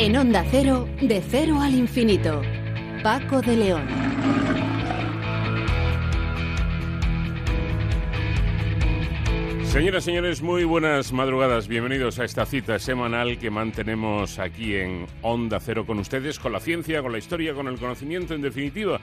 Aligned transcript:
En 0.00 0.16
Onda 0.16 0.44
Cero, 0.48 0.88
de 1.02 1.20
cero 1.20 1.60
al 1.60 1.74
infinito. 1.74 2.40
Paco 3.02 3.40
de 3.40 3.56
León. 3.56 3.82
Señoras 9.64 10.04
y 10.04 10.06
señores, 10.06 10.40
muy 10.40 10.62
buenas 10.62 11.12
madrugadas. 11.12 11.66
Bienvenidos 11.66 12.20
a 12.20 12.24
esta 12.24 12.46
cita 12.46 12.78
semanal 12.78 13.40
que 13.40 13.50
mantenemos 13.50 14.38
aquí 14.38 14.76
en 14.76 15.06
Onda 15.20 15.58
Cero 15.58 15.84
con 15.84 15.98
ustedes, 15.98 16.38
con 16.38 16.52
la 16.52 16.60
ciencia, 16.60 17.02
con 17.02 17.10
la 17.10 17.18
historia, 17.18 17.52
con 17.52 17.66
el 17.66 17.76
conocimiento, 17.76 18.34
en 18.34 18.42
definitiva. 18.42 19.00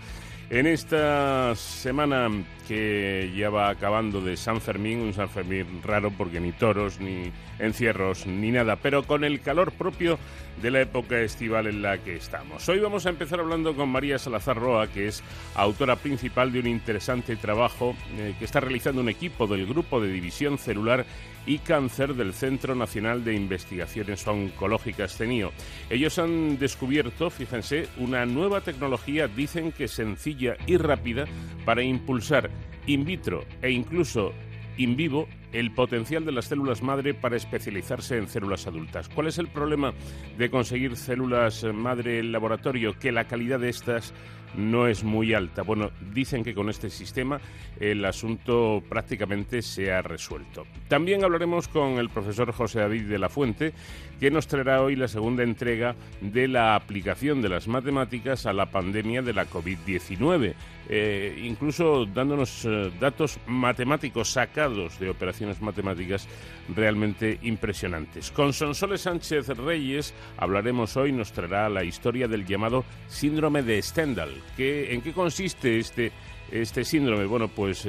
En 0.52 0.68
esta 0.68 1.56
semana 1.56 2.30
que 2.68 3.34
ya 3.36 3.50
va 3.50 3.70
acabando 3.70 4.22
de 4.22 4.38
San 4.38 4.62
Fermín, 4.62 5.00
un 5.00 5.12
San 5.12 5.28
Fermín 5.28 5.82
raro 5.84 6.12
porque 6.12 6.40
ni 6.40 6.52
toros, 6.52 7.00
ni 7.00 7.32
encierros, 7.58 8.28
ni 8.28 8.52
nada, 8.52 8.76
pero 8.76 9.04
con 9.04 9.24
el 9.24 9.42
calor 9.42 9.72
propio 9.72 10.20
de 10.62 10.70
la 10.70 10.82
época 10.82 11.20
estival 11.20 11.66
en 11.66 11.82
la 11.82 11.98
que 11.98 12.16
estamos. 12.16 12.70
Hoy 12.70 12.80
vamos 12.80 13.08
a 13.08 13.10
empezar 13.10 13.40
hablando 13.40 13.76
con 13.76 13.90
María 13.90 14.20
Salazar 14.20 14.58
Roa, 14.58 14.88
que 14.88 15.08
es 15.08 15.24
autora 15.56 15.96
principal 15.96 16.52
de 16.52 16.60
un 16.60 16.68
interesante 16.68 17.36
trabajo 17.38 17.96
eh, 18.18 18.36
que 18.38 18.46
está 18.46 18.60
realizando 18.60 19.02
un 19.02 19.10
equipo 19.10 19.48
del 19.48 19.66
Grupo 19.66 20.00
de 20.00 20.10
División 20.12 20.60
Celular 20.60 21.08
y 21.46 21.60
Cáncer 21.60 22.16
del 22.16 22.34
Centro 22.34 22.76
Nacional 22.76 23.24
de 23.24 23.34
Investigaciones 23.34 24.28
Oncológicas 24.28 25.16
CENIO. 25.16 25.52
Ellos 25.90 26.18
han 26.20 26.58
descubierto, 26.58 27.30
fíjense, 27.30 27.88
una 27.98 28.26
nueva 28.26 28.62
tecnología, 28.62 29.28
dicen 29.28 29.72
que 29.72 29.88
sencilla 29.88 30.58
y 30.66 30.78
rápida, 30.78 31.26
para 31.66 31.84
impulsar 31.84 32.50
in 32.88 33.06
vitro 33.06 33.46
e 33.62 33.72
incluso 33.72 34.34
in 34.78 34.96
vivo 34.96 35.28
el 35.54 35.72
potencial 35.72 36.26
de 36.26 36.34
las 36.34 36.46
células 36.46 36.82
madre 36.82 37.14
para 37.14 37.38
especializarse 37.38 38.18
en 38.18 38.28
células 38.28 38.68
adultas. 38.68 39.08
¿Cuál 39.08 39.28
es 39.28 39.38
el 39.38 39.48
problema 39.48 39.94
de 40.38 40.50
conseguir 40.50 40.98
células 40.98 41.64
madre 41.64 42.20
en 42.20 42.32
laboratorio? 42.32 42.98
Que 43.00 43.12
la 43.12 43.26
calidad 43.26 43.60
de 43.60 43.70
estas 43.70 44.14
no 44.58 44.88
es 44.88 45.04
muy 45.04 45.34
alta. 45.34 45.62
Bueno, 45.64 45.92
dicen 46.14 46.44
que 46.44 46.54
con 46.54 46.70
este 46.70 46.90
sistema 46.90 47.40
el 47.80 48.04
asunto 48.06 48.84
prácticamente 48.88 49.62
se 49.62 49.92
ha 49.92 50.02
resuelto. 50.02 50.66
También 50.88 51.24
hablaremos 51.24 51.68
con 51.68 51.98
el 51.98 52.10
profesor 52.10 52.52
José 52.52 52.80
David 52.80 53.04
de 53.04 53.20
la 53.20 53.30
Fuente, 53.30 53.74
que 54.20 54.32
nos 54.32 54.48
traerá 54.48 54.82
hoy 54.82 54.96
la 54.96 55.08
segunda 55.08 55.44
entrega 55.44 55.96
de 56.22 56.48
la 56.48 56.76
aplicación 56.76 57.42
de 57.42 57.50
las 57.50 57.68
matemáticas 57.68 58.46
a 58.46 58.54
la 58.54 58.72
pandemia 58.72 59.22
de 59.22 59.34
la 59.34 59.48
COVID-19, 59.48 60.54
eh, 60.90 61.42
incluso 61.44 62.06
dándonos 62.06 62.66
eh, 62.66 62.92
datos 63.00 63.40
matemáticos 63.48 64.32
sacados 64.32 65.00
de 65.00 65.10
operaciones 65.10 65.62
matemáticas 65.62 66.28
realmente 66.76 67.40
impresionantes. 67.42 68.32
Con 68.32 68.54
Sonsoles 68.54 69.02
Sánchez 69.02 69.48
Reyes 69.50 70.14
hablaremos 70.38 70.96
hoy, 70.98 71.12
nos 71.12 71.32
traerá 71.32 71.70
la 71.70 71.84
historia 71.84 72.28
del 72.28 72.46
llamado 72.46 72.86
síndrome 73.08 73.64
de 73.64 73.82
Stendhal. 73.82 74.32
¿En 74.58 75.02
qué 75.02 75.12
consiste 75.14 75.80
este, 75.80 76.12
este 76.52 76.84
síndrome? 76.84 77.26
Bueno, 77.26 77.48
pues 77.48 77.88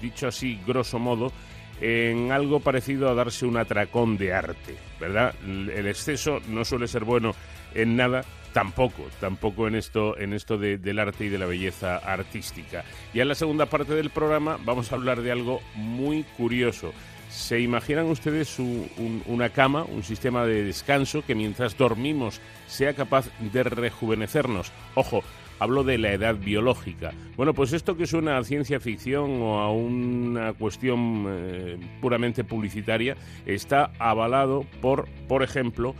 dicho 0.00 0.28
así, 0.28 0.58
grosso 0.66 0.98
modo, 0.98 1.32
en 1.80 2.32
algo 2.32 2.60
parecido 2.60 3.08
a 3.08 3.14
darse 3.14 3.46
un 3.46 3.56
atracón 3.56 4.16
de 4.16 4.32
arte, 4.32 4.76
¿verdad? 5.00 5.34
El 5.44 5.86
exceso 5.86 6.40
no 6.48 6.64
suele 6.64 6.88
ser 6.88 7.04
bueno 7.04 7.34
en 7.74 7.96
nada, 7.96 8.24
tampoco, 8.58 9.04
tampoco 9.20 9.68
en 9.68 9.76
esto, 9.76 10.18
en 10.18 10.32
esto 10.32 10.58
del 10.58 10.98
arte 10.98 11.26
y 11.26 11.28
de 11.28 11.38
la 11.38 11.46
belleza 11.46 11.98
artística. 11.98 12.84
Y 13.14 13.20
en 13.20 13.28
la 13.28 13.36
segunda 13.36 13.66
parte 13.66 13.94
del 13.94 14.10
programa 14.10 14.58
vamos 14.64 14.90
a 14.90 14.96
hablar 14.96 15.22
de 15.22 15.30
algo 15.30 15.60
muy 15.76 16.24
curioso. 16.36 16.92
¿Se 17.30 17.60
imaginan 17.60 18.06
ustedes 18.06 18.58
una 18.58 19.50
cama, 19.50 19.84
un 19.84 20.02
sistema 20.02 20.44
de 20.44 20.64
descanso 20.64 21.22
que 21.24 21.36
mientras 21.36 21.78
dormimos 21.78 22.40
sea 22.66 22.94
capaz 22.94 23.30
de 23.38 23.62
rejuvenecernos? 23.62 24.72
Ojo, 24.96 25.22
hablo 25.60 25.84
de 25.84 25.98
la 25.98 26.12
edad 26.12 26.34
biológica. 26.34 27.12
Bueno, 27.36 27.54
pues 27.54 27.72
esto 27.72 27.96
que 27.96 28.08
suena 28.08 28.38
a 28.38 28.44
ciencia 28.44 28.80
ficción 28.80 29.40
o 29.40 29.60
a 29.60 29.70
una 29.70 30.52
cuestión 30.54 31.26
eh, 31.28 31.78
puramente 32.00 32.42
publicitaria 32.42 33.16
está 33.46 33.92
avalado 34.00 34.64
por, 34.80 35.06
por 35.28 35.44
ejemplo, 35.44 35.94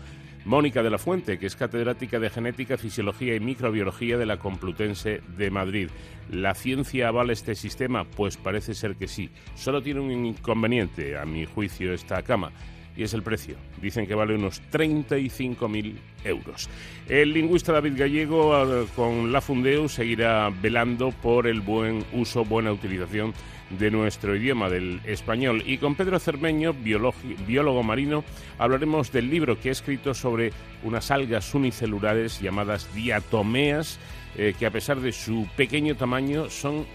Mónica 0.48 0.82
de 0.82 0.88
la 0.88 0.97
Fuente, 0.97 1.38
que 1.38 1.44
es 1.44 1.56
catedrática 1.56 2.19
de 2.19 2.31
Genética, 2.31 2.78
Fisiología 2.78 3.34
y 3.34 3.41
Microbiología 3.41 4.16
de 4.16 4.25
la 4.25 4.38
Complutense 4.38 5.20
de 5.36 5.50
Madrid. 5.50 5.91
¿La 6.31 6.54
ciencia 6.54 7.09
avala 7.09 7.34
este 7.34 7.54
sistema? 7.54 8.04
Pues 8.04 8.38
parece 8.38 8.72
ser 8.72 8.97
que 8.97 9.09
sí. 9.09 9.28
Solo 9.54 9.82
tiene 9.82 10.00
un 10.00 10.25
inconveniente, 10.25 11.19
a 11.19 11.26
mi 11.26 11.44
juicio, 11.44 11.92
esta 11.92 12.22
cama 12.22 12.50
y 12.97 13.03
es 13.03 13.12
el 13.12 13.22
precio. 13.22 13.56
Dicen 13.81 14.06
que 14.06 14.14
vale 14.14 14.34
unos 14.34 14.62
35.000 14.72 15.94
euros. 16.25 16.69
El 17.09 17.34
lingüista 17.34 17.72
David 17.75 17.98
Gallego 17.98 18.56
ah, 18.56 18.86
con 18.97 19.30
la 19.30 19.42
Fundeu 19.42 19.86
seguirá 19.88 20.50
velando 20.62 21.10
por 21.10 21.47
el 21.47 21.60
buen 21.60 22.04
uso, 22.15 22.47
buena 22.47 22.72
utilización 22.72 23.34
de 23.71 23.91
nuestro 23.91 24.34
idioma, 24.37 24.69
del 24.69 25.01
español. 25.05 25.62
Y 25.67 25.79
con 25.79 25.95
Pedro 25.95 26.19
Cermeño, 26.19 26.73
biólogo 26.75 27.83
marino, 27.83 28.25
hablaremos 28.59 29.12
del 29.12 29.31
libro 29.31 29.61
que 29.61 29.69
ha 29.69 29.73
escrito 29.73 30.15
sobre 30.15 30.53
unas 30.83 31.11
algas 31.11 31.55
unicelulares 31.55 32.41
llamadas 32.41 32.93
diatomeas, 32.95 33.99
eh, 34.37 34.55
que 34.59 34.67
a 34.67 34.71
pesar 34.71 35.01
de 35.01 35.12
su 35.12 35.49
pequeño 35.57 35.97
tamaño 35.97 36.49
son 36.51 36.87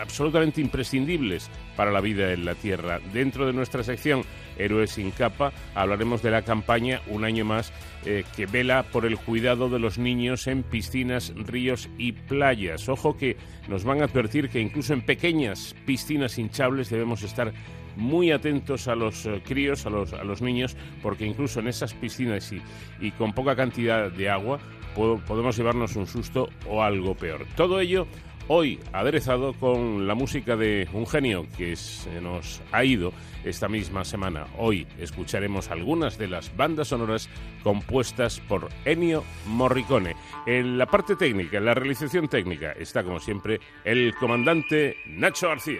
absolutamente 0.00 0.60
imprescindibles 0.60 1.50
para 1.76 1.90
la 1.90 2.00
vida 2.00 2.32
en 2.32 2.44
la 2.44 2.54
Tierra. 2.54 3.00
Dentro 3.12 3.46
de 3.46 3.52
nuestra 3.52 3.82
sección 3.82 4.22
Héroes 4.58 4.92
sin 4.92 5.10
capa 5.10 5.52
hablaremos 5.74 6.22
de 6.22 6.30
la 6.30 6.42
campaña 6.42 7.00
Un 7.06 7.24
año 7.24 7.44
más 7.44 7.72
eh, 8.04 8.24
que 8.36 8.46
vela 8.46 8.82
por 8.82 9.06
el 9.06 9.18
cuidado 9.18 9.68
de 9.68 9.78
los 9.78 9.98
niños 9.98 10.46
en 10.46 10.62
piscinas, 10.62 11.32
ríos 11.36 11.88
y 11.98 12.12
playas. 12.12 12.88
Ojo 12.88 13.16
que 13.16 13.36
nos 13.68 13.84
van 13.84 14.00
a 14.00 14.04
advertir 14.04 14.48
que 14.48 14.60
incluso 14.60 14.92
en 14.92 15.02
pequeñas 15.02 15.74
piscinas 15.86 16.38
hinchables 16.38 16.90
debemos 16.90 17.22
estar 17.22 17.52
muy 17.96 18.30
atentos 18.30 18.88
a 18.88 18.94
los 18.94 19.26
eh, 19.26 19.42
críos, 19.44 19.84
a 19.86 19.90
los, 19.90 20.12
a 20.12 20.24
los 20.24 20.40
niños, 20.40 20.76
porque 21.02 21.26
incluso 21.26 21.60
en 21.60 21.68
esas 21.68 21.92
piscinas 21.94 22.52
y, 22.52 22.62
y 23.00 23.10
con 23.12 23.32
poca 23.32 23.56
cantidad 23.56 24.10
de 24.10 24.30
agua 24.30 24.60
podemos 24.94 25.56
llevarnos 25.56 25.96
un 25.96 26.06
susto 26.06 26.48
o 26.68 26.82
algo 26.82 27.14
peor. 27.14 27.46
Todo 27.56 27.80
ello 27.80 28.06
hoy 28.52 28.80
aderezado 28.92 29.52
con 29.52 30.08
la 30.08 30.16
música 30.16 30.56
de 30.56 30.88
un 30.92 31.06
genio 31.06 31.46
que 31.56 31.76
se 31.76 32.20
nos 32.20 32.60
ha 32.72 32.84
ido 32.84 33.12
esta 33.44 33.68
misma 33.68 34.04
semana. 34.04 34.48
Hoy 34.58 34.88
escucharemos 34.98 35.70
algunas 35.70 36.18
de 36.18 36.26
las 36.26 36.56
bandas 36.56 36.88
sonoras 36.88 37.28
compuestas 37.62 38.40
por 38.40 38.68
Ennio 38.84 39.22
Morricone. 39.46 40.16
En 40.46 40.78
la 40.78 40.86
parte 40.86 41.14
técnica, 41.14 41.58
en 41.58 41.64
la 41.64 41.74
realización 41.74 42.26
técnica, 42.26 42.72
está 42.72 43.04
como 43.04 43.20
siempre 43.20 43.60
el 43.84 44.16
comandante 44.16 44.96
Nacho 45.06 45.46
García. 45.46 45.78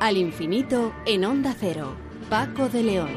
Al 0.00 0.16
infinito 0.16 0.94
en 1.04 1.24
Onda 1.24 1.54
Cero. 1.58 1.94
Paco 2.30 2.70
de 2.70 2.82
León. 2.82 3.10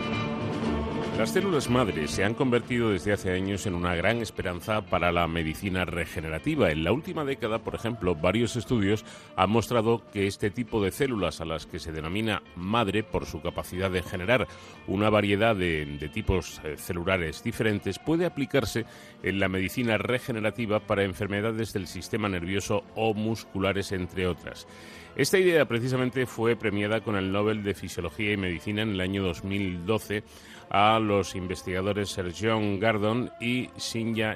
Las 1.17 1.31
células 1.31 1.69
madres 1.69 2.11
se 2.11 2.25
han 2.25 2.33
convertido 2.33 2.89
desde 2.89 3.13
hace 3.13 3.31
años 3.31 3.65
en 3.65 3.75
una 3.75 3.95
gran 3.95 4.17
esperanza 4.17 4.81
para 4.81 5.11
la 5.11 5.27
medicina 5.27 5.85
regenerativa. 5.85 6.71
En 6.71 6.83
la 6.83 6.91
última 6.91 7.23
década, 7.23 7.59
por 7.59 7.75
ejemplo, 7.75 8.15
varios 8.15 8.57
estudios 8.57 9.05
han 9.37 9.51
mostrado 9.51 10.01
que 10.11 10.27
este 10.27 10.49
tipo 10.49 10.83
de 10.83 10.91
células, 10.91 11.39
a 11.39 11.45
las 11.45 11.65
que 11.65 11.79
se 11.79 11.93
denomina 11.93 12.41
madre 12.55 13.03
por 13.03 13.25
su 13.25 13.41
capacidad 13.41 13.91
de 13.91 14.01
generar 14.01 14.47
una 14.87 15.09
variedad 15.09 15.55
de, 15.55 16.09
tipos 16.11 16.59
eh, 16.63 16.75
celulares 16.77 17.41
diferentes, 17.41 17.99
puede 17.99 18.25
aplicarse 18.25 18.85
en 19.21 19.39
la 19.39 19.47
medicina 19.47 19.97
regenerativa 19.97 20.81
para 20.81 21.03
enfermedades 21.03 21.71
del 21.71 21.87
sistema 21.87 22.27
nervioso 22.27 22.83
o 22.95 23.13
musculares, 23.13 23.93
entre 23.93 24.27
otras. 24.27 24.67
Esta 25.15 25.37
idea 25.37 25.65
precisamente 25.65 26.25
fue 26.25 26.55
premiada 26.55 27.01
con 27.01 27.15
el 27.15 27.31
Nobel 27.31 27.61
de 27.61 27.75
Fisiología 27.75 28.33
y 28.33 28.37
Medicina 28.37 28.81
en 28.81 28.89
el 28.89 29.01
año 29.01 29.21
2012 29.23 30.23
a 30.71 30.97
los 30.97 31.35
investigadores 31.35 32.09
Sergio 32.09 32.59
Gardon 32.79 33.31
y 33.39 33.69
Shinya 33.77 34.35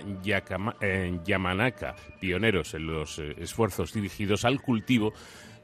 eh, 0.82 1.20
Yamanaka, 1.26 1.96
pioneros 2.22 2.76
en 2.76 2.86
los 2.86 3.18
eh, 3.18 3.36
esfuerzos 3.40 3.92
dirigidos 3.92 4.46
al 4.46 4.62
cultivo 4.62 5.14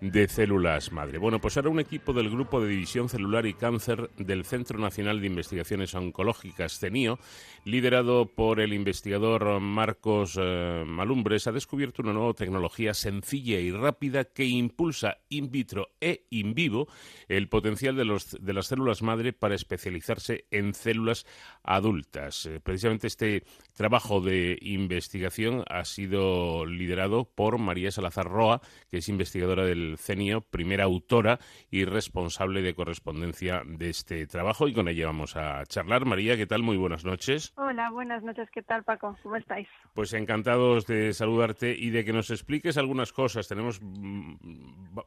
de 0.02 0.28
células 0.28 0.92
madre. 0.92 1.18
Bueno, 1.18 1.40
pues 1.40 1.56
ahora 1.56 1.70
un 1.70 1.80
equipo 1.80 2.12
del 2.12 2.30
Grupo 2.30 2.60
de 2.60 2.68
División 2.68 3.08
Celular 3.08 3.46
y 3.46 3.54
Cáncer 3.54 4.10
del 4.18 4.44
Centro 4.44 4.78
Nacional 4.78 5.22
de 5.22 5.28
Investigaciones 5.28 5.94
Oncológicas, 5.94 6.80
CENIO, 6.80 7.20
liderado 7.66 8.26
por 8.26 8.60
el 8.60 8.74
investigador 8.74 9.60
Marcos 9.60 10.38
eh, 10.42 10.84
Malumbres, 10.86 11.48
ha 11.48 11.52
descubierto 11.52 12.02
una 12.02 12.14
nueva 12.14 12.34
tecnología 12.34 12.94
sencilla 12.94 13.60
y 13.60 13.72
rápida 13.72 14.26
que 14.26 14.46
impulsa 14.46 15.18
in 15.30 15.52
vitro 15.52 15.90
e 16.02 16.26
in 16.30 16.54
vivo 16.54 16.88
el 17.28 17.48
potencial 17.48 17.96
de, 17.96 18.06
los, 18.06 18.38
de 18.40 18.54
las 18.54 18.68
células 18.68 19.02
madre 19.02 19.34
para 19.34 19.56
especializarse 19.56 20.46
en 20.52 20.74
células 20.74 21.26
adultas. 21.64 22.46
Eh, 22.46 22.60
precisamente 22.62 23.08
este 23.08 23.44
trabajo 23.76 24.22
de 24.22 24.58
investigación 24.62 25.64
ha 25.70 25.86
sido 25.86 26.66
liderado 26.66 27.26
por 27.26 27.58
María 27.58 27.92
Salazar 27.92 28.28
Roa, 28.28 28.62
que 28.90 28.98
es 28.98 29.10
investigadora 29.10 29.66
del 29.66 29.98
CENIO, 29.98 30.42
primera 30.42 30.84
autora 30.84 31.40
y 31.72 31.86
responsable 31.86 32.62
de 32.62 32.76
correspondencia 32.76 33.64
de 33.66 33.90
este 33.90 34.28
trabajo. 34.28 34.68
Y 34.68 34.74
con 34.74 34.88
ella 34.88 35.08
vamos 35.08 35.36
a 35.36 35.66
charlar. 35.66 36.06
María, 36.06 36.38
¿qué 36.38 36.46
tal? 36.46 36.64
Muy 36.64 36.78
buenas 36.78 37.06
noches. 37.06 37.53
Hola, 37.56 37.92
buenas 37.92 38.24
noches. 38.24 38.50
¿Qué 38.52 38.64
tal, 38.64 38.84
Paco? 38.84 39.16
¿Cómo 39.22 39.36
estáis? 39.36 39.68
Pues 39.94 40.12
encantados 40.14 40.88
de 40.88 41.14
saludarte 41.14 41.76
y 41.78 41.92
de 41.92 42.04
que 42.04 42.12
nos 42.12 42.32
expliques 42.32 42.78
algunas 42.78 43.14
cosas. 43.14 43.48
Tenemos 43.48 43.80
mm, 43.80 44.34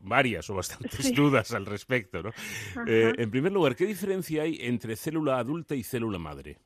varias 0.02 0.48
o 0.50 0.54
bastantes 0.54 1.12
dudas 1.14 1.52
al 1.52 1.66
respecto. 1.66 2.22
¿no? 2.22 2.30
Eh, 2.86 3.14
en 3.18 3.30
primer 3.30 3.52
lugar, 3.52 3.74
¿qué 3.74 3.84
diferencia 3.84 4.42
hay 4.42 4.58
entre 4.60 4.94
célula 4.94 5.38
adulta 5.38 5.74
y 5.74 5.82
célula 5.82 6.18
madre? 6.18 6.58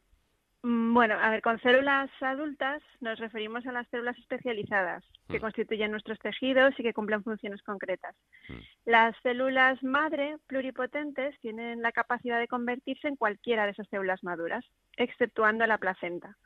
Mm, 0.63 0.93
bueno, 0.93 1.15
a 1.19 1.31
ver, 1.31 1.41
con 1.41 1.59
células 1.61 2.11
adultas 2.21 2.83
nos 3.01 3.19
referimos 3.19 3.67
a 3.67 3.73
las 3.73 3.89
células 3.89 4.19
especializadas 4.19 5.03
que 5.29 5.39
mm. 5.39 5.41
constituyen 5.41 5.91
nuestros 5.91 6.19
tejidos 6.19 6.79
y 6.79 6.83
que 6.83 6.93
cumplen 6.93 7.25
funciones 7.25 7.63
concretas. 7.63 8.15
Mm. 8.49 8.59
Las 8.85 9.17
células 9.23 9.83
madre 9.83 10.37
pluripotentes 10.47 11.39
tienen 11.41 11.81
la 11.81 11.93
capacidad 11.93 12.39
de 12.39 12.49
convertirse 12.49 13.09
en 13.09 13.17
cualquiera 13.17 13.65
de 13.65 13.73
esas 13.73 13.89
células 13.89 14.23
maduras, 14.23 14.65
exceptuando 14.97 15.67
la 15.67 15.79
placenta. 15.79 16.37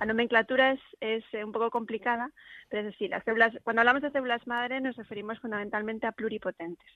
La 0.00 0.06
nomenclatura 0.06 0.72
es, 0.72 0.80
es, 1.00 1.24
un 1.44 1.52
poco 1.52 1.70
complicada, 1.70 2.30
pero 2.68 2.82
es 2.82 2.92
decir, 2.92 3.10
las 3.10 3.24
células, 3.24 3.52
cuando 3.62 3.80
hablamos 3.80 4.02
de 4.02 4.10
células 4.10 4.46
madre 4.46 4.80
nos 4.80 4.96
referimos 4.96 5.38
fundamentalmente 5.40 6.06
a 6.06 6.12
pluripotentes. 6.12 6.86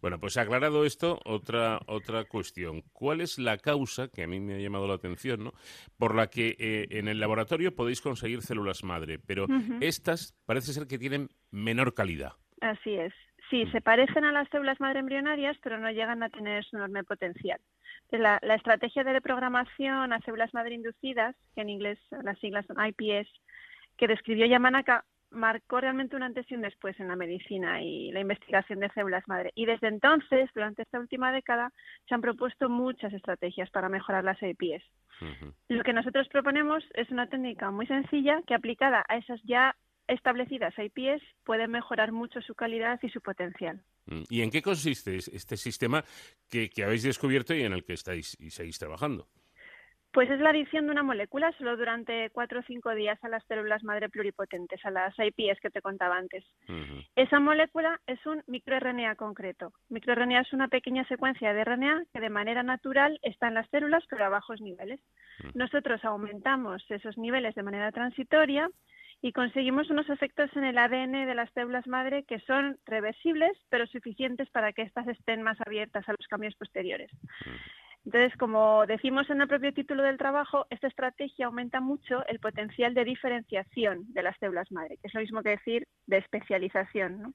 Bueno, 0.00 0.18
pues 0.18 0.36
aclarado 0.36 0.84
esto, 0.84 1.18
otra, 1.24 1.80
otra 1.86 2.24
cuestión. 2.24 2.82
¿Cuál 2.92 3.20
es 3.20 3.38
la 3.38 3.58
causa, 3.58 4.08
que 4.08 4.22
a 4.22 4.26
mí 4.26 4.40
me 4.40 4.54
ha 4.54 4.58
llamado 4.58 4.86
la 4.86 4.94
atención, 4.94 5.44
¿no? 5.44 5.52
por 5.98 6.14
la 6.14 6.28
que 6.28 6.56
eh, 6.58 6.86
en 6.90 7.08
el 7.08 7.20
laboratorio 7.20 7.74
podéis 7.74 8.00
conseguir 8.00 8.42
células 8.42 8.84
madre, 8.84 9.18
pero 9.18 9.46
estas 9.80 10.34
parece 10.46 10.72
ser 10.72 10.86
que 10.86 10.98
tienen 10.98 11.28
menor 11.50 11.94
calidad? 11.94 12.32
Así 12.60 12.94
es. 12.94 13.12
Sí, 13.50 13.66
se 13.72 13.80
parecen 13.80 14.24
a 14.24 14.30
las 14.32 14.48
células 14.48 14.78
madre 14.78 15.00
embrionarias, 15.00 15.56
pero 15.60 15.78
no 15.78 15.90
llegan 15.90 16.22
a 16.22 16.30
tener 16.30 16.64
su 16.64 16.76
enorme 16.76 17.02
potencial. 17.02 17.60
La, 18.10 18.38
estrategia 18.54 19.02
de 19.02 19.12
reprogramación 19.12 20.12
a 20.12 20.20
células 20.20 20.54
madre 20.54 20.74
inducidas, 20.74 21.34
que 21.54 21.62
en 21.62 21.68
inglés 21.68 21.98
las 22.22 22.38
siglas 22.38 22.64
son 22.66 22.76
IPS, 22.84 23.28
que 23.96 24.06
describió 24.06 24.46
Yamanaka, 24.46 25.04
marcó 25.30 25.80
realmente 25.80 26.16
un 26.16 26.22
antes 26.22 26.48
y 26.50 26.54
un 26.54 26.60
después 26.60 26.98
en 26.98 27.08
la 27.08 27.16
medicina 27.16 27.82
y 27.82 28.10
la 28.12 28.20
investigación 28.20 28.80
de 28.80 28.90
células 28.90 29.26
madre. 29.28 29.52
Y 29.54 29.66
desde 29.66 29.88
entonces, 29.88 30.48
durante 30.54 30.82
esta 30.82 30.98
última 30.98 31.32
década, 31.32 31.72
se 32.08 32.14
han 32.14 32.20
propuesto 32.20 32.68
muchas 32.68 33.12
estrategias 33.12 33.70
para 33.70 33.88
mejorar 33.88 34.24
las 34.24 34.40
IPS. 34.42 34.84
Lo 35.68 35.82
que 35.82 35.92
nosotros 35.92 36.28
proponemos 36.28 36.82
es 36.94 37.10
una 37.10 37.26
técnica 37.26 37.70
muy 37.70 37.86
sencilla 37.86 38.40
que 38.46 38.54
aplicada 38.54 39.04
a 39.08 39.16
esas 39.16 39.40
ya 39.42 39.76
establecidas 40.10 40.74
IPS 40.76 41.22
pueden 41.44 41.70
mejorar 41.70 42.12
mucho 42.12 42.40
su 42.42 42.54
calidad 42.54 42.98
y 43.02 43.08
su 43.08 43.20
potencial. 43.20 43.80
Mm, 44.06 44.22
¿Y 44.28 44.42
en 44.42 44.50
qué 44.50 44.62
consiste 44.62 45.16
este 45.16 45.56
sistema 45.56 46.04
que, 46.48 46.70
habéis 46.84 47.02
descubierto 47.02 47.54
y 47.54 47.62
en 47.62 47.72
el 47.72 47.84
que 47.84 47.94
estáis 47.94 48.36
y 48.40 48.50
seguís 48.50 48.78
trabajando? 48.78 49.28
Pues 50.12 50.28
es 50.28 50.40
la 50.40 50.50
adición 50.50 50.86
de 50.86 50.90
una 50.90 51.04
molécula 51.04 51.52
solo 51.56 51.76
durante 51.76 52.30
cuatro 52.30 52.58
o 52.58 52.62
cinco 52.64 52.92
días 52.96 53.22
a 53.22 53.28
las 53.28 53.44
células 53.44 53.84
madre 53.84 54.08
pluripotentes, 54.08 54.84
a 54.84 54.90
las 54.90 55.14
IPS 55.16 55.60
que 55.60 55.70
te 55.70 55.80
contaba 55.80 56.16
antes. 56.16 56.44
Esa 57.14 57.38
molécula 57.38 58.00
es 58.08 58.18
un 58.26 58.42
microRNA 58.48 59.14
concreto. 59.14 59.72
MicroRNA 59.88 60.40
es 60.40 60.52
una 60.52 60.66
pequeña 60.66 61.06
secuencia 61.06 61.54
de 61.54 61.62
RNA 61.62 62.06
que 62.12 62.18
de 62.18 62.28
manera 62.28 62.64
natural 62.64 63.20
está 63.22 63.46
en 63.46 63.54
las 63.54 63.70
células 63.70 64.02
pero 64.10 64.24
a 64.24 64.30
bajos 64.30 64.60
niveles. 64.60 64.98
Nosotros 65.54 66.04
aumentamos 66.04 66.84
esos 66.88 67.16
niveles 67.16 67.54
de 67.54 67.62
manera 67.62 67.92
transitoria 67.92 68.68
y 69.22 69.32
conseguimos 69.32 69.90
unos 69.90 70.08
efectos 70.08 70.50
en 70.56 70.64
el 70.64 70.78
ADN 70.78 71.26
de 71.26 71.34
las 71.34 71.50
células 71.52 71.86
madre 71.86 72.24
que 72.24 72.40
son 72.40 72.78
reversibles, 72.86 73.52
pero 73.68 73.86
suficientes 73.86 74.48
para 74.50 74.72
que 74.72 74.82
éstas 74.82 75.06
estén 75.08 75.42
más 75.42 75.58
abiertas 75.60 76.08
a 76.08 76.12
los 76.12 76.26
cambios 76.28 76.54
posteriores. 76.54 77.10
Entonces, 78.06 78.34
como 78.38 78.86
decimos 78.86 79.28
en 79.28 79.42
el 79.42 79.48
propio 79.48 79.74
título 79.74 80.02
del 80.02 80.16
trabajo, 80.16 80.66
esta 80.70 80.86
estrategia 80.86 81.46
aumenta 81.46 81.80
mucho 81.80 82.26
el 82.28 82.38
potencial 82.40 82.94
de 82.94 83.04
diferenciación 83.04 84.10
de 84.14 84.22
las 84.22 84.38
células 84.38 84.72
madre, 84.72 84.96
que 84.96 85.08
es 85.08 85.14
lo 85.14 85.20
mismo 85.20 85.42
que 85.42 85.50
decir 85.50 85.86
de 86.06 86.16
especialización. 86.16 87.20
¿no? 87.20 87.34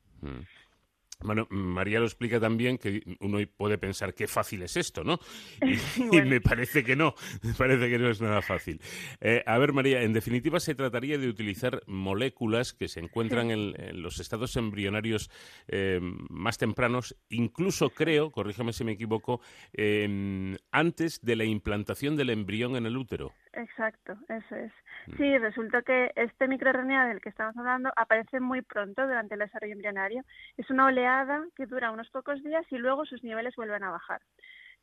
Bueno, 1.21 1.47
María 1.49 1.99
lo 1.99 2.05
explica 2.05 2.39
también 2.39 2.77
que 2.77 3.01
uno 3.19 3.39
puede 3.57 3.77
pensar 3.77 4.13
qué 4.13 4.27
fácil 4.27 4.61
es 4.63 4.77
esto, 4.77 5.03
¿no? 5.03 5.19
Y, 6.11 6.21
me 6.21 6.41
parece 6.41 6.83
que 6.83 6.95
no, 6.95 7.15
me 7.41 7.53
parece 7.53 7.89
que 7.89 7.97
no 7.97 8.09
es 8.09 8.21
nada 8.21 8.41
fácil. 8.41 8.81
Eh, 9.21 9.43
a 9.45 9.57
ver, 9.57 9.73
María, 9.73 10.01
en 10.03 10.13
definitiva 10.13 10.59
se 10.59 10.75
trataría 10.75 11.17
de 11.17 11.27
utilizar 11.27 11.81
moléculas 11.87 12.73
que 12.73 12.87
se 12.87 12.99
encuentran 12.99 13.51
en, 13.51 13.73
los 14.01 14.19
estados 14.19 14.55
embrionarios 14.55 15.29
eh, 15.67 15.99
más 16.29 16.57
tempranos, 16.57 17.15
incluso 17.29 17.89
creo, 17.89 18.31
corríjame 18.31 18.73
si 18.73 18.83
me 18.83 18.93
equivoco, 18.93 19.41
eh, 19.73 20.57
antes 20.71 21.21
de 21.21 21.35
la 21.35 21.45
implantación 21.45 22.15
del 22.15 22.29
embrión 22.29 22.75
en 22.75 22.85
el 22.85 22.97
útero. 22.97 23.33
Exacto, 23.55 24.17
eso 24.27 24.55
es. 24.55 24.71
Mm. 25.07 25.17
Sí, 25.17 25.37
resulta 25.37 25.81
que 25.81 26.11
este 26.15 26.47
microRNA 26.47 27.07
del 27.07 27.21
que 27.21 27.29
estamos 27.29 27.55
hablando 27.57 27.91
aparece 27.95 28.39
muy 28.39 28.61
pronto 28.61 29.03
durante 29.03 29.35
el 29.35 29.39
desarrollo 29.39 29.73
embrionario. 29.73 30.23
Es 30.57 30.69
una 30.69 30.87
oleada 30.87 31.43
que 31.55 31.65
dura 31.65 31.91
unos 31.91 32.09
pocos 32.09 32.43
días 32.43 32.65
y 32.69 32.77
luego 32.77 33.05
sus 33.05 33.23
niveles 33.23 33.55
vuelven 33.55 33.83
a 33.83 33.91
bajar. 33.91 34.21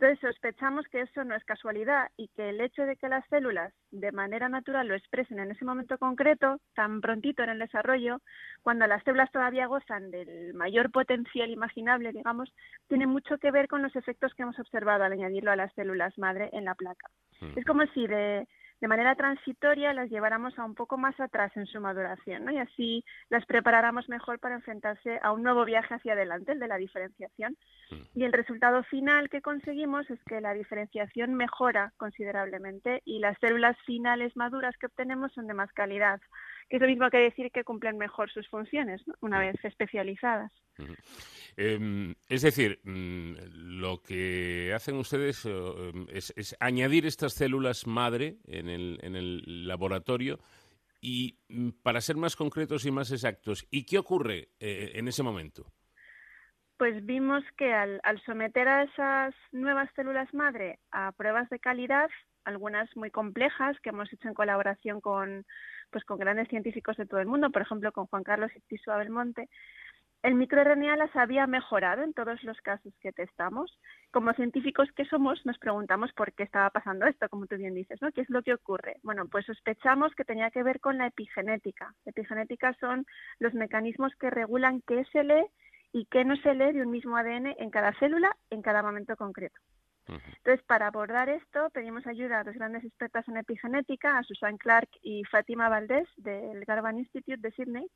Entonces 0.02 0.20
sospechamos 0.20 0.86
que 0.88 1.02
eso 1.02 1.22
no 1.22 1.36
es 1.36 1.44
casualidad 1.44 2.10
y 2.16 2.28
que 2.28 2.48
el 2.48 2.60
hecho 2.60 2.82
de 2.82 2.96
que 2.96 3.08
las 3.08 3.24
células 3.28 3.72
de 3.90 4.10
manera 4.10 4.48
natural 4.48 4.88
lo 4.88 4.94
expresen 4.94 5.38
en 5.38 5.50
ese 5.50 5.64
momento 5.64 5.98
concreto, 5.98 6.58
tan 6.74 7.00
prontito 7.00 7.42
en 7.42 7.50
el 7.50 7.58
desarrollo, 7.58 8.20
cuando 8.62 8.86
las 8.86 9.04
células 9.04 9.30
todavía 9.30 9.66
gozan 9.66 10.10
del 10.10 10.54
mayor 10.54 10.90
potencial 10.90 11.50
imaginable, 11.50 12.12
digamos, 12.12 12.52
tiene 12.88 13.06
mucho 13.06 13.38
que 13.38 13.50
ver 13.50 13.68
con 13.68 13.82
los 13.82 13.94
efectos 13.94 14.34
que 14.34 14.42
hemos 14.42 14.58
observado 14.58 15.04
al 15.04 15.12
añadirlo 15.12 15.52
a 15.52 15.56
las 15.56 15.72
células 15.74 16.16
madre 16.18 16.50
en 16.52 16.64
la 16.64 16.74
placa. 16.74 17.08
Mm. 17.40 17.58
Es 17.58 17.64
como 17.64 17.86
si 17.94 18.06
de 18.06 18.48
de 18.82 18.88
manera 18.88 19.14
transitoria 19.14 19.92
las 19.92 20.10
lleváramos 20.10 20.58
a 20.58 20.64
un 20.64 20.74
poco 20.74 20.98
más 20.98 21.18
atrás 21.20 21.56
en 21.56 21.66
su 21.66 21.80
maduración, 21.80 22.44
¿no? 22.44 22.50
Y 22.50 22.58
así 22.58 23.04
las 23.30 23.46
preparáramos 23.46 24.08
mejor 24.08 24.40
para 24.40 24.56
enfrentarse 24.56 25.20
a 25.22 25.30
un 25.30 25.44
nuevo 25.44 25.64
viaje 25.64 25.94
hacia 25.94 26.14
adelante, 26.14 26.50
el 26.50 26.58
de 26.58 26.66
la 26.66 26.78
diferenciación. 26.78 27.56
Mm. 27.92 28.18
Y 28.18 28.24
el 28.24 28.32
resultado 28.32 28.82
final 28.82 29.30
que 29.30 29.40
conseguimos 29.40 30.10
es 30.10 30.18
que 30.24 30.40
la 30.40 30.52
diferenciación 30.52 31.34
mejora 31.34 31.92
considerablemente 31.96 33.02
y 33.04 33.20
las 33.20 33.38
células 33.38 33.76
finales 33.86 34.36
maduras 34.36 34.76
que 34.78 34.86
obtenemos 34.86 35.32
son 35.32 35.46
de 35.46 35.54
más 35.54 35.70
calidad 35.72 36.20
que 36.68 36.76
es 36.76 36.82
lo 36.82 36.88
mismo 36.88 37.10
que 37.10 37.18
decir 37.18 37.50
que 37.50 37.64
cumplen 37.64 37.98
mejor 37.98 38.30
sus 38.30 38.48
funciones, 38.48 39.02
una 39.20 39.38
vez 39.38 39.56
especializadas. 39.64 40.52
Em, 41.56 42.14
es 42.28 42.42
decir, 42.42 42.80
mm, 42.84 43.34
lo 43.80 44.02
que 44.02 44.72
hacen 44.74 44.96
ustedes 44.96 45.44
em, 45.44 46.06
es, 46.08 46.56
añadir 46.60 47.06
estas 47.06 47.34
células 47.34 47.86
madre 47.86 48.38
en 48.46 48.68
el, 48.68 48.98
en 49.02 49.16
el 49.16 49.66
laboratorio 49.66 50.38
y, 51.00 51.38
mm, 51.48 51.70
para 51.82 52.00
ser 52.00 52.16
más 52.16 52.36
concretos 52.36 52.86
y 52.86 52.90
más 52.90 53.10
exactos, 53.10 53.66
¿y 53.70 53.84
qué 53.84 53.98
ocurre 53.98 54.48
eh, 54.60 54.92
en 54.94 55.08
ese 55.08 55.22
momento? 55.22 55.66
Pues 56.78 57.04
vimos 57.04 57.44
que 57.56 57.72
al, 57.72 58.00
someter 58.24 58.66
a 58.66 58.84
esas 58.84 59.34
nuevas 59.52 59.90
células 59.94 60.32
madre 60.34 60.78
a 60.90 61.12
pruebas 61.12 61.48
de 61.50 61.58
calidad, 61.58 62.10
algunas 62.44 62.88
muy 62.96 63.10
complejas 63.10 63.78
que 63.80 63.90
hemos 63.90 64.12
hecho 64.12 64.26
en 64.26 64.34
colaboración 64.34 65.00
con, 65.00 65.44
pues, 65.92 66.04
con 66.04 66.18
grandes 66.18 66.48
científicos 66.48 66.96
de 66.96 67.06
todo 67.06 67.20
el 67.20 67.26
mundo, 67.26 67.50
por 67.50 67.62
ejemplo 67.62 67.92
con 67.92 68.06
Juan 68.06 68.24
Carlos 68.24 68.50
Iptisua 68.56 68.96
Belmonte, 68.96 69.48
el 70.22 70.36
microRNA 70.36 70.96
las 70.96 71.14
había 71.16 71.48
mejorado 71.48 72.04
en 72.04 72.14
todos 72.14 72.44
los 72.44 72.56
casos 72.60 72.94
que 73.00 73.12
testamos. 73.12 73.76
Como 74.12 74.32
científicos 74.34 74.88
que 74.92 75.04
somos, 75.04 75.44
nos 75.44 75.58
preguntamos 75.58 76.12
por 76.12 76.32
qué 76.32 76.44
estaba 76.44 76.70
pasando 76.70 77.06
esto, 77.06 77.28
como 77.28 77.46
tú 77.46 77.56
bien 77.56 77.74
dices, 77.74 78.00
¿no? 78.00 78.12
¿Qué 78.12 78.20
es 78.20 78.30
lo 78.30 78.42
que 78.42 78.54
ocurre? 78.54 78.98
Bueno, 79.02 79.26
pues 79.26 79.46
sospechamos 79.46 80.14
que 80.14 80.24
tenía 80.24 80.52
que 80.52 80.62
ver 80.62 80.78
con 80.78 80.96
la 80.96 81.08
epigenética. 81.08 81.92
Epigenética 82.04 82.72
son 82.78 83.04
los 83.40 83.52
mecanismos 83.54 84.14
que 84.14 84.30
regulan 84.30 84.80
qué 84.86 85.04
se 85.12 85.24
lee 85.24 85.46
y 85.92 86.06
qué 86.06 86.24
no 86.24 86.36
se 86.36 86.54
lee 86.54 86.72
de 86.72 86.82
un 86.82 86.92
mismo 86.92 87.16
ADN 87.16 87.56
en 87.58 87.70
cada 87.70 87.92
célula 87.98 88.36
en 88.50 88.62
cada 88.62 88.82
momento 88.82 89.16
concreto. 89.16 89.60
Entonces, 90.08 90.62
para 90.66 90.88
abordar 90.88 91.28
esto, 91.28 91.70
pedimos 91.70 92.06
ayuda 92.06 92.40
a 92.40 92.44
dos 92.44 92.54
grandes 92.54 92.84
expertas 92.84 93.26
en 93.28 93.36
epigenética, 93.36 94.18
a 94.18 94.22
Susan 94.24 94.56
Clark 94.56 94.88
y 95.00 95.24
Fátima 95.24 95.68
Valdés, 95.68 96.08
del 96.16 96.64
Garvan 96.64 96.98
Institute 96.98 97.36
de 97.40 97.52
Sydney, 97.52 97.86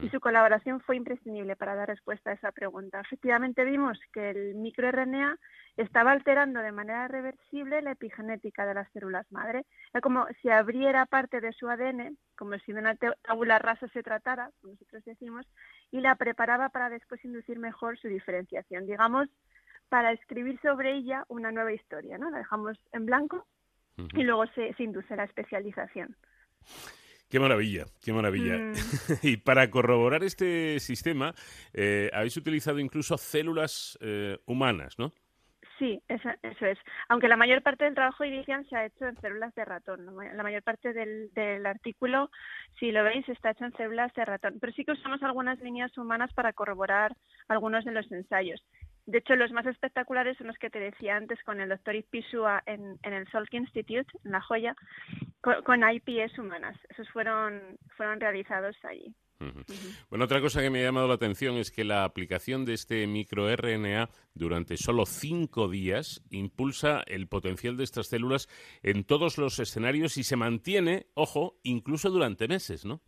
y 0.00 0.08
su 0.08 0.20
colaboración 0.20 0.80
fue 0.80 0.96
imprescindible 0.96 1.56
para 1.56 1.74
dar 1.74 1.88
respuesta 1.88 2.30
a 2.30 2.34
esa 2.34 2.52
pregunta. 2.52 3.00
Efectivamente, 3.00 3.64
vimos 3.64 3.98
que 4.12 4.30
el 4.30 4.54
microRNA 4.54 5.38
estaba 5.76 6.12
alterando 6.12 6.60
de 6.60 6.72
manera 6.72 7.08
reversible 7.08 7.82
la 7.82 7.92
epigenética 7.92 8.66
de 8.66 8.74
las 8.74 8.90
células 8.92 9.30
madre. 9.30 9.66
Era 9.92 10.00
como 10.00 10.26
si 10.40 10.48
abriera 10.48 11.06
parte 11.06 11.40
de 11.40 11.52
su 11.52 11.68
ADN, 11.68 12.16
como 12.36 12.58
si 12.58 12.72
de 12.72 12.80
una 12.80 12.96
tabula 12.96 13.58
rasa 13.58 13.88
se 13.88 14.02
tratara, 14.02 14.50
como 14.60 14.72
nosotros 14.72 15.04
decimos, 15.04 15.46
y 15.90 16.00
la 16.00 16.14
preparaba 16.14 16.68
para 16.70 16.88
después 16.88 17.24
inducir 17.24 17.58
mejor 17.58 17.98
su 17.98 18.08
diferenciación. 18.08 18.86
Digamos, 18.86 19.28
para 19.90 20.12
escribir 20.12 20.58
sobre 20.62 20.96
ella 20.96 21.24
una 21.28 21.52
nueva 21.52 21.72
historia, 21.72 22.16
¿no? 22.16 22.30
La 22.30 22.38
dejamos 22.38 22.78
en 22.92 23.04
blanco 23.04 23.46
y 24.14 24.22
luego 24.22 24.46
se, 24.54 24.74
induce 24.78 25.14
la 25.14 25.24
especialización. 25.24 26.16
Qué 27.28 27.38
maravilla, 27.38 27.84
qué 28.02 28.12
maravilla. 28.12 28.56
Mm. 28.56 28.72
y 29.22 29.36
para 29.36 29.68
corroborar 29.68 30.24
este 30.24 30.80
sistema, 30.80 31.34
eh, 31.74 32.08
habéis 32.14 32.36
utilizado 32.36 32.78
incluso 32.78 33.18
células 33.18 33.98
eh, 34.00 34.38
humanas, 34.46 34.98
¿no? 34.98 35.12
Sí, 35.80 35.98
eso, 36.08 36.28
es. 36.42 36.78
Aunque 37.08 37.26
la 37.26 37.38
mayor 37.38 37.62
parte 37.62 37.84
del 37.84 37.94
trabajo 37.94 38.22
inicial 38.22 38.66
se 38.68 38.76
ha 38.76 38.84
hecho 38.84 39.06
en 39.06 39.18
células 39.18 39.54
de 39.54 39.64
ratón. 39.64 40.14
La 40.36 40.42
mayor 40.42 40.62
parte 40.62 40.92
del, 40.92 41.32
del, 41.32 41.64
artículo, 41.64 42.30
si 42.78 42.92
lo 42.92 43.02
veis, 43.02 43.26
está 43.30 43.52
hecho 43.52 43.64
en 43.64 43.72
células 43.72 44.12
de 44.12 44.26
ratón. 44.26 44.58
Pero 44.60 44.74
sí 44.74 44.84
que 44.84 44.92
usamos 44.92 45.22
algunas 45.22 45.58
líneas 45.60 45.96
humanas 45.96 46.34
para 46.34 46.52
corroborar 46.52 47.16
algunos 47.48 47.86
de 47.86 47.92
los 47.92 48.12
ensayos. 48.12 48.62
De 49.10 49.18
hecho, 49.18 49.34
los 49.34 49.50
más 49.50 49.66
espectaculares 49.66 50.38
son 50.38 50.46
los 50.46 50.58
que 50.58 50.70
te 50.70 50.78
decía 50.78 51.16
antes 51.16 51.42
con 51.42 51.60
el 51.60 51.68
doctor 51.68 51.96
Ipisua 51.96 52.62
en, 52.64 52.96
en 53.02 53.12
el 53.12 53.26
Salk 53.32 53.52
Institute, 53.52 54.06
en 54.24 54.30
La 54.30 54.40
Joya, 54.40 54.76
con, 55.40 55.82
IPS 55.82 56.38
humanas. 56.38 56.78
Esos 56.90 57.08
fueron, 57.10 57.60
fueron 57.96 58.20
realizados 58.20 58.76
allí. 58.84 59.12
Bueno, 60.10 60.26
otra 60.26 60.40
cosa 60.40 60.60
que 60.60 60.70
me 60.70 60.80
ha 60.80 60.84
llamado 60.84 61.08
la 61.08 61.14
atención 61.14 61.56
es 61.56 61.72
que 61.72 61.82
la 61.82 62.04
aplicación 62.04 62.64
de 62.64 62.74
este 62.74 63.06
microRNA 63.08 64.10
durante 64.34 64.76
solo 64.76 65.06
cinco 65.06 65.68
días 65.68 66.22
impulsa 66.30 67.02
el 67.06 67.26
potencial 67.26 67.76
de 67.76 67.84
estas 67.84 68.08
células 68.08 68.48
en 68.82 69.02
todos 69.02 69.38
los 69.38 69.58
escenarios 69.58 70.18
y 70.18 70.24
se 70.24 70.36
mantiene, 70.36 71.06
ojo, 71.14 71.58
incluso 71.62 72.10
durante 72.10 72.48
meses, 72.48 72.84
¿no? 72.84 73.00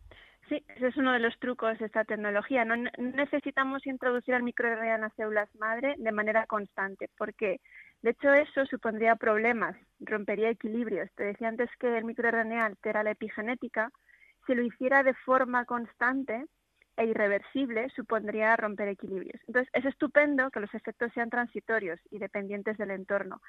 Sí, 0.49 0.63
ese 0.67 0.87
es 0.87 0.97
uno 0.97 1.13
de 1.13 1.19
los 1.19 1.37
trucos 1.39 1.79
de 1.79 1.85
esta 1.85 2.03
tecnología. 2.03 2.65
No 2.65 2.75
necesitamos 2.97 3.85
introducir 3.87 4.33
el 4.33 4.43
microRNA 4.43 4.95
en 4.95 5.01
las 5.01 5.13
células 5.13 5.53
madre 5.55 5.95
de 5.97 6.11
manera 6.11 6.45
constante, 6.47 7.09
porque 7.17 7.61
de 8.01 8.09
hecho 8.11 8.33
eso 8.33 8.65
supondría 8.65 9.15
problemas, 9.15 9.75
rompería 9.99 10.49
equilibrios. 10.49 11.09
Te 11.15 11.23
decía 11.23 11.47
antes 11.47 11.69
que 11.79 11.97
el 11.97 12.03
microRNA 12.03 12.65
altera 12.65 13.03
la 13.03 13.11
epigenética. 13.11 13.89
Si 14.45 14.53
lo 14.53 14.63
hiciera 14.63 15.03
de 15.03 15.13
forma 15.13 15.63
constante 15.63 16.45
e 16.97 17.05
irreversible, 17.05 17.89
supondría 17.89 18.55
romper 18.57 18.89
equilibrios. 18.89 19.41
Entonces, 19.47 19.71
es 19.73 19.85
estupendo 19.85 20.51
que 20.51 20.59
los 20.59 20.73
efectos 20.73 21.11
sean 21.13 21.29
transitorios 21.29 21.99
y 22.11 22.19
dependientes 22.19 22.77
del 22.77 22.91
entorno. 22.91 23.41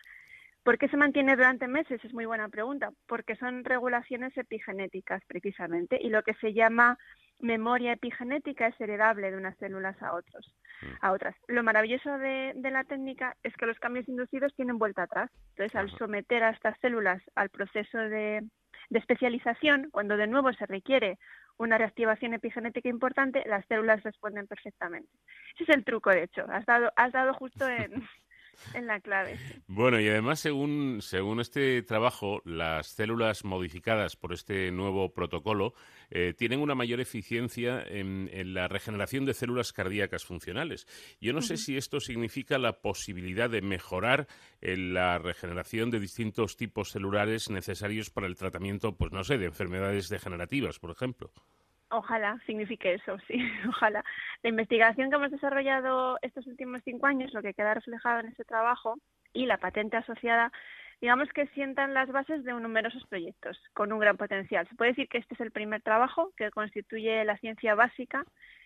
¿Por 0.64 0.78
qué 0.78 0.88
se 0.88 0.96
mantiene 0.96 1.36
durante 1.36 1.68
meses? 1.68 2.02
Es 2.02 2.14
muy 2.14 2.24
buena 2.24 2.48
pregunta. 2.48 2.90
Porque 3.06 3.36
son 3.36 3.64
regulaciones 3.64 4.34
epigenéticas, 4.36 5.22
precisamente, 5.26 5.98
y 6.00 6.08
lo 6.08 6.22
que 6.22 6.32
se 6.34 6.54
llama 6.54 6.98
memoria 7.38 7.92
epigenética 7.92 8.68
es 8.68 8.80
heredable 8.80 9.30
de 9.30 9.36
unas 9.36 9.56
células 9.58 10.00
a 10.02 10.14
otros, 10.14 10.54
a 11.02 11.12
otras. 11.12 11.36
Lo 11.48 11.62
maravilloso 11.62 12.16
de, 12.16 12.54
la 12.54 12.84
técnica 12.84 13.36
es 13.42 13.54
que 13.56 13.66
los 13.66 13.78
cambios 13.78 14.08
inducidos 14.08 14.54
tienen 14.54 14.78
vuelta 14.78 15.02
atrás. 15.02 15.30
Entonces, 15.50 15.74
al 15.76 15.90
someter 15.98 16.42
a 16.42 16.50
estas 16.50 16.78
células 16.80 17.22
al 17.34 17.50
proceso 17.50 17.98
de, 17.98 18.42
especialización, 18.90 19.90
cuando 19.90 20.16
de 20.16 20.28
nuevo 20.28 20.52
se 20.54 20.66
requiere 20.66 21.18
una 21.58 21.76
reactivación 21.76 22.32
epigenética 22.32 22.88
importante, 22.88 23.42
las 23.46 23.66
células 23.66 24.02
responden 24.02 24.46
perfectamente. 24.46 25.10
Ese 25.54 25.64
es 25.64 25.76
el 25.76 25.84
truco, 25.84 26.10
de 26.10 26.24
hecho. 26.24 26.46
Has 26.48 26.64
dado, 26.64 26.90
has 26.96 27.12
dado 27.12 27.34
justo 27.34 27.68
en, 27.68 27.92
en 28.74 28.86
la 28.86 29.00
clave. 29.00 29.38
Bueno, 29.66 30.00
y 30.00 30.08
además, 30.08 30.40
según, 30.40 31.00
según 31.00 31.40
este 31.40 31.82
trabajo, 31.82 32.40
las 32.44 32.88
células 32.88 33.44
modificadas 33.44 34.16
por 34.16 34.32
este 34.32 34.70
nuevo 34.70 35.12
protocolo 35.12 35.74
eh, 36.10 36.34
tienen 36.36 36.60
una 36.60 36.74
mayor 36.74 37.00
eficiencia 37.00 37.82
en, 37.82 38.28
la 38.54 38.68
regeneración 38.68 39.24
de 39.24 39.34
células 39.34 39.72
cardíacas 39.72 40.24
funcionales. 40.24 40.86
Yo 41.20 41.32
no 41.32 41.40
sé 41.40 41.56
si 41.56 41.76
esto 41.76 42.00
significa 42.00 42.58
la 42.58 42.80
posibilidad 42.80 43.48
de 43.48 43.62
mejorar 43.62 44.26
la 44.60 45.18
regeneración 45.18 45.90
de 45.90 46.00
distintos 46.00 46.56
tipos 46.56 46.90
celulares 46.90 47.50
necesarios 47.50 48.10
para 48.10 48.26
el 48.26 48.36
tratamiento, 48.36 48.96
pues 48.96 49.12
no 49.12 49.24
sé, 49.24 49.38
de 49.38 49.46
enfermedades 49.46 50.08
degenerativas, 50.08 50.78
por 50.78 50.90
ejemplo. 50.90 51.32
Ojalá 51.96 52.40
signifique 52.44 52.94
eso, 52.94 53.16
sí, 53.28 53.38
ojalá. 53.68 54.04
La 54.42 54.50
investigación 54.50 55.10
que 55.10 55.16
hemos 55.16 55.30
desarrollado 55.30 56.18
estos 56.22 56.46
últimos 56.46 56.82
cinco 56.84 57.06
años, 57.06 57.32
lo 57.32 57.42
que 57.42 57.54
queda 57.54 57.74
reflejado 57.74 58.20
en 58.20 58.28
ese 58.28 58.44
trabajo 58.44 58.96
y 59.32 59.46
la 59.46 59.58
patente 59.58 59.96
asociada, 59.96 60.50
digamos 61.00 61.28
que 61.28 61.46
sientan 61.48 61.94
las 61.94 62.10
bases 62.10 62.42
de 62.44 62.52
numerosos 62.52 63.06
proyectos 63.06 63.60
con 63.74 63.92
un 63.92 64.00
gran 64.00 64.16
potencial. 64.16 64.66
Se 64.68 64.74
puede 64.74 64.90
decir 64.90 65.08
que 65.08 65.18
este 65.18 65.34
es 65.34 65.40
el 65.40 65.52
primer 65.52 65.82
trabajo 65.82 66.32
que 66.36 66.50
constituye 66.50 67.24
la 67.24 67.38
ciencia 67.38 67.76
básica 67.76 68.24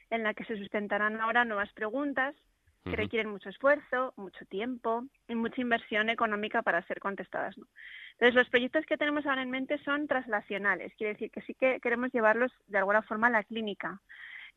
en 0.09 0.23
la 0.23 0.33
que 0.33 0.45
se 0.45 0.57
sustentarán 0.57 1.21
ahora 1.21 1.45
nuevas 1.45 1.73
preguntas 1.75 2.35
que 2.85 2.97
requieren 2.97 3.31
mucho 3.31 3.51
esfuerzo, 3.51 4.15
mucho 4.17 4.47
tiempo 4.47 5.05
y 5.27 5.35
mucha 5.35 5.61
inversión 5.61 6.09
económica 6.09 6.63
para 6.63 6.83
ser 6.87 7.01
contestadas. 7.01 7.59
¿no? 7.59 7.67
Entonces, 8.19 8.35
los 8.35 8.49
proyectos 8.49 8.85
que 8.85 8.97
tenemos 8.97 9.25
ahora 9.27 9.43
en 9.43 9.51
mente 9.51 9.79
son 9.85 10.09
traslacionales, 10.09 10.93
quiere 10.97 11.13
decir 11.13 11.31
que 11.31 11.41
sí 11.43 11.55
que 11.55 11.79
queremos 11.79 12.11
llevarlos 12.13 12.51
de 12.67 12.79
alguna 12.79 13.03
forma 13.03 13.29
a 13.29 13.31
la 13.31 13.45
clínica. 13.45 14.01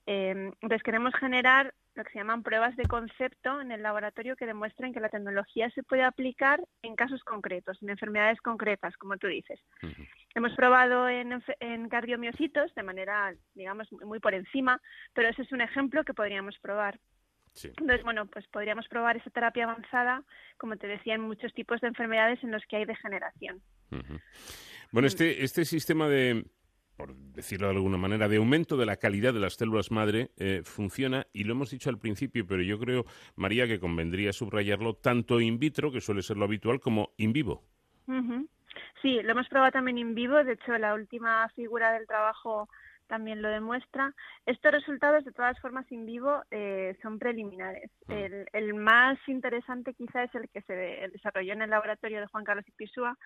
Eh, 0.07 0.51
entonces, 0.61 0.81
queremos 0.81 1.13
generar 1.13 1.71
lo 1.93 2.03
que 2.03 2.11
se 2.11 2.17
llaman 2.17 2.41
pruebas 2.41 2.75
de 2.75 2.85
concepto 2.85 3.61
en 3.61 3.71
el 3.71 3.83
laboratorio 3.83 4.35
que 4.35 4.47
demuestren 4.47 4.93
que 4.93 4.99
la 4.99 5.09
tecnología 5.09 5.69
se 5.71 5.83
puede 5.83 6.03
aplicar 6.03 6.59
en 6.81 6.95
casos 6.95 7.23
concretos, 7.23 7.77
en 7.83 7.91
enfermedades 7.91 8.41
concretas, 8.41 8.97
como 8.97 9.17
tú 9.17 9.27
dices. 9.27 9.59
Hemos 10.33 10.55
probado 10.55 11.07
en, 11.07 11.43
en 11.59 11.89
cardiomiocitos 11.89 12.73
de 12.73 12.83
manera, 12.83 13.35
digamos, 13.53 13.91
muy 13.91 14.19
por 14.19 14.33
encima, 14.33 14.81
pero 15.13 15.27
ese 15.29 15.43
es 15.43 15.51
un 15.51 15.61
ejemplo 15.61 16.03
que 16.03 16.15
podríamos 16.15 16.57
probar. 16.59 16.97
Entonces, 17.63 18.03
bueno, 18.03 18.25
pues 18.27 18.48
podríamos 18.48 18.88
probar 18.88 19.17
esa 19.17 19.29
terapia 19.29 19.65
avanzada, 19.65 20.24
como 20.58 20.77
te 20.77 20.88
decía, 20.88 21.15
en 21.15 21.22
muchos 21.22 21.53
tipos 21.53 21.81
de 21.81 21.88
enfermedades 21.88 22.43
en 22.43 22.51
los 22.51 22.63
que 22.65 22.77
hay 22.77 22.86
degeneración. 22.86 23.62
Bueno, 24.91 25.08
este, 25.08 25.43
este 25.43 25.65
sistema 25.65 26.08
de, 26.08 26.46
por 26.96 27.15
decirlo 27.15 27.67
de 27.67 27.75
alguna 27.75 27.98
manera, 27.98 28.27
de 28.27 28.38
aumento 28.38 28.77
de 28.77 28.86
la 28.86 28.98
calidad 28.98 29.34
de 29.34 29.39
las 29.39 29.55
células 29.55 29.91
madre 29.91 30.31
eh, 30.38 30.62
funciona, 30.63 31.27
y 31.34 31.43
lo 31.43 31.53
hemos 31.53 31.72
dicho 31.72 31.89
al 31.89 31.98
principio, 31.98 32.46
pero 32.48 32.62
yo 32.62 32.79
creo, 32.79 33.05
María, 33.36 33.67
que 33.67 33.79
convendría 33.79 34.34
subrayarlo 34.34 34.96
tanto 34.96 35.41
in 35.41 35.60
vitro, 35.60 35.91
que 35.91 36.01
suele 36.01 36.22
ser 36.22 36.38
lo 36.38 36.46
habitual, 36.46 36.79
como 36.79 37.13
in 37.17 37.34
vivo. 37.34 37.63
Sí, 39.01 39.22
lo 39.24 39.31
hemos 39.31 39.48
probado 39.50 39.72
también 39.72 39.98
in 39.98 40.13
vivo. 40.13 40.43
De 40.43 40.53
hecho, 40.53 40.77
la 40.77 40.93
última 40.93 41.50
figura 41.55 41.91
del 41.93 42.05
trabajo 42.08 42.70
también 43.08 43.41
lo 43.41 43.50
demuestra. 43.50 44.13
Estos 44.46 44.72
resultados, 44.72 45.25
de 45.25 45.31
todas 45.31 45.60
formas, 45.60 45.91
in 45.91 46.05
vivo 46.05 46.43
eh, 46.51 46.98
son 47.01 47.20
preliminares. 47.20 47.91
Mm. 48.08 48.13
El, 48.53 48.74
más 48.74 49.17
interesante 49.27 49.93
quizá 49.93 50.24
es 50.24 50.34
el 50.36 50.50
que 50.50 50.62
se 50.62 50.74
desarrolló 50.74 51.53
en 51.53 51.62
el 51.62 51.70
laboratorio 51.70 52.22
de 52.22 52.27
Juan 52.27 52.43
Carlos 52.43 52.67
Ipisúa, 52.67 53.17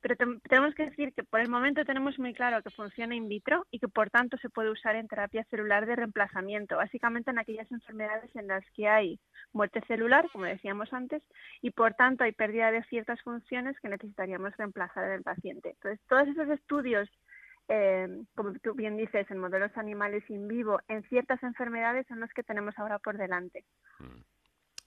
pero 0.00 0.16
tenemos 0.48 0.74
que 0.74 0.86
decir 0.86 1.14
que 1.14 1.22
por 1.22 1.40
el 1.40 1.48
momento 1.48 1.84
tenemos 1.84 2.18
muy 2.18 2.34
claro 2.34 2.60
que 2.62 2.70
funciona 2.70 3.14
in 3.14 3.28
vitro 3.28 3.64
y 3.70 3.78
que 3.78 3.86
por 3.86 4.10
tanto 4.10 4.36
se 4.38 4.50
puede 4.50 4.70
usar 4.70 4.96
en 4.96 5.06
terapia 5.06 5.44
celular 5.44 5.86
de 5.86 5.94
reemplazamiento, 5.94 6.76
básicamente 6.76 7.30
en 7.30 7.38
aquellas 7.38 7.70
enfermedades 7.70 8.34
en 8.34 8.48
las 8.48 8.64
que 8.74 8.88
hay 8.88 9.20
muerte 9.52 9.80
celular, 9.86 10.28
como 10.32 10.44
decíamos 10.44 10.92
antes, 10.92 11.22
y 11.60 11.70
por 11.70 11.94
tanto 11.94 12.24
hay 12.24 12.32
pérdida 12.32 12.72
de 12.72 12.82
ciertas 12.84 13.22
funciones 13.22 13.78
que 13.80 13.88
necesitaríamos 13.88 14.56
reemplazar 14.56 15.04
en 15.04 15.12
el 15.12 15.22
paciente. 15.22 15.70
Entonces, 15.70 16.00
todos 16.08 16.26
esos 16.26 16.48
estudios 16.48 17.08
eh, 17.68 18.08
como 18.34 18.52
tú 18.62 18.74
bien 18.74 18.96
dices, 18.96 19.30
en 19.30 19.38
modelos 19.38 19.70
animales 19.76 20.22
in 20.28 20.48
vivo, 20.48 20.80
en 20.88 21.02
ciertas 21.08 21.42
enfermedades 21.42 22.06
son 22.08 22.20
los 22.20 22.30
que 22.30 22.42
tenemos 22.42 22.78
ahora 22.78 22.98
por 22.98 23.16
delante. 23.16 23.64
Mm. 23.98 24.22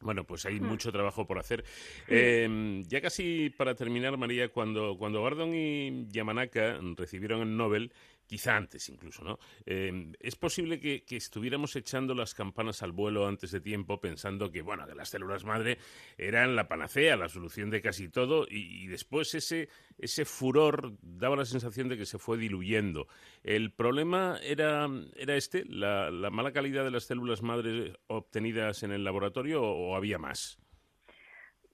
Bueno, 0.02 0.26
pues 0.26 0.46
hay 0.46 0.60
hmm. 0.60 0.66
mucho 0.66 0.92
trabajo 0.92 1.26
por 1.26 1.40
hacer. 1.40 1.64
Em, 2.08 2.84
ya 2.84 3.02
casi 3.02 3.50
para 3.50 3.76
terminar, 3.76 4.18
María, 4.18 4.50
cuando, 4.50 4.98
cuando 4.98 5.22
Gordon 5.22 5.54
y 5.54 6.08
Yamanaka 6.10 6.80
recibieron 6.96 7.42
el 7.42 7.56
Nobel, 7.56 7.94
quizá 8.26 8.56
antes 8.56 8.90
incluso, 8.90 9.24
¿no? 9.24 9.40
Em, 9.66 10.14
es 10.20 10.36
posible 10.36 10.80
que, 10.80 11.04
estuviéramos 11.16 11.76
echando 11.76 12.14
las 12.14 12.34
campanas 12.34 12.84
al 12.84 12.92
vuelo 12.92 13.28
antes 13.28 13.52
de 13.52 13.62
tiempo 13.62 14.00
pensando 14.00 14.52
que, 14.52 14.62
bueno, 14.62 14.86
que 14.86 14.96
las 14.96 15.10
células 15.10 15.46
madre 15.46 15.78
eran 16.18 16.56
la 16.56 16.68
panacea, 16.68 17.16
la 17.16 17.30
solución 17.30 17.70
de 17.70 17.82
casi 17.82 18.10
todo 18.10 18.46
y, 18.50 18.88
después 18.88 19.34
ese, 19.36 19.70
ese 19.98 20.26
furor 20.26 20.94
daba 21.02 21.36
la 21.36 21.46
sensación 21.46 21.88
de 21.88 21.98
que 21.98 22.06
se 22.06 22.18
fue 22.18 22.38
diluyendo. 22.38 23.08
¿El 23.44 23.72
problema 23.72 24.40
era, 24.44 24.90
era 25.16 25.36
este, 25.36 25.64
la, 25.66 26.12
la 26.12 26.30
mala 26.30 26.52
calidad 26.52 26.84
de 26.84 26.92
las 26.92 27.06
células 27.06 27.42
madre 27.42 27.94
obtenidas 28.08 28.84
en 28.84 28.92
el 28.92 29.04
laboratorio 29.04 29.64
o 29.64 29.96
había 29.96 30.18
más? 30.18 30.60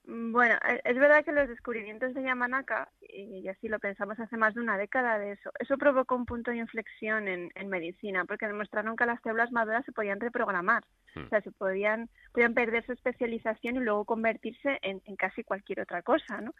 Mm, 0.04 0.32
bueno, 0.32 0.56
e, 0.68 0.80
es 0.84 0.96
verdad 0.98 1.24
que 1.24 1.32
los 1.32 1.48
descubrimientos 1.48 2.12
de 2.14 2.22
Yamanaka, 2.22 2.90
y 3.00 3.46
así 3.48 3.68
lo 3.68 3.78
pensamos 3.78 4.18
hace 4.18 4.36
más 4.36 4.54
de 4.54 4.60
una 4.60 4.76
década 4.76 5.18
de 5.18 5.32
eso, 5.32 5.50
eso 5.58 5.78
provocó 5.78 6.16
un 6.16 6.26
punto 6.26 6.50
de 6.50 6.58
inflexión 6.58 7.28
en, 7.28 7.50
medicina, 7.68 8.24
porque 8.24 8.46
demostraron 8.46 8.96
que 8.96 9.06
las 9.06 9.20
células 9.22 9.52
maduras 9.52 9.84
se 9.84 9.92
podían 9.92 10.20
reprogramar, 10.20 10.84
o 11.14 11.20
hmm. 11.20 11.28
sea, 11.28 11.40
se 11.42 11.52
podían, 11.52 12.08
podían 12.32 12.54
perder 12.54 12.84
su 12.84 12.92
especialización 12.92 13.76
y 13.76 13.80
luego 13.80 14.04
convertirse 14.04 14.78
en, 14.82 15.00
casi 15.16 15.44
cualquier 15.44 15.80
otra 15.80 16.02
cosa, 16.02 16.40
¿no? 16.40 16.54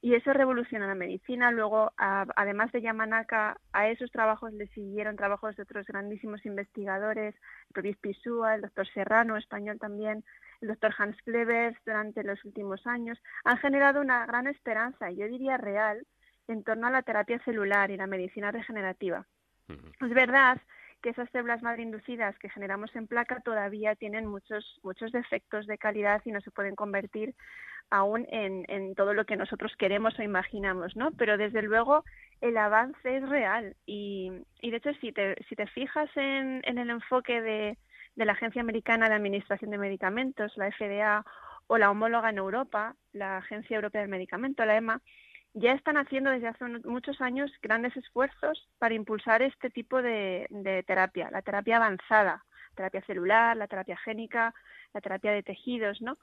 Y 0.00 0.14
eso 0.14 0.32
revolucionó 0.32 0.86
la 0.86 0.94
medicina. 0.94 1.50
Luego, 1.50 1.92
además 1.96 2.72
de 2.72 2.82
Yamanaka, 2.82 3.58
a 3.72 3.88
esos 3.88 4.10
trabajos 4.10 4.52
le 4.52 4.68
siguieron 4.68 5.16
trabajos 5.16 5.56
de 5.56 5.62
otros 5.62 5.86
grandísimos 5.86 6.44
investigadores, 6.46 7.34
el 7.34 7.72
propio 7.72 7.96
Pisúa, 8.00 8.54
el 8.54 8.62
doctor 8.62 8.86
Serrano, 8.88 9.36
español 9.36 9.78
también, 9.78 10.24
el 10.60 10.68
doctor 10.68 10.94
Hans 10.96 11.16
Klevers 11.22 11.76
durante 11.84 12.22
los 12.22 12.44
últimos 12.44 12.86
años, 12.86 13.18
han 13.44 13.58
generado 13.58 14.00
una 14.00 14.24
gran 14.26 14.46
esperanza, 14.46 15.10
yo 15.10 15.26
diría 15.26 15.56
real, 15.56 16.06
en 16.48 16.62
torno 16.62 16.86
a 16.86 16.90
la 16.90 17.02
terapia 17.02 17.38
celular 17.40 17.90
y 17.90 17.96
la 17.96 18.06
medicina 18.06 18.52
regenerativa. 18.52 19.26
Es 19.68 20.10
verdad 20.10 20.60
que 21.06 21.10
esas 21.10 21.30
células 21.30 21.62
madre 21.62 21.82
inducidas 21.82 22.36
que 22.40 22.50
generamos 22.50 22.90
en 22.96 23.06
placa 23.06 23.38
todavía 23.38 23.94
tienen 23.94 24.26
muchos, 24.26 24.80
muchos 24.82 25.12
defectos 25.12 25.64
de 25.68 25.78
calidad 25.78 26.20
y 26.24 26.32
no 26.32 26.40
se 26.40 26.50
pueden 26.50 26.74
convertir 26.74 27.32
aún 27.90 28.26
en, 28.28 28.96
todo 28.96 29.14
lo 29.14 29.24
que 29.24 29.36
nosotros 29.36 29.72
queremos 29.78 30.18
o 30.18 30.24
imaginamos, 30.24 30.96
¿no? 30.96 31.12
Pero 31.12 31.38
desde 31.38 31.62
luego 31.62 32.02
el 32.40 32.56
avance 32.56 33.18
es 33.18 33.28
real 33.28 33.76
y, 33.86 34.32
y 34.60 34.72
de 34.72 34.78
hecho 34.78 34.92
si 34.94 35.12
te, 35.12 35.36
si 35.48 35.54
te 35.54 35.68
fijas 35.68 36.10
en, 36.16 36.60
en 36.64 36.76
el 36.76 36.90
enfoque 36.90 37.40
de, 37.40 37.78
de 38.16 38.24
la 38.24 38.32
Agencia 38.32 38.60
Americana 38.60 39.08
de 39.08 39.14
Administración 39.14 39.70
de 39.70 39.78
Medicamentos, 39.78 40.56
la 40.56 40.72
FDA, 40.72 41.24
o 41.68 41.78
la 41.78 41.92
homóloga 41.92 42.30
en 42.30 42.38
Europa, 42.38 42.96
la 43.12 43.38
Agencia 43.38 43.76
Europea 43.76 44.00
del 44.00 44.10
Medicamento, 44.10 44.64
la 44.64 44.76
EMA, 44.76 45.00
ya 45.56 45.72
están 45.72 45.96
haciendo 45.96 46.30
desde 46.30 46.48
hace 46.48 46.64
muchos 46.84 47.20
años 47.22 47.50
grandes 47.62 47.96
esfuerzos 47.96 48.68
para 48.78 48.94
impulsar 48.94 49.40
este 49.40 49.70
tipo 49.70 50.02
de, 50.02 50.46
terapia, 50.86 51.30
la 51.30 51.40
terapia 51.40 51.76
avanzada, 51.76 52.44
terapia 52.74 53.00
celular, 53.06 53.56
la 53.56 53.66
terapia 53.66 53.96
génica, 53.96 54.54
la 54.92 55.00
terapia 55.00 55.32
de 55.32 55.42
tejidos, 55.42 56.02
¿no? 56.02 56.18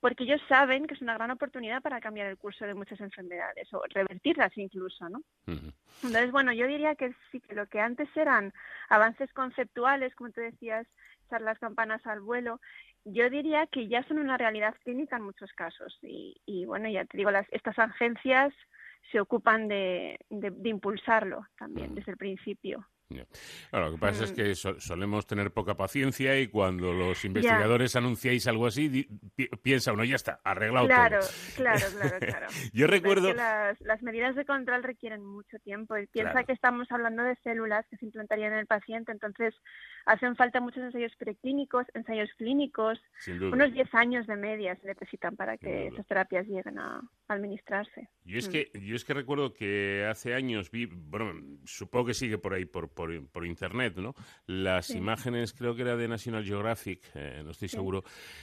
Porque 0.00 0.24
ellos 0.24 0.40
saben 0.48 0.86
que 0.86 0.94
es 0.94 1.02
una 1.02 1.14
gran 1.14 1.30
oportunidad 1.30 1.82
para 1.82 2.00
cambiar 2.00 2.28
el 2.28 2.38
curso 2.38 2.64
de 2.64 2.72
muchas 2.72 2.98
enfermedades 3.00 3.72
o 3.74 3.82
revertirlas 3.90 4.56
incluso, 4.56 5.06
¿no? 5.10 5.22
Entonces, 5.46 6.30
bueno, 6.30 6.54
yo 6.54 6.66
diría 6.66 6.94
que 6.94 7.14
sí 7.30 7.40
que 7.40 7.54
lo 7.54 7.66
que 7.66 7.80
antes 7.80 8.08
eran 8.16 8.54
avances 8.88 9.30
conceptuales, 9.34 10.14
como 10.14 10.30
tú 10.30 10.40
decías, 10.40 10.86
echar 11.26 11.42
las 11.42 11.58
campanas 11.58 12.06
al 12.06 12.20
vuelo, 12.20 12.58
yo 13.12 13.30
diría 13.30 13.66
que 13.66 13.88
ya 13.88 14.02
son 14.04 14.18
una 14.18 14.36
realidad 14.36 14.74
clínica 14.84 15.16
en 15.16 15.24
muchos 15.24 15.52
casos. 15.52 15.98
Y, 16.02 16.64
bueno, 16.66 16.88
ya 16.88 17.04
te 17.04 17.16
digo, 17.16 17.30
las, 17.30 17.46
estas 17.50 17.78
agencias 17.78 18.54
se 19.10 19.20
ocupan 19.20 19.68
de, 19.68 20.18
de 20.28 20.68
impulsarlo 20.68 21.46
también 21.56 21.94
desde 21.94 22.12
el 22.12 22.18
principio 22.18 22.86
lo 23.72 23.92
que 23.92 23.98
pasa 23.98 24.24
es 24.24 24.32
mm. 24.32 24.34
que 24.34 24.54
solemos 24.54 25.26
tener 25.26 25.50
poca 25.50 25.76
paciencia 25.76 26.38
y 26.38 26.48
cuando 26.48 26.92
los 26.92 27.24
investigadores 27.24 27.96
anunciáis 27.96 28.46
algo 28.46 28.66
así, 28.66 29.08
piensa 29.62 29.92
uno, 29.92 30.04
ya 30.04 30.16
está, 30.16 30.40
arreglado 30.44 30.86
claro, 30.86 31.20
Claro, 31.56 31.86
claro, 32.00 32.18
claro. 32.18 32.46
Yo 32.72 32.86
recuerdo... 32.86 33.32
las, 33.32 33.80
las, 33.80 34.02
medidas 34.02 34.36
de 34.36 34.44
control 34.44 34.82
requieren 34.82 35.24
mucho 35.24 35.58
tiempo 35.60 35.96
y 35.96 36.06
piensa 36.06 36.44
que 36.44 36.52
estamos 36.52 36.90
hablando 36.90 37.22
de 37.22 37.34
células 37.42 37.86
que 37.88 37.96
se 37.96 38.04
implantarían 38.04 38.52
en 38.52 38.58
el 38.60 38.66
paciente, 38.66 39.10
entonces 39.12 39.54
hacen 40.04 40.36
falta 40.36 40.60
muchos 40.60 40.82
ensayos 40.82 41.12
preclínicos, 41.16 41.86
ensayos 41.94 42.30
clínicos, 42.36 43.00
unos 43.26 43.72
10 43.72 43.94
años 43.94 44.26
de 44.26 44.36
media 44.36 44.76
se 44.76 44.86
necesitan 44.86 45.34
para 45.34 45.56
que 45.56 45.88
esas 45.88 46.06
terapias 46.06 46.46
lleguen 46.46 46.78
a 46.78 47.00
administrarse. 47.28 48.08
Yo 48.24 48.38
es, 48.38 48.48
mm. 48.48 48.52
que, 48.52 48.70
yo 48.74 48.96
es 48.96 49.04
que 49.04 49.14
recuerdo 49.14 49.54
que 49.54 50.06
hace 50.08 50.34
años 50.34 50.70
vi, 50.70 50.86
bueno, 50.86 51.32
supongo 51.64 52.06
que 52.06 52.14
sigue 52.14 52.38
por 52.38 52.54
ahí, 52.54 52.64
por 52.64 52.97
por, 53.06 53.46
internet, 53.46 53.96
¿no? 53.96 54.14
Las 54.46 54.90
imágenes, 54.90 55.52
creo 55.52 55.76
que 55.76 55.82
era 55.82 55.96
de 55.96 56.08
National 56.08 56.44
Geographic, 56.44 57.00
eh, 57.14 57.42
no 57.44 57.52
estoy 57.52 57.68
seguro, 57.68 58.02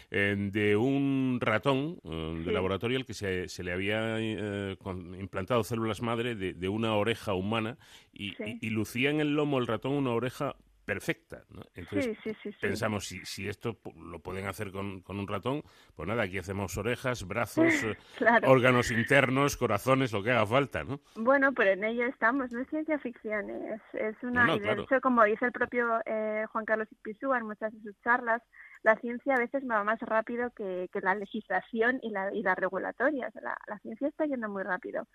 de 0.10 0.76
un 0.78 1.40
ratón 1.42 2.00
eh, 2.04 2.44
de 2.46 2.52
laboratorio 2.54 2.98
al 2.98 3.06
que 3.06 3.14
se, 3.14 3.50
se 3.50 3.64
le 3.64 3.74
había 3.74 4.18
eh, 4.20 4.78
implantado 5.20 5.64
células 5.64 6.02
madre 6.02 6.36
de, 6.36 6.70
una 6.70 6.96
oreja 6.96 7.34
humana 7.34 7.78
y, 8.14 8.34
y, 8.62 8.70
lucía 8.70 9.10
en 9.10 9.20
el 9.20 9.36
lomo 9.36 9.60
el 9.60 9.68
ratón 9.68 9.94
una 9.94 10.12
oreja 10.12 10.56
perfecta. 10.86 11.44
¿no? 11.50 11.64
Entonces 11.74 12.18
pensamos, 12.62 13.08
si, 13.08 13.26
si 13.26 13.48
esto 13.48 13.80
lo 13.96 14.20
pueden 14.20 14.48
hacer 14.48 14.72
con, 14.72 15.02
con, 15.02 15.20
un 15.20 15.28
ratón, 15.28 15.64
pues 15.96 16.08
nada, 16.08 16.24
aquí 16.24 16.38
hacemos 16.38 16.78
orejas, 16.78 17.28
brazos, 17.28 17.66
eh, 17.84 17.98
órganos 18.44 18.92
internos, 18.92 19.58
corazones, 19.58 20.14
lo 20.14 20.24
que 20.24 20.32
haga 20.32 20.46
falta, 20.46 20.84
¿no? 20.84 21.02
Bueno, 21.16 21.52
pero 21.54 21.72
en 21.72 21.84
ello 21.84 22.06
estamos, 22.06 22.52
no 22.52 22.62
es 22.62 22.70
ciencia 22.70 23.00
ficción, 23.00 23.50
es, 23.50 23.82
es 23.94 24.16
una... 24.24 24.46
de 24.58 24.72
hecho, 24.74 25.02
como 25.02 25.24
dice 25.24 25.46
el 25.46 25.52
propio 25.52 26.00
eh, 26.06 26.46
Juan 26.52 26.66
Carlos 26.66 26.88
Ipizúa 26.92 27.40
en 27.40 27.48
muchas 27.48 27.74
de 27.74 27.82
sus 27.82 28.00
charlas, 28.02 28.42
la 28.86 28.96
ciencia 28.98 29.34
a 29.34 29.40
veces 29.40 29.64
va 29.68 29.84
más 29.84 30.00
rápido 30.02 30.52
que, 30.52 30.88
la 31.02 31.16
legislación 31.16 32.00
y 32.04 32.12
la, 32.12 32.32
y 32.32 32.44
la 32.44 32.54
regulatoria. 32.54 33.32
la, 33.42 33.80
ciencia 33.80 34.08
está 34.08 34.28
yendo 34.28 34.48
muy 34.48 34.62
rápido. 34.62 35.08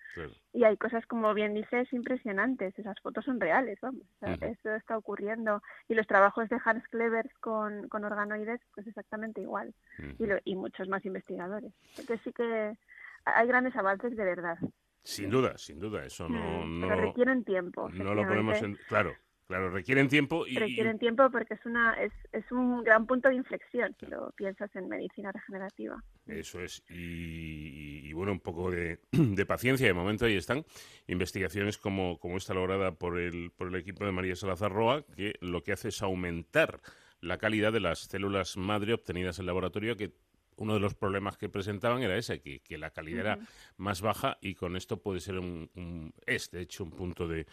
Y 0.53 0.65
hay 0.65 0.77
cosas, 0.77 1.07
como 1.07 1.33
bien 1.35 1.55
dices, 1.55 1.87
impresionantes. 1.93 2.77
Esas 2.77 2.99
fotos 3.01 3.25
son 3.25 3.39
reales, 3.39 3.79
vamos. 3.81 4.03
Eso 4.41 4.75
está 4.75 4.99
ocurriendo. 4.99 5.63
Y 5.89 5.95
los 5.95 6.09
trabajos 6.09 6.49
de 6.49 6.59
Hans 6.65 6.83
Klevers 6.89 7.33
con, 7.39 7.89
con 7.89 8.03
organoides, 8.05 8.61
pues 8.75 8.89
exactamente 8.89 9.41
igual. 9.41 9.73
y, 10.19 10.27
y 10.51 10.57
muchos 10.57 10.89
más 10.89 11.07
investigadores. 11.07 11.73
Porque 11.95 12.19
sí 12.25 12.33
que 12.33 12.77
hay 13.25 13.47
grandes 13.47 13.77
avances 13.77 14.17
de 14.17 14.25
verdad. 14.25 14.59
Sin 15.05 15.31
duda, 15.31 15.57
sin 15.59 15.79
duda. 15.79 16.05
Eso 16.05 16.29
no... 16.29 16.67
Mm, 16.67 16.91
requieren 16.91 17.45
tiempo. 17.45 17.89
No 17.91 18.15
lo 18.15 18.27
ponemos 18.27 18.61
en... 18.63 18.75
Claro, 18.89 19.15
Claro, 19.51 19.69
requieren 19.69 20.09
tiempo 20.09 20.47
y... 20.47 20.55
Requieren 20.55 21.01
tiempo 21.01 21.29
porque 21.29 21.55
es, 21.55 21.67
una, 21.67 21.95
es, 21.95 22.13
es 22.31 22.45
un 22.53 22.85
gran 22.85 23.05
punto 23.05 23.29
de 23.29 23.35
inflexión 23.35 23.97
si 23.99 24.07
lo 24.07 24.31
piensas 24.37 24.71
en 24.77 24.89
medicina 24.89 25.33
regenerativa. 25.33 26.01
Eso 26.29 26.61
es. 26.61 26.85
Y, 26.89 28.13
bueno, 28.13 28.31
un 28.31 28.39
poco 28.39 28.71
de, 28.71 29.01
paciencia. 29.49 29.89
De 29.89 29.93
momento 29.93 30.25
ahí 30.25 30.37
están 30.37 30.65
investigaciones 31.09 31.79
como, 31.79 32.21
como 32.21 32.37
esta 32.37 32.55
lograda 32.55 32.93
por 32.93 33.19
el, 33.19 33.51
por 33.51 33.67
el 33.67 33.75
equipo 33.75 34.05
de 34.05 34.13
María 34.13 34.37
Salazar 34.37 34.71
Roa, 34.71 35.05
que 35.17 35.35
lo 35.41 35.65
que 35.65 35.73
hace 35.73 35.89
es 35.89 36.01
aumentar 36.01 36.81
la 37.21 37.39
calidad 37.39 37.73
de 37.73 37.81
las 37.81 38.03
células 38.03 38.57
madre 38.57 38.95
obtenidas 38.95 39.41
en 39.41 39.47
laboratorio 39.47 39.97
que 39.97 40.13
uno 40.59 40.75
de 40.75 40.81
los 40.81 40.95
problemas 40.95 41.37
que 41.37 41.49
presentaban 41.49 42.05
era 42.05 42.17
ese, 42.17 42.41
que, 42.41 42.61
que 42.61 42.79
la 42.79 42.91
calidad 42.91 43.21
era 43.21 43.39
más 43.79 44.01
baja 44.01 44.39
y 44.41 44.55
con 44.55 44.77
esto 44.77 45.03
puede 45.03 45.19
ser 45.19 45.41
un, 45.41 45.69
un, 45.75 46.15
es 46.25 46.53
de 46.53 46.61
hecho 46.61 46.85
un 46.85 46.91
punto 46.91 47.27
de, 47.27 47.47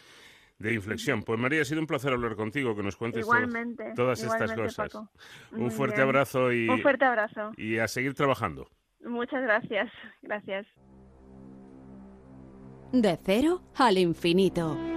de 0.59 0.73
inflexión. 0.73 1.23
Pues 1.23 1.39
María, 1.39 1.61
ha 1.61 1.65
sido 1.65 1.81
un 1.81 1.87
placer 1.87 2.13
hablar 2.13 2.35
contigo, 2.35 2.75
que 2.75 2.83
nos 2.83 2.95
cuentes 2.95 3.27
todas 3.95 4.23
estas 4.23 4.53
cosas. 4.53 4.91
Un 5.51 5.71
fuerte 5.71 6.01
abrazo 6.01 6.51
y 6.51 6.67
un 6.69 6.81
fuerte 6.81 7.05
abrazo 7.05 7.51
y 7.57 7.77
a 7.77 7.87
seguir 7.87 8.13
trabajando. 8.13 8.69
Muchas 9.03 9.41
gracias, 9.41 9.91
gracias. 10.21 10.65
De 12.91 13.17
cero 13.23 13.61
al 13.75 13.97
infinito. 13.97 14.96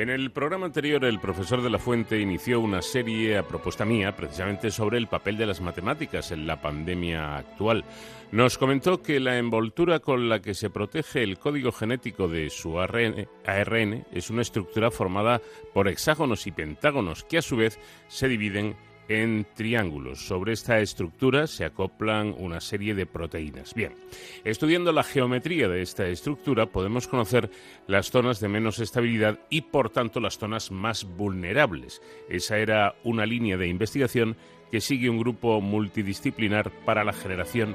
En 0.00 0.08
el 0.08 0.30
programa 0.30 0.64
anterior, 0.64 1.04
el 1.04 1.20
profesor 1.20 1.60
de 1.60 1.68
la 1.68 1.78
Fuente 1.78 2.18
inició 2.18 2.58
una 2.60 2.80
serie 2.80 3.36
a 3.36 3.46
propuesta 3.46 3.84
mía, 3.84 4.16
precisamente 4.16 4.70
sobre 4.70 4.96
el 4.96 5.08
papel 5.08 5.36
de 5.36 5.44
las 5.44 5.60
matemáticas 5.60 6.32
en 6.32 6.46
la 6.46 6.58
pandemia 6.58 7.36
actual. 7.36 7.84
Nos 8.32 8.56
comentó 8.56 9.02
que 9.02 9.20
la 9.20 9.36
envoltura 9.36 9.98
con 9.98 10.30
la 10.30 10.40
que 10.40 10.54
se 10.54 10.70
protege 10.70 11.22
el 11.22 11.38
código 11.38 11.70
genético 11.70 12.28
de 12.28 12.48
su 12.48 12.80
ARN, 12.80 14.06
es 14.10 14.30
una 14.30 14.40
estructura 14.40 14.90
formada 14.90 15.42
por 15.74 15.86
hexágonos 15.86 16.46
y 16.46 16.52
pentágonos 16.52 17.22
que 17.24 17.36
a 17.36 17.42
su 17.42 17.58
vez 17.58 17.78
se 18.08 18.26
dividen 18.26 18.68
en 18.68 18.89
triángulos. 19.54 20.24
Sobre 20.24 20.52
esta 20.52 20.78
estructura 20.78 21.48
se 21.48 21.64
acoplan 21.64 22.32
una 22.38 22.60
serie 22.60 22.94
de 22.94 23.06
proteínas. 23.06 23.74
Bien, 23.74 23.92
estudiando 24.44 24.92
la 24.92 25.02
geometría 25.02 25.68
de 25.68 25.82
esta 25.82 26.06
estructura 26.06 26.66
podemos 26.66 27.08
conocer 27.08 27.50
las 27.88 28.10
zonas 28.10 28.38
de 28.38 28.48
menos 28.48 28.78
estabilidad 28.78 29.40
y 29.50 29.62
por 29.62 29.90
tanto 29.90 30.20
las 30.20 30.38
zonas 30.38 30.70
más 30.70 31.04
vulnerables. 31.04 32.00
Esa 32.28 32.58
era 32.58 32.94
una 33.02 33.26
línea 33.26 33.56
de 33.56 33.66
investigación 33.66 34.36
que 34.70 34.80
sigue 34.80 35.10
un 35.10 35.18
grupo 35.18 35.60
multidisciplinar 35.60 36.70
para 36.84 37.02
la 37.02 37.12
generación 37.12 37.74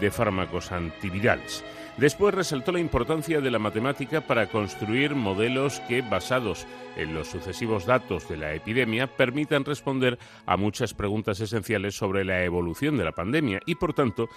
de 0.00 0.12
fármacos 0.12 0.70
antivirales. 0.70 1.64
Después 1.96 2.34
resaltó 2.34 2.72
la 2.72 2.80
importancia 2.80 3.40
de 3.40 3.50
la 3.50 3.58
matemática 3.58 4.20
para 4.20 4.48
construir 4.48 5.14
modelos 5.14 5.80
que, 5.88 6.02
basados 6.02 6.66
en 6.94 7.14
los 7.14 7.28
sucesivos 7.28 7.86
datos 7.86 8.28
de 8.28 8.36
la 8.36 8.52
epidemia, 8.52 9.06
permitan 9.06 9.64
responder 9.64 10.18
a 10.44 10.58
muchas 10.58 10.92
preguntas 10.92 11.40
esenciales 11.40 11.94
sobre 11.94 12.22
la 12.22 12.44
evolución 12.44 12.98
de 12.98 13.04
la 13.04 13.12
pandemia 13.12 13.60
y, 13.64 13.76
por 13.76 13.94
tanto, 13.94 14.28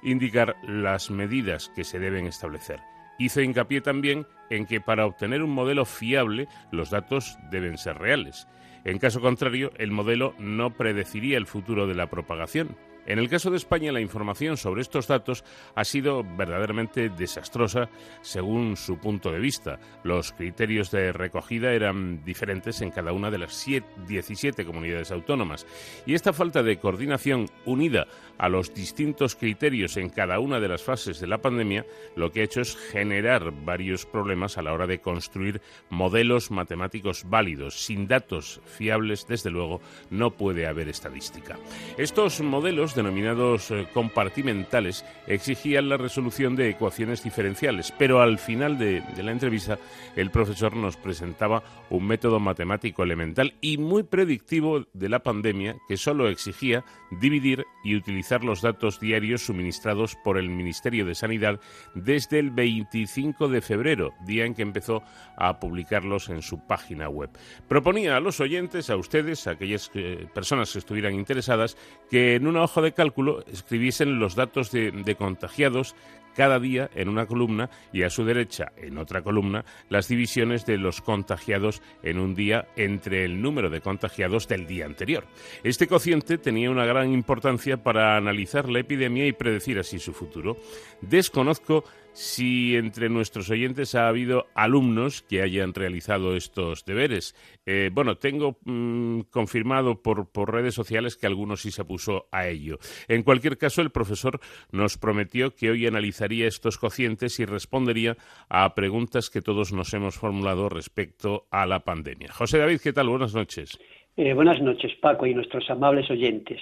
indicar 0.00 0.54
las 0.62 1.10
medidas 1.10 1.72
que 1.74 1.82
se 1.82 1.98
deben 1.98 2.26
establecer. 2.26 2.80
Hizo 3.18 3.40
hincapié 3.40 3.80
también 3.80 4.24
en 4.48 4.64
que 4.64 4.80
para 4.80 5.04
obtener 5.04 5.42
un 5.42 5.50
modelo 5.50 5.84
fiable 5.86 6.46
los 6.70 6.90
datos 6.90 7.36
deben 7.50 7.78
ser 7.78 7.98
reales. 7.98 8.46
En 8.84 9.00
caso 9.00 9.20
contrario, 9.20 9.72
el 9.76 9.90
modelo 9.90 10.34
no 10.38 10.70
predeciría 10.70 11.36
el 11.36 11.46
futuro 11.46 11.88
de 11.88 11.96
la 11.96 12.06
propagación, 12.06 12.76
en 13.06 13.18
el 13.18 13.28
caso 13.28 13.50
de 13.50 13.56
España, 13.56 13.92
la 13.92 14.00
información 14.00 14.56
sobre 14.56 14.82
estos 14.82 15.06
datos 15.06 15.44
ha 15.74 15.84
sido 15.84 16.24
verdaderamente 16.36 17.08
desastrosa 17.08 17.88
según 18.20 18.76
su 18.76 18.98
punto 18.98 19.32
de 19.32 19.38
vista. 19.38 19.78
Los 20.04 20.32
criterios 20.32 20.90
de 20.90 21.12
recogida 21.12 21.72
eran 21.72 22.24
diferentes 22.24 22.80
en 22.80 22.90
cada 22.90 23.12
una 23.12 23.30
de 23.30 23.38
las 23.38 23.64
17 24.06 24.64
comunidades 24.64 25.10
autónomas. 25.10 25.66
Y 26.06 26.14
esta 26.14 26.32
falta 26.32 26.62
de 26.62 26.78
coordinación 26.78 27.46
unida 27.64 28.06
a 28.38 28.48
los 28.48 28.74
distintos 28.74 29.34
criterios 29.34 29.96
en 29.96 30.10
cada 30.10 30.38
una 30.38 30.60
de 30.60 30.68
las 30.68 30.82
fases 30.82 31.20
de 31.20 31.26
la 31.26 31.38
pandemia, 31.38 31.84
lo 32.16 32.30
que 32.30 32.40
ha 32.40 32.44
hecho 32.44 32.60
es 32.60 32.76
generar 32.76 33.52
varios 33.64 34.06
problemas 34.06 34.58
a 34.58 34.62
la 34.62 34.72
hora 34.72 34.86
de 34.86 35.00
construir 35.00 35.60
modelos 35.90 36.50
matemáticos 36.50 37.24
válidos. 37.28 37.84
Sin 37.84 38.06
datos 38.06 38.60
fiables, 38.64 39.26
desde 39.26 39.50
luego, 39.50 39.80
no 40.10 40.30
puede 40.30 40.66
haber 40.66 40.88
estadística. 40.88 41.58
Estos 41.96 42.40
modelos 42.40 42.94
denominados 42.98 43.70
eh, 43.70 43.86
compartimentales 43.94 45.04
exigían 45.28 45.88
la 45.88 45.96
resolución 45.96 46.56
de 46.56 46.68
ecuaciones 46.68 47.22
diferenciales, 47.22 47.94
pero 47.96 48.20
al 48.20 48.38
final 48.38 48.76
de, 48.76 49.02
de 49.14 49.22
la 49.22 49.30
entrevista 49.30 49.78
el 50.16 50.30
profesor 50.30 50.74
nos 50.74 50.96
presentaba 50.96 51.62
un 51.90 52.06
método 52.06 52.40
matemático 52.40 53.04
elemental 53.04 53.54
y 53.60 53.78
muy 53.78 54.02
predictivo 54.02 54.84
de 54.92 55.08
la 55.08 55.20
pandemia 55.20 55.76
que 55.86 55.96
solo 55.96 56.28
exigía 56.28 56.84
dividir 57.10 57.64
y 57.84 57.94
utilizar 57.94 58.42
los 58.42 58.62
datos 58.62 58.98
diarios 59.00 59.46
suministrados 59.46 60.16
por 60.24 60.38
el 60.38 60.48
Ministerio 60.48 61.06
de 61.06 61.14
Sanidad 61.14 61.60
desde 61.94 62.38
el 62.38 62.50
25 62.50 63.48
de 63.48 63.60
febrero, 63.60 64.14
día 64.26 64.44
en 64.44 64.54
que 64.54 64.62
empezó 64.62 65.02
a 65.36 65.60
publicarlos 65.60 66.28
en 66.28 66.42
su 66.42 66.66
página 66.66 67.08
web. 67.08 67.30
Proponía 67.68 68.16
a 68.16 68.20
los 68.20 68.40
oyentes, 68.40 68.90
a 68.90 68.96
ustedes, 68.96 69.46
a 69.46 69.52
aquellas 69.52 69.90
eh, 69.94 70.26
personas 70.34 70.72
que 70.72 70.80
estuvieran 70.80 71.14
interesadas, 71.14 71.76
que 72.10 72.34
en 72.34 72.46
una 72.46 72.62
hoja 72.62 72.77
de 72.82 72.92
cálculo 72.92 73.44
escribiesen 73.46 74.18
los 74.18 74.34
datos 74.34 74.70
de, 74.70 74.90
de 74.90 75.14
contagiados 75.14 75.94
cada 76.38 76.60
día 76.60 76.88
en 76.94 77.08
una 77.08 77.26
columna 77.26 77.68
y 77.92 78.04
a 78.04 78.10
su 78.10 78.24
derecha 78.24 78.70
en 78.76 78.96
otra 78.98 79.22
columna 79.22 79.64
las 79.88 80.06
divisiones 80.06 80.64
de 80.66 80.78
los 80.78 81.00
contagiados 81.00 81.82
en 82.04 82.20
un 82.20 82.36
día 82.36 82.68
entre 82.76 83.24
el 83.24 83.42
número 83.42 83.70
de 83.70 83.80
contagiados 83.80 84.46
del 84.46 84.64
día 84.64 84.86
anterior. 84.86 85.26
Este 85.64 85.88
cociente 85.88 86.38
tenía 86.38 86.70
una 86.70 86.86
gran 86.86 87.12
importancia 87.12 87.82
para 87.82 88.16
analizar 88.16 88.68
la 88.68 88.78
epidemia 88.78 89.26
y 89.26 89.32
predecir 89.32 89.80
así 89.80 89.98
su 89.98 90.12
futuro. 90.12 90.56
Desconozco 91.00 91.82
si 92.18 92.74
entre 92.74 93.08
nuestros 93.08 93.48
oyentes 93.48 93.94
ha 93.94 94.08
habido 94.08 94.46
alumnos 94.56 95.22
que 95.22 95.40
hayan 95.40 95.72
realizado 95.72 96.34
estos 96.34 96.84
deberes. 96.84 97.36
Eh, 97.64 97.90
bueno, 97.92 98.16
tengo 98.16 98.58
mm, 98.64 99.20
confirmado 99.30 100.02
por, 100.02 100.28
por, 100.32 100.52
redes 100.52 100.74
sociales 100.74 101.16
que 101.16 101.28
algunos 101.28 101.62
sí 101.62 101.70
se 101.70 101.84
puso 101.84 102.26
a 102.32 102.48
ello. 102.48 102.78
En 103.06 103.22
cualquier 103.22 103.56
caso, 103.56 103.82
el 103.82 103.90
profesor 103.90 104.40
nos 104.72 104.98
prometió 104.98 105.54
que 105.54 105.70
hoy 105.70 105.86
analizaría 105.86 106.48
estos 106.48 106.76
cocientes 106.76 107.38
y 107.38 107.44
respondería 107.44 108.16
a 108.48 108.74
preguntas 108.74 109.30
que 109.30 109.40
todos 109.40 109.72
nos 109.72 109.94
hemos 109.94 110.16
formulado 110.16 110.68
respecto 110.68 111.46
a 111.52 111.66
la 111.66 111.84
pandemia. 111.84 112.32
José 112.32 112.58
David, 112.58 112.80
¿qué 112.82 112.92
tal? 112.92 113.10
Buenas 113.10 113.32
noches. 113.32 113.78
Eh, 114.16 114.34
buenas 114.34 114.60
noches, 114.60 114.92
Paco, 115.00 115.24
y 115.24 115.34
nuestros 115.34 115.70
amables 115.70 116.10
oyentes. 116.10 116.60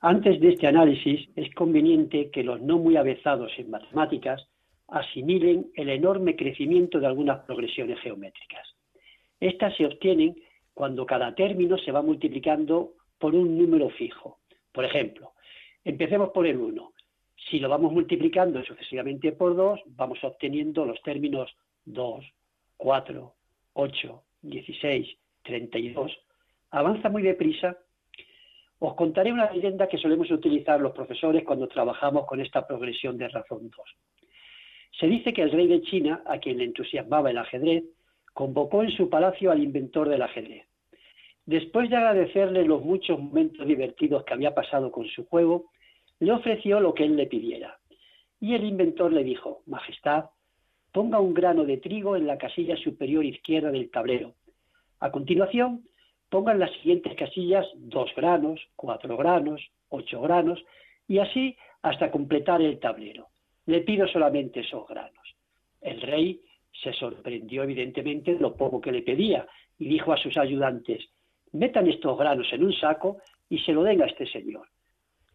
Antes 0.00 0.40
de 0.40 0.48
este 0.48 0.66
análisis, 0.66 1.28
es 1.36 1.54
conveniente 1.54 2.30
que 2.32 2.42
los 2.42 2.60
no 2.60 2.78
muy 2.78 2.96
avezados 2.96 3.52
en 3.58 3.70
matemáticas 3.70 4.48
asimilen 4.92 5.70
el 5.74 5.88
enorme 5.88 6.36
crecimiento 6.36 7.00
de 7.00 7.06
algunas 7.06 7.40
progresiones 7.40 7.98
geométricas. 8.00 8.68
Estas 9.40 9.74
se 9.76 9.86
obtienen 9.86 10.36
cuando 10.74 11.06
cada 11.06 11.34
término 11.34 11.78
se 11.78 11.92
va 11.92 12.02
multiplicando 12.02 12.92
por 13.18 13.34
un 13.34 13.58
número 13.58 13.88
fijo. 13.90 14.40
Por 14.70 14.84
ejemplo, 14.84 15.32
empecemos 15.84 16.30
por 16.30 16.46
el 16.46 16.58
1. 16.58 16.92
Si 17.50 17.58
lo 17.58 17.68
vamos 17.68 17.92
multiplicando 17.92 18.62
sucesivamente 18.62 19.32
por 19.32 19.56
2, 19.56 19.80
vamos 19.86 20.22
obteniendo 20.22 20.84
los 20.84 21.00
términos 21.02 21.50
2, 21.86 22.24
4, 22.76 23.34
8, 23.72 24.22
16, 24.42 25.08
32. 25.42 26.12
Avanza 26.70 27.08
muy 27.08 27.22
deprisa. 27.22 27.78
Os 28.78 28.94
contaré 28.94 29.32
una 29.32 29.50
leyenda 29.50 29.88
que 29.88 29.98
solemos 29.98 30.30
utilizar 30.30 30.80
los 30.80 30.92
profesores 30.92 31.44
cuando 31.44 31.66
trabajamos 31.66 32.26
con 32.26 32.40
esta 32.40 32.66
progresión 32.66 33.16
de 33.16 33.28
razón 33.28 33.70
2. 33.70 33.96
Se 34.98 35.06
dice 35.06 35.32
que 35.32 35.42
el 35.42 35.50
rey 35.50 35.66
de 35.66 35.82
China, 35.82 36.22
a 36.26 36.38
quien 36.38 36.58
le 36.58 36.64
entusiasmaba 36.64 37.30
el 37.30 37.38
ajedrez, 37.38 37.84
convocó 38.32 38.82
en 38.82 38.90
su 38.90 39.08
palacio 39.08 39.50
al 39.50 39.62
inventor 39.62 40.08
del 40.08 40.22
ajedrez. 40.22 40.66
Después 41.44 41.90
de 41.90 41.96
agradecerle 41.96 42.64
los 42.64 42.84
muchos 42.84 43.18
momentos 43.18 43.66
divertidos 43.66 44.24
que 44.24 44.34
había 44.34 44.54
pasado 44.54 44.92
con 44.92 45.06
su 45.08 45.26
juego, 45.26 45.70
le 46.20 46.32
ofreció 46.32 46.78
lo 46.78 46.94
que 46.94 47.04
él 47.04 47.16
le 47.16 47.26
pidiera. 47.26 47.78
Y 48.38 48.54
el 48.54 48.64
inventor 48.64 49.12
le 49.12 49.24
dijo, 49.24 49.62
Majestad, 49.66 50.26
ponga 50.92 51.18
un 51.18 51.34
grano 51.34 51.64
de 51.64 51.78
trigo 51.78 52.16
en 52.16 52.26
la 52.26 52.38
casilla 52.38 52.76
superior 52.76 53.24
izquierda 53.24 53.70
del 53.70 53.90
tablero. 53.90 54.34
A 55.00 55.10
continuación, 55.10 55.84
ponga 56.28 56.52
en 56.52 56.60
las 56.60 56.72
siguientes 56.74 57.14
casillas 57.16 57.66
dos 57.74 58.10
granos, 58.14 58.60
cuatro 58.76 59.16
granos, 59.16 59.60
ocho 59.88 60.20
granos, 60.20 60.62
y 61.08 61.18
así 61.18 61.56
hasta 61.82 62.10
completar 62.10 62.62
el 62.62 62.78
tablero. 62.78 63.31
Le 63.66 63.80
pido 63.80 64.06
solamente 64.08 64.60
esos 64.60 64.86
granos. 64.86 65.36
El 65.80 66.00
rey 66.00 66.40
se 66.82 66.92
sorprendió 66.92 67.62
evidentemente 67.62 68.34
de 68.34 68.40
lo 68.40 68.56
poco 68.56 68.80
que 68.80 68.92
le 68.92 69.02
pedía 69.02 69.46
y 69.78 69.88
dijo 69.88 70.12
a 70.12 70.16
sus 70.16 70.36
ayudantes, 70.36 71.04
metan 71.52 71.88
estos 71.88 72.18
granos 72.18 72.46
en 72.52 72.64
un 72.64 72.72
saco 72.72 73.18
y 73.48 73.58
se 73.58 73.72
lo 73.72 73.82
den 73.82 74.02
a 74.02 74.06
este 74.06 74.26
señor. 74.26 74.68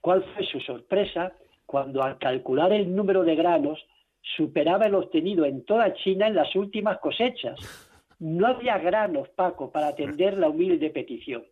¿Cuál 0.01 0.23
fue 0.23 0.45
su 0.45 0.59
sorpresa 0.61 1.33
cuando 1.65 2.03
al 2.03 2.17
calcular 2.17 2.71
el 2.71 2.95
número 2.95 3.23
de 3.23 3.35
granos 3.35 3.85
superaba 4.21 4.85
el 4.85 4.95
obtenido 4.95 5.45
en 5.45 5.63
toda 5.65 5.93
China 5.93 6.27
en 6.27 6.35
las 6.35 6.55
últimas 6.55 6.97
cosechas? 6.99 7.59
No 8.19 8.47
había 8.47 8.77
granos, 8.79 9.29
Paco, 9.29 9.71
para 9.71 9.89
atender 9.89 10.37
la 10.37 10.49
humilde 10.49 10.89
petición. 10.89 11.43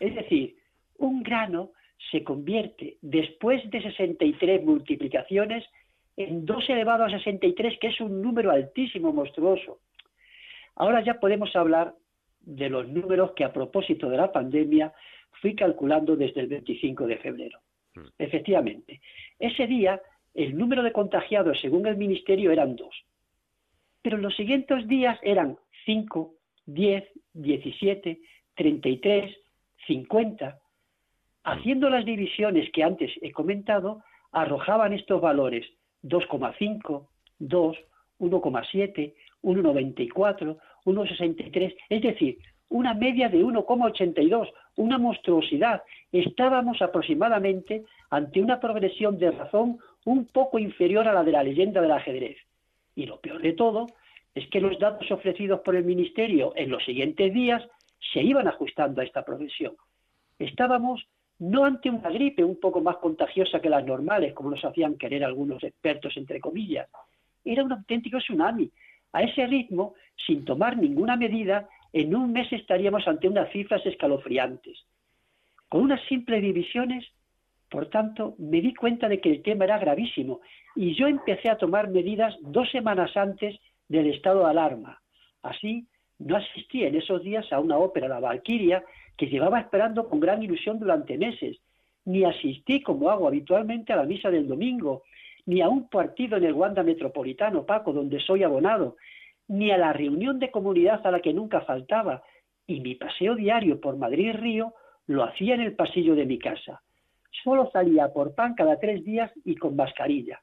Es 0.00 0.14
decir, 0.14 0.56
un 0.98 1.22
grano 1.22 1.72
se 2.10 2.24
convierte, 2.24 2.98
después 3.02 3.68
de 3.70 3.82
63 3.82 4.64
multiplicaciones, 4.64 5.64
en 6.16 6.46
2 6.46 6.70
elevado 6.70 7.04
a 7.04 7.10
63, 7.10 7.78
que 7.78 7.88
es 7.88 8.00
un 8.00 8.22
número 8.22 8.50
altísimo, 8.50 9.12
monstruoso. 9.12 9.80
Ahora 10.76 11.02
ya 11.02 11.20
podemos 11.20 11.54
hablar 11.54 11.94
de 12.40 12.68
los 12.70 12.88
números 12.88 13.32
que 13.32 13.44
a 13.44 13.52
propósito 13.52 14.08
de 14.08 14.16
la 14.16 14.32
pandemia 14.32 14.92
fui 15.40 15.54
calculando 15.54 16.16
desde 16.16 16.42
el 16.42 16.46
25 16.46 17.06
de 17.06 17.16
febrero. 17.18 17.60
Mm. 17.94 18.06
Efectivamente, 18.18 19.00
ese 19.38 19.66
día 19.66 20.00
el 20.34 20.56
número 20.56 20.82
de 20.82 20.92
contagiados 20.92 21.60
según 21.60 21.86
el 21.86 21.96
ministerio 21.96 22.50
eran 22.50 22.76
dos, 22.76 22.94
pero 24.02 24.16
en 24.16 24.22
los 24.22 24.36
siguientes 24.36 24.86
días 24.86 25.18
eran 25.22 25.58
5, 25.84 26.34
10, 26.66 27.04
17, 27.32 28.20
33, 28.54 29.36
50. 29.86 30.58
Haciendo 31.44 31.90
las 31.90 32.04
divisiones 32.04 32.70
que 32.72 32.82
antes 32.82 33.10
he 33.22 33.32
comentado, 33.32 34.02
arrojaban 34.32 34.92
estos 34.92 35.20
valores 35.20 35.66
2,5, 36.08 37.06
2, 37.38 37.76
1,7, 38.20 39.14
1,94, 39.42 40.56
1,63, 40.84 41.76
es 41.88 42.02
decir, 42.02 42.38
una 42.68 42.94
media 42.94 43.28
de 43.28 43.44
1,82, 43.44 44.52
una 44.76 44.98
monstruosidad. 44.98 45.82
Estábamos 46.12 46.82
aproximadamente 46.82 47.84
ante 48.10 48.40
una 48.40 48.60
progresión 48.60 49.18
de 49.18 49.30
razón 49.30 49.78
un 50.04 50.26
poco 50.26 50.58
inferior 50.58 51.06
a 51.08 51.12
la 51.12 51.24
de 51.24 51.32
la 51.32 51.42
leyenda 51.42 51.80
del 51.80 51.92
ajedrez. 51.92 52.36
Y 52.94 53.06
lo 53.06 53.20
peor 53.20 53.42
de 53.42 53.52
todo 53.52 53.86
es 54.34 54.48
que 54.48 54.60
los 54.60 54.78
datos 54.78 55.10
ofrecidos 55.10 55.60
por 55.60 55.76
el 55.76 55.84
Ministerio 55.84 56.52
en 56.56 56.70
los 56.70 56.84
siguientes 56.84 57.32
días 57.32 57.62
se 58.12 58.22
iban 58.22 58.48
ajustando 58.48 59.00
a 59.00 59.04
esta 59.04 59.24
progresión. 59.24 59.74
Estábamos 60.38 61.06
no 61.38 61.64
ante 61.64 61.90
una 61.90 62.08
gripe 62.10 62.42
un 62.42 62.58
poco 62.58 62.80
más 62.80 62.96
contagiosa 62.96 63.60
que 63.60 63.68
las 63.68 63.84
normales, 63.84 64.32
como 64.32 64.50
nos 64.50 64.64
hacían 64.64 64.96
querer 64.96 65.24
algunos 65.24 65.62
expertos, 65.62 66.16
entre 66.16 66.40
comillas. 66.40 66.88
Era 67.44 67.64
un 67.64 67.72
auténtico 67.72 68.18
tsunami. 68.18 68.70
A 69.12 69.22
ese 69.22 69.46
ritmo, 69.46 69.94
sin 70.26 70.44
tomar 70.44 70.76
ninguna 70.76 71.16
medida, 71.16 71.68
en 71.92 72.14
un 72.14 72.32
mes 72.32 72.52
estaríamos 72.52 73.06
ante 73.06 73.28
unas 73.28 73.50
cifras 73.52 73.84
escalofriantes. 73.86 74.78
Con 75.68 75.82
unas 75.82 76.02
simples 76.08 76.42
divisiones, 76.42 77.04
por 77.70 77.88
tanto, 77.90 78.34
me 78.38 78.60
di 78.60 78.74
cuenta 78.74 79.08
de 79.08 79.20
que 79.20 79.30
el 79.30 79.42
tema 79.42 79.64
era 79.64 79.78
gravísimo 79.78 80.40
y 80.74 80.94
yo 80.94 81.08
empecé 81.08 81.50
a 81.50 81.58
tomar 81.58 81.88
medidas 81.88 82.34
dos 82.40 82.70
semanas 82.70 83.16
antes 83.16 83.58
del 83.88 84.06
estado 84.08 84.44
de 84.44 84.50
alarma. 84.50 85.00
Así, 85.42 85.86
no 86.18 86.36
asistí 86.36 86.84
en 86.84 86.94
esos 86.94 87.22
días 87.22 87.50
a 87.52 87.60
una 87.60 87.78
ópera, 87.78 88.08
La 88.08 88.20
Valquiria, 88.20 88.84
que 89.16 89.26
llevaba 89.26 89.60
esperando 89.60 90.08
con 90.08 90.20
gran 90.20 90.42
ilusión 90.42 90.78
durante 90.78 91.18
meses, 91.18 91.58
ni 92.04 92.24
asistí, 92.24 92.82
como 92.82 93.10
hago 93.10 93.26
habitualmente, 93.26 93.92
a 93.92 93.96
la 93.96 94.04
misa 94.04 94.30
del 94.30 94.46
domingo, 94.46 95.02
ni 95.46 95.60
a 95.60 95.68
un 95.68 95.88
partido 95.88 96.36
en 96.36 96.44
el 96.44 96.52
Wanda 96.52 96.82
Metropolitano, 96.82 97.64
Paco, 97.64 97.92
donde 97.92 98.20
soy 98.20 98.42
abonado, 98.42 98.96
ni 99.48 99.70
a 99.70 99.78
la 99.78 99.92
reunión 99.92 100.38
de 100.38 100.50
comunidad 100.50 101.06
a 101.06 101.10
la 101.10 101.20
que 101.20 101.32
nunca 101.32 101.60
faltaba, 101.62 102.22
y 102.66 102.80
mi 102.80 102.94
paseo 102.96 103.34
diario 103.34 103.80
por 103.80 103.96
Madrid 103.96 104.32
Río 104.34 104.74
lo 105.06 105.22
hacía 105.22 105.54
en 105.54 105.60
el 105.60 105.74
pasillo 105.74 106.14
de 106.16 106.26
mi 106.26 106.38
casa. 106.38 106.82
Solo 107.44 107.70
salía 107.72 108.12
por 108.12 108.34
pan 108.34 108.54
cada 108.54 108.78
tres 108.78 109.04
días 109.04 109.30
y 109.44 109.54
con 109.56 109.76
mascarilla. 109.76 110.40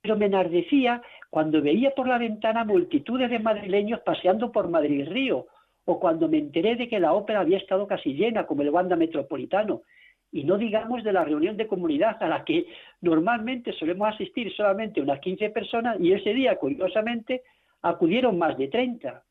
Pero 0.00 0.16
me 0.16 0.26
enardecía 0.26 1.02
cuando 1.30 1.62
veía 1.62 1.92
por 1.94 2.08
la 2.08 2.18
ventana 2.18 2.64
multitudes 2.64 3.30
de 3.30 3.38
madrileños 3.38 4.00
paseando 4.00 4.50
por 4.50 4.68
Madrid 4.68 5.08
Río, 5.08 5.46
o 5.84 5.98
cuando 5.98 6.28
me 6.28 6.38
enteré 6.38 6.76
de 6.76 6.88
que 6.88 7.00
la 7.00 7.12
ópera 7.12 7.40
había 7.40 7.58
estado 7.58 7.86
casi 7.86 8.14
llena, 8.14 8.46
como 8.46 8.62
el 8.62 8.70
Wanda 8.70 8.96
Metropolitano, 8.96 9.82
y 10.30 10.44
no 10.44 10.56
digamos 10.56 11.04
de 11.04 11.12
la 11.12 11.24
reunión 11.24 11.56
de 11.56 11.66
comunidad 11.66 12.22
a 12.22 12.28
la 12.28 12.44
que 12.44 12.66
normalmente 13.00 13.72
solemos 13.72 14.14
asistir 14.14 14.52
solamente 14.54 15.00
unas 15.00 15.20
15 15.20 15.50
personas, 15.50 16.00
y 16.00 16.12
ese 16.12 16.32
día, 16.32 16.56
curiosamente, 16.56 17.42
acudieron 17.82 18.38
más 18.38 18.56
de 18.56 18.68
30. 18.68 19.22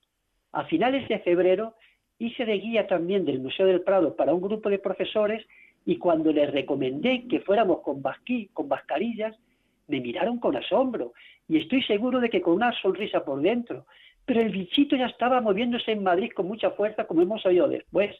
A 0.53 0.65
finales 0.65 1.07
de 1.07 1.19
febrero 1.19 1.75
hice 2.19 2.45
de 2.45 2.59
guía 2.59 2.85
también 2.85 3.25
del 3.25 3.39
Museo 3.39 3.65
del 3.65 3.81
Prado 3.81 4.15
para 4.15 4.33
un 4.33 4.41
grupo 4.41 4.69
de 4.69 4.77
profesores 4.77 5.43
y 5.85 5.97
cuando 5.97 6.31
les 6.31 6.51
recomendé 6.51 7.27
que 7.27 7.39
fuéramos 7.39 7.79
con, 7.79 8.01
basquí, 8.01 8.49
con 8.53 8.67
mascarillas, 8.67 9.35
me 9.87 9.99
miraron 9.99 10.37
con 10.37 10.55
asombro 10.55 11.13
y 11.47 11.57
estoy 11.57 11.81
seguro 11.83 12.19
de 12.19 12.29
que 12.29 12.41
con 12.41 12.53
una 12.53 12.71
sonrisa 12.81 13.25
por 13.25 13.41
dentro. 13.41 13.85
Pero 14.25 14.41
el 14.41 14.49
bichito 14.49 14.95
ya 14.95 15.07
estaba 15.07 15.41
moviéndose 15.41 15.91
en 15.91 16.03
Madrid 16.03 16.31
con 16.33 16.47
mucha 16.47 16.71
fuerza, 16.71 17.05
como 17.05 17.21
hemos 17.21 17.45
oído 17.45 17.67
después. 17.67 18.15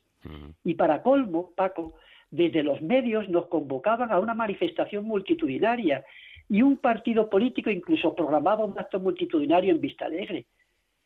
Y 0.63 0.75
para 0.75 1.01
colmo, 1.01 1.51
Paco, 1.55 1.95
desde 2.29 2.63
los 2.63 2.81
medios 2.81 3.27
nos 3.29 3.47
convocaban 3.47 4.11
a 4.11 4.19
una 4.19 4.33
manifestación 4.33 5.05
multitudinaria 5.05 6.03
y 6.49 6.61
un 6.61 6.77
partido 6.77 7.29
político 7.29 7.69
incluso 7.69 8.15
programaba 8.15 8.65
un 8.65 8.77
acto 8.77 8.99
multitudinario 8.99 9.71
en 9.71 9.81
Vista 9.81 10.05
Alegre. 10.05 10.45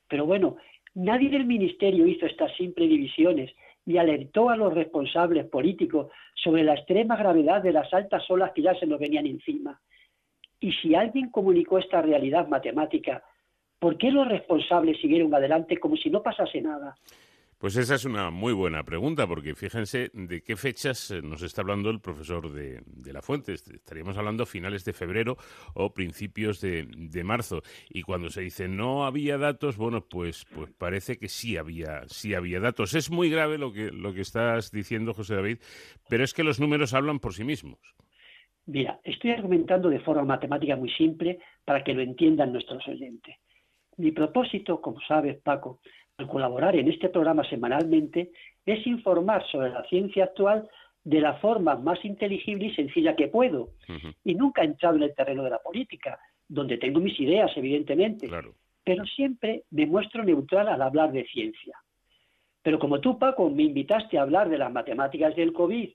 Pero 0.08 0.26
bueno, 0.26 0.58
nadie 0.94 1.30
del 1.30 1.46
ministerio 1.46 2.08
hizo 2.08 2.26
estas 2.26 2.56
simples 2.56 2.90
divisiones 2.90 3.52
y 3.86 3.98
alertó 3.98 4.50
a 4.50 4.58
los 4.58 4.74
responsables 4.74 5.46
políticos 5.46 6.08
sobre 6.34 6.64
la 6.64 6.74
extrema 6.74 7.16
gravedad 7.16 7.62
de 7.62 7.74
las 7.74 7.94
altas 7.94 8.30
olas 8.30 8.52
que 8.54 8.64
ya 8.64 8.74
se 8.76 8.88
nos 8.88 9.00
venían 9.00 9.28
encima. 9.28 9.80
Y 10.60 10.72
si 10.74 10.96
alguien 10.96 11.30
comunicó 11.30 11.78
esta 11.78 12.02
realidad 12.02 12.48
matemática, 12.48 13.24
¿por 13.80 13.98
qué 13.98 14.12
los 14.12 14.28
responsables 14.28 15.00
siguieron 15.00 15.34
adelante 15.34 15.78
como 15.80 15.96
si 15.98 16.10
no 16.10 16.22
pasase 16.22 16.62
nada? 16.62 16.96
Pues 17.58 17.78
esa 17.78 17.96
es 17.96 18.04
una 18.04 18.32
muy 18.32 18.52
buena 18.52 18.84
pregunta, 18.84 19.26
porque 19.28 19.56
fíjense 19.56 20.12
de 20.14 20.42
qué 20.42 20.58
fechas 20.58 21.10
eh, 21.12 21.22
nos 21.22 21.42
está 21.42 21.62
hablando 21.62 21.90
el 21.90 22.02
profesor 22.02 22.52
de, 22.52 22.82
la 23.12 23.22
Fuente. 23.22 23.54
Estaríamos 23.54 24.18
hablando 24.18 24.46
finales 24.46 24.84
de 24.84 24.92
febrero 24.92 25.38
o 25.74 25.94
principios 25.94 26.60
de, 26.60 27.24
marzo. 27.24 27.62
Y 27.90 28.02
cuando 28.02 28.30
se 28.30 28.42
dice 28.42 28.68
no 28.68 29.06
había 29.06 29.38
datos, 29.38 29.78
bueno, 29.78 30.06
pues, 30.08 30.46
pues 30.54 30.70
parece 30.78 31.18
que 31.18 31.30
sí 31.30 31.56
había, 31.56 32.04
sí 32.08 32.34
había 32.34 32.60
datos. 32.60 32.94
Es 32.94 33.10
muy 33.10 33.30
grave 33.30 33.58
lo 33.58 33.72
que, 33.72 33.90
lo 33.90 34.14
que 34.14 34.22
estás 34.22 34.72
diciendo, 34.72 35.14
José 35.14 35.36
David, 35.36 35.60
pero 36.10 36.26
es 36.26 36.34
que 36.34 36.44
los 36.44 36.60
números 36.60 36.94
hablan 36.94 37.20
por 37.20 37.34
sí 37.34 37.46
mismos. 37.46 37.80
Mira, 38.66 39.00
estoy 39.04 39.32
argumentando 39.32 39.90
de 39.90 40.02
forma 40.02 40.24
matemática 40.24 40.76
muy 40.76 40.90
simple 40.92 41.40
para 41.64 41.84
que 41.84 41.94
lo 41.94 42.02
entiendan 42.02 42.52
nuestros 42.52 42.86
oyentes. 42.88 43.36
Mi 43.98 44.12
propósito, 44.12 44.82
como 44.82 45.00
sabes, 45.02 45.42
Paco, 45.42 45.80
al 46.18 46.28
colaborar 46.28 46.76
en 46.76 46.90
este 46.90 47.10
programa 47.10 47.48
semanalmente 47.48 48.32
es 48.66 48.86
informar 48.88 49.46
sobre 49.48 49.70
la 49.70 49.84
ciencia 49.86 50.26
actual 50.26 50.70
de 51.04 51.22
la 51.22 51.36
forma 51.36 51.76
más 51.76 52.04
inteligible 52.04 52.68
y 52.68 52.76
sencilla 52.76 53.16
que 53.16 53.28
puedo. 53.28 53.70
Y 54.24 54.34
nunca 54.34 54.62
he 54.62 54.66
entrado 54.66 54.96
en 54.96 55.04
el 55.04 55.14
terreno 55.14 55.44
de 55.44 55.52
la 55.52 55.60
política, 55.60 56.20
donde 56.48 56.78
tengo 56.78 57.00
mis 57.00 57.20
ideas, 57.20 57.52
evidentemente, 57.56 58.30
pero 58.84 59.06
siempre 59.06 59.64
me 59.72 59.86
muestro 59.86 60.24
neutral 60.24 60.68
al 60.68 60.82
hablar 60.82 61.12
de 61.12 61.26
ciencia. 61.26 61.78
Pero 62.64 62.80
como 62.80 63.00
tú, 63.00 63.20
Paco, 63.20 63.50
me 63.50 63.64
invitaste 63.64 64.18
a 64.18 64.24
hablar 64.24 64.50
de 64.50 64.58
las 64.58 64.72
matemáticas 64.72 65.36
del 65.36 65.54
COVID, 65.54 65.90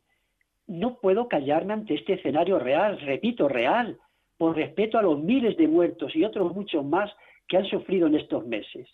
no 0.69 0.99
puedo 1.01 1.27
callarme 1.27 1.73
ante 1.73 1.95
este 1.95 2.15
escenario 2.15 2.61
real, 2.61 3.01
repito, 3.01 3.49
real, 3.49 3.99
por 4.37 4.55
respeto 4.55 4.97
a 4.97 5.03
los 5.03 5.19
miles 5.21 5.57
de 5.57 5.67
muertos 5.67 6.15
y 6.15 6.25
otros 6.25 6.55
muchos 6.55 6.85
más 6.85 7.11
que 7.51 7.57
han 7.57 7.67
sufrido 7.67 8.07
en 8.07 8.15
estos 8.15 8.47
meses. 8.47 8.89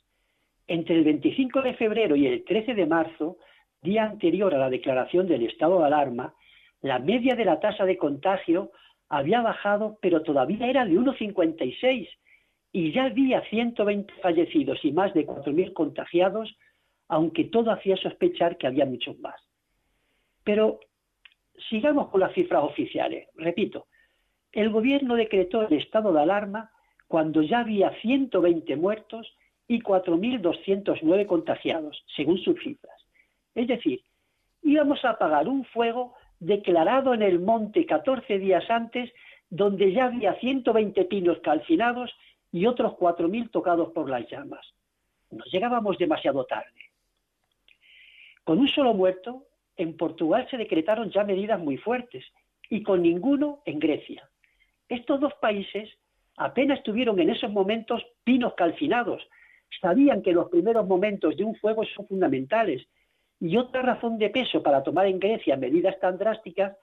Entre 0.66 0.96
el 0.96 1.04
25 1.04 1.60
de 1.60 1.74
febrero 1.74 2.16
y 2.16 2.26
el 2.26 2.42
13 2.42 2.74
de 2.74 2.86
marzo, 2.86 3.36
día 3.82 4.04
anterior 4.04 4.52
a 4.54 4.58
la 4.58 4.70
declaración 4.70 5.28
del 5.28 5.44
estado 5.44 5.78
de 5.78 5.84
alarma, 5.84 6.34
la 6.80 6.98
media 6.98 7.36
de 7.36 7.44
la 7.44 7.60
tasa 7.60 7.84
de 7.84 7.98
contagio 7.98 8.72
había 9.10 9.42
bajado, 9.42 9.98
pero 10.00 10.22
todavía 10.22 10.66
era 10.66 10.86
de 10.86 10.92
1,56 10.92 12.08
y 12.72 12.92
ya 12.92 13.04
había 13.04 13.42
120 13.42 14.12
fallecidos 14.22 14.82
y 14.84 14.90
más 14.90 15.12
de 15.12 15.26
4.000 15.26 15.72
contagiados, 15.74 16.56
aunque 17.08 17.44
todo 17.44 17.70
hacía 17.70 17.96
sospechar 17.98 18.56
que 18.56 18.66
había 18.66 18.86
muchos 18.86 19.18
más. 19.18 19.36
Pero 20.44 20.80
sigamos 21.68 22.08
con 22.08 22.20
las 22.20 22.32
cifras 22.32 22.64
oficiales. 22.64 23.28
Repito, 23.34 23.86
el 24.52 24.70
gobierno 24.70 25.14
decretó 25.14 25.62
el 25.62 25.74
estado 25.74 26.12
de 26.12 26.22
alarma 26.22 26.70
cuando 27.08 27.42
ya 27.42 27.60
había 27.60 27.90
120 28.00 28.76
muertos 28.76 29.32
y 29.68 29.80
4.209 29.80 31.26
contagiados, 31.26 32.04
según 32.14 32.38
sus 32.38 32.60
cifras. 32.62 32.96
Es 33.54 33.66
decir, 33.68 34.02
íbamos 34.62 35.04
a 35.04 35.10
apagar 35.10 35.48
un 35.48 35.64
fuego 35.64 36.14
declarado 36.38 37.14
en 37.14 37.22
el 37.22 37.40
monte 37.40 37.86
14 37.86 38.38
días 38.38 38.68
antes, 38.70 39.12
donde 39.48 39.92
ya 39.92 40.06
había 40.06 40.34
120 40.34 41.04
pinos 41.04 41.38
calcinados 41.40 42.12
y 42.52 42.66
otros 42.66 42.92
4.000 42.94 43.50
tocados 43.50 43.92
por 43.92 44.08
las 44.08 44.28
llamas. 44.30 44.66
Nos 45.30 45.50
llegábamos 45.50 45.98
demasiado 45.98 46.44
tarde. 46.44 46.90
Con 48.44 48.58
un 48.58 48.68
solo 48.68 48.94
muerto, 48.94 49.44
en 49.76 49.96
Portugal 49.96 50.46
se 50.50 50.56
decretaron 50.56 51.10
ya 51.10 51.24
medidas 51.24 51.60
muy 51.60 51.76
fuertes 51.76 52.24
y 52.70 52.82
con 52.82 53.02
ninguno 53.02 53.60
en 53.64 53.78
Grecia. 53.78 54.28
Estos 54.88 55.20
dos 55.20 55.34
países 55.34 55.90
apenas 56.36 56.82
tuvieron 56.82 57.18
en 57.20 57.30
esos 57.30 57.50
momentos 57.50 58.04
pinos 58.24 58.54
calcinados, 58.54 59.26
sabían 59.80 60.22
que 60.22 60.32
los 60.32 60.48
primeros 60.48 60.86
momentos 60.86 61.36
de 61.36 61.44
un 61.44 61.54
fuego 61.56 61.84
son 61.84 62.06
fundamentales. 62.06 62.86
Y 63.40 63.56
otra 63.56 63.82
razón 63.82 64.18
de 64.18 64.30
peso 64.30 64.62
para 64.62 64.82
tomar 64.82 65.06
en 65.06 65.18
Grecia 65.18 65.56
medidas 65.56 65.98
tan 66.00 66.18
drásticas 66.18 66.76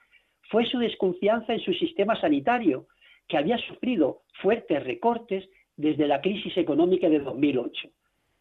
fue 0.49 0.65
su 0.65 0.77
desconfianza 0.79 1.53
en 1.53 1.59
su 1.59 1.73
sistema 1.73 2.19
sanitario, 2.19 2.87
que 3.27 3.37
había 3.37 3.57
sufrido 3.57 4.23
fuertes 4.41 4.83
recortes 4.83 5.49
desde 5.75 6.07
la 6.07 6.21
crisis 6.21 6.55
económica 6.57 7.09
de 7.09 7.19
2008. 7.19 7.89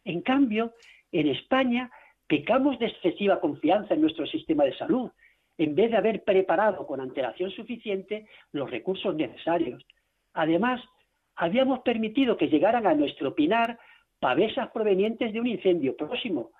En 0.05 0.21
cambio, 0.21 0.73
en 1.11 1.27
España 1.29 1.89
pecamos 2.27 2.77
de 2.79 2.87
excesiva 2.87 3.39
confianza 3.39 3.93
en 3.93 4.01
nuestro 4.01 4.27
sistema 4.27 4.65
de 4.65 4.77
salud, 4.77 5.09
en 5.57 5.75
vez 5.75 5.91
de 5.91 5.97
haber 5.97 6.23
preparado 6.23 6.85
con 6.85 6.99
antelación 6.99 7.51
suficiente 7.51 8.27
los 8.51 8.69
recursos 8.69 9.15
necesarios. 9.15 9.83
Además, 10.33 10.81
habíamos 11.35 11.79
permitido 11.79 12.37
que 12.37 12.47
llegaran 12.47 12.87
a 12.87 12.93
nuestro 12.93 13.33
pinar 13.33 13.79
pavesas 14.19 14.69
provenientes 14.71 15.33
de 15.33 15.39
un 15.39 15.47
incendio 15.47 15.95
próximo. 15.97 16.51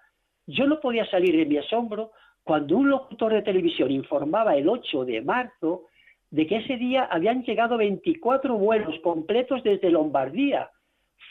Yo 0.46 0.68
no 0.68 0.80
podía 0.80 1.06
salir 1.10 1.38
de 1.38 1.46
mi 1.46 1.58
asombro 1.58 2.12
cuando 2.44 2.78
un 2.78 2.90
locutor 2.90 3.34
de 3.34 3.42
televisión 3.42 3.92
informaba 3.92 4.56
el 4.56 4.68
8 4.68 5.06
de 5.06 5.22
marzo 5.22 5.88
de 6.30 6.48
que 6.48 6.58
ese 6.58 6.78
día 6.78 7.06
habían 7.06 7.44
llegado 7.44 7.78
24 7.78 8.58
vuelos 8.58 9.00
completos 9.02 9.64
desde 9.64 9.92
Lombardía, 9.92 10.70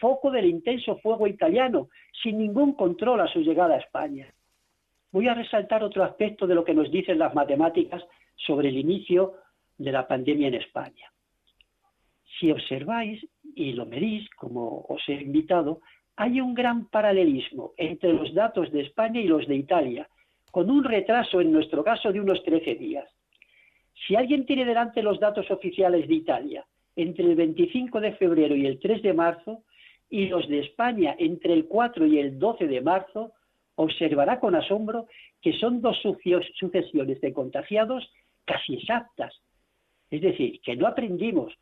foco 0.00 0.30
del 0.30 0.46
intenso 0.46 0.96
fuego 0.98 1.26
italiano, 1.26 1.88
sin 2.22 2.38
ningún 2.38 2.72
control 2.74 3.20
a 3.20 3.26
su 3.26 3.40
llegada 3.40 3.74
a 3.74 3.78
España. 3.78 4.32
Voy 5.10 5.28
a 5.28 5.34
resaltar 5.34 5.84
otro 5.84 6.04
aspecto 6.04 6.46
de 6.46 6.54
lo 6.54 6.64
que 6.64 6.72
nos 6.72 6.90
dicen 6.90 7.18
las 7.18 7.34
matemáticas 7.34 8.02
sobre 8.36 8.68
el 8.68 8.78
inicio 8.78 9.34
de 9.76 9.92
la 9.92 10.06
pandemia 10.06 10.48
en 10.48 10.54
España. 10.54 11.12
Si 12.38 12.50
observáis 12.50 13.24
y 13.54 13.72
lo 13.72 13.86
medís, 13.86 14.28
como 14.36 14.84
os 14.88 15.02
he 15.08 15.14
invitado, 15.14 15.80
hay 16.16 16.40
un 16.40 16.54
gran 16.54 16.86
paralelismo 16.88 17.72
entre 17.76 18.12
los 18.12 18.34
datos 18.34 18.70
de 18.70 18.82
España 18.82 19.20
y 19.20 19.26
los 19.26 19.46
de 19.46 19.56
Italia, 19.56 20.08
con 20.50 20.70
un 20.70 20.84
retraso 20.84 21.40
en 21.40 21.52
nuestro 21.52 21.82
caso 21.82 22.12
de 22.12 22.20
unos 22.20 22.42
13 22.44 22.74
días. 22.74 23.08
Si 24.06 24.16
alguien 24.16 24.44
tiene 24.44 24.64
delante 24.64 25.02
los 25.02 25.18
datos 25.18 25.50
oficiales 25.50 26.06
de 26.08 26.14
Italia 26.14 26.66
entre 26.96 27.24
el 27.24 27.36
25 27.36 28.00
de 28.00 28.12
febrero 28.12 28.54
y 28.54 28.66
el 28.66 28.78
3 28.78 29.02
de 29.02 29.14
marzo, 29.14 29.62
y 30.12 30.26
los 30.26 30.46
de 30.46 30.58
España 30.58 31.16
entre 31.18 31.54
el 31.54 31.66
4 31.66 32.06
y 32.06 32.18
el 32.18 32.38
12 32.38 32.66
de 32.66 32.82
marzo, 32.82 33.32
observará 33.76 34.38
con 34.40 34.54
asombro 34.54 35.06
que 35.40 35.54
son 35.54 35.80
dos 35.80 35.96
sucesiones 36.02 37.20
de 37.22 37.32
contagiados 37.32 38.10
casi 38.44 38.74
exactas. 38.74 39.34
Es 40.10 40.20
decir, 40.20 40.60
que 40.60 40.76
no 40.76 40.86
aprendimos 40.86 41.54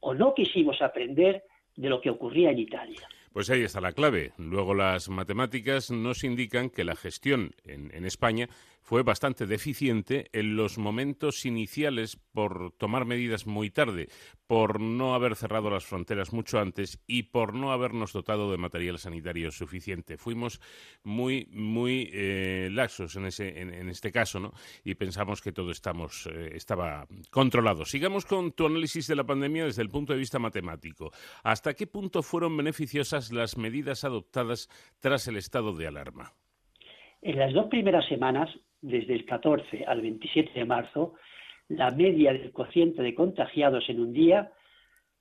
o 0.00 0.14
no 0.14 0.34
quisimos 0.34 0.80
aprender 0.82 1.44
de 1.76 1.88
lo 1.88 2.00
que 2.00 2.10
ocurría 2.10 2.50
en 2.50 2.58
Italia. 2.58 3.08
Pues 3.32 3.50
ahí 3.50 3.62
está 3.62 3.80
la 3.80 3.92
clave. 3.92 4.32
Luego 4.36 4.74
las 4.74 5.08
matemáticas 5.08 5.90
nos 5.90 6.24
indican 6.24 6.70
que 6.70 6.84
la 6.84 6.96
gestión 6.96 7.54
en, 7.64 8.04
España 8.04 8.48
fue 8.82 9.02
bastante 9.02 9.46
deficiente 9.46 10.30
en 10.32 10.56
los 10.56 10.78
momentos 10.78 11.44
iniciales 11.44 12.16
por 12.32 12.72
tomar 12.72 13.04
medidas 13.04 13.46
muy 13.46 13.70
tarde, 13.70 14.08
por 14.46 14.80
no 14.80 15.14
haber 15.14 15.36
cerrado 15.36 15.68
las 15.68 15.84
fronteras 15.84 16.32
mucho 16.32 16.58
antes 16.58 17.02
y 17.06 17.24
por 17.24 17.54
no 17.54 17.72
habernos 17.72 18.12
dotado 18.12 18.50
de 18.50 18.56
material 18.56 18.98
sanitario 18.98 19.50
suficiente. 19.50 20.16
Fuimos 20.16 20.60
muy, 21.02 21.48
muy 21.52 22.08
eh, 22.12 22.70
laxos 22.72 23.14
en, 23.16 23.26
ese, 23.26 23.60
en, 23.60 23.88
este 23.90 24.10
caso, 24.10 24.40
¿no? 24.40 24.52
Y 24.84 24.94
pensamos 24.94 25.42
que 25.42 25.52
todo 25.52 25.70
estamos, 25.70 26.26
eh, 26.26 26.52
estaba 26.54 27.06
controlado. 27.30 27.84
Sigamos 27.84 28.24
con 28.24 28.52
tu 28.52 28.66
análisis 28.66 29.06
de 29.06 29.16
la 29.16 29.24
pandemia 29.24 29.64
desde 29.64 29.82
el 29.82 29.90
punto 29.90 30.14
de 30.14 30.18
vista 30.18 30.38
matemático. 30.38 31.10
¿Hasta 31.42 31.74
qué 31.74 31.86
punto 31.86 32.22
fueron 32.22 32.56
beneficiosas 32.56 33.32
las 33.32 33.58
medidas 33.58 34.04
adoptadas 34.04 34.68
tras 35.00 35.28
el 35.28 35.36
estado 35.36 35.74
de 35.74 35.86
alarma? 35.86 36.32
En 37.20 37.36
las 37.38 37.52
dos 37.52 37.66
primeras 37.66 38.06
semanas 38.08 38.48
desde 38.80 39.14
el 39.14 39.24
14 39.24 39.84
al 39.86 40.00
27 40.00 40.52
de 40.54 40.64
marzo, 40.64 41.14
la 41.68 41.90
media 41.90 42.32
del 42.32 42.52
cociente 42.52 43.02
de 43.02 43.14
contagiados 43.14 43.88
en 43.88 44.00
un 44.00 44.12
día, 44.12 44.52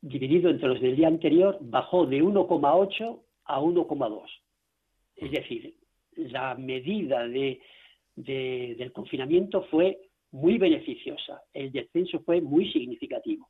dividido 0.02 0.50
entre 0.50 0.70
los 0.70 0.82
del 0.82 0.96
día 0.96 1.08
anterior, 1.08 1.58
bajó 1.62 2.06
de 2.06 2.22
1,8 2.22 3.22
a 3.46 3.60
1,2. 3.60 4.24
Es 5.16 5.32
decir, 5.32 5.76
la 6.16 6.56
medida 6.56 7.28
de, 7.28 7.60
del 8.16 8.92
confinamiento 8.92 9.64
fue 9.64 10.00
muy 10.32 10.58
beneficiosa, 10.58 11.42
el 11.54 11.72
descenso 11.72 12.20
fue 12.22 12.42
muy 12.42 12.72
significativo. 12.72 13.50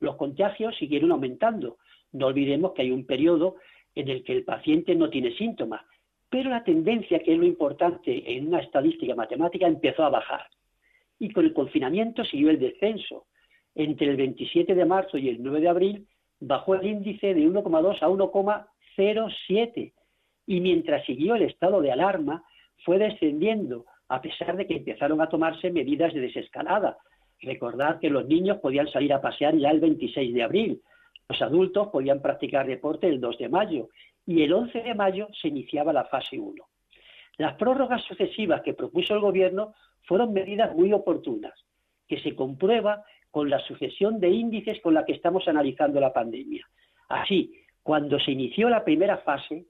Los 0.00 0.16
contagios 0.16 0.76
siguieron 0.76 1.12
aumentando. 1.12 1.78
No 2.12 2.26
olvidemos 2.26 2.72
que 2.72 2.82
hay 2.82 2.90
un 2.90 3.04
periodo 3.04 3.56
en 3.94 4.08
el 4.08 4.22
que 4.22 4.32
el 4.32 4.44
paciente 4.44 4.94
no 4.94 5.10
tiene 5.10 5.34
síntomas, 5.36 5.84
pero 6.30 6.50
la 6.50 6.62
tendencia, 6.62 7.20
que 7.20 7.32
es 7.32 7.38
lo 7.38 7.46
importante 7.46 8.36
en 8.36 8.48
una 8.48 8.60
estadística 8.60 9.14
matemática, 9.14 9.66
empezó 9.66 10.04
a 10.04 10.10
bajar. 10.10 10.46
Y 11.18 11.30
con 11.30 11.44
el 11.44 11.52
confinamiento 11.52 12.24
siguió 12.24 12.50
el 12.50 12.58
descenso. 12.58 13.26
Entre 13.74 14.08
el 14.08 14.16
27 14.16 14.74
de 14.74 14.84
marzo 14.84 15.16
y 15.18 15.28
el 15.28 15.42
9 15.42 15.60
de 15.60 15.68
abril 15.68 16.06
bajó 16.40 16.74
el 16.74 16.86
índice 16.86 17.34
de 17.34 17.48
1,2 17.48 18.02
a 18.02 18.08
1,07. 18.08 19.92
Y 20.46 20.60
mientras 20.60 21.04
siguió 21.06 21.34
el 21.34 21.42
estado 21.42 21.80
de 21.80 21.92
alarma, 21.92 22.44
fue 22.84 22.98
descendiendo, 22.98 23.86
a 24.08 24.20
pesar 24.20 24.56
de 24.56 24.66
que 24.66 24.76
empezaron 24.76 25.20
a 25.20 25.28
tomarse 25.28 25.70
medidas 25.70 26.12
de 26.12 26.20
desescalada. 26.20 26.98
Recordad 27.40 28.00
que 28.00 28.10
los 28.10 28.26
niños 28.26 28.58
podían 28.58 28.88
salir 28.88 29.12
a 29.12 29.20
pasear 29.20 29.56
ya 29.56 29.70
el 29.70 29.80
26 29.80 30.34
de 30.34 30.42
abril, 30.42 30.82
los 31.28 31.42
adultos 31.42 31.88
podían 31.88 32.22
practicar 32.22 32.66
deporte 32.66 33.06
el 33.06 33.20
2 33.20 33.38
de 33.38 33.48
mayo 33.50 33.88
y 34.28 34.42
el 34.42 34.52
11 34.52 34.82
de 34.82 34.94
mayo 34.94 35.26
se 35.40 35.48
iniciaba 35.48 35.90
la 35.90 36.04
fase 36.04 36.38
1. 36.38 36.62
Las 37.38 37.54
prórrogas 37.54 38.04
sucesivas 38.04 38.60
que 38.60 38.74
propuso 38.74 39.14
el 39.14 39.20
Gobierno 39.20 39.72
fueron 40.02 40.34
medidas 40.34 40.76
muy 40.76 40.92
oportunas, 40.92 41.54
que 42.06 42.20
se 42.20 42.36
comprueba 42.36 43.02
con 43.30 43.48
la 43.48 43.58
sucesión 43.60 44.20
de 44.20 44.28
índices 44.28 44.82
con 44.82 44.92
la 44.92 45.06
que 45.06 45.12
estamos 45.12 45.48
analizando 45.48 45.98
la 45.98 46.12
pandemia. 46.12 46.68
Así, 47.08 47.54
cuando 47.82 48.20
se 48.20 48.32
inició 48.32 48.68
la 48.68 48.84
primera 48.84 49.16
fase, 49.16 49.64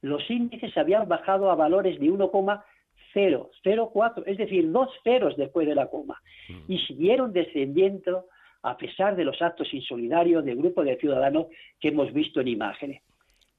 los 0.00 0.30
índices 0.30 0.76
habían 0.76 1.08
bajado 1.08 1.50
a 1.50 1.56
valores 1.56 1.98
de 1.98 2.08
1,004, 2.08 4.26
es 4.26 4.38
decir, 4.38 4.70
dos 4.70 4.90
ceros 5.02 5.36
después 5.36 5.66
de 5.66 5.74
la 5.74 5.88
coma, 5.88 6.22
mm. 6.48 6.72
y 6.72 6.78
siguieron 6.86 7.32
descendiendo 7.32 8.26
a 8.62 8.76
pesar 8.76 9.16
de 9.16 9.24
los 9.24 9.42
actos 9.42 9.74
insolidarios 9.74 10.44
del 10.44 10.58
grupo 10.58 10.84
de 10.84 10.98
ciudadanos 10.98 11.48
que 11.80 11.88
hemos 11.88 12.12
visto 12.12 12.40
en 12.40 12.46
imágenes. 12.46 13.02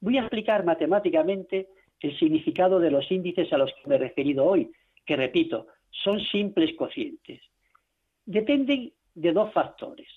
Voy 0.00 0.16
a 0.16 0.22
explicar 0.22 0.64
matemáticamente 0.64 1.68
el 2.00 2.18
significado 2.18 2.80
de 2.80 2.90
los 2.90 3.10
índices 3.10 3.52
a 3.52 3.58
los 3.58 3.72
que 3.74 3.88
me 3.88 3.96
he 3.96 3.98
referido 3.98 4.44
hoy, 4.46 4.70
que 5.04 5.16
repito, 5.16 5.66
son 5.90 6.20
simples 6.20 6.74
cocientes. 6.74 7.42
Dependen 8.24 8.92
de 9.14 9.32
dos 9.32 9.52
factores. 9.52 10.08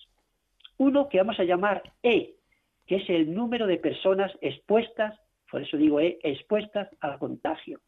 Uno 0.78 1.10
que 1.10 1.18
vamos 1.18 1.40
a 1.40 1.44
llamar 1.44 1.84
E, 2.02 2.36
que 2.86 2.98
es 2.98 3.10
el 3.10 3.34
número 3.34 3.68
de 3.68 3.78
personas 3.78 4.32
expuestas, 4.42 5.20
por 5.50 5.62
eso 5.62 5.78
digo 5.78 6.00
E, 6.00 6.20
expuestas 6.24 6.90
al 7.02 7.20
contagio. 7.20 7.82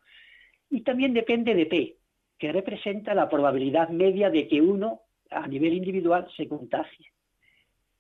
Y 0.70 0.82
también 0.82 1.14
depende 1.14 1.56
de 1.56 1.66
P, 1.66 1.98
que 2.38 2.52
representa 2.52 3.14
la 3.14 3.30
probabilidad 3.30 3.90
media 3.90 4.30
de 4.30 4.48
que 4.48 4.62
uno, 4.62 5.02
a 5.30 5.48
nivel 5.48 5.74
individual, 5.74 6.28
se 6.36 6.48
contagie. 6.48 7.12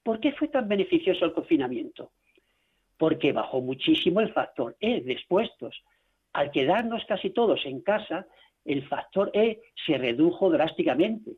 ¿Por 0.04 0.20
qué 0.20 0.34
fue 0.34 0.50
tan 0.50 0.68
beneficioso 0.68 1.26
el 1.26 1.34
confinamiento? 1.34 2.12
Porque 2.98 3.34
bajó 3.34 3.62
muchísimo 3.62 4.22
el 4.22 4.32
factor 4.34 4.76
E 4.80 5.02
de. 5.02 5.18
Al 6.34 6.52
quedarnos 6.52 7.06
casi 7.06 7.30
todos 7.30 7.66
en 7.66 7.82
casa, 7.82 8.28
el 8.66 8.88
factor 8.88 9.32
E 9.34 9.62
se 9.86 9.98
redujo 9.98 10.50
drásticamente. 10.50 11.32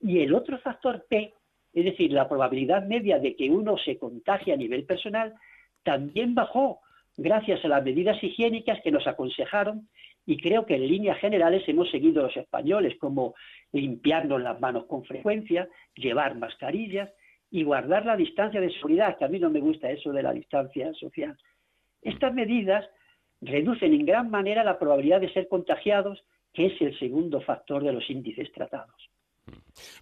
Y 0.00 0.20
el 0.20 0.34
otro 0.34 0.58
factor 0.58 1.06
P, 1.08 1.32
es 1.72 1.84
decir, 1.84 2.12
la 2.12 2.28
probabilidad 2.28 2.84
media 2.84 3.18
de 3.18 3.36
que 3.36 3.50
uno 3.50 3.76
se 3.78 3.98
contagie 3.98 4.52
a 4.52 4.56
nivel 4.56 4.84
personal, 4.84 5.34
también 5.82 6.34
bajó 6.34 6.80
gracias 7.16 7.64
a 7.64 7.68
las 7.68 7.84
medidas 7.84 8.22
higiénicas 8.22 8.80
que 8.82 8.90
nos 8.90 9.06
aconsejaron 9.06 9.88
y 10.26 10.38
creo 10.38 10.64
que 10.64 10.76
en 10.76 10.88
líneas 10.88 11.18
generales 11.18 11.62
hemos 11.68 11.90
seguido 11.90 12.22
los 12.22 12.36
españoles, 12.36 12.96
como 12.98 13.34
limpiarnos 13.72 14.40
las 14.40 14.58
manos 14.60 14.86
con 14.86 15.04
frecuencia, 15.04 15.68
llevar 15.94 16.36
mascarillas 16.36 17.10
y 17.54 17.62
guardar 17.62 18.04
la 18.04 18.16
distancia 18.16 18.60
de 18.60 18.68
seguridad, 18.72 19.16
que 19.16 19.24
a 19.24 19.28
mí 19.28 19.38
no 19.38 19.48
me 19.48 19.60
gusta 19.60 19.88
eso 19.88 20.10
de 20.10 20.24
la 20.24 20.32
distancia 20.32 20.92
social. 20.94 21.38
Estas 22.02 22.34
medidas 22.34 22.84
reducen 23.40 23.94
en 23.94 24.04
gran 24.04 24.28
manera 24.28 24.64
la 24.64 24.76
probabilidad 24.76 25.20
de 25.20 25.32
ser 25.32 25.46
contagiados, 25.46 26.20
que 26.52 26.66
es 26.66 26.82
el 26.82 26.98
segundo 26.98 27.40
factor 27.42 27.84
de 27.84 27.92
los 27.92 28.10
índices 28.10 28.50
tratados. 28.50 29.08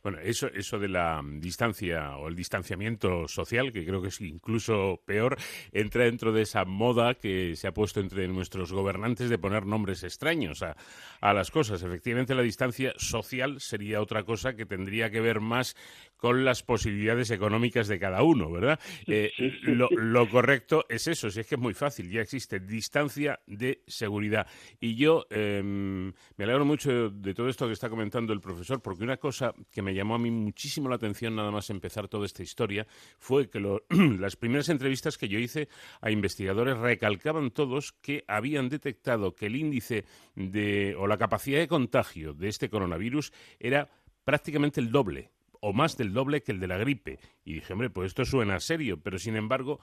Bueno, 0.03 0.19
eso, 0.21 0.49
eso 0.49 0.79
de 0.79 0.89
la 0.89 1.23
distancia 1.25 2.17
o 2.17 2.29
el 2.29 2.37
distanciamiento 2.37 3.29
social, 3.29 3.73
que 3.73 3.85
creo 3.85 4.03
que 4.03 4.09
es 4.09 4.21
incluso 4.21 5.01
peor, 5.05 5.37
entra 5.73 6.05
dentro 6.05 6.33
de 6.33 6.43
esa 6.43 6.65
moda 6.65 7.15
que 7.15 7.57
se 7.57 7.69
ha 7.69 7.75
puesto 7.75 8.01
entre 8.01 8.29
nuestros 8.29 8.73
gobernantes 8.73 9.31
de 9.31 9.39
poner 9.39 9.67
nombres 9.67 10.03
extraños 10.03 10.63
a, 10.63 10.77
a 11.21 11.33
las 11.33 11.51
cosas. 11.51 11.83
Efectivamente, 11.83 12.35
la 12.35 12.43
distancia 12.43 12.95
social 12.97 13.61
sería 13.61 14.01
otra 14.01 14.25
cosa 14.25 14.55
que 14.55 14.67
tendría 14.67 15.11
que 15.11 15.21
ver 15.21 15.41
más 15.41 15.77
con 16.23 16.45
las 16.45 16.63
posibilidades 16.63 17.33
económicas 17.33 17.89
de 17.89 17.99
cada 17.99 18.23
uno, 18.23 18.49
¿verdad? 18.49 18.79
Eh, 19.09 19.33
lo, 19.63 19.89
lo, 19.91 20.29
correcto 20.31 20.87
es 20.89 21.09
eso, 21.09 21.29
si 21.31 21.41
es 21.41 21.47
que 21.49 21.57
es 21.57 21.61
muy 21.61 21.75
fácil, 21.75 22.09
ya 22.09 22.21
existe 22.21 22.61
distancia 22.61 23.41
de 23.45 23.83
seguridad. 23.89 24.47
Y 24.79 24.95
yo 24.95 25.27
em, 25.31 26.13
me 26.37 26.45
alegro 26.45 26.65
mucho 26.65 27.11
de 27.11 27.35
todo 27.35 27.49
esto 27.49 27.67
que 27.67 27.73
está 27.73 27.91
comentando 27.91 28.33
el 28.33 28.41
profesor, 28.41 28.81
porque 28.81 29.03
una 29.03 29.17
cosa 29.17 29.53
que 29.71 29.83
me 29.83 29.95
llamó 29.95 30.15
a 30.15 30.19
mí 30.19 30.31
muchísimo 30.31 30.89
la 30.89 30.97
atención 30.97 31.37
nada 31.37 31.51
más 31.51 31.71
empezar 31.71 32.09
toda 32.09 32.27
esta 32.27 32.43
historia 32.43 32.87
fue 33.19 33.49
que 33.49 33.61
las 34.19 34.37
primeras 34.37 34.69
entrevistas 34.69 35.19
que 35.19 35.29
yo 35.29 35.39
hice 35.39 35.69
a 36.01 36.11
investigadores 36.11 36.79
recalcaban 36.79 37.51
todos 37.51 37.93
que 37.93 38.25
habían 38.27 38.69
detectado 38.69 39.35
que 39.35 39.47
el 39.47 39.57
índice 39.57 40.05
de 40.35 40.95
o 40.97 41.07
la 41.07 41.19
capacidad 41.19 41.59
de 41.59 41.69
contagio 41.69 42.35
de 42.35 42.49
este 42.49 42.69
coronavirus 42.69 43.33
era 43.59 43.91
prácticamente 44.25 44.81
el 44.81 44.91
doble 44.91 45.31
o 45.65 45.73
más 45.73 45.97
del 45.97 46.13
doble 46.13 46.43
que 46.43 46.53
el 46.53 46.61
de 46.61 46.67
la 46.67 46.77
gripe. 46.77 47.21
Y 47.45 47.55
dije, 47.55 47.73
hombre, 47.73 47.89
pues 47.89 48.09
esto 48.09 48.25
suena 48.25 48.59
serio, 48.59 49.01
pero 49.01 49.19
sin 49.19 49.37
embargo, 49.37 49.79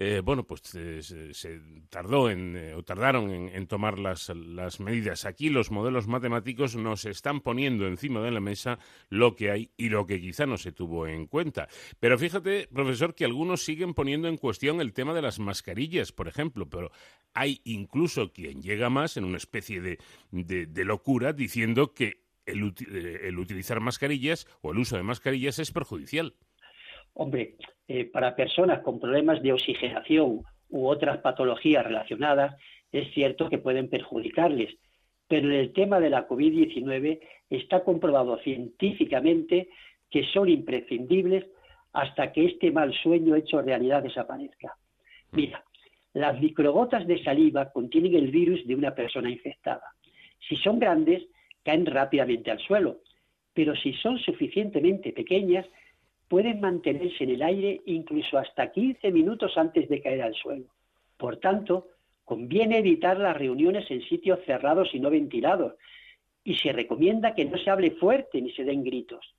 eh, 0.00 0.22
bueno, 0.24 0.44
pues 0.44 0.62
eh, 0.76 1.02
se, 1.02 1.60
tardó 1.90 2.30
en, 2.30 2.56
eh, 2.56 2.74
o 2.74 2.84
tardaron 2.84 3.32
en, 3.32 3.66
tomar 3.66 3.98
las, 3.98 4.28
las, 4.28 4.78
medidas. 4.78 5.24
Aquí 5.24 5.48
los 5.48 5.72
modelos 5.72 6.06
matemáticos 6.06 6.76
nos 6.76 7.04
están 7.04 7.40
poniendo 7.40 7.88
encima 7.88 8.20
de 8.20 8.30
la 8.30 8.38
mesa 8.38 8.78
lo 9.08 9.34
que 9.34 9.50
hay 9.50 9.72
y 9.76 9.88
lo 9.88 10.06
que 10.06 10.20
quizá 10.20 10.46
no 10.46 10.56
se 10.56 10.70
tuvo 10.70 11.08
en 11.08 11.26
cuenta. 11.26 11.66
Pero 11.98 12.16
fíjate, 12.16 12.68
profesor, 12.72 13.16
que 13.16 13.24
algunos 13.24 13.64
siguen 13.64 13.92
poniendo 13.92 14.28
en 14.28 14.36
cuestión 14.36 14.80
el 14.80 14.92
tema 14.92 15.14
de 15.14 15.22
las 15.22 15.40
mascarillas, 15.40 16.12
por 16.12 16.28
ejemplo, 16.28 16.70
pero 16.70 16.92
hay 17.34 17.60
incluso 17.64 18.32
quien 18.32 18.62
llega 18.62 18.90
más 18.90 19.16
en 19.16 19.24
una 19.24 19.38
especie 19.38 19.80
de, 19.80 19.98
de, 20.30 20.84
locura 20.84 21.32
diciendo 21.32 21.92
que 21.92 22.22
el, 22.46 22.72
el 22.88 23.36
utilizar 23.36 23.80
mascarillas 23.80 24.46
o 24.60 24.70
el 24.70 24.78
uso 24.78 24.96
de 24.96 25.02
mascarillas 25.02 25.58
es 25.58 25.72
perjudicial. 25.72 26.36
Hombre, 27.20 27.56
eh, 27.88 28.04
para 28.04 28.36
personas 28.36 28.80
con 28.82 29.00
problemas 29.00 29.42
de 29.42 29.52
oxigenación 29.52 30.44
u 30.70 30.86
otras 30.86 31.18
patologías 31.18 31.84
relacionadas, 31.84 32.54
es 32.92 33.12
cierto 33.12 33.48
que 33.48 33.58
pueden 33.58 33.90
perjudicarles, 33.90 34.76
pero 35.26 35.48
en 35.48 35.54
el 35.54 35.72
tema 35.72 35.98
de 35.98 36.10
la 36.10 36.28
COVID-19 36.28 37.18
está 37.50 37.82
comprobado 37.82 38.38
científicamente 38.38 39.68
que 40.08 40.22
son 40.32 40.48
imprescindibles 40.48 41.44
hasta 41.92 42.30
que 42.30 42.46
este 42.46 42.70
mal 42.70 42.94
sueño 42.94 43.34
hecho 43.34 43.62
realidad 43.62 44.04
desaparezca. 44.04 44.76
Mira, 45.32 45.64
las 46.12 46.40
microgotas 46.40 47.04
de 47.04 47.20
saliva 47.24 47.72
contienen 47.72 48.14
el 48.14 48.30
virus 48.30 48.64
de 48.64 48.76
una 48.76 48.94
persona 48.94 49.28
infectada. 49.28 49.92
Si 50.48 50.54
son 50.54 50.78
grandes, 50.78 51.24
caen 51.64 51.84
rápidamente 51.84 52.52
al 52.52 52.60
suelo, 52.60 53.00
pero 53.52 53.74
si 53.74 53.92
son 53.94 54.20
suficientemente 54.20 55.12
pequeñas, 55.12 55.66
pueden 56.28 56.60
mantenerse 56.60 57.24
en 57.24 57.30
el 57.30 57.42
aire 57.42 57.80
incluso 57.86 58.38
hasta 58.38 58.70
15 58.70 59.10
minutos 59.10 59.56
antes 59.56 59.88
de 59.88 60.00
caer 60.00 60.22
al 60.22 60.34
suelo. 60.34 60.66
Por 61.16 61.38
tanto, 61.38 61.88
conviene 62.24 62.78
evitar 62.78 63.18
las 63.18 63.36
reuniones 63.36 63.90
en 63.90 64.02
sitios 64.02 64.40
cerrados 64.44 64.90
y 64.92 65.00
no 65.00 65.10
ventilados, 65.10 65.74
y 66.44 66.54
se 66.56 66.72
recomienda 66.72 67.34
que 67.34 67.44
no 67.44 67.58
se 67.58 67.70
hable 67.70 67.92
fuerte 67.92 68.40
ni 68.40 68.52
se 68.52 68.64
den 68.64 68.84
gritos. 68.84 69.34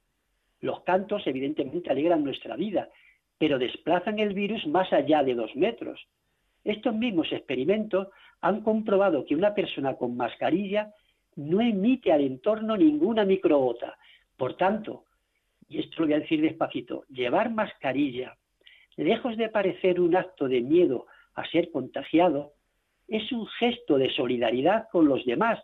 Los 0.62 0.82
cantos 0.82 1.26
evidentemente 1.26 1.90
alegran 1.90 2.24
nuestra 2.24 2.56
vida, 2.56 2.90
pero 3.38 3.58
desplazan 3.58 4.20
el 4.20 4.34
virus 4.34 4.68
más 4.68 4.92
allá 4.92 5.24
de 5.24 5.36
dos 5.36 5.56
metros. 5.56 6.06
Estos 6.64 6.94
mismos 6.94 7.32
experimentos 7.32 8.10
han 8.42 8.62
comprobado 8.62 9.26
que 9.26 9.36
una 9.36 9.54
persona 9.54 9.96
con 9.96 10.18
mascarilla 10.18 10.94
no 11.36 11.62
emite 11.62 12.12
al 12.12 12.22
entorno 12.22 12.76
ninguna 12.76 13.24
microgota. 13.24 13.98
Por 14.36 14.56
tanto, 14.58 15.06
y 15.70 15.80
esto 15.80 16.02
lo 16.02 16.08
voy 16.08 16.16
a 16.16 16.20
decir 16.20 16.42
despacito, 16.42 17.06
llevar 17.10 17.52
mascarilla, 17.52 18.38
lejos 18.98 19.38
de 19.38 19.50
parecer 19.50 20.02
un 20.02 20.16
acto 20.16 20.48
de 20.48 20.62
miedo 20.62 21.06
a 21.36 21.48
ser 21.48 21.72
contagiado, 21.72 22.54
es 23.08 23.32
un 23.32 23.48
gesto 23.48 23.98
de 23.98 24.10
solidaridad 24.10 24.88
con 24.92 25.08
los 25.08 25.26
demás, 25.26 25.60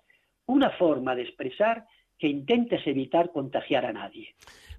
una 0.45 0.69
forma 0.69 1.15
de 1.15 1.23
expresar 1.23 1.85
que 2.17 2.27
intentes 2.27 2.85
evitar 2.87 3.31
contagiar 3.31 3.85
a 3.85 3.93
nadie. 3.93 4.35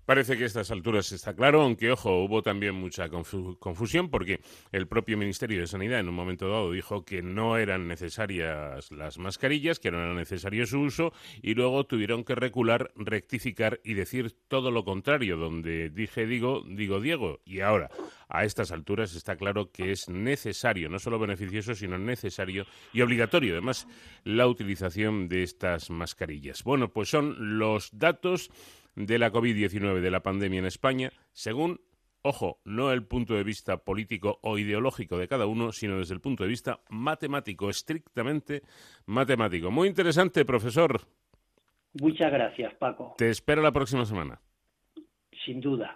Parece 0.06 0.38
que 0.38 0.44
a 0.44 0.46
estas 0.46 0.70
alturas 0.70 1.10
está 1.10 1.34
claro, 1.34 1.62
aunque, 1.62 1.90
ojo, 1.90 2.22
hubo 2.22 2.40
también 2.40 2.76
mucha 2.76 3.08
confusión 3.08 4.08
porque 4.08 4.40
el 4.70 4.86
propio 4.86 5.18
Ministerio 5.18 5.58
de 5.58 5.66
Sanidad 5.66 5.98
en 5.98 6.08
un 6.08 6.14
momento 6.14 6.48
dado 6.48 6.70
dijo 6.70 7.04
que 7.04 7.22
no 7.22 7.56
eran 7.56 7.88
necesarias 7.88 8.92
las 8.92 9.18
mascarillas, 9.18 9.80
que 9.80 9.90
no 9.90 9.98
era 9.98 10.14
necesario 10.14 10.64
su 10.64 10.80
uso, 10.80 11.12
y 11.42 11.54
luego 11.54 11.86
tuvieron 11.86 12.22
que 12.22 12.36
recular, 12.36 12.92
rectificar 12.94 13.80
y 13.82 13.94
decir 13.94 14.32
todo 14.46 14.70
lo 14.70 14.84
contrario, 14.84 15.36
donde 15.36 15.90
dije 15.90 16.24
digo, 16.24 16.62
digo 16.64 17.00
Diego, 17.00 17.40
y 17.44 17.58
ahora 17.58 17.90
a 18.28 18.44
estas 18.44 18.70
alturas 18.70 19.12
está 19.16 19.34
claro 19.34 19.72
que 19.72 19.90
es 19.90 20.08
necesario, 20.08 20.88
no 20.88 21.00
solo 21.00 21.18
beneficioso, 21.18 21.74
sino 21.74 21.98
necesario 21.98 22.64
y 22.92 23.00
obligatorio, 23.00 23.54
además, 23.54 23.88
la 24.22 24.46
utilización 24.46 25.28
de 25.28 25.42
estas 25.42 25.90
mascarillas. 25.90 26.62
Bueno, 26.62 26.92
pues 26.92 27.08
son 27.08 27.58
los 27.58 27.90
datos 27.98 28.52
de 28.96 29.18
la 29.18 29.30
COVID-19, 29.30 30.00
de 30.00 30.10
la 30.10 30.22
pandemia 30.22 30.58
en 30.58 30.66
España, 30.66 31.12
según, 31.32 31.80
ojo, 32.22 32.60
no 32.64 32.92
el 32.92 33.04
punto 33.04 33.34
de 33.34 33.44
vista 33.44 33.78
político 33.84 34.40
o 34.42 34.58
ideológico 34.58 35.18
de 35.18 35.28
cada 35.28 35.46
uno, 35.46 35.70
sino 35.70 35.98
desde 35.98 36.14
el 36.14 36.20
punto 36.20 36.42
de 36.42 36.48
vista 36.48 36.80
matemático, 36.88 37.70
estrictamente 37.70 38.62
matemático. 39.04 39.70
Muy 39.70 39.88
interesante, 39.88 40.44
profesor. 40.44 41.02
Muchas 42.00 42.32
gracias, 42.32 42.74
Paco. 42.74 43.14
Te 43.16 43.30
espero 43.30 43.62
la 43.62 43.72
próxima 43.72 44.04
semana. 44.04 44.40
Sin 45.44 45.60
duda. 45.60 45.94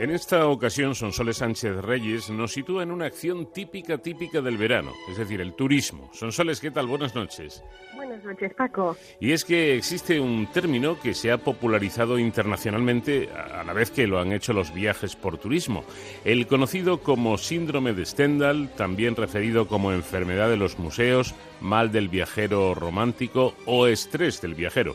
En 0.00 0.12
esta 0.12 0.46
ocasión, 0.46 0.94
Sonsoles 0.94 1.38
Sánchez 1.38 1.78
Reyes 1.78 2.30
nos 2.30 2.52
sitúa 2.52 2.84
en 2.84 2.92
una 2.92 3.06
acción 3.06 3.52
típica, 3.52 3.98
típica 3.98 4.40
del 4.40 4.56
verano, 4.56 4.92
es 5.10 5.16
decir, 5.16 5.40
el 5.40 5.54
turismo. 5.54 6.08
Sonsoles, 6.12 6.60
¿qué 6.60 6.70
tal? 6.70 6.86
Buenas 6.86 7.16
noches. 7.16 7.64
Buenas 7.96 8.22
noches, 8.22 8.54
Paco. 8.54 8.96
Y 9.18 9.32
es 9.32 9.44
que 9.44 9.76
existe 9.76 10.20
un 10.20 10.46
término 10.52 11.00
que 11.00 11.14
se 11.14 11.32
ha 11.32 11.38
popularizado 11.38 12.16
internacionalmente 12.16 13.28
a 13.32 13.64
la 13.64 13.72
vez 13.72 13.90
que 13.90 14.06
lo 14.06 14.20
han 14.20 14.30
hecho 14.30 14.52
los 14.52 14.72
viajes 14.72 15.16
por 15.16 15.36
turismo, 15.36 15.82
el 16.24 16.46
conocido 16.46 17.00
como 17.00 17.36
síndrome 17.36 17.92
de 17.92 18.06
Stendhal, 18.06 18.70
también 18.76 19.16
referido 19.16 19.66
como 19.66 19.90
enfermedad 19.90 20.48
de 20.48 20.58
los 20.58 20.78
museos, 20.78 21.34
mal 21.60 21.90
del 21.90 22.08
viajero 22.08 22.72
romántico 22.72 23.56
o 23.66 23.88
estrés 23.88 24.40
del 24.40 24.54
viajero. 24.54 24.94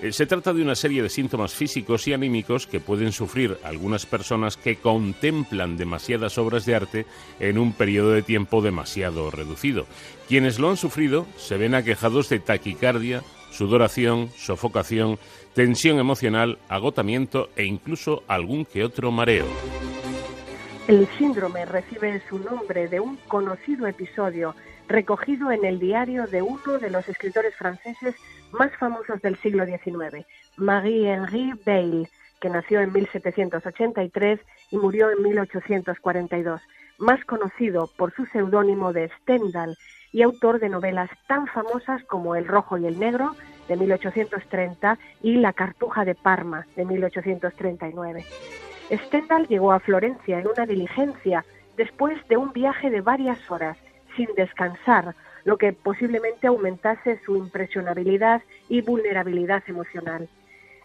Eh, 0.00 0.12
se 0.12 0.26
trata 0.26 0.52
de 0.52 0.62
una 0.62 0.74
serie 0.74 1.02
de 1.02 1.08
síntomas 1.08 1.54
físicos 1.54 2.06
y 2.08 2.12
anímicos 2.12 2.66
que 2.66 2.80
pueden 2.80 3.12
sufrir 3.12 3.58
algunas 3.62 4.06
personas 4.06 4.56
que 4.56 4.76
contemplan 4.76 5.76
demasiadas 5.76 6.36
obras 6.38 6.66
de 6.66 6.74
arte 6.74 7.06
en 7.40 7.58
un 7.58 7.72
periodo 7.72 8.10
de 8.10 8.22
tiempo 8.22 8.60
demasiado 8.60 9.30
reducido. 9.30 9.86
Quienes 10.28 10.58
lo 10.58 10.70
han 10.70 10.76
sufrido 10.76 11.26
se 11.36 11.56
ven 11.56 11.74
aquejados 11.74 12.28
de 12.28 12.40
taquicardia, 12.40 13.22
sudoración, 13.50 14.30
sofocación, 14.36 15.18
tensión 15.54 15.98
emocional, 15.98 16.58
agotamiento 16.68 17.50
e 17.56 17.64
incluso 17.64 18.24
algún 18.26 18.64
que 18.64 18.84
otro 18.84 19.12
mareo. 19.12 19.46
El 20.88 21.08
síndrome 21.16 21.64
recibe 21.64 22.20
su 22.28 22.38
nombre 22.38 22.88
de 22.88 23.00
un 23.00 23.16
conocido 23.28 23.86
episodio 23.86 24.54
recogido 24.88 25.50
en 25.50 25.64
el 25.64 25.78
diario 25.78 26.26
de 26.26 26.42
uno 26.42 26.78
de 26.78 26.90
los 26.90 27.08
escritores 27.08 27.54
franceses 27.56 28.14
más 28.52 28.70
famosos 28.76 29.20
del 29.22 29.36
siglo 29.36 29.64
XIX, 29.64 30.26
Marie-Henri 30.56 31.52
Beyle, 31.64 32.08
que 32.40 32.50
nació 32.50 32.80
en 32.80 32.92
1783 32.92 34.40
y 34.70 34.76
murió 34.76 35.10
en 35.10 35.22
1842, 35.22 36.60
más 36.98 37.24
conocido 37.24 37.88
por 37.96 38.14
su 38.14 38.26
seudónimo 38.26 38.92
de 38.92 39.10
Stendhal 39.20 39.76
y 40.12 40.22
autor 40.22 40.60
de 40.60 40.68
novelas 40.68 41.10
tan 41.26 41.46
famosas 41.46 42.04
como 42.04 42.36
El 42.36 42.46
Rojo 42.46 42.78
y 42.78 42.86
el 42.86 42.98
Negro, 42.98 43.34
de 43.66 43.76
1830, 43.76 44.98
y 45.22 45.36
La 45.36 45.52
Cartuja 45.54 46.04
de 46.04 46.14
Parma, 46.14 46.66
de 46.76 46.84
1839. 46.84 48.24
Stendhal 48.92 49.48
llegó 49.48 49.72
a 49.72 49.80
Florencia 49.80 50.38
en 50.38 50.46
una 50.46 50.66
diligencia 50.66 51.44
después 51.76 52.16
de 52.28 52.36
un 52.36 52.52
viaje 52.52 52.90
de 52.90 53.00
varias 53.00 53.50
horas, 53.50 53.78
sin 54.16 54.28
descansar, 54.36 55.14
lo 55.44 55.58
que 55.58 55.72
posiblemente 55.72 56.46
aumentase 56.46 57.20
su 57.24 57.36
impresionabilidad 57.36 58.42
y 58.68 58.80
vulnerabilidad 58.80 59.62
emocional. 59.66 60.28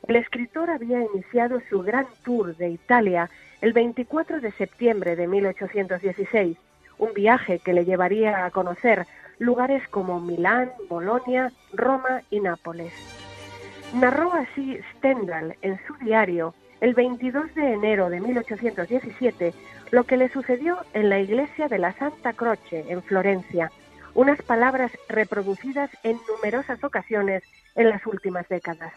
El 0.08 0.16
escritor 0.16 0.70
había 0.70 1.02
iniciado 1.02 1.62
su 1.70 1.82
gran 1.82 2.08
tour 2.24 2.56
de 2.56 2.70
Italia 2.70 3.30
el 3.62 3.74
24 3.74 4.40
de 4.40 4.52
septiembre 4.52 5.16
de 5.16 5.28
1816, 5.28 6.58
un 6.98 7.14
viaje 7.14 7.60
que 7.60 7.74
le 7.74 7.86
llevaría 7.86 8.46
a 8.46 8.52
conocer 8.52 9.06
lugares 9.38 9.88
como 9.90 10.20
Milán, 10.20 10.72
Bolonia, 10.90 11.52
Roma 11.74 12.22
y 12.30 12.40
Nápoles. 12.42 12.94
Narró 13.94 14.34
así 14.34 14.80
Stendhal 14.96 15.56
en 15.62 15.80
su 15.88 15.94
diario 15.96 16.54
el 16.82 16.94
22 16.94 17.54
de 17.56 17.74
enero 17.74 18.10
de 18.10 18.22
1817 18.22 19.54
lo 19.92 20.04
que 20.04 20.18
le 20.18 20.30
sucedió 20.30 20.78
en 20.94 21.10
la 21.10 21.20
iglesia 21.20 21.68
de 21.68 21.80
la 21.80 21.94
Santa 21.94 22.34
Croce 22.34 22.86
en 22.90 23.02
Florencia, 23.04 23.72
unas 24.14 24.42
palabras 24.42 24.92
reproducidas 25.08 25.90
en 26.04 26.20
numerosas 26.28 26.84
ocasiones 26.84 27.44
en 27.76 27.90
las 27.90 28.06
últimas 28.06 28.48
décadas. 28.50 28.94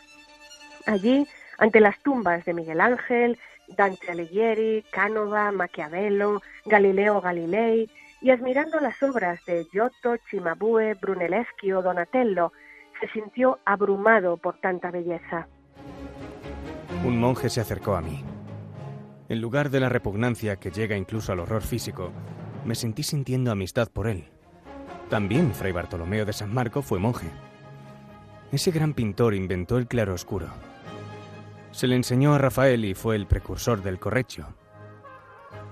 Allí, 0.87 1.27
ante 1.59 1.81
las 1.81 1.99
tumbas 2.01 2.45
de 2.45 2.55
Miguel 2.55 2.81
Ángel, 2.81 3.39
Dante 3.69 4.11
Alighieri, 4.11 4.85
Cánova, 4.91 5.53
Maquiavelo, 5.53 6.43
Galileo 6.65 7.21
Galilei, 7.21 7.89
y 8.21 8.31
admirando 8.31 8.79
las 8.81 9.03
obras 9.03 9.45
de 9.47 9.65
Giotto, 9.73 10.17
Cimabue, 10.31 10.95
Brunelleschi 10.95 11.73
o 11.73 11.83
Donatello, 11.83 12.53
se 13.01 13.09
sintió 13.09 13.59
abrumado 13.65 14.37
por 14.37 14.59
tanta 14.61 14.91
belleza. 14.91 15.49
Un 17.05 17.19
monje 17.19 17.51
se 17.51 17.61
acercó 17.61 17.97
a 17.97 18.01
mí. 18.01 18.25
En 19.33 19.41
lugar 19.41 19.71
de 19.71 19.81
la 19.81 19.89
repugnancia 19.89 20.57
que 20.57 20.71
llega 20.71 20.95
incluso 20.95 21.33
al 21.33 21.41
horror 21.41 21.63
físico, 21.63 22.13
me 22.67 22.75
sentí 22.75 23.03
sintiendo 23.03 23.51
amistad 23.51 23.89
por 23.89 24.07
él. 24.07 24.27
También 25.09 25.55
Fray 25.55 25.73
Bartolomeo 25.73 26.27
de 26.27 26.35
San 26.35 26.53
Marco 26.53 26.83
fue 26.83 26.99
monje. 26.99 27.31
Ese 28.53 28.71
gran 28.73 28.93
pintor 28.93 29.33
inventó 29.33 29.79
el 29.79 29.87
claroscuro. 29.87 30.49
Se 31.71 31.87
le 31.87 31.97
enseñó 31.97 32.35
a 32.35 32.39
Rafael 32.39 32.85
y 32.85 32.93
fue 32.93 33.17
el 33.17 33.27
precursor 33.27 33.83
del 33.83 33.99
correccio. 33.99 34.49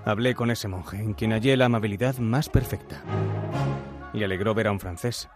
Hablé 0.05 0.33
con 0.33 0.49
ese 0.49 0.67
monje, 0.67 0.97
en 0.97 1.13
quien 1.13 1.29
hallé 1.29 1.55
la 1.55 1.65
amabilidad 1.65 2.17
más 2.17 2.49
perfecta. 2.49 3.03
Le 4.13 4.25
alegró 4.25 4.55
ver 4.55 4.69
a 4.69 4.71
un 4.71 4.79
francés. 4.79 5.29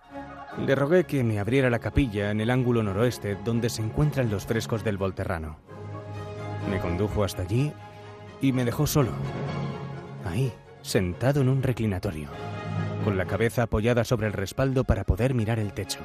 Le 0.66 0.74
rogué 0.74 1.04
que 1.04 1.24
me 1.24 1.38
abriera 1.38 1.70
la 1.70 1.78
capilla 1.78 2.32
en 2.32 2.42
el 2.42 2.50
ángulo 2.50 2.82
noroeste 2.82 3.38
donde 3.46 3.70
se 3.70 3.84
encuentran 3.84 4.32
los 4.32 4.48
frescos 4.48 4.84
del 4.84 4.98
Volterrano. 4.98 5.60
Me 6.72 6.80
condujo 6.80 7.24
hasta 7.24 7.44
allí 7.44 7.72
y 8.42 8.52
me 8.52 8.66
dejó 8.66 8.88
solo. 8.88 9.12
Ahí, 10.26 10.52
sentado 10.82 11.42
en 11.42 11.50
un 11.50 11.64
reclinatorio, 11.64 12.30
con 13.04 13.18
la 13.18 13.26
cabeza 13.26 13.64
apoyada 13.64 14.04
sobre 14.04 14.28
el 14.28 14.34
respaldo 14.34 14.84
para 14.84 15.04
poder 15.04 15.34
mirar 15.34 15.60
el 15.60 15.74
techo. 15.74 16.00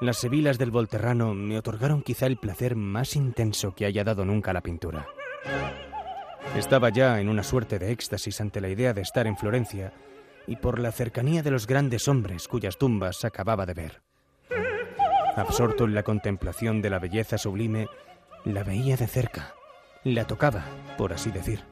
Las 0.00 0.18
sebilas 0.18 0.58
del 0.58 0.70
Volterrano 0.70 1.34
me 1.34 1.58
otorgaron 1.58 2.02
quizá 2.02 2.26
el 2.26 2.36
placer 2.36 2.74
más 2.74 3.14
intenso 3.14 3.74
que 3.74 3.86
haya 3.86 4.02
dado 4.02 4.24
nunca 4.24 4.52
la 4.52 4.60
pintura. 4.60 5.06
Estaba 6.56 6.90
ya 6.90 7.20
en 7.20 7.28
una 7.28 7.44
suerte 7.44 7.78
de 7.78 7.92
éxtasis 7.92 8.40
ante 8.40 8.60
la 8.60 8.68
idea 8.68 8.92
de 8.92 9.02
estar 9.02 9.26
en 9.26 9.36
Florencia 9.36 9.92
y 10.46 10.56
por 10.56 10.80
la 10.80 10.90
cercanía 10.90 11.42
de 11.42 11.52
los 11.52 11.66
grandes 11.66 12.08
hombres 12.08 12.48
cuyas 12.48 12.78
tumbas 12.78 13.24
acababa 13.24 13.64
de 13.64 13.74
ver. 13.74 14.02
Absorto 15.36 15.84
en 15.84 15.94
la 15.94 16.02
contemplación 16.02 16.82
de 16.82 16.90
la 16.90 16.98
belleza 16.98 17.38
sublime, 17.38 17.86
la 18.44 18.64
veía 18.64 18.96
de 18.96 19.06
cerca 19.06 19.54
la 20.04 20.24
tocaba, 20.26 20.64
por 20.96 21.12
así 21.12 21.30
decir. 21.30 21.64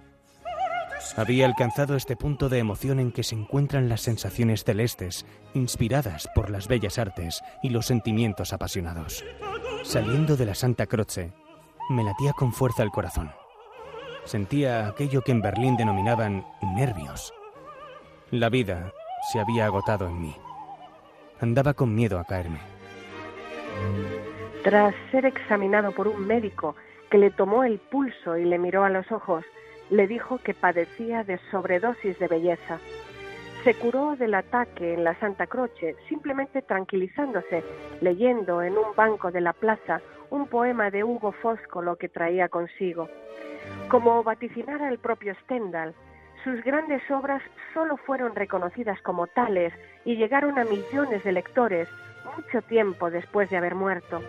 Había 1.17 1.47
alcanzado 1.47 1.97
este 1.97 2.15
punto 2.15 2.49
de 2.49 2.59
emoción 2.59 3.01
en 3.01 3.11
que 3.11 3.23
se 3.23 3.35
encuentran 3.35 3.89
las 3.89 4.03
sensaciones 4.03 4.65
celestes, 4.65 5.27
inspiradas 5.55 6.29
por 6.35 6.51
las 6.51 6.69
bellas 6.69 6.99
artes 6.99 7.43
y 7.63 7.71
los 7.71 7.87
sentimientos 7.87 8.53
apasionados. 8.53 9.25
Saliendo 9.83 10.37
de 10.37 10.47
la 10.47 10.55
Santa 10.55 10.87
Croce, 10.87 11.33
me 11.89 12.05
latía 12.05 12.33
con 12.33 12.53
fuerza 12.53 12.83
el 12.83 12.91
corazón. 12.91 13.31
Sentía 14.25 14.87
aquello 14.87 15.23
que 15.23 15.33
en 15.33 15.43
Berlín 15.43 15.77
denominaban 15.77 16.47
nervios. 16.77 17.33
La 18.31 18.49
vida 18.49 18.93
se 19.33 19.41
había 19.41 19.65
agotado 19.65 20.07
en 20.07 20.21
mí. 20.21 20.37
Andaba 21.41 21.75
con 21.75 21.95
miedo 21.95 22.19
a 22.19 22.25
caerme. 22.25 22.61
Tras 24.63 24.95
ser 25.11 25.25
examinado 25.25 25.91
por 25.93 26.07
un 26.07 26.27
médico 26.27 26.77
que 27.11 27.19
le 27.19 27.31
tomó 27.31 27.65
el 27.65 27.79
pulso 27.79 28.37
y 28.37 28.45
le 28.45 28.59
miró 28.59 28.85
a 28.85 28.91
los 28.91 29.11
ojos, 29.11 29.45
le 29.91 30.07
dijo 30.07 30.39
que 30.39 30.55
padecía 30.55 31.25
de 31.25 31.39
sobredosis 31.51 32.19
de 32.19 32.29
belleza. 32.29 32.79
Se 33.65 33.75
curó 33.75 34.17
del 34.17 34.35
ataque 34.35 34.95
en 34.95 35.05
la 35.05 35.19
Santa 35.21 35.47
Croce 35.47 35.97
simplemente 36.09 36.63
tranquilizándose, 36.63 37.63
leyendo 38.01 38.63
en 38.63 38.79
un 38.79 38.95
banco 38.97 39.31
de 39.31 39.41
la 39.41 39.53
plaza 39.53 40.01
un 40.31 40.47
poema 40.47 40.91
de 40.91 41.05
Hugo 41.05 41.33
Foscolo 41.33 41.97
que 41.97 42.09
traía 42.09 42.49
consigo. 42.49 43.09
Como 43.89 44.23
vaticinara 44.23 44.89
el 44.89 44.99
propio 44.99 45.35
Stendhal, 45.43 45.95
sus 46.45 46.63
grandes 46.65 47.03
obras 47.11 47.43
solo 47.75 47.99
fueron 47.99 48.35
reconocidas 48.35 49.01
como 49.03 49.27
tales 49.27 49.75
y 50.07 50.17
llegaron 50.17 50.59
a 50.59 50.65
millones 50.65 51.23
de 51.23 51.33
lectores 51.33 51.89
mucho 52.37 52.63
tiempo 52.63 53.11
después 53.11 53.51
de 53.51 53.57
haber 53.57 53.75
muerto. 53.75 54.21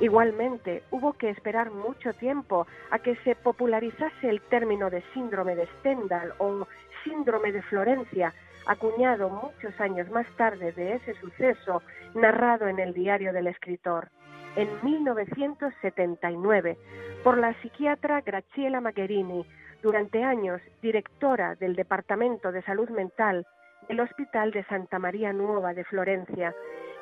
Igualmente, 0.00 0.82
hubo 0.90 1.12
que 1.12 1.30
esperar 1.30 1.70
mucho 1.70 2.12
tiempo 2.14 2.66
a 2.90 2.98
que 2.98 3.16
se 3.16 3.34
popularizase 3.34 4.28
el 4.28 4.40
término 4.40 4.88
de 4.88 5.02
síndrome 5.12 5.54
de 5.54 5.66
Stendhal 5.78 6.34
o 6.38 6.66
síndrome 7.04 7.52
de 7.52 7.62
Florencia, 7.62 8.32
acuñado 8.66 9.28
muchos 9.28 9.78
años 9.80 10.10
más 10.10 10.26
tarde 10.36 10.72
de 10.72 10.94
ese 10.94 11.14
suceso 11.14 11.82
narrado 12.14 12.66
en 12.68 12.78
el 12.78 12.94
diario 12.94 13.32
del 13.32 13.46
escritor, 13.46 14.08
en 14.56 14.68
1979, 14.82 16.78
por 17.22 17.38
la 17.38 17.54
psiquiatra 17.60 18.20
Graciela 18.22 18.80
Magherini, 18.80 19.44
durante 19.82 20.22
años 20.22 20.60
directora 20.82 21.54
del 21.54 21.74
Departamento 21.74 22.52
de 22.52 22.62
Salud 22.62 22.90
Mental 22.90 23.46
del 23.88 24.00
Hospital 24.00 24.50
de 24.52 24.62
Santa 24.64 24.98
María 24.98 25.32
Nueva 25.32 25.74
de 25.74 25.84
Florencia, 25.84 26.54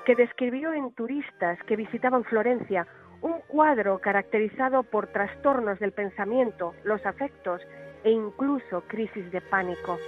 que 0.05 0.14
describió 0.14 0.72
en 0.72 0.92
turistas 0.92 1.59
que 1.64 1.76
visitaban 1.76 2.24
Florencia 2.24 2.86
un 3.20 3.40
cuadro 3.49 3.99
caracterizado 3.99 4.82
por 4.82 5.09
trastornos 5.09 5.78
del 5.78 5.92
pensamiento, 5.92 6.74
los 6.84 7.05
afectos 7.05 7.62
e 8.05 8.11
incluso 8.11 8.82
crisis 8.86 9.30
de 9.32 9.40
pánico. 9.40 9.99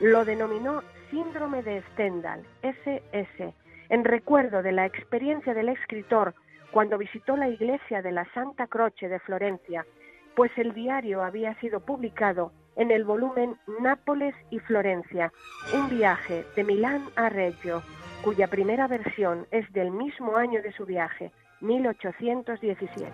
Lo 0.00 0.24
denominó 0.24 0.82
síndrome 1.10 1.62
de 1.62 1.82
Stendhal, 1.92 2.44
SS, 2.62 3.54
en 3.88 4.04
recuerdo 4.04 4.62
de 4.62 4.72
la 4.72 4.86
experiencia 4.86 5.54
del 5.54 5.70
escritor 5.70 6.34
cuando 6.70 6.98
visitó 6.98 7.36
la 7.36 7.48
iglesia 7.48 8.02
de 8.02 8.12
la 8.12 8.26
Santa 8.34 8.66
Croce 8.66 9.08
de 9.08 9.18
Florencia, 9.20 9.86
pues 10.36 10.52
el 10.56 10.74
diario 10.74 11.22
había 11.22 11.58
sido 11.60 11.80
publicado 11.80 12.52
en 12.76 12.90
el 12.90 13.04
volumen 13.04 13.56
Nápoles 13.80 14.34
y 14.50 14.58
Florencia, 14.60 15.32
un 15.74 15.88
viaje 15.88 16.44
de 16.54 16.64
Milán 16.64 17.02
a 17.16 17.28
Reggio, 17.28 17.82
cuya 18.22 18.48
primera 18.48 18.86
versión 18.86 19.46
es 19.50 19.70
del 19.72 19.90
mismo 19.90 20.36
año 20.36 20.62
de 20.62 20.72
su 20.72 20.84
viaje, 20.84 21.32
1817. 21.60 23.12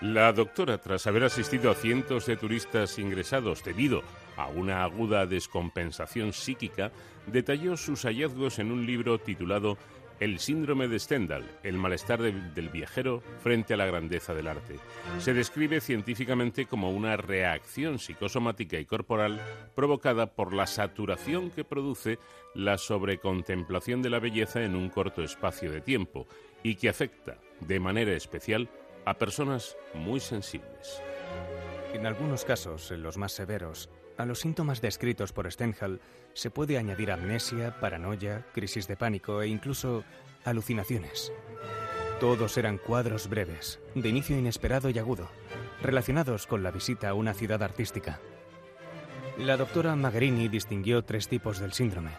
La 0.00 0.32
doctora, 0.32 0.78
tras 0.78 1.06
haber 1.06 1.24
asistido 1.24 1.70
a 1.70 1.74
cientos 1.74 2.26
de 2.26 2.36
turistas 2.36 2.98
ingresados 2.98 3.62
debido 3.62 4.02
a 4.36 4.48
una 4.48 4.82
aguda 4.82 5.26
descompensación 5.26 6.32
psíquica, 6.32 6.90
detalló 7.26 7.76
sus 7.76 8.02
hallazgos 8.04 8.58
en 8.58 8.72
un 8.72 8.84
libro 8.84 9.18
titulado 9.18 9.78
El 10.22 10.38
síndrome 10.38 10.86
de 10.86 11.00
Stendhal, 11.00 11.42
el 11.64 11.74
malestar 11.74 12.22
del 12.22 12.68
viajero 12.68 13.24
frente 13.42 13.74
a 13.74 13.76
la 13.76 13.86
grandeza 13.86 14.32
del 14.32 14.46
arte. 14.46 14.76
Se 15.18 15.34
describe 15.34 15.80
científicamente 15.80 16.66
como 16.66 16.92
una 16.92 17.16
reacción 17.16 17.98
psicosomática 17.98 18.78
y 18.78 18.84
corporal 18.84 19.42
provocada 19.74 20.26
por 20.26 20.54
la 20.54 20.68
saturación 20.68 21.50
que 21.50 21.64
produce 21.64 22.20
la 22.54 22.78
sobrecontemplación 22.78 24.00
de 24.00 24.10
la 24.10 24.20
belleza 24.20 24.62
en 24.62 24.76
un 24.76 24.90
corto 24.90 25.24
espacio 25.24 25.72
de 25.72 25.80
tiempo 25.80 26.28
y 26.62 26.76
que 26.76 26.88
afecta 26.88 27.38
de 27.58 27.80
manera 27.80 28.12
especial 28.12 28.70
a 29.04 29.14
personas 29.14 29.76
muy 29.92 30.20
sensibles. 30.20 31.02
En 31.94 32.06
algunos 32.06 32.44
casos, 32.44 32.92
en 32.92 33.02
los 33.02 33.18
más 33.18 33.32
severos, 33.32 33.90
a 34.22 34.24
los 34.24 34.38
síntomas 34.38 34.80
descritos 34.80 35.32
por 35.32 35.50
Stendhal 35.50 36.00
se 36.32 36.50
puede 36.50 36.78
añadir 36.78 37.10
amnesia, 37.10 37.80
paranoia, 37.80 38.46
crisis 38.54 38.86
de 38.86 38.96
pánico 38.96 39.42
e 39.42 39.48
incluso 39.48 40.04
alucinaciones. 40.44 41.32
Todos 42.20 42.56
eran 42.56 42.78
cuadros 42.78 43.28
breves, 43.28 43.80
de 43.96 44.08
inicio 44.08 44.38
inesperado 44.38 44.90
y 44.90 44.98
agudo, 45.00 45.28
relacionados 45.82 46.46
con 46.46 46.62
la 46.62 46.70
visita 46.70 47.08
a 47.08 47.14
una 47.14 47.34
ciudad 47.34 47.64
artística. 47.64 48.20
La 49.38 49.56
doctora 49.56 49.96
Magherini 49.96 50.46
distinguió 50.46 51.02
tres 51.02 51.26
tipos 51.26 51.58
del 51.58 51.72
síndrome. 51.72 52.12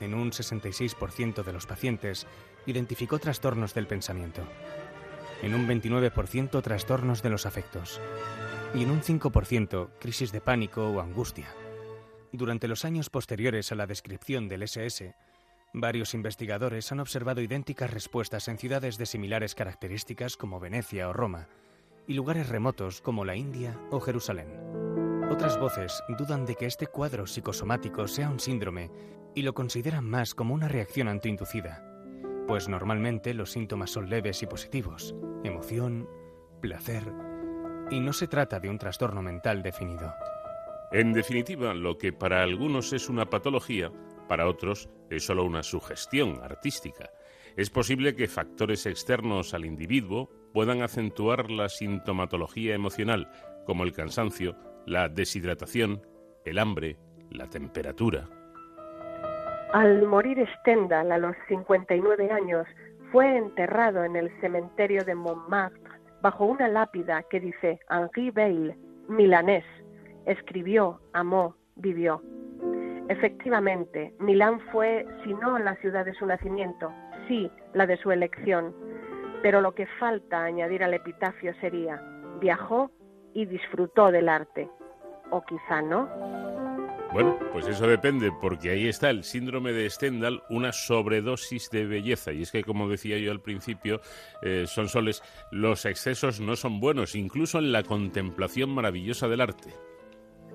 En 0.00 0.14
un 0.14 0.32
66% 0.32 1.44
de 1.44 1.52
los 1.52 1.66
pacientes 1.66 2.26
identificó 2.66 3.20
trastornos 3.20 3.74
del 3.74 3.86
pensamiento, 3.86 4.42
en 5.40 5.54
un 5.54 5.68
29% 5.68 6.60
trastornos 6.62 7.22
de 7.22 7.30
los 7.30 7.46
afectos 7.46 8.00
y 8.74 8.82
en 8.82 8.90
un 8.90 9.02
5% 9.02 9.90
crisis 9.98 10.32
de 10.32 10.40
pánico 10.40 10.88
o 10.88 11.00
angustia. 11.00 11.48
Durante 12.32 12.68
los 12.68 12.84
años 12.84 13.10
posteriores 13.10 13.70
a 13.72 13.74
la 13.74 13.86
descripción 13.86 14.48
del 14.48 14.62
SS, 14.62 15.14
varios 15.74 16.14
investigadores 16.14 16.90
han 16.90 17.00
observado 17.00 17.42
idénticas 17.42 17.90
respuestas 17.90 18.48
en 18.48 18.58
ciudades 18.58 18.96
de 18.96 19.06
similares 19.06 19.54
características 19.54 20.36
como 20.36 20.60
Venecia 20.60 21.08
o 21.08 21.12
Roma, 21.12 21.48
y 22.06 22.14
lugares 22.14 22.48
remotos 22.48 23.00
como 23.02 23.24
la 23.24 23.36
India 23.36 23.78
o 23.90 24.00
Jerusalén. 24.00 24.48
Otras 25.30 25.58
voces 25.58 26.02
dudan 26.18 26.46
de 26.46 26.56
que 26.56 26.66
este 26.66 26.86
cuadro 26.86 27.26
psicosomático 27.26 28.08
sea 28.08 28.28
un 28.28 28.40
síndrome 28.40 28.90
y 29.34 29.42
lo 29.42 29.54
consideran 29.54 30.08
más 30.08 30.34
como 30.34 30.54
una 30.54 30.68
reacción 30.68 31.08
antiinducida, 31.08 31.84
pues 32.48 32.68
normalmente 32.68 33.34
los 33.34 33.52
síntomas 33.52 33.90
son 33.90 34.10
leves 34.10 34.42
y 34.42 34.46
positivos, 34.46 35.14
emoción, 35.44 36.08
placer, 36.60 37.12
y 37.92 38.00
no 38.00 38.12
se 38.12 38.26
trata 38.26 38.58
de 38.58 38.70
un 38.70 38.78
trastorno 38.78 39.22
mental 39.22 39.62
definido. 39.62 40.14
En 40.92 41.12
definitiva, 41.12 41.74
lo 41.74 41.98
que 41.98 42.12
para 42.12 42.42
algunos 42.42 42.92
es 42.92 43.08
una 43.08 43.26
patología, 43.26 43.92
para 44.28 44.48
otros 44.48 44.88
es 45.10 45.26
solo 45.26 45.44
una 45.44 45.62
sugestión 45.62 46.40
artística. 46.42 47.10
Es 47.54 47.68
posible 47.68 48.14
que 48.14 48.28
factores 48.28 48.86
externos 48.86 49.52
al 49.52 49.66
individuo 49.66 50.30
puedan 50.54 50.82
acentuar 50.82 51.50
la 51.50 51.68
sintomatología 51.68 52.74
emocional, 52.74 53.30
como 53.66 53.84
el 53.84 53.92
cansancio, 53.92 54.56
la 54.86 55.08
deshidratación, 55.08 56.02
el 56.46 56.58
hambre, 56.58 56.96
la 57.30 57.48
temperatura. 57.48 58.28
Al 59.74 60.06
morir 60.06 60.46
Stendhal 60.60 61.12
a 61.12 61.18
los 61.18 61.36
59 61.48 62.30
años, 62.30 62.66
fue 63.10 63.36
enterrado 63.36 64.04
en 64.04 64.16
el 64.16 64.30
cementerio 64.40 65.04
de 65.04 65.14
Montmartre 65.14 65.81
bajo 66.22 66.46
una 66.46 66.68
lápida 66.68 67.24
que 67.24 67.40
dice 67.40 67.80
Henri 67.90 68.30
Beyle, 68.30 68.78
milanés, 69.08 69.64
escribió, 70.24 71.00
amó, 71.12 71.56
vivió. 71.76 72.22
Efectivamente, 73.08 74.14
Milán 74.20 74.60
fue, 74.70 75.04
si 75.24 75.34
no 75.34 75.58
la 75.58 75.74
ciudad 75.76 76.04
de 76.04 76.14
su 76.14 76.24
nacimiento, 76.24 76.92
sí 77.26 77.50
la 77.74 77.86
de 77.86 77.96
su 77.96 78.12
elección. 78.12 78.72
Pero 79.42 79.60
lo 79.60 79.74
que 79.74 79.86
falta 79.98 80.44
añadir 80.44 80.84
al 80.84 80.94
epitafio 80.94 81.52
sería, 81.60 82.00
viajó 82.40 82.92
y 83.34 83.44
disfrutó 83.46 84.12
del 84.12 84.28
arte. 84.28 84.70
O 85.30 85.42
quizá 85.42 85.82
no. 85.82 86.08
Bueno, 87.12 87.38
pues 87.52 87.66
eso 87.66 87.86
depende, 87.86 88.32
porque 88.40 88.70
ahí 88.70 88.88
está 88.88 89.10
el 89.10 89.22
síndrome 89.22 89.72
de 89.72 89.90
Stendhal, 89.90 90.42
una 90.48 90.72
sobredosis 90.72 91.68
de 91.68 91.84
belleza. 91.84 92.32
Y 92.32 92.40
es 92.40 92.50
que, 92.50 92.64
como 92.64 92.88
decía 92.88 93.18
yo 93.18 93.30
al 93.32 93.42
principio, 93.42 94.00
eh, 94.40 94.64
son 94.66 94.88
soles, 94.88 95.22
los 95.50 95.84
excesos 95.84 96.40
no 96.40 96.56
son 96.56 96.80
buenos, 96.80 97.14
incluso 97.14 97.58
en 97.58 97.70
la 97.70 97.82
contemplación 97.82 98.70
maravillosa 98.70 99.28
del 99.28 99.42
arte. 99.42 99.74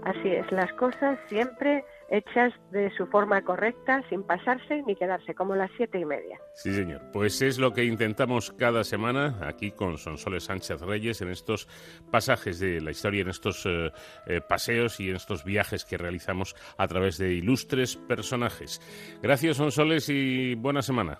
Así 0.03 0.29
es, 0.29 0.51
las 0.51 0.73
cosas 0.73 1.19
siempre 1.29 1.85
hechas 2.09 2.53
de 2.71 2.89
su 2.95 3.07
forma 3.07 3.41
correcta, 3.43 4.01
sin 4.09 4.23
pasarse 4.23 4.83
ni 4.85 4.95
quedarse, 4.95 5.33
como 5.35 5.55
las 5.55 5.69
siete 5.77 5.99
y 5.99 6.05
media. 6.05 6.39
Sí, 6.53 6.73
señor. 6.73 7.01
Pues 7.11 7.41
es 7.41 7.59
lo 7.59 7.73
que 7.73 7.83
intentamos 7.83 8.51
cada 8.51 8.83
semana 8.83 9.39
aquí 9.41 9.71
con 9.71 9.97
Sonsoles 9.97 10.45
Sánchez 10.45 10.81
Reyes 10.81 11.21
en 11.21 11.29
estos 11.29 11.67
pasajes 12.11 12.59
de 12.59 12.81
la 12.81 12.91
historia, 12.91 13.21
en 13.21 13.29
estos 13.29 13.65
eh, 13.65 13.91
eh, 14.27 14.41
paseos 14.47 14.99
y 14.99 15.09
en 15.09 15.15
estos 15.15 15.43
viajes 15.43 15.85
que 15.85 15.97
realizamos 15.97 16.55
a 16.77 16.87
través 16.87 17.17
de 17.17 17.33
ilustres 17.33 17.97
personajes. 17.97 18.81
Gracias, 19.21 19.57
Sonsoles, 19.57 20.09
y 20.09 20.55
buena 20.55 20.81
semana. 20.81 21.19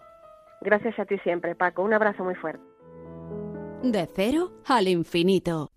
Gracias 0.61 0.97
a 0.99 1.05
ti 1.05 1.17
siempre, 1.19 1.55
Paco. 1.55 1.83
Un 1.83 1.93
abrazo 1.93 2.23
muy 2.23 2.35
fuerte. 2.35 2.63
De 3.83 4.07
cero 4.07 4.53
al 4.65 4.87
infinito. 4.87 5.71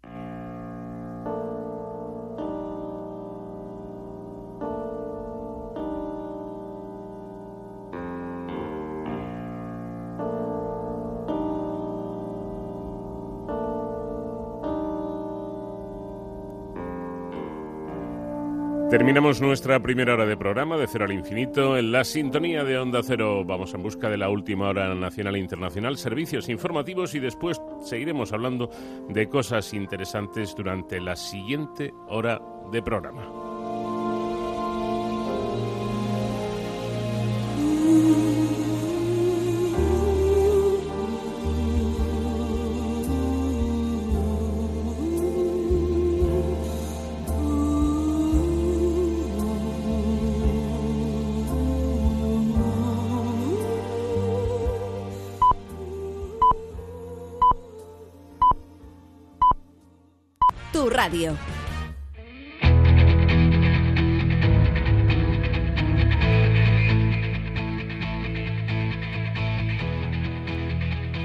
Terminamos 18.91 19.41
nuestra 19.41 19.81
primera 19.81 20.15
hora 20.15 20.27
de 20.27 20.37
programa 20.37 20.77
de 20.77 20.89
Cero 20.89 21.05
al 21.05 21.13
Infinito 21.13 21.79
en 21.79 21.93
la 21.93 22.03
sintonía 22.03 22.65
de 22.65 22.77
Onda 22.77 23.03
Cero. 23.05 23.45
Vamos 23.45 23.73
en 23.73 23.85
busca 23.85 24.11
de 24.11 24.17
la 24.17 24.29
última 24.29 24.69
hora 24.69 24.93
nacional 24.97 25.37
e 25.37 25.39
internacional, 25.39 25.97
servicios 25.97 26.49
informativos 26.49 27.15
y 27.15 27.21
después 27.21 27.61
seguiremos 27.83 28.33
hablando 28.33 28.69
de 29.09 29.29
cosas 29.29 29.73
interesantes 29.75 30.57
durante 30.57 31.01
la 31.01 31.15
siguiente 31.15 31.95
hora 32.09 32.43
de 32.73 32.83
programa. 32.83 33.23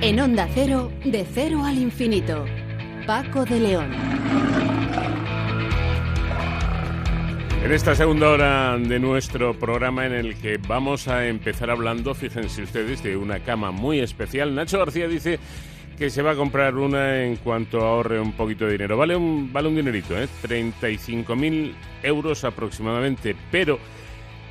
En 0.01 0.19
Onda 0.21 0.47
Cero, 0.53 0.93
de 1.03 1.25
cero 1.29 1.65
al 1.65 1.77
infinito. 1.77 2.45
Paco 3.05 3.43
de 3.43 3.59
León. 3.59 3.91
En 7.65 7.73
esta 7.73 7.95
segunda 7.95 8.29
hora 8.29 8.77
de 8.77 8.97
nuestro 8.99 9.59
programa 9.59 10.05
en 10.05 10.13
el 10.13 10.35
que 10.37 10.57
vamos 10.57 11.09
a 11.09 11.27
empezar 11.27 11.69
hablando, 11.69 12.13
fíjense 12.13 12.63
ustedes, 12.63 13.03
de 13.03 13.17
una 13.17 13.41
cama 13.41 13.71
muy 13.71 13.99
especial. 13.99 14.55
Nacho 14.55 14.79
García 14.79 15.09
dice 15.09 15.37
que 15.97 16.09
se 16.09 16.21
va 16.21 16.31
a 16.31 16.35
comprar 16.35 16.75
una 16.75 17.23
en 17.23 17.37
cuanto 17.37 17.81
ahorre 17.81 18.19
un 18.19 18.33
poquito 18.33 18.65
de 18.65 18.73
dinero. 18.73 18.97
Vale 18.97 19.15
un, 19.15 19.51
vale 19.51 19.67
un 19.67 19.75
dinerito, 19.75 20.17
¿eh? 20.19 20.27
35.000 20.43 21.73
euros 22.03 22.43
aproximadamente, 22.43 23.35
pero 23.51 23.79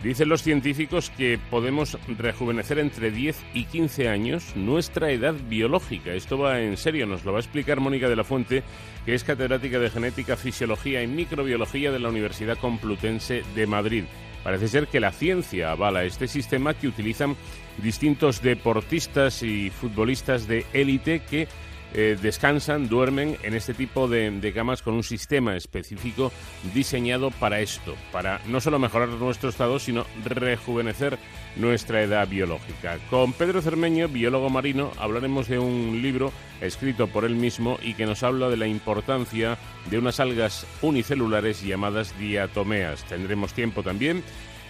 Dicen 0.05 0.29
los 0.29 0.43
científicos 0.43 1.09
que 1.09 1.39
podemos 1.51 1.97
rejuvenecer 2.19 2.79
entre 2.79 3.11
10 3.11 3.43
y 3.55 3.65
15 3.65 4.11
años 4.11 4.55
nuestra 4.55 5.11
edad 5.11 5.35
biológica. 5.49 6.13
Esto 6.13 6.37
va 6.37 6.61
en 6.61 6.77
serio, 6.77 7.07
nos 7.07 7.25
lo 7.25 7.33
va 7.33 7.39
a 7.39 7.41
explicar 7.41 7.81
Mónica 7.81 8.11
de 8.11 8.17
la 8.17 8.23
Fuente, 8.23 8.63
que 9.07 9.15
es 9.15 9.25
catedrática 9.25 9.79
de 9.79 9.89
genética, 9.89 10.37
fisiología 10.37 11.03
y 11.03 11.07
microbiología 11.07 11.91
de 11.91 12.01
la 12.01 12.11
Universidad 12.11 12.59
Complutense 12.59 13.45
de 13.55 13.67
Madrid. 13.67 14.05
Parece 14.45 14.69
ser 14.69 14.87
que 14.89 15.01
la 15.01 15.11
ciencia 15.11 15.73
avala 15.73 16.05
este 16.05 16.29
sistema 16.29 16.75
que 16.75 16.87
utilizan 16.87 17.35
distintos 17.79 18.43
deportistas 18.43 19.43
y 19.43 19.71
futbolistas 19.71 20.47
de 20.47 20.67
élite 20.75 21.21
que 21.21 21.49
eh, 21.95 22.19
descansan, 22.21 22.89
duermen 22.89 23.37
en 23.43 23.55
este 23.55 23.73
tipo 23.73 24.09
de, 24.09 24.31
de, 24.31 24.53
camas 24.53 24.83
con 24.83 24.95
un 24.95 25.05
sistema 25.05 25.57
específico 25.57 26.33
diseñado 26.75 27.31
para 27.31 27.61
esto, 27.61 27.95
para 28.11 28.41
no 28.47 28.61
solo 28.61 28.79
mejorar 28.79 29.09
nuestro 29.09 29.49
estado, 29.49 29.79
sino 29.79 30.05
rejuvenecer 30.25 31.19
nuestra 31.57 32.03
edad 32.03 32.27
biológica. 32.27 32.99
Con 33.11 33.33
Pedro 33.33 33.63
Cermeño, 33.63 34.09
biólogo 34.09 34.51
marino, 34.51 34.91
hablaremos 34.99 35.49
de 35.49 35.59
un 35.59 36.01
libro 36.03 36.33
escrito 36.61 37.07
por 37.07 37.25
él 37.25 37.37
mismo 37.37 37.79
y 37.83 37.95
que 37.95 38.07
nos 38.07 38.23
habla 38.23 38.49
de 38.49 38.57
la 38.57 38.67
importancia 38.67 39.57
de 39.91 39.99
unas 39.99 40.19
algas 40.19 40.67
unicelulares 40.83 41.63
llamadas 41.63 42.19
diatomeas. 42.19 43.05
Tendremos 43.05 43.53
tiempo 43.53 43.83
también 43.83 44.25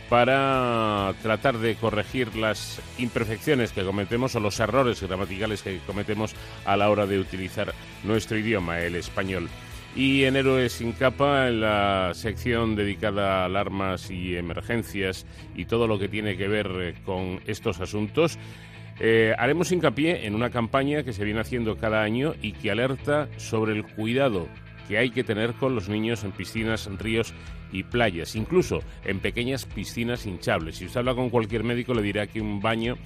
para 0.09 1.15
tratar 1.23 1.59
de 1.59 1.77
corregir 1.77 2.37
las 2.37 2.81
imperfecciones 2.99 3.73
que 3.73 3.85
cometemos 3.85 4.35
o 4.35 4.41
los 4.41 4.61
errores 4.61 5.03
gramaticales 5.03 5.63
que 5.63 5.79
cometemos 5.87 6.35
a 6.65 6.77
la 6.77 6.91
hora 6.91 7.07
de 7.07 7.19
utilizar 7.19 7.75
nuestro 8.03 8.39
idioma, 8.39 8.81
el 8.81 8.97
español. 8.97 9.49
Y 9.97 10.25
en 10.25 10.37
Héroes 10.37 10.73
sin 10.73 10.93
capa, 10.93 11.49
en 11.49 11.61
la 11.61 12.11
sección 12.15 12.75
dedicada 12.75 13.43
a 13.43 13.45
alarmas 13.45 14.11
y 14.11 14.37
emergencias 14.37 15.25
y 15.55 15.67
todo 15.67 15.87
lo 15.87 15.99
que 15.99 16.09
tiene 16.09 16.37
que 16.37 16.49
ver 16.49 16.69
eh, 16.81 16.95
con 17.05 17.41
estos 17.47 17.81
asuntos, 17.81 18.39
eh, 18.99 19.35
haremos 19.39 19.73
hincapié 19.73 20.27
en 20.27 20.35
una 20.35 20.51
campaña 20.51 21.03
que 21.05 21.13
se 21.13 21.25
viene 21.25 21.41
haciendo 21.41 21.77
cada 21.77 22.03
año 22.03 22.35
y 22.43 22.53
que 22.53 22.71
alerta 22.71 23.29
sobre 23.37 23.73
el 23.73 23.85
cuidado 23.85 24.49
que 24.89 24.99
hay 24.99 25.11
que 25.11 25.25
tener 25.25 25.55
con 25.55 25.75
los 25.75 25.89
niños 25.89 26.25
en 26.25 26.33
piscinas, 26.33 26.87
en 26.87 26.99
ríos 26.99 27.33
y 27.75 27.83
playas, 27.83 28.37
incluso 28.37 28.81
en 29.05 29.19
pequeñas 29.19 29.67
piscinas 29.67 30.25
hinchables. 30.27 30.77
Si 30.77 30.87
usted 30.87 31.01
habla 31.01 31.15
con 31.15 31.29
cualquier 31.29 31.65
médico 31.65 31.93
le 31.93 32.03
dirá 32.03 32.29
que 32.29 32.41
un 32.41 32.61
baño 32.61 32.97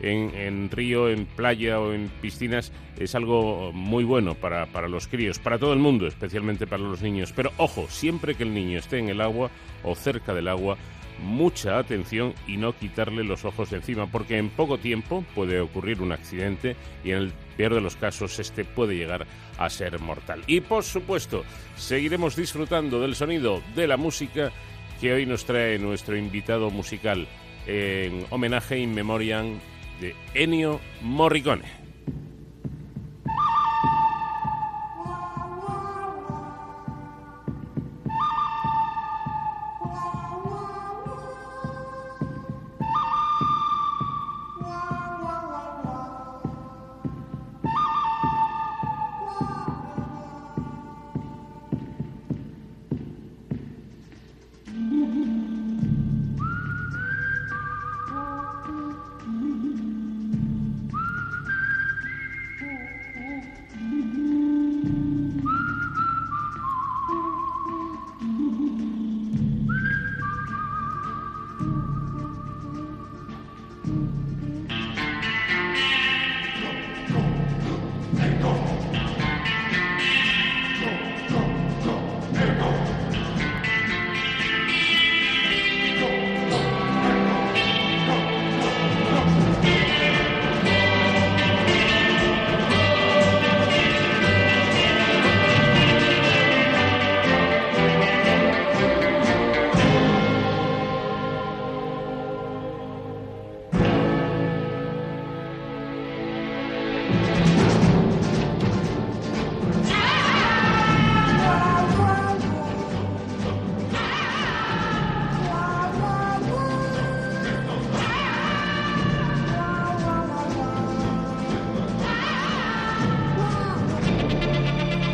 en, 0.00 0.70
río, 0.70 1.08
en 1.08 1.24
playa 1.24 1.80
o 1.80 1.92
en 1.92 2.08
piscinas 2.20 2.70
es 2.98 3.14
algo 3.14 3.72
muy 3.72 4.04
bueno 4.04 4.34
para, 4.34 4.66
para 4.66 4.86
los 4.86 5.08
críos, 5.08 5.38
para 5.38 5.58
todo 5.58 5.72
el 5.72 5.78
mundo, 5.78 6.06
especialmente 6.06 6.66
para 6.66 6.82
los 6.82 7.00
niños. 7.00 7.32
Pero 7.34 7.52
ojo, 7.56 7.86
siempre 7.88 8.34
que 8.34 8.42
el 8.42 8.54
niño 8.54 8.78
esté 8.78 8.98
en 8.98 9.08
el 9.08 9.22
agua 9.22 9.50
o 9.82 9.94
cerca 9.94 10.34
del 10.34 10.48
agua, 10.48 10.76
mucha 11.22 11.78
atención 11.78 12.34
y 12.46 12.58
no 12.58 12.76
quitarle 12.76 13.24
los 13.24 13.44
ojos 13.46 13.70
de 13.70 13.78
encima, 13.78 14.06
porque 14.06 14.38
en 14.38 14.50
poco 14.50 14.78
tiempo 14.78 15.24
puede 15.34 15.58
ocurrir 15.60 16.02
un 16.02 16.12
accidente 16.12 16.76
y 17.02 17.10
en 17.10 17.16
el 17.16 17.32
peor 17.58 17.74
de 17.74 17.80
los 17.80 17.96
casos 17.96 18.38
este 18.38 18.64
puede 18.64 18.96
llegar 18.96 19.26
a 19.58 19.68
ser 19.68 19.98
mortal. 19.98 20.42
Y 20.46 20.60
por 20.60 20.84
supuesto, 20.84 21.44
seguiremos 21.76 22.36
disfrutando 22.36 23.00
del 23.00 23.16
sonido 23.16 23.60
de 23.74 23.88
la 23.88 23.96
música 23.96 24.52
que 25.00 25.12
hoy 25.12 25.26
nos 25.26 25.44
trae 25.44 25.78
nuestro 25.78 26.16
invitado 26.16 26.70
musical 26.70 27.26
en 27.66 28.24
homenaje 28.30 28.78
in 28.78 28.94
memoriam 28.94 29.58
de 30.00 30.14
Ennio 30.34 30.80
Morricone. 31.02 31.77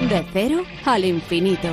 De 0.08 0.22
cero 0.34 0.62
al 0.84 1.02
infinito. 1.02 1.68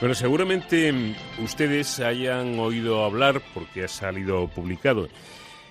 Bueno, 0.00 0.14
seguramente 0.16 0.92
ustedes 1.38 2.00
hayan 2.00 2.58
oído 2.58 3.04
hablar, 3.04 3.40
porque 3.54 3.84
ha 3.84 3.88
salido 3.88 4.48
publicado 4.48 5.08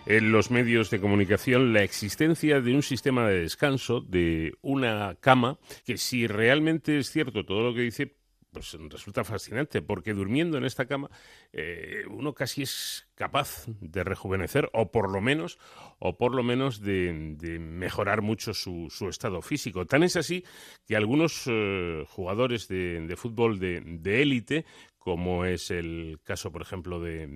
en 0.05 0.32
los 0.32 0.49
medios 0.49 0.89
de 0.89 1.01
comunicación, 1.01 1.73
la 1.73 1.84
existencia 1.84 2.61
de 2.61 2.73
un 2.73 2.84
sistema 2.84 3.27
de 3.27 3.41
descanso, 3.41 3.99
de 3.99 4.53
una 4.61 5.15
cama, 5.19 5.57
que 5.86 5.97
si 5.97 6.25
realmente 6.25 6.99
es 6.99 7.11
cierto 7.11 7.43
todo 7.43 7.61
lo 7.63 7.73
que 7.73 7.82
dice, 7.82 8.15
pues 8.51 8.77
resulta 8.89 9.23
fascinante, 9.23 9.81
porque 9.81 10.13
durmiendo 10.13 10.57
en 10.57 10.65
esta 10.65 10.85
cama 10.85 11.09
eh, 11.53 12.03
uno 12.09 12.33
casi 12.33 12.63
es 12.63 13.07
capaz 13.15 13.65
de 13.79 14.03
rejuvenecer, 14.03 14.69
o 14.73 14.91
por 14.91 15.11
lo 15.11 15.21
menos, 15.21 15.57
o 15.99 16.17
por 16.17 16.35
lo 16.35 16.43
menos 16.43 16.81
de, 16.81 17.11
mejorar 17.59 18.21
mucho 18.21 18.53
su, 18.53 18.89
estado 19.09 19.41
físico. 19.41 19.85
Tan 19.85 20.03
es 20.03 20.15
así 20.15 20.43
que 20.85 20.95
algunos 20.95 21.43
eh, 21.47 22.03
jugadores 22.07 22.67
de, 22.67 23.15
fútbol 23.17 23.59
de 23.59 24.21
élite, 24.21 24.65
como 25.01 25.45
es 25.45 25.71
el 25.71 26.19
caso, 26.23 26.51
por 26.51 26.61
ejemplo, 26.61 26.99
de, 26.99 27.27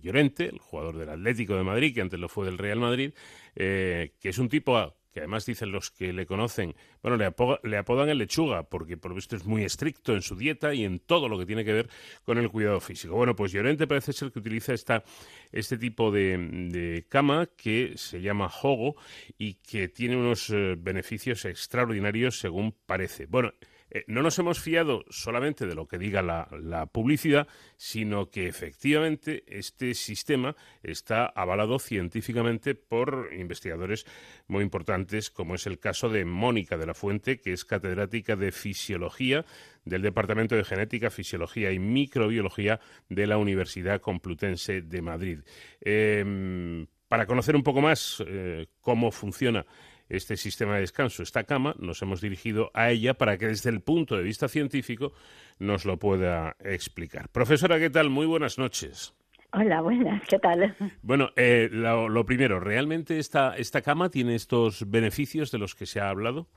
Llorente, 0.00 0.46
el 0.46 0.60
jugador 0.60 0.96
del 0.96 1.08
Atlético 1.08 1.56
de 1.56 1.64
Madrid, 1.64 1.92
que 1.92 2.00
antes 2.00 2.20
lo 2.20 2.28
fue 2.28 2.46
del 2.46 2.56
Real 2.56 2.78
Madrid, 2.78 3.14
eh, 3.56 4.14
que 4.20 4.28
es 4.28 4.38
un 4.38 4.48
tipo 4.48 4.94
que 5.14 5.20
además 5.20 5.46
dicen 5.46 5.70
los 5.70 5.92
que 5.92 6.12
le 6.12 6.26
conocen, 6.26 6.74
bueno, 7.00 7.16
le, 7.16 7.76
apodan 7.76 8.08
el 8.08 8.18
lechuga, 8.18 8.64
porque 8.64 8.96
por 8.96 9.12
lo 9.12 9.14
visto 9.14 9.36
es 9.36 9.44
muy 9.44 9.62
estricto 9.62 10.12
en 10.12 10.22
su 10.22 10.34
dieta 10.34 10.74
y 10.74 10.84
en 10.84 10.98
todo 10.98 11.28
lo 11.28 11.38
que 11.38 11.46
tiene 11.46 11.64
que 11.64 11.72
ver 11.72 11.88
con 12.24 12.36
el 12.36 12.50
cuidado 12.50 12.80
físico. 12.80 13.14
Bueno, 13.14 13.36
pues 13.36 13.52
Llorente 13.52 13.86
parece 13.86 14.12
ser 14.12 14.32
que 14.32 14.40
utiliza 14.40 14.74
esta, 14.74 15.04
este 15.52 15.78
tipo 15.78 16.10
de, 16.10 17.06
cama 17.08 17.48
que 17.56 17.92
se 17.96 18.20
llama 18.20 18.50
Hogo 18.62 18.96
y 19.38 19.54
que 19.54 19.86
tiene 19.86 20.16
unos 20.16 20.50
eh, 20.50 20.74
beneficios 20.76 21.44
extraordinarios 21.44 22.40
según 22.40 22.74
parece. 22.84 23.26
Bueno, 23.26 23.52
eh, 23.94 24.04
no 24.08 24.22
nos 24.22 24.40
hemos 24.40 24.58
fiado 24.58 25.04
solamente 25.08 25.66
de 25.66 25.76
lo 25.76 25.86
que 25.86 25.98
diga 25.98 26.20
la, 26.20 26.86
publicidad, 26.92 27.46
sino 27.76 28.28
que 28.28 28.48
efectivamente 28.48 29.44
este 29.46 29.94
sistema 29.94 30.56
está 30.82 31.26
avalado 31.26 31.78
científicamente 31.78 32.74
por 32.74 33.30
investigadores 33.32 34.04
muy 34.48 34.64
importantes, 34.64 35.30
como 35.30 35.54
es 35.54 35.68
el 35.68 35.78
caso 35.78 36.08
de 36.08 36.24
Mónica 36.24 36.76
de 36.76 36.86
la 36.86 36.94
Fuente, 36.94 37.40
que 37.40 37.52
es 37.52 37.64
catedrática 37.64 38.34
de 38.34 38.50
Fisiología 38.50 39.44
del 39.84 40.02
Departamento 40.02 40.56
de 40.56 40.64
Genética, 40.64 41.10
Fisiología 41.10 41.70
y 41.70 41.78
Microbiología 41.78 42.80
de 43.08 43.28
la 43.28 43.38
Universidad 43.38 44.00
Complutense 44.00 44.82
de 44.82 45.02
Madrid. 45.02 45.38
Em, 45.80 46.86
para 47.06 47.26
conocer 47.26 47.54
un 47.54 47.62
poco 47.62 47.80
más 47.80 48.20
eh, 48.26 48.66
cómo 48.80 49.12
funciona 49.12 49.64
este 50.08 50.36
sistema 50.36 50.74
de 50.74 50.80
descanso, 50.80 51.22
esta 51.22 51.44
cama, 51.44 51.74
nos 51.78 52.02
hemos 52.02 52.20
dirigido 52.20 52.70
a 52.74 52.90
ella 52.90 53.14
para 53.14 53.38
que 53.38 53.46
desde 53.46 53.70
el 53.70 53.80
punto 53.80 54.16
de 54.16 54.22
vista 54.22 54.48
científico 54.48 55.12
nos 55.58 55.84
lo 55.84 55.98
pueda 55.98 56.56
explicar. 56.60 57.28
Profesora, 57.30 57.78
¿qué 57.78 57.90
tal? 57.90 58.10
Muy 58.10 58.26
buenas 58.26 58.58
noches. 58.58 59.14
Hola, 59.52 59.82
buenas, 59.82 60.22
¿qué 60.28 60.38
tal? 60.38 60.74
Bueno, 61.02 61.30
eh, 61.36 61.68
lo, 61.70 62.26
primero, 62.26 62.58
¿realmente 62.58 63.18
esta, 63.18 63.56
esta 63.56 63.82
cama 63.82 64.10
tiene 64.10 64.34
estos 64.34 64.90
beneficios 64.90 65.52
de 65.52 65.58
los 65.58 65.74
que 65.74 65.86
se 65.86 66.00
ha 66.00 66.08
hablado? 66.08 66.48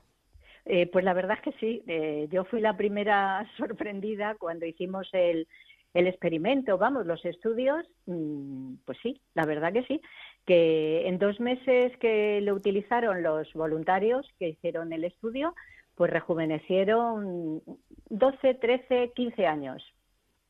Eh, 0.64 0.86
pues 0.88 1.04
la 1.04 1.14
verdad 1.14 1.38
es 1.38 1.42
que 1.42 1.58
sí. 1.60 1.82
Eh, 1.86 2.28
yo 2.30 2.44
fui 2.44 2.60
la 2.60 2.76
primera 2.76 3.48
sorprendida 3.56 4.34
cuando 4.34 4.66
hicimos 4.66 5.08
el, 5.12 5.46
el 5.94 6.06
experimento, 6.06 6.76
vamos, 6.76 7.06
los 7.06 7.24
estudios, 7.24 7.86
mm, 8.06 8.74
pues 8.84 8.98
sí, 9.02 9.20
la 9.34 9.46
verdad 9.46 9.72
que 9.72 9.84
sí, 9.84 10.00
que 10.48 11.06
en 11.06 11.18
dos 11.18 11.38
meses 11.40 11.94
que 11.98 12.40
lo 12.40 12.54
utilizaron 12.54 13.22
los 13.22 13.52
voluntarios 13.52 14.26
que 14.38 14.48
hicieron 14.48 14.94
el 14.94 15.04
estudio, 15.04 15.54
pues 15.94 16.10
rejuvenecieron 16.10 17.62
12, 18.08 18.54
13, 18.54 19.12
15 19.14 19.46
años 19.46 19.84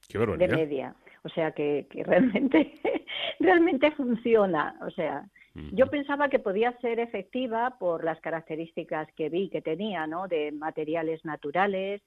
de 0.09 0.47
media. 0.47 0.95
O 1.25 1.29
sea 1.31 1.51
que, 1.51 1.89
realmente, 2.07 2.75
realmente 3.41 3.91
funciona. 3.91 4.79
O 4.83 4.91
sea, 4.91 5.27
yo 5.73 5.89
pensaba 5.89 6.29
que 6.29 6.39
podía 6.39 6.79
ser 6.79 7.01
efectiva 7.01 7.77
por 7.81 8.05
las 8.05 8.21
características 8.21 9.09
que 9.17 9.29
vi 9.29 9.51
que 9.51 9.63
tenía, 9.63 10.07
¿no? 10.07 10.29
De 10.29 10.53
materiales 10.53 11.25
naturales, 11.25 12.03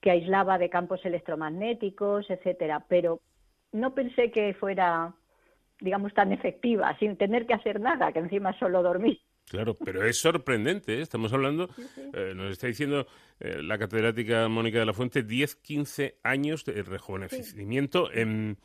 que 0.00 0.12
aislaba 0.12 0.58
de 0.58 0.70
campos 0.70 1.04
electromagnéticos, 1.04 2.30
etcétera. 2.30 2.84
Pero 2.88 3.20
no 3.72 3.94
pensé 3.94 4.30
que 4.30 4.54
fuera, 4.54 5.12
digamos, 5.82 6.14
tan 6.14 6.32
efectiva, 6.32 6.96
sin 6.98 7.16
tener 7.16 7.46
que 7.46 7.54
hacer 7.54 7.80
nada, 7.80 8.12
que 8.12 8.20
encima 8.20 8.56
solo 8.58 8.82
dormí. 8.82 9.20
Claro, 9.50 9.74
pero 9.84 10.04
es 10.04 10.16
sorprendente, 10.18 10.98
¿eh? 10.98 11.02
estamos 11.02 11.32
hablando, 11.32 11.68
eh, 12.14 12.32
nos 12.34 12.52
está 12.52 12.68
diciendo 12.68 13.06
eh, 13.40 13.60
la 13.62 13.76
catedrática 13.76 14.48
Mónica 14.48 14.78
de 14.78 14.86
la 14.86 14.92
Fuente, 14.92 15.22
10, 15.22 15.56
15 15.56 16.18
años 16.22 16.64
de 16.64 16.82
rejuvenecimiento 16.82 18.10
en... 18.12 18.56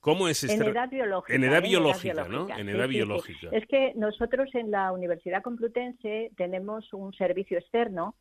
¿Cómo 0.00 0.28
es 0.28 0.44
En 0.44 0.62
edad 0.62 0.90
biológica. 0.90 1.34
En 1.34 1.44
edad 1.44 1.62
biológica, 1.62 2.28
¿no? 2.28 2.46
En 2.54 2.68
edad 2.68 2.86
biológica. 2.86 3.48
Es 3.50 3.66
que 3.66 3.92
nosotros 3.96 4.54
en 4.54 4.70
la 4.70 4.92
Universidad 4.92 5.42
Complutense 5.42 6.30
tenemos 6.36 6.92
un 6.92 7.14
servicio 7.14 7.58
externo 7.58 8.14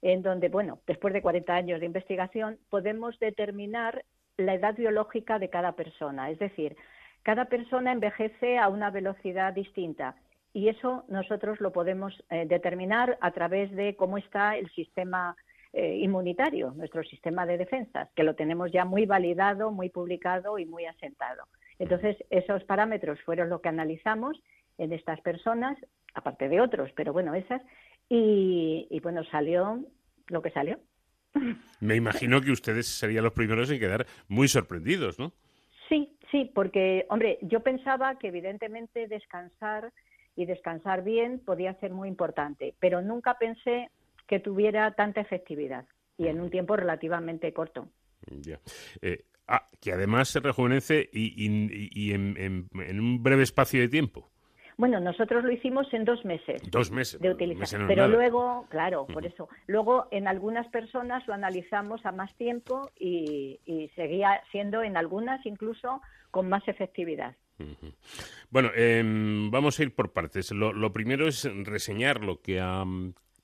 en 0.00 0.22
donde, 0.22 0.48
bueno, 0.48 0.80
después 0.86 1.12
de 1.12 1.20
40 1.20 1.54
años 1.54 1.80
de 1.80 1.86
investigación, 1.86 2.58
podemos 2.70 3.18
determinar 3.18 4.04
la 4.36 4.54
edad 4.54 4.74
biológica 4.74 5.38
de 5.38 5.50
cada 5.50 5.72
persona. 5.72 6.30
Es 6.30 6.38
decir, 6.38 6.76
cada 7.26 7.46
persona 7.46 7.90
envejece 7.90 8.56
a 8.56 8.68
una 8.68 8.88
velocidad 8.92 9.52
distinta 9.52 10.14
y 10.52 10.68
eso 10.68 11.02
nosotros 11.08 11.60
lo 11.60 11.72
podemos 11.72 12.14
eh, 12.30 12.46
determinar 12.46 13.18
a 13.20 13.32
través 13.32 13.72
de 13.72 13.96
cómo 13.96 14.16
está 14.16 14.56
el 14.56 14.70
sistema 14.70 15.34
eh, 15.72 15.96
inmunitario, 15.96 16.70
nuestro 16.76 17.02
sistema 17.02 17.44
de 17.44 17.58
defensas, 17.58 18.08
que 18.14 18.22
lo 18.22 18.36
tenemos 18.36 18.70
ya 18.70 18.84
muy 18.84 19.06
validado, 19.06 19.72
muy 19.72 19.88
publicado 19.88 20.56
y 20.60 20.66
muy 20.66 20.86
asentado. 20.86 21.48
Entonces, 21.80 22.16
esos 22.30 22.62
parámetros 22.62 23.20
fueron 23.22 23.48
lo 23.48 23.60
que 23.60 23.70
analizamos 23.70 24.40
en 24.78 24.92
estas 24.92 25.20
personas, 25.20 25.76
aparte 26.14 26.48
de 26.48 26.60
otros, 26.60 26.92
pero 26.94 27.12
bueno, 27.12 27.34
esas, 27.34 27.60
y, 28.08 28.86
y 28.88 29.00
bueno, 29.00 29.24
salió 29.24 29.84
lo 30.28 30.42
que 30.42 30.52
salió. 30.52 30.78
Me 31.80 31.96
imagino 31.96 32.40
que 32.40 32.52
ustedes 32.52 32.86
serían 32.86 33.24
los 33.24 33.32
primeros 33.32 33.68
en 33.68 33.80
quedar 33.80 34.06
muy 34.28 34.46
sorprendidos, 34.46 35.18
¿no? 35.18 35.32
Sí, 36.30 36.50
porque, 36.54 37.06
hombre, 37.08 37.38
yo 37.42 37.60
pensaba 37.60 38.18
que 38.18 38.28
evidentemente 38.28 39.06
descansar 39.06 39.92
y 40.34 40.44
descansar 40.46 41.02
bien 41.02 41.38
podía 41.38 41.74
ser 41.74 41.92
muy 41.92 42.08
importante, 42.08 42.74
pero 42.78 43.00
nunca 43.00 43.38
pensé 43.38 43.90
que 44.26 44.40
tuviera 44.40 44.92
tanta 44.92 45.20
efectividad 45.20 45.86
y 46.18 46.28
en 46.28 46.40
un 46.40 46.50
tiempo 46.50 46.76
relativamente 46.76 47.52
corto. 47.52 47.88
Ya. 48.26 48.60
Eh, 49.02 49.24
ah, 49.46 49.66
que 49.80 49.92
además 49.92 50.28
se 50.28 50.40
rejuvenece 50.40 51.08
y, 51.12 51.46
en, 52.12 52.68
un 52.72 53.22
breve 53.22 53.42
espacio 53.42 53.80
de 53.80 53.88
tiempo. 53.88 54.30
Bueno, 54.76 55.00
nosotros 55.00 55.42
lo 55.42 55.50
hicimos 55.50 55.92
en 55.94 56.04
dos 56.04 56.24
meses. 56.24 56.62
Dos 56.70 56.90
meses. 56.90 57.20
De 57.20 57.30
utilización. 57.30 57.86
Pero 57.86 58.08
luego, 58.08 58.66
claro, 58.68 59.06
por 59.06 59.24
eso. 59.24 59.48
Luego, 59.66 60.06
en 60.10 60.28
algunas 60.28 60.66
personas 60.68 61.26
lo 61.26 61.34
analizamos 61.34 62.04
a 62.04 62.12
más 62.12 62.34
tiempo 62.36 62.90
y, 62.98 63.58
y 63.64 63.88
seguía 63.96 64.42
siendo 64.52 64.82
en 64.82 64.96
algunas 64.96 65.44
incluso 65.46 66.02
con 66.30 66.48
más 66.48 66.66
efectividad. 66.68 67.34
Bueno, 68.50 68.70
em, 68.74 69.50
vamos 69.50 69.78
a 69.78 69.82
ir 69.82 69.94
por 69.94 70.12
partes. 70.12 70.52
Lo, 70.52 70.72
lo, 70.72 70.92
primero 70.92 71.26
es 71.26 71.48
reseñar 71.64 72.22
lo 72.22 72.42
que 72.42 72.60
ha 72.60 72.84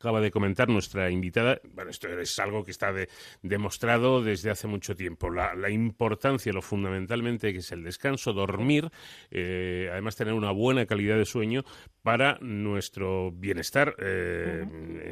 acaba 0.02 0.20
de 0.20 0.32
comentar 0.32 0.68
nuestra 0.68 1.10
invitada, 1.10 1.60
bueno, 1.74 1.92
esto 1.92 2.08
es 2.08 2.36
algo 2.40 2.64
que 2.64 2.72
está 2.72 2.92
demostrado 3.40 4.20
desde 4.20 4.50
hace 4.50 4.66
mucho 4.66 4.96
tiempo, 4.96 5.30
la, 5.30 5.70
importancia, 5.70 6.52
lo 6.52 6.60
fundamentalmente 6.60 7.52
que 7.52 7.60
es 7.60 7.70
el 7.70 7.84
descanso, 7.84 8.32
dormir, 8.32 8.90
eh, 9.30 9.88
además 9.92 10.16
tener 10.16 10.34
una 10.34 10.50
buena 10.50 10.86
calidad 10.86 11.16
de 11.18 11.24
sueño 11.24 11.62
para 12.02 12.36
nuestro 12.40 13.30
bienestar 13.30 13.94
eh, 14.00 14.64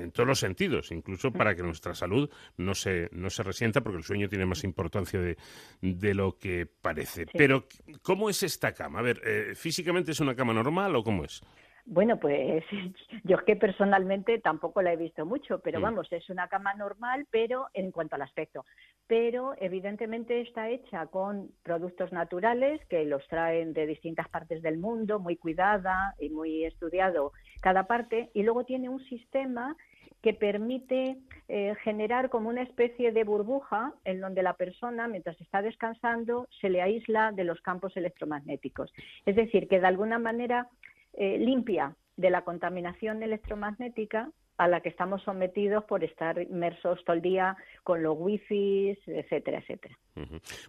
en 0.02 0.10
todos 0.10 0.26
los 0.26 0.40
sentidos, 0.40 0.90
incluso 0.90 1.30
para 1.30 1.54
que 1.54 1.62
nuestra 1.62 1.94
salud 1.94 2.28
no 2.56 2.74
se, 2.74 3.08
no 3.12 3.30
se 3.30 3.44
resienta, 3.44 3.82
porque 3.82 3.98
el 3.98 4.04
sueño 4.04 4.28
tiene 4.28 4.44
más 4.44 4.64
importancia 4.64 5.20
de, 5.20 5.36
de 5.80 6.14
lo 6.14 6.36
que 6.36 6.66
parece. 6.66 7.26
Pero, 7.26 7.68
¿cómo 8.02 8.28
es 8.28 8.42
esta 8.42 8.72
cama? 8.72 8.98
A 8.98 9.02
ver, 9.02 9.22
eh, 9.24 9.52
¿físicamente 9.54 10.10
es 10.10 10.18
una 10.18 10.34
cama 10.34 10.52
normal 10.52 10.96
o 10.96 11.04
cómo 11.04 11.24
es? 11.24 11.42
Bueno, 11.86 12.18
pues 12.18 12.64
yo 13.24 13.36
es 13.36 13.42
que 13.42 13.56
personalmente 13.56 14.38
tampoco 14.38 14.82
la 14.82 14.92
he 14.92 14.96
visto 14.96 15.26
mucho, 15.26 15.60
pero 15.60 15.80
vamos, 15.80 16.08
es 16.12 16.28
una 16.30 16.48
cama 16.48 16.74
normal, 16.74 17.26
pero 17.30 17.68
en 17.74 17.90
cuanto 17.90 18.16
al 18.16 18.22
aspecto. 18.22 18.64
Pero 19.06 19.54
evidentemente 19.58 20.40
está 20.40 20.68
hecha 20.68 21.06
con 21.06 21.50
productos 21.62 22.12
naturales 22.12 22.80
que 22.86 23.04
los 23.04 23.26
traen 23.28 23.72
de 23.72 23.86
distintas 23.86 24.28
partes 24.28 24.62
del 24.62 24.78
mundo, 24.78 25.18
muy 25.18 25.36
cuidada 25.36 26.14
y 26.18 26.30
muy 26.30 26.64
estudiado 26.64 27.32
cada 27.60 27.84
parte, 27.84 28.30
y 28.34 28.42
luego 28.42 28.64
tiene 28.64 28.88
un 28.88 29.04
sistema 29.04 29.76
que 30.22 30.34
permite 30.34 31.16
eh, 31.48 31.74
generar 31.82 32.28
como 32.28 32.48
una 32.48 32.62
especie 32.62 33.10
de 33.12 33.24
burbuja 33.24 33.94
en 34.04 34.20
donde 34.20 34.42
la 34.42 34.54
persona, 34.54 35.08
mientras 35.08 35.40
está 35.40 35.62
descansando, 35.62 36.46
se 36.60 36.68
le 36.68 36.82
aísla 36.82 37.32
de 37.32 37.44
los 37.44 37.60
campos 37.62 37.96
electromagnéticos. 37.96 38.92
Es 39.24 39.36
decir, 39.36 39.66
que 39.66 39.80
de 39.80 39.86
alguna 39.86 40.18
manera 40.18 40.68
eh, 41.14 41.38
limpia 41.38 41.96
de 42.16 42.30
la 42.30 42.42
contaminación 42.42 43.22
electromagnética 43.22 44.30
a 44.58 44.68
la 44.68 44.82
que 44.82 44.90
estamos 44.90 45.22
sometidos 45.22 45.84
por 45.84 46.04
estar 46.04 46.38
inmersos 46.40 47.02
todo 47.04 47.16
el 47.16 47.22
día 47.22 47.56
con 47.82 48.02
los 48.02 48.14
wifi, 48.18 48.94
etcétera, 49.06 49.58
etcétera. 49.58 49.98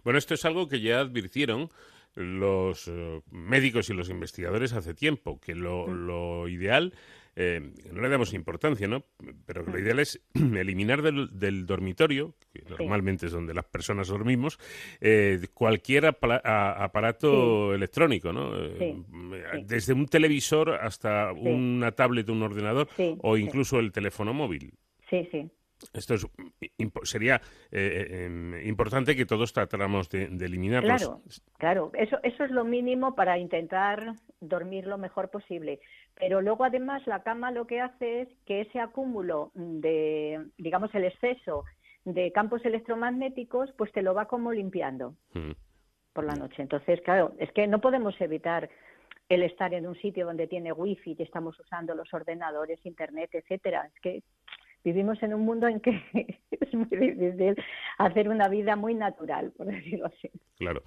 Bueno, 0.02 0.18
esto 0.18 0.32
es 0.32 0.44
algo 0.46 0.66
que 0.66 0.80
ya 0.80 1.00
advirtieron 1.00 1.68
los 2.14 2.88
eh, 2.88 3.20
médicos 3.30 3.90
y 3.90 3.94
los 3.94 4.08
investigadores 4.08 4.72
hace 4.72 4.94
tiempo, 4.94 5.38
que 5.40 5.54
lo, 5.54 5.86
lo 5.88 6.48
ideal 6.48 6.94
eh, 7.34 7.60
no 7.90 8.02
le 8.02 8.08
damos 8.08 8.34
importancia, 8.34 8.86
¿no? 8.86 9.04
Pero 9.46 9.62
lo 9.62 9.78
ideal 9.78 10.00
es 10.00 10.20
eliminar 10.34 11.02
del, 11.02 11.66
dormitorio, 11.66 12.34
que 12.52 12.62
normalmente 12.68 13.26
es 13.26 13.32
donde 13.32 13.54
las 13.54 13.64
personas 13.64 14.08
dormimos, 14.08 14.58
eh, 15.00 15.38
cualquier 15.54 16.06
aparato 16.06 17.74
electrónico, 17.74 18.32
¿no? 18.32 18.52
Eh, 18.56 19.02
desde 19.64 19.92
un 19.92 20.06
televisor 20.06 20.74
hasta 20.74 21.32
una 21.32 21.92
tablet, 21.92 22.28
un 22.28 22.42
ordenador 22.42 22.88
o 23.22 23.36
incluso 23.36 23.78
el 23.78 23.92
teléfono 23.92 24.34
móvil. 24.34 24.74
Sí, 25.08 25.28
sí. 25.30 25.50
Esto 25.92 26.14
sería 27.02 27.40
eh, 27.70 28.06
eh, 28.10 28.24
em, 28.24 28.66
importante 28.66 29.16
que 29.16 29.26
todos 29.26 29.52
tratáramos 29.52 30.08
de, 30.08 30.28
de, 30.28 30.46
eliminarlos. 30.46 31.02
Claro, 31.02 31.22
claro. 31.58 31.90
Eso, 31.94 32.18
eso 32.22 32.44
es 32.44 32.50
lo 32.50 32.64
mínimo 32.64 33.14
para 33.14 33.38
intentar 33.38 34.14
dormir 34.40 34.86
lo 34.86 34.98
mejor 34.98 35.30
posible. 35.30 35.80
Pero 36.14 36.40
luego, 36.40 36.64
además, 36.64 37.06
la 37.06 37.22
cama 37.22 37.50
lo 37.50 37.66
que 37.66 37.80
hace 37.80 38.22
es 38.22 38.28
que 38.46 38.62
ese 38.62 38.80
acúmulo 38.80 39.50
de, 39.54 40.46
digamos, 40.58 40.94
el 40.94 41.04
exceso 41.04 41.64
de 42.04 42.32
campos 42.32 42.64
electromagnéticos, 42.64 43.72
pues 43.76 43.92
te 43.92 44.02
lo 44.02 44.14
va 44.14 44.26
como 44.26 44.52
limpiando 44.52 45.14
mm. 45.34 45.52
por 46.12 46.24
la 46.24 46.34
noche. 46.34 46.62
Entonces, 46.62 47.00
claro, 47.02 47.32
es 47.38 47.50
que 47.52 47.66
no 47.66 47.80
podemos 47.80 48.20
evitar 48.20 48.68
el 49.28 49.42
estar 49.42 49.72
en 49.72 49.86
un 49.86 49.96
sitio 49.96 50.26
donde 50.26 50.46
tiene 50.46 50.72
wifi 50.72 51.16
y 51.18 51.22
estamos 51.22 51.58
usando 51.58 51.94
los 51.94 52.12
ordenadores, 52.12 52.84
internet, 52.84 53.30
etcétera. 53.32 53.88
Es 53.94 54.00
que 54.00 54.22
vivimos 54.84 55.22
en 55.22 55.34
un 55.34 55.42
mundo 55.42 55.68
en 55.68 55.80
que 55.80 56.02
es 56.50 56.74
muy 56.74 56.88
difícil 56.90 57.56
hacer 57.98 58.28
una 58.28 58.48
vida 58.48 58.76
muy 58.76 58.94
natural, 58.94 59.52
por 59.56 59.66
decirlo 59.66 60.06
así. 60.06 60.30
Claro. 60.58 60.82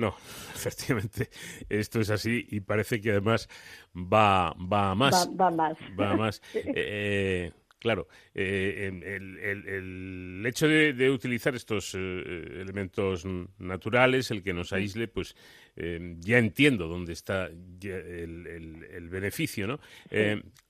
No, 0.00 0.16
efectivamente, 0.54 1.28
esto 1.68 2.00
es 2.00 2.10
así 2.10 2.46
y 2.50 2.60
parece 2.60 3.00
que 3.00 3.10
además 3.10 3.48
va, 3.94 4.54
va 4.54 4.92
a 4.92 4.94
más. 4.94 5.28
Va, 5.38 5.50
más. 5.50 5.76
Va 5.98 6.10
a 6.10 6.16
más. 6.16 6.42
Eh, 6.54 7.52
Claro, 7.80 8.08
eh, 8.34 8.88
em, 8.88 9.02
el, 9.02 10.44
hecho 10.44 10.68
de, 10.68 11.10
utilizar 11.10 11.54
estos 11.54 11.94
eh, 11.94 12.60
elementos 12.60 13.24
naturales, 13.58 14.30
el 14.30 14.42
que 14.42 14.52
nos 14.52 14.74
aísle, 14.74 15.08
pues 15.08 15.34
em, 15.76 16.20
ya 16.20 16.36
entiendo 16.36 16.88
dónde 16.88 17.14
está 17.14 17.46
el, 17.46 19.08
beneficio, 19.10 19.66
¿no? 19.66 19.80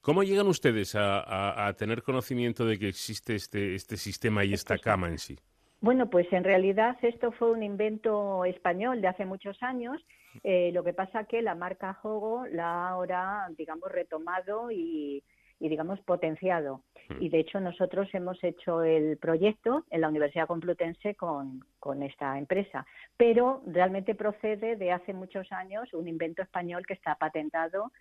¿Cómo 0.01 0.23
llegan 0.23 0.47
ustedes 0.47 0.93
a, 0.95 1.75
tener 1.77 2.05
conocimiento 2.05 2.65
de 2.65 2.79
que 2.79 2.87
existe 2.87 3.35
este, 3.35 3.75
este 3.75 3.97
sistema 3.97 4.45
y 4.45 4.55
esta 4.55 4.79
cama 4.79 5.09
en 5.09 5.19
sí? 5.19 5.37
Bueno, 5.81 6.11
pues 6.11 6.31
en 6.33 6.45
realidad 6.45 6.99
esto 7.03 7.33
fue 7.33 7.51
un 7.51 7.63
invento 7.63 8.45
español 8.45 9.01
de 9.01 9.09
hace 9.09 9.25
muchos 9.25 9.63
años. 9.63 10.05
Eh, 10.45 10.71
lo 10.73 10.85
que 10.85 10.93
pasa 10.93 11.25
que 11.25 11.43
la 11.43 11.55
marca 11.55 11.95
Jogo 11.95 12.47
la 12.47 12.67
ha 12.67 12.89
ahora, 12.91 13.49
digamos, 13.57 13.91
retomado 13.91 14.71
y 14.71 15.23
y 15.61 15.69
digamos 15.69 16.01
potenciado. 16.01 16.83
Hmm. 17.09 17.23
Y 17.23 17.29
de 17.29 17.39
hecho 17.39 17.61
nosotros 17.61 18.09
hemos 18.15 18.43
hecho 18.43 18.83
el 18.83 19.19
proyecto 19.19 19.85
en 19.91 20.01
la 20.01 20.09
Universidad 20.09 20.49
Complutense 20.49 21.15
con, 21.15 21.65
con, 21.79 22.03
esta 22.03 22.39
empresa, 22.39 22.87
pero 23.17 23.63
realmente 23.67 24.15
procede 24.15 24.77
de 24.77 24.91
hace 24.91 25.13
muchos 25.13 25.53
años 25.53 25.93
un 25.93 26.09
invento 26.09 26.43
español 26.43 26.87
que 26.87 26.95
está 26.95 27.15
patentado 27.17 27.93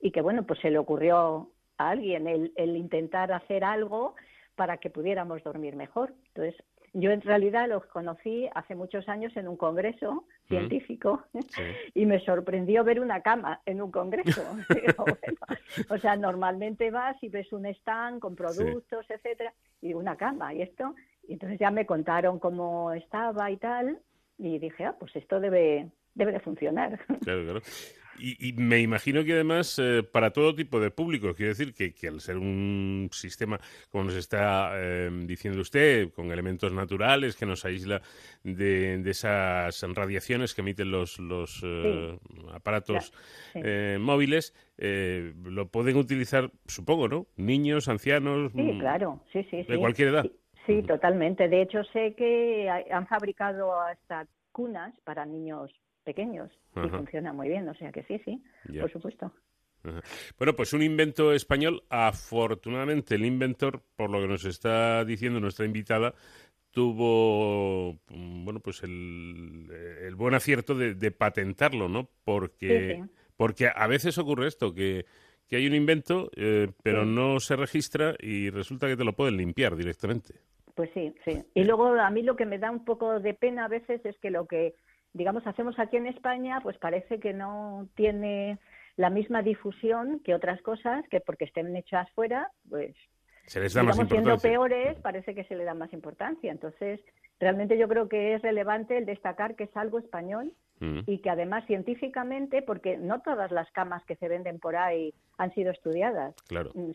y 0.00 0.10
que 0.10 0.22
bueno, 0.22 0.44
pues 0.44 0.58
se 0.60 0.70
le 0.70 0.78
ocurrió 0.78 1.50
a 1.76 1.90
alguien 1.90 2.26
el, 2.26 2.52
el 2.56 2.76
intentar 2.76 3.30
hacer 3.30 3.62
algo 3.62 4.14
para 4.56 4.78
que 4.78 4.90
pudiéramos 4.90 5.42
dormir 5.44 5.76
mejor. 5.76 6.14
Entonces, 6.28 6.62
yo 6.94 7.10
en 7.10 7.22
realidad 7.22 7.68
los 7.68 7.86
conocí 7.86 8.48
hace 8.54 8.74
muchos 8.74 9.08
años 9.08 9.34
en 9.36 9.48
un 9.48 9.56
congreso 9.56 10.24
científico 10.48 11.24
y 11.94 12.04
me 12.04 12.20
sorprendió 12.20 12.84
ver 12.84 13.00
una 13.00 13.22
cama 13.22 13.60
en 13.64 13.80
un 13.80 13.90
congreso. 13.90 14.42
o 15.88 15.98
sea, 15.98 16.16
normalmente 16.16 16.90
vas 16.90 17.16
y 17.22 17.28
ves 17.28 17.52
un 17.52 17.66
stand 17.66 18.20
con 18.20 18.36
productos, 18.36 19.06
etcétera, 19.08 19.52
y 19.80 19.94
una 19.94 20.16
cama 20.16 20.52
y 20.52 20.62
esto. 20.62 20.94
Y 21.26 21.34
entonces 21.34 21.58
ya 21.58 21.70
me 21.70 21.86
contaron 21.86 22.38
cómo 22.38 22.92
estaba 22.92 23.50
y 23.50 23.56
tal, 23.56 23.98
y 24.38 24.58
dije, 24.58 24.84
ah, 24.84 24.96
pues 24.98 25.14
esto 25.16 25.40
debe, 25.40 25.88
debe 26.14 26.32
de 26.32 26.40
funcionar. 26.40 26.98
Claro, 27.22 27.44
claro. 27.44 27.60
Y, 28.18 28.52
me 28.52 28.80
imagino 28.80 29.24
que 29.24 29.32
además 29.32 29.78
eh, 29.78 30.02
para 30.02 30.30
todo 30.30 30.54
tipo 30.54 30.80
de 30.80 30.90
público, 30.90 31.34
quiero 31.34 31.54
decir 31.54 31.74
que, 31.74 31.94
al 32.08 32.20
ser 32.20 32.36
un 32.36 33.08
sistema, 33.12 33.58
como 33.90 34.04
nos 34.04 34.14
está 34.14 34.72
em, 34.80 35.26
diciendo 35.26 35.60
usted, 35.60 36.10
con 36.12 36.30
elementos 36.30 36.72
naturales 36.72 37.36
que 37.36 37.46
nos 37.46 37.64
aísla 37.64 38.02
de, 38.44 39.02
esas 39.06 39.82
radiaciones 39.94 40.54
que 40.54 40.60
emiten 40.60 40.90
los, 40.90 41.18
los 41.18 41.60
eh, 41.64 42.18
aparatos 42.52 43.12
eh, 43.54 43.98
móviles, 44.00 44.54
lo 44.76 45.68
pueden 45.68 45.96
utilizar, 45.96 46.50
supongo, 46.66 47.08
¿no? 47.08 47.26
Niños, 47.36 47.88
ancianos. 47.88 48.52
Sí, 48.52 48.62
mm, 48.62 48.78
claro, 48.78 49.20
sí, 49.32 49.46
sí. 49.50 49.62
De 49.62 49.78
cualquier 49.78 50.08
edad. 50.08 50.26
Sí, 50.66 50.82
totalmente. 50.82 51.48
De 51.48 51.62
hecho, 51.62 51.82
sé 51.92 52.14
que 52.14 52.68
han 52.68 53.06
fabricado 53.06 53.80
hasta 53.80 54.26
cunas 54.52 54.94
para 55.04 55.24
niños 55.24 55.70
pequeños 56.02 56.50
y 56.76 56.88
funciona 56.88 57.32
muy 57.32 57.48
bien, 57.48 57.68
o 57.68 57.74
sea 57.74 57.92
que 57.92 58.02
sí, 58.04 58.20
sí, 58.24 58.42
por 58.80 58.90
supuesto. 58.90 59.32
Bueno, 60.38 60.54
pues 60.54 60.72
un 60.72 60.82
invento 60.82 61.32
español. 61.32 61.82
Afortunadamente, 61.88 63.16
el 63.16 63.24
inventor, 63.24 63.82
por 63.96 64.10
lo 64.10 64.20
que 64.20 64.28
nos 64.28 64.44
está 64.44 65.04
diciendo 65.04 65.40
nuestra 65.40 65.66
invitada, 65.66 66.14
tuvo 66.70 67.98
mm, 68.08 68.44
bueno 68.44 68.60
pues 68.60 68.82
el, 68.82 69.68
el 70.02 70.14
buen 70.14 70.34
acierto 70.34 70.74
de, 70.74 71.10
patentarlo, 71.10 71.88
¿no? 71.88 72.08
Porque, 72.24 73.04
porque 73.36 73.68
a 73.74 73.86
veces 73.86 74.18
ocurre 74.18 74.48
esto, 74.48 74.72
que, 74.72 75.04
que 75.48 75.56
hay 75.56 75.66
un 75.66 75.74
invento, 75.74 76.30
eh, 76.36 76.68
pero 76.82 77.04
no 77.04 77.40
se 77.40 77.56
registra 77.56 78.14
y 78.18 78.50
resulta 78.50 78.88
que 78.88 78.96
te 78.96 79.04
lo 79.04 79.14
pueden 79.14 79.36
limpiar 79.36 79.76
directamente. 79.76 80.34
Pues 80.74 80.90
sí, 80.94 81.12
sí. 81.24 81.42
Y 81.54 81.64
luego 81.64 81.88
a 81.88 82.10
mí 82.10 82.22
lo 82.22 82.36
que 82.36 82.46
me 82.46 82.58
da 82.58 82.70
un 82.70 82.84
poco 82.84 83.20
de 83.20 83.34
pena 83.34 83.66
a 83.66 83.68
veces 83.68 84.00
es 84.04 84.16
que 84.18 84.30
lo 84.30 84.46
que 84.46 84.74
digamos, 85.12 85.46
hacemos 85.46 85.78
aquí 85.78 85.96
en 85.96 86.06
España, 86.06 86.60
pues 86.62 86.78
parece 86.78 87.20
que 87.20 87.32
no 87.32 87.88
tiene 87.94 88.58
la 88.96 89.10
misma 89.10 89.42
difusión 89.42 90.20
que 90.20 90.34
otras 90.34 90.60
cosas, 90.62 91.04
que 91.10 91.20
porque 91.20 91.44
estén 91.44 91.74
hechas 91.76 92.10
fuera, 92.12 92.50
pues 92.68 92.94
se 93.46 93.60
les 93.60 93.74
da 93.74 93.82
más 93.82 93.98
importancia. 93.98 94.22
siendo 94.22 94.42
peores, 94.42 94.98
parece 95.00 95.34
que 95.34 95.44
se 95.44 95.56
le 95.56 95.64
da 95.64 95.74
más 95.74 95.92
importancia. 95.92 96.52
Entonces, 96.52 97.00
realmente 97.40 97.76
yo 97.76 97.88
creo 97.88 98.08
que 98.08 98.34
es 98.34 98.42
relevante 98.42 98.96
el 98.96 99.06
destacar 99.06 99.56
que 99.56 99.64
es 99.64 99.76
algo 99.76 99.98
español 99.98 100.52
mm. 100.80 101.00
y 101.06 101.18
que 101.18 101.30
además 101.30 101.64
científicamente, 101.66 102.62
porque 102.62 102.96
no 102.96 103.20
todas 103.20 103.50
las 103.50 103.70
camas 103.72 104.04
que 104.04 104.16
se 104.16 104.28
venden 104.28 104.60
por 104.60 104.76
ahí 104.76 105.12
han 105.38 105.52
sido 105.54 105.72
estudiadas, 105.72 106.34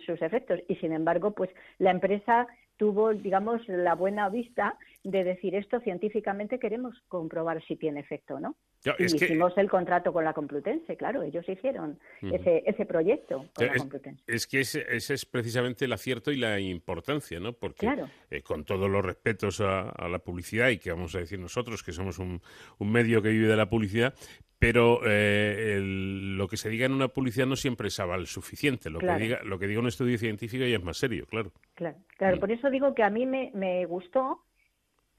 sus 0.06 0.22
efectos, 0.22 0.60
y 0.68 0.76
sin 0.76 0.94
embargo, 0.94 1.32
pues 1.32 1.50
la 1.80 1.92
empresa 1.92 2.48
tuvo, 2.78 3.14
digamos, 3.14 3.68
la 3.68 3.96
buena 3.96 4.30
vista 4.30 4.78
de 5.04 5.24
decir 5.24 5.56
esto 5.56 5.80
científicamente 5.80 6.60
queremos 6.60 6.96
comprobar 7.08 7.64
si 7.66 7.76
tiene 7.76 8.00
efecto, 8.00 8.40
¿no? 8.40 8.56
y 8.98 9.06
hicimos 9.06 9.58
el 9.58 9.70
contrato 9.70 10.14
con 10.14 10.24
la 10.24 10.34
Complutense, 10.34 10.96
claro, 10.96 11.24
ellos 11.24 11.48
hicieron 11.50 12.00
ese, 12.22 12.64
ese 12.66 12.86
proyecto 12.86 13.46
con 13.54 13.66
es, 13.66 13.72
la 13.72 13.78
Complutense. 13.80 14.24
Es 14.28 14.48
que 14.48 14.62
ese, 14.62 14.86
es 14.96 15.26
precisamente 15.26 15.86
el 15.86 15.94
acierto 15.94 16.32
y 16.32 16.38
la 16.38 16.60
importancia, 16.60 17.40
¿no? 17.40 17.54
Porque 17.54 17.90
eh, 18.30 18.42
con 18.44 18.64
todos 18.64 18.90
los 18.90 19.04
respetos 19.04 19.62
a, 19.62 20.08
la 20.08 20.20
publicidad 20.20 20.70
y 20.70 20.78
que 20.78 20.92
vamos 20.92 21.16
a 21.16 21.20
decir 21.20 21.40
nosotros 21.40 21.84
que 21.84 21.92
somos 21.92 22.20
un, 22.20 22.42
un 22.78 22.92
medio 22.92 23.22
que 23.22 23.30
vive 23.30 23.48
de 23.48 23.58
la 23.58 23.70
publicidad, 23.70 24.14
pero 24.60 25.02
eh, 25.06 25.80
lo 25.82 26.48
que 26.48 26.58
se 26.58 26.70
diga 26.70 26.86
en 26.86 26.94
una 26.94 27.10
publicidad 27.10 27.46
no 27.46 27.56
siempre 27.56 27.90
es 27.90 28.00
aval 28.00 28.26
suficiente. 28.28 28.90
Lo, 28.90 29.00
que 29.00 29.14
diga, 29.16 29.40
lo 29.44 29.60
que 29.60 29.68
diga 29.68 29.80
un 29.80 29.88
estudio 29.88 30.18
científico 30.18 30.66
ya 30.66 30.78
es 30.78 30.84
más 30.84 30.98
serio, 30.98 31.26
claro. 31.28 31.52
Claro, 31.76 31.98
claro. 32.18 32.38
Mm. 32.38 32.40
por 32.40 32.52
eso 32.52 32.70
digo 32.70 32.94
que 32.96 33.04
a 33.04 33.10
mí 33.10 33.26
me, 33.26 33.52
me 33.54 33.86
gustó 33.86 34.44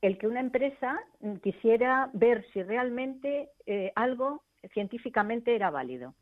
el 0.00 0.18
que 0.18 0.26
una 0.26 0.40
empresa 0.40 0.98
quisiera 1.42 2.10
ver 2.12 2.44
si 2.52 2.62
realmente 2.62 3.50
eh, 3.66 3.92
algo 3.94 4.42
científicamente 4.72 5.54
era 5.54 5.70
válido 5.70 6.14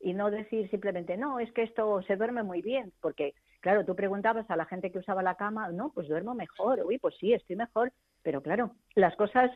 y 0.00 0.14
no 0.14 0.30
decir 0.30 0.70
simplemente 0.70 1.18
no 1.18 1.38
es 1.38 1.52
que 1.52 1.62
esto 1.62 2.02
se 2.02 2.16
duerme 2.16 2.42
muy 2.42 2.62
bien 2.62 2.92
porque 3.02 3.34
claro 3.60 3.84
tú 3.84 3.94
preguntabas 3.94 4.50
a 4.50 4.56
la 4.56 4.64
gente 4.64 4.90
que 4.90 4.98
usaba 4.98 5.22
la 5.22 5.34
cama 5.34 5.68
no 5.68 5.92
pues 5.94 6.08
duermo 6.08 6.34
mejor 6.34 6.80
uy 6.84 6.98
pues 6.98 7.14
sí 7.20 7.34
estoy 7.34 7.56
mejor 7.56 7.92
pero 8.22 8.40
claro 8.40 8.70
las 8.94 9.14
cosas 9.16 9.50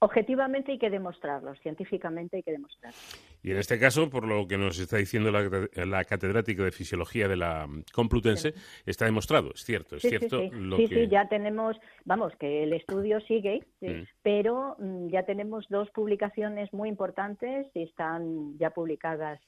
objetivamente 0.00 0.72
hay 0.72 0.78
que 0.78 0.90
demostrarlo, 0.90 1.54
científicamente 1.56 2.36
hay 2.36 2.42
que 2.42 2.52
demostrarlo. 2.52 2.98
Y 3.42 3.50
en 3.50 3.58
este 3.58 3.78
caso, 3.78 4.08
por 4.08 4.26
lo 4.26 4.46
que 4.46 4.56
nos 4.56 4.78
está 4.78 4.96
diciendo 4.96 5.30
la, 5.30 6.04
catedrática 6.04 6.62
de 6.64 6.72
Fisiología 6.72 7.28
de 7.28 7.36
la 7.36 7.66
Complutense, 7.92 8.54
está 8.86 9.04
demostrado, 9.04 9.52
es 9.54 9.64
cierto, 9.64 9.96
es 9.96 10.02
cierto. 10.02 10.40
Sí, 10.40 10.50
sí. 10.76 10.86
sí, 10.86 11.08
ya 11.08 11.28
tenemos, 11.28 11.76
vamos, 12.04 12.32
que 12.36 12.62
el 12.62 12.72
estudio 12.72 13.20
sigue, 13.22 13.66
mm. 13.80 14.02
pero 14.22 14.76
mm, 14.78 15.08
ya 15.08 15.24
tenemos 15.24 15.66
dos 15.68 15.90
publicaciones 15.90 16.72
muy 16.72 16.88
importantes 16.88 17.66
y 17.74 17.82
están 17.82 18.56
ya 18.58 18.70
publicadas 18.70 19.40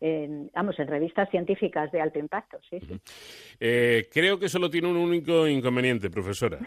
en, 0.00 0.50
vamos, 0.54 0.78
en 0.78 0.88
revistas 0.88 1.28
científicas 1.30 1.92
de 1.92 2.00
alto 2.00 2.18
impacto, 2.18 2.58
sí, 2.68 2.78
sí. 2.80 2.98
Eh, 3.60 4.08
creo 4.10 4.38
que 4.38 4.48
solo 4.48 4.70
tiene 4.70 4.88
un 4.88 4.96
único 4.96 5.46
inconveniente, 5.46 6.10
profesora, 6.10 6.58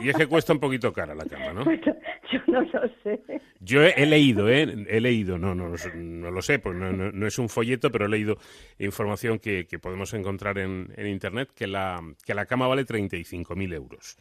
y 0.00 0.10
es 0.10 0.16
que 0.16 0.26
cuesta 0.26 0.52
un 0.52 0.60
poquito 0.60 0.92
cara 0.92 1.14
la 1.14 1.24
cama, 1.24 1.52
¿no? 1.52 1.64
yo 2.32 2.40
no 2.48 2.60
lo 2.60 2.82
sé. 3.02 3.20
Yo 3.60 3.82
he, 3.82 4.06
leído, 4.06 4.48
¿eh? 4.50 4.86
He 4.88 5.00
leído, 5.00 5.38
no, 5.38 5.54
no, 5.54 5.68
no 5.94 6.30
lo 6.30 6.42
sé, 6.42 6.58
pues 6.58 6.76
no, 6.76 6.92
no, 6.92 7.26
es 7.26 7.38
un 7.38 7.48
folleto, 7.48 7.90
pero 7.90 8.06
he 8.06 8.08
leído 8.08 8.36
información 8.78 9.38
que, 9.38 9.66
que 9.66 9.78
podemos 9.78 10.12
encontrar 10.14 10.58
en, 10.58 10.92
en, 10.96 11.06
Internet, 11.06 11.50
que 11.54 11.66
la, 11.66 12.00
que 12.24 12.34
la 12.34 12.46
cama 12.46 12.66
vale 12.66 12.84
35.000 12.84 13.74
euros. 13.74 14.18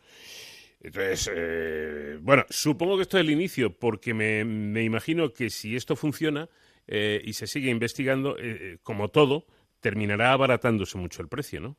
Entonces, 0.83 1.31
eh, 1.35 2.17
bueno, 2.21 2.45
supongo 2.49 2.95
que 2.95 3.03
esto 3.03 3.17
es 3.17 3.23
el 3.23 3.29
inicio, 3.29 3.77
porque 3.77 4.13
me, 4.13 4.43
me 4.45 4.83
imagino 4.83 5.31
que 5.33 5.49
si 5.49 5.75
esto 5.75 5.95
funciona, 5.95 6.49
eh, 6.87 7.21
y 7.23 7.33
se 7.33 7.47
sigue 7.47 7.69
investigando, 7.69 8.37
eh, 8.37 8.41
eh, 8.41 8.77
como 8.83 9.09
todo, 9.09 9.45
terminará 9.79 10.31
abaratándose 10.31 10.97
mucho 10.97 11.21
el 11.21 11.27
precio, 11.27 11.59
¿no? 11.59 11.77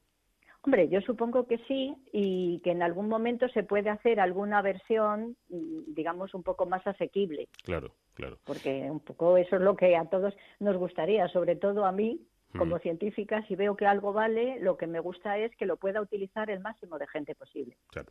Hombre, 0.65 0.89
yo 0.89 1.01
supongo 1.01 1.47
que 1.49 1.59
sí 1.67 1.93
y 2.13 2.61
que 2.61 2.71
en 2.71 2.83
algún 2.83 3.09
momento 3.09 3.49
se 3.49 3.65
puede 3.65 3.91
hacer 3.91 4.21
alguna 4.21 4.63
versión, 4.63 5.37
digamos, 5.49 6.35
un 6.35 6.45
poco 6.45 6.67
más 6.67 6.87
asequible. 6.87 7.49
Claro, 7.65 7.97
claro. 8.15 8.39
Porque 8.45 8.89
un 8.89 9.01
poco 9.01 9.37
eso 9.37 9.57
es 9.57 9.63
lo 9.63 9.75
que 9.75 9.97
a 9.97 10.05
todos 10.05 10.35
nos 10.61 10.77
gustaría, 10.77 11.27
sobre 11.29 11.57
todo 11.57 11.85
a 11.85 11.91
mí, 11.91 12.21
como 12.57 12.79
científica, 12.79 13.45
si 13.49 13.57
veo 13.57 13.77
que 13.77 13.87
algo 13.87 14.13
vale, 14.13 14.59
lo 14.61 14.77
que 14.77 14.87
me 14.87 15.01
gusta 15.01 15.39
es 15.39 15.55
que 15.57 15.67
lo 15.67 15.77
pueda 15.77 16.01
utilizar 16.01 16.51
el 16.51 16.61
máximo 16.61 16.99
de 16.99 17.07
gente 17.07 17.35
posible. 17.35 17.77
Claro. 17.89 18.09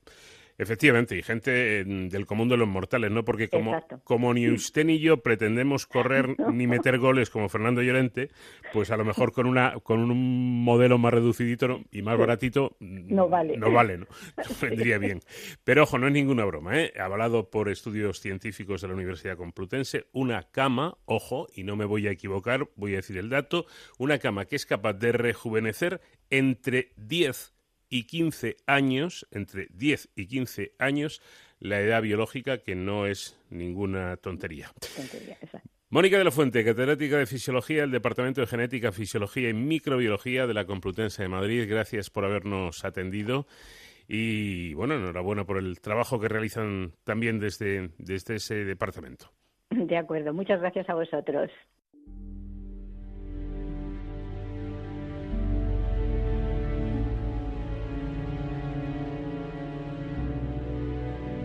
Efectivamente, 0.57 1.17
y 1.17 1.23
gente 1.23 1.83
del 1.83 2.25
común 2.25 2.49
de 2.49 2.57
los 2.57 2.67
mortales, 2.67 3.11
¿no? 3.11 3.25
Porque 3.25 3.49
como, 3.49 3.81
como 4.03 4.33
ni 4.33 4.49
usted 4.49 4.85
ni 4.85 4.99
yo 4.99 5.17
pretendemos 5.17 5.87
correr 5.87 6.35
ni 6.53 6.67
meter 6.67 6.99
goles 6.99 7.29
como 7.29 7.49
Fernando 7.49 7.81
Llorente, 7.81 8.29
pues 8.73 8.91
a 8.91 8.97
lo 8.97 9.05
mejor 9.05 9.31
con 9.31 9.47
una 9.47 9.79
con 9.83 9.99
un 9.99 10.63
modelo 10.63 10.97
más 10.97 11.13
reducidito 11.13 11.81
y 11.91 12.01
más 12.01 12.17
baratito 12.17 12.75
no 12.79 13.29
vale. 13.29 13.57
No 13.57 13.71
vale, 13.71 13.97
¿no? 13.97 14.05
vendría 14.61 14.97
bien. 14.97 15.21
Pero 15.63 15.83
ojo, 15.83 15.97
no 15.97 16.07
es 16.07 16.13
ninguna 16.13 16.45
broma, 16.45 16.79
¿eh? 16.79 16.93
Avalado 16.99 17.49
por 17.49 17.69
estudios 17.69 18.19
científicos 18.19 18.81
de 18.81 18.87
la 18.87 18.93
Universidad 18.93 19.37
Complutense, 19.37 20.07
una 20.11 20.43
cama, 20.43 20.97
ojo, 21.05 21.47
y 21.55 21.63
no 21.63 21.75
me 21.75 21.85
voy 21.85 22.07
a 22.07 22.11
equivocar, 22.11 22.67
voy 22.75 22.93
a 22.93 22.97
decir 22.97 23.17
el 23.17 23.29
dato, 23.29 23.65
una 23.97 24.19
cama 24.19 24.30
que 24.47 24.55
es 24.55 24.65
capaz 24.65 24.93
de 24.93 25.11
rejuvenecer 25.11 26.01
entre 26.29 26.91
10 26.97 27.53
y 27.89 28.07
15 28.07 28.57
años, 28.65 29.27
entre 29.31 29.67
10 29.73 30.09
y 30.15 30.27
15 30.27 30.73
años, 30.79 31.21
la 31.59 31.79
edad 31.79 32.01
biológica, 32.01 32.59
que 32.59 32.75
no 32.75 33.05
es 33.05 33.39
ninguna 33.49 34.17
tontería. 34.17 34.71
Mónica 35.89 36.17
de 36.17 36.23
la 36.23 36.31
Fuente, 36.31 36.63
catedrática 36.63 37.17
de 37.17 37.25
Fisiología 37.25 37.81
del 37.81 37.91
Departamento 37.91 38.39
de 38.39 38.47
Genética, 38.47 38.93
Fisiología 38.93 39.49
y 39.49 39.53
Microbiología 39.53 40.47
de 40.47 40.53
la 40.53 40.65
Complutense 40.65 41.23
de 41.23 41.27
Madrid. 41.27 41.69
Gracias 41.69 42.09
por 42.09 42.23
habernos 42.23 42.85
atendido. 42.85 43.45
Y 44.07 44.73
bueno, 44.73 44.95
enhorabuena 44.95 45.43
por 45.43 45.57
el 45.57 45.81
trabajo 45.81 46.19
que 46.19 46.29
realizan 46.29 46.93
también 47.03 47.39
desde, 47.39 47.89
desde 47.97 48.35
ese 48.35 48.63
departamento. 48.63 49.31
De 49.69 49.97
acuerdo, 49.97 50.33
muchas 50.33 50.61
gracias 50.61 50.89
a 50.89 50.95
vosotros. 50.95 51.51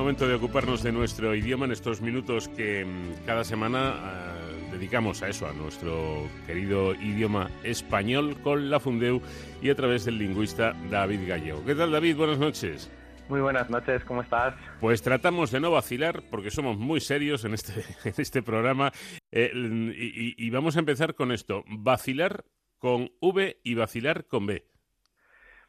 De 0.00 0.34
ocuparnos 0.34 0.82
de 0.82 0.92
nuestro 0.92 1.34
idioma 1.34 1.66
en 1.66 1.72
estos 1.72 2.00
minutos 2.00 2.48
que 2.48 2.86
mm, 2.86 3.26
cada 3.26 3.44
semana 3.44 3.94
eh, 3.94 4.70
dedicamos 4.72 5.22
a 5.22 5.28
eso, 5.28 5.46
a 5.46 5.52
nuestro 5.52 6.26
querido 6.46 6.94
idioma 6.94 7.50
español 7.62 8.40
con 8.42 8.70
la 8.70 8.80
Fundeu 8.80 9.20
y 9.60 9.68
a 9.68 9.74
través 9.74 10.06
del 10.06 10.16
lingüista 10.16 10.72
David 10.90 11.28
Gallego. 11.28 11.62
¿Qué 11.66 11.74
tal 11.74 11.92
David? 11.92 12.16
Buenas 12.16 12.38
noches. 12.38 12.90
Muy 13.28 13.42
buenas 13.42 13.68
noches, 13.68 14.02
¿cómo 14.04 14.22
estás? 14.22 14.54
Pues 14.80 15.02
tratamos 15.02 15.50
de 15.50 15.60
no 15.60 15.70
vacilar 15.70 16.22
porque 16.30 16.50
somos 16.50 16.78
muy 16.78 17.00
serios 17.00 17.44
en 17.44 17.52
este, 17.52 17.84
en 18.04 18.14
este 18.16 18.42
programa 18.42 18.92
eh, 19.30 19.52
y, 19.54 20.34
y 20.44 20.50
vamos 20.50 20.76
a 20.76 20.80
empezar 20.80 21.14
con 21.14 21.30
esto, 21.30 21.62
vacilar 21.68 22.46
con 22.78 23.10
V 23.20 23.60
y 23.62 23.74
vacilar 23.74 24.26
con 24.26 24.46
B. 24.46 24.64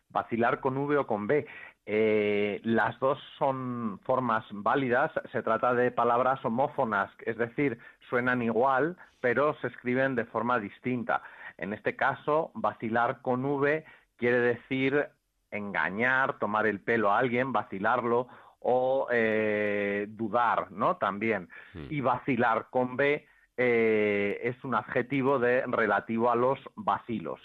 Vacilar 0.10 0.60
con 0.60 0.78
V 0.78 0.98
o 0.98 1.08
con 1.08 1.28
B. 1.28 1.46
Eh, 1.86 2.62
las 2.64 3.00
dos 3.00 3.20
son 3.38 4.00
formas 4.04 4.46
válidas. 4.52 5.12
Se 5.32 5.42
trata 5.42 5.74
de 5.74 5.92
palabras 5.92 6.44
homófonas, 6.46 7.12
es 7.26 7.38
decir, 7.38 7.80
suenan 8.10 8.42
igual, 8.42 8.98
pero 9.20 9.56
se 9.62 9.68
escriben 9.68 10.16
de 10.16 10.26
forma 10.26 10.60
distinta. 10.60 11.22
En 11.58 11.74
este 11.74 11.96
caso, 11.96 12.52
vacilar 12.54 13.22
con 13.22 13.44
V 13.46 13.84
quiere 14.18 14.40
decir 14.40 15.08
engañar, 15.50 16.40
tomar 16.40 16.68
el 16.68 16.80
pelo 16.80 17.12
a 17.12 17.18
alguien, 17.18 17.52
vacilarlo 17.52 18.28
o 18.60 19.08
eh, 19.12 20.06
dudar, 20.10 20.72
¿no? 20.72 20.98
También. 20.98 21.50
Hmm. 21.74 21.88
Y 21.90 22.02
vacilar 22.02 22.68
con 22.70 22.96
B 22.96 23.28
eh, 23.58 24.40
es 24.44 24.64
un 24.64 24.76
adjetivo 24.76 25.40
de 25.40 25.64
relativo 25.66 26.32
a 26.32 26.36
los 26.36 26.60
vacilos. 26.76 27.42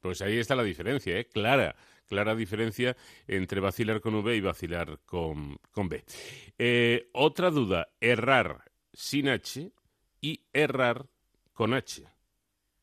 Pues 0.00 0.22
ahí 0.22 0.38
está 0.38 0.54
la 0.54 0.62
diferencia, 0.62 1.18
¿eh? 1.18 1.26
Clara 1.26 1.74
clara 2.08 2.34
diferencia 2.34 2.96
entre 3.26 3.60
vacilar 3.60 4.00
con 4.00 4.14
V 4.16 4.36
y 4.36 4.40
vacilar 4.40 4.98
con, 5.06 5.56
con 5.70 5.88
B. 5.88 6.04
Eh, 6.58 7.08
otra 7.12 7.50
duda, 7.50 7.88
errar 8.00 8.62
sin 8.92 9.28
H 9.28 9.72
y 10.20 10.44
errar 10.52 11.06
con 11.52 11.74
H. 11.74 12.04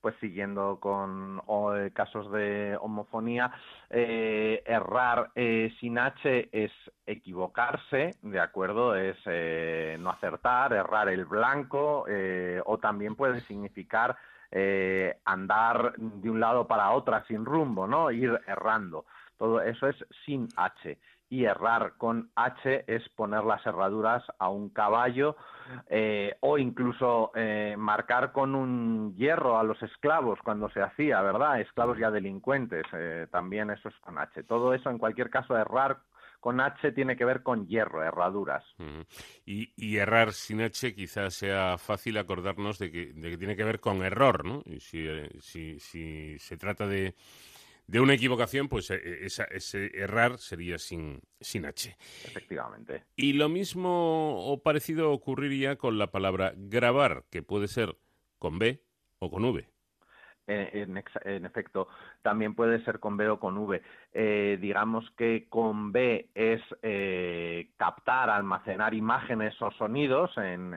Pues 0.01 0.15
siguiendo 0.21 0.79
con 0.79 1.41
eh, 1.75 1.91
casos 1.93 2.31
de 2.31 2.77
homofonía, 2.79 3.51
eh, 3.89 4.63
errar 4.65 5.31
sin 5.79 5.99
H 5.99 6.49
es 6.53 6.71
equivocarse, 7.05 8.15
¿de 8.21 8.39
acuerdo? 8.39 8.95
Es 8.95 9.17
no 9.99 10.09
acertar, 10.09 10.71
errar 10.71 11.09
el 11.09 11.25
blanco, 11.25 12.05
o 12.65 12.77
también 12.77 13.15
puede 13.15 13.41
significar 13.41 14.15
andar 15.25 15.93
de 15.97 16.29
un 16.29 16.39
lado 16.39 16.67
para 16.67 16.91
otro 16.91 17.21
sin 17.27 17.45
rumbo, 17.45 17.87
¿no? 17.87 18.11
Ir 18.11 18.39
errando. 18.47 19.05
Todo 19.39 19.61
eso 19.61 19.87
es 19.87 19.95
sin 20.25 20.49
H. 20.57 20.99
Y 21.31 21.45
errar 21.45 21.93
con 21.97 22.31
H 22.35 22.85
es 22.87 23.07
poner 23.09 23.43
las 23.43 23.65
herraduras 23.65 24.23
a 24.39 24.49
un 24.49 24.69
caballo 24.69 25.37
eh, 25.87 26.35
o 26.41 26.57
incluso 26.57 27.31
eh, 27.35 27.75
marcar 27.77 28.31
con 28.31 28.55
un 28.55 29.15
hierro 29.15 29.59
a 29.59 29.63
los 29.63 29.81
esclavos 29.83 30.39
cuando 30.43 30.69
se 30.71 30.81
hacía, 30.81 31.21
¿verdad? 31.21 31.61
Esclavos 31.61 31.97
ya 31.99 32.11
delincuentes, 32.11 32.83
eh, 32.93 33.27
también 33.31 33.69
eso 33.69 33.89
es 33.89 33.95
con 33.99 34.17
H. 34.17 34.43
Todo 34.43 34.73
eso, 34.73 34.89
en 34.89 34.97
cualquier 34.97 35.29
caso, 35.29 35.55
errar 35.55 35.99
con 36.39 36.61
H 36.61 36.91
tiene 36.93 37.15
que 37.15 37.25
ver 37.25 37.43
con 37.43 37.67
hierro, 37.67 38.03
herraduras. 38.03 38.63
y, 39.45 39.97
errar 39.97 40.33
sin 40.33 40.61
H 40.61 40.95
quizás 40.95 41.33
sea 41.33 41.77
fácil 41.77 42.17
acordarnos 42.17 42.79
de 42.79 42.91
que, 42.91 43.13
de 43.13 43.31
que 43.31 43.37
tiene 43.37 43.55
que 43.55 43.63
ver 43.63 43.79
con 43.79 44.03
error, 44.03 44.45
¿no? 44.45 44.63
Y 44.65 44.79
si, 44.79 45.05
eh, 45.07 45.29
si, 45.39 45.79
si 45.79 46.39
se 46.39 46.57
trata 46.57 46.87
de, 46.87 47.15
de 47.89 47.99
una 47.99 48.13
equivocación, 48.13 48.69
pues 48.69 48.91
eh, 48.91 49.25
ese 49.25 49.91
errar 49.95 50.37
sería 50.37 50.77
sin, 50.77 51.21
sin 51.41 51.65
H. 51.65 51.97
Efectivamente. 52.25 53.05
Y 53.15 53.33
lo 53.33 53.49
mismo 53.49 54.45
o 54.45 54.61
parecido 54.61 55.11
ocurriría 55.11 55.77
con 55.77 55.97
la 55.97 56.11
palabra 56.11 56.53
grabar, 56.55 57.25
que 57.31 57.41
puede 57.41 57.67
ser 57.67 57.97
con 58.37 58.59
B 58.59 58.83
o 59.17 59.31
con 59.31 59.43
V. 59.43 59.67
En, 60.49 60.97
efecto, 61.45 61.87
también 62.23 62.55
puede 62.55 62.83
ser 62.83 62.99
con 62.99 63.17
B 63.17 63.29
o 63.29 63.39
con 63.39 63.55
V. 63.57 63.81
Eh, 64.13 64.57
digamos 64.59 65.07
que 65.15 65.47
con 65.47 65.91
B 65.91 66.29
es 66.33 66.61
eh, 66.81 67.69
captar, 67.77 68.31
almacenar 68.31 68.95
imágenes 68.95 69.61
o 69.61 69.69
sonidos 69.71 70.35
en, 70.37 70.73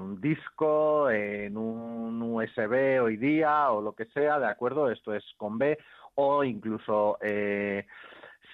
un 0.00 0.20
disco, 0.20 1.10
en 1.10 1.58
un 1.58 2.22
USB 2.22 3.02
hoy 3.02 3.18
día 3.18 3.70
o 3.70 3.82
lo 3.82 3.92
que 3.94 4.06
sea, 4.06 4.38
¿de 4.38 4.46
acuerdo? 4.46 4.90
Esto 4.90 5.14
es 5.14 5.24
con 5.36 5.58
B 5.58 5.76
o 6.14 6.42
incluso 6.42 7.18
eh, 7.20 7.86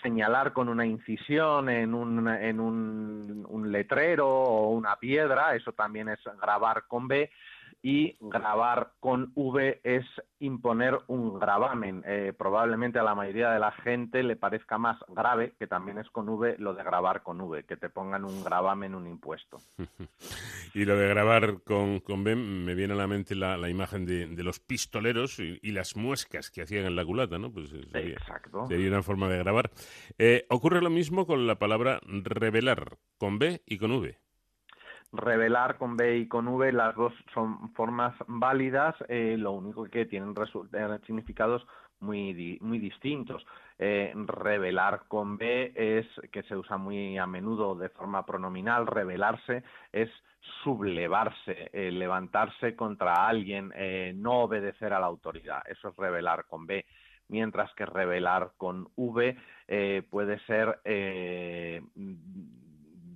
señalar 0.02 0.52
con 0.52 0.68
una 0.68 0.86
incisión 0.86 1.68
en, 1.68 1.94
un, 1.94 2.26
en 2.26 2.58
un 2.58 3.72
letrero 3.72 4.28
o 4.28 4.70
una 4.70 4.96
piedra, 4.96 5.54
eso 5.54 5.72
también 5.72 6.08
es 6.08 6.18
grabar 6.40 6.84
con 6.88 7.06
B 7.06 7.30
y 7.82 8.16
grabar 8.20 8.92
con 8.98 9.32
V 9.34 9.80
es 9.84 10.04
imponer 10.40 10.98
un 11.06 11.38
gravamen. 11.38 12.02
Eh, 12.06 12.32
probablemente 12.36 12.98
a 12.98 13.02
la 13.02 13.14
mayoría 13.14 13.50
de 13.50 13.60
la 13.60 13.70
gente 13.70 14.22
le 14.22 14.36
parezca 14.36 14.78
más 14.78 14.98
grave, 15.08 15.54
que 15.58 15.66
también 15.66 15.98
es 15.98 16.10
con 16.10 16.28
V, 16.28 16.56
lo 16.58 16.74
de 16.74 16.82
grabar 16.82 17.22
con 17.22 17.40
V, 17.40 17.64
que 17.64 17.76
te 17.76 17.88
pongan 17.88 18.24
un 18.24 18.42
gravamen, 18.42 18.94
un 18.94 19.06
impuesto. 19.06 19.58
y 20.74 20.84
lo 20.84 20.96
de 20.96 21.08
grabar 21.08 21.62
con, 21.62 22.00
con 22.00 22.22
V, 22.22 22.34
me 22.34 22.74
viene 22.74 22.94
a 22.94 22.96
la 22.96 23.06
mente 23.06 23.34
la, 23.34 23.68
imagen 23.68 24.06
de, 24.06 24.42
los 24.42 24.60
pistoleros 24.60 25.38
y, 25.38 25.58
las 25.68 25.96
muescas 25.96 26.50
que 26.50 26.62
hacían 26.62 26.86
en 26.86 26.96
la 26.96 27.04
culata, 27.04 27.38
¿no? 27.38 27.52
Pues 27.52 27.68
sería, 27.68 28.14
Exacto. 28.14 28.66
Sería 28.66 28.88
una 28.88 29.02
forma 29.02 29.28
de 29.28 29.38
grabar. 29.38 29.70
Eh, 30.18 30.46
ocurre 30.48 30.80
lo 30.80 30.90
mismo 30.90 31.26
con 31.26 31.46
la 31.46 31.58
palabra 31.58 32.00
revelar, 32.04 32.98
con 33.18 33.38
B 33.38 33.62
y 33.66 33.78
con 33.78 33.92
V 33.92 34.18
revelar 35.12 35.78
con 35.78 35.96
B 35.96 36.18
y 36.18 36.28
con 36.28 36.48
V, 36.48 36.72
las 36.72 36.94
dos 36.94 37.12
son 37.32 37.72
formas 37.74 38.14
válidas, 38.26 38.94
eh, 39.08 39.36
lo 39.38 39.52
único 39.52 39.84
que 39.84 40.06
tienen 40.06 40.34
eh, 40.72 40.98
significados 41.06 41.66
muy, 42.00 42.58
muy 42.60 42.78
distintos. 42.78 43.44
Eh, 43.78 44.12
revelar 44.14 45.02
con 45.08 45.38
B 45.38 45.72
es 45.74 46.06
que 46.30 46.42
se 46.44 46.56
usa 46.56 46.76
muy 46.76 47.16
a 47.16 47.26
menudo 47.26 47.74
de 47.74 47.88
forma 47.88 48.24
pronominal, 48.26 48.86
revelarse 48.86 49.62
es 49.92 50.10
sublevarse, 50.62 51.70
levantarse 51.90 52.76
contra 52.76 53.26
alguien, 53.26 53.72
no 54.22 54.42
obedecer 54.42 54.92
a 54.92 55.00
la 55.00 55.06
autoridad. 55.06 55.62
Eso 55.68 55.88
es 55.88 55.96
revelar 55.96 56.46
con 56.46 56.66
B 56.66 56.86
mientras 57.28 57.72
que 57.74 57.84
revelar 57.84 58.52
con 58.56 58.88
V 58.96 59.36
puede 60.08 60.38
ser 60.46 60.80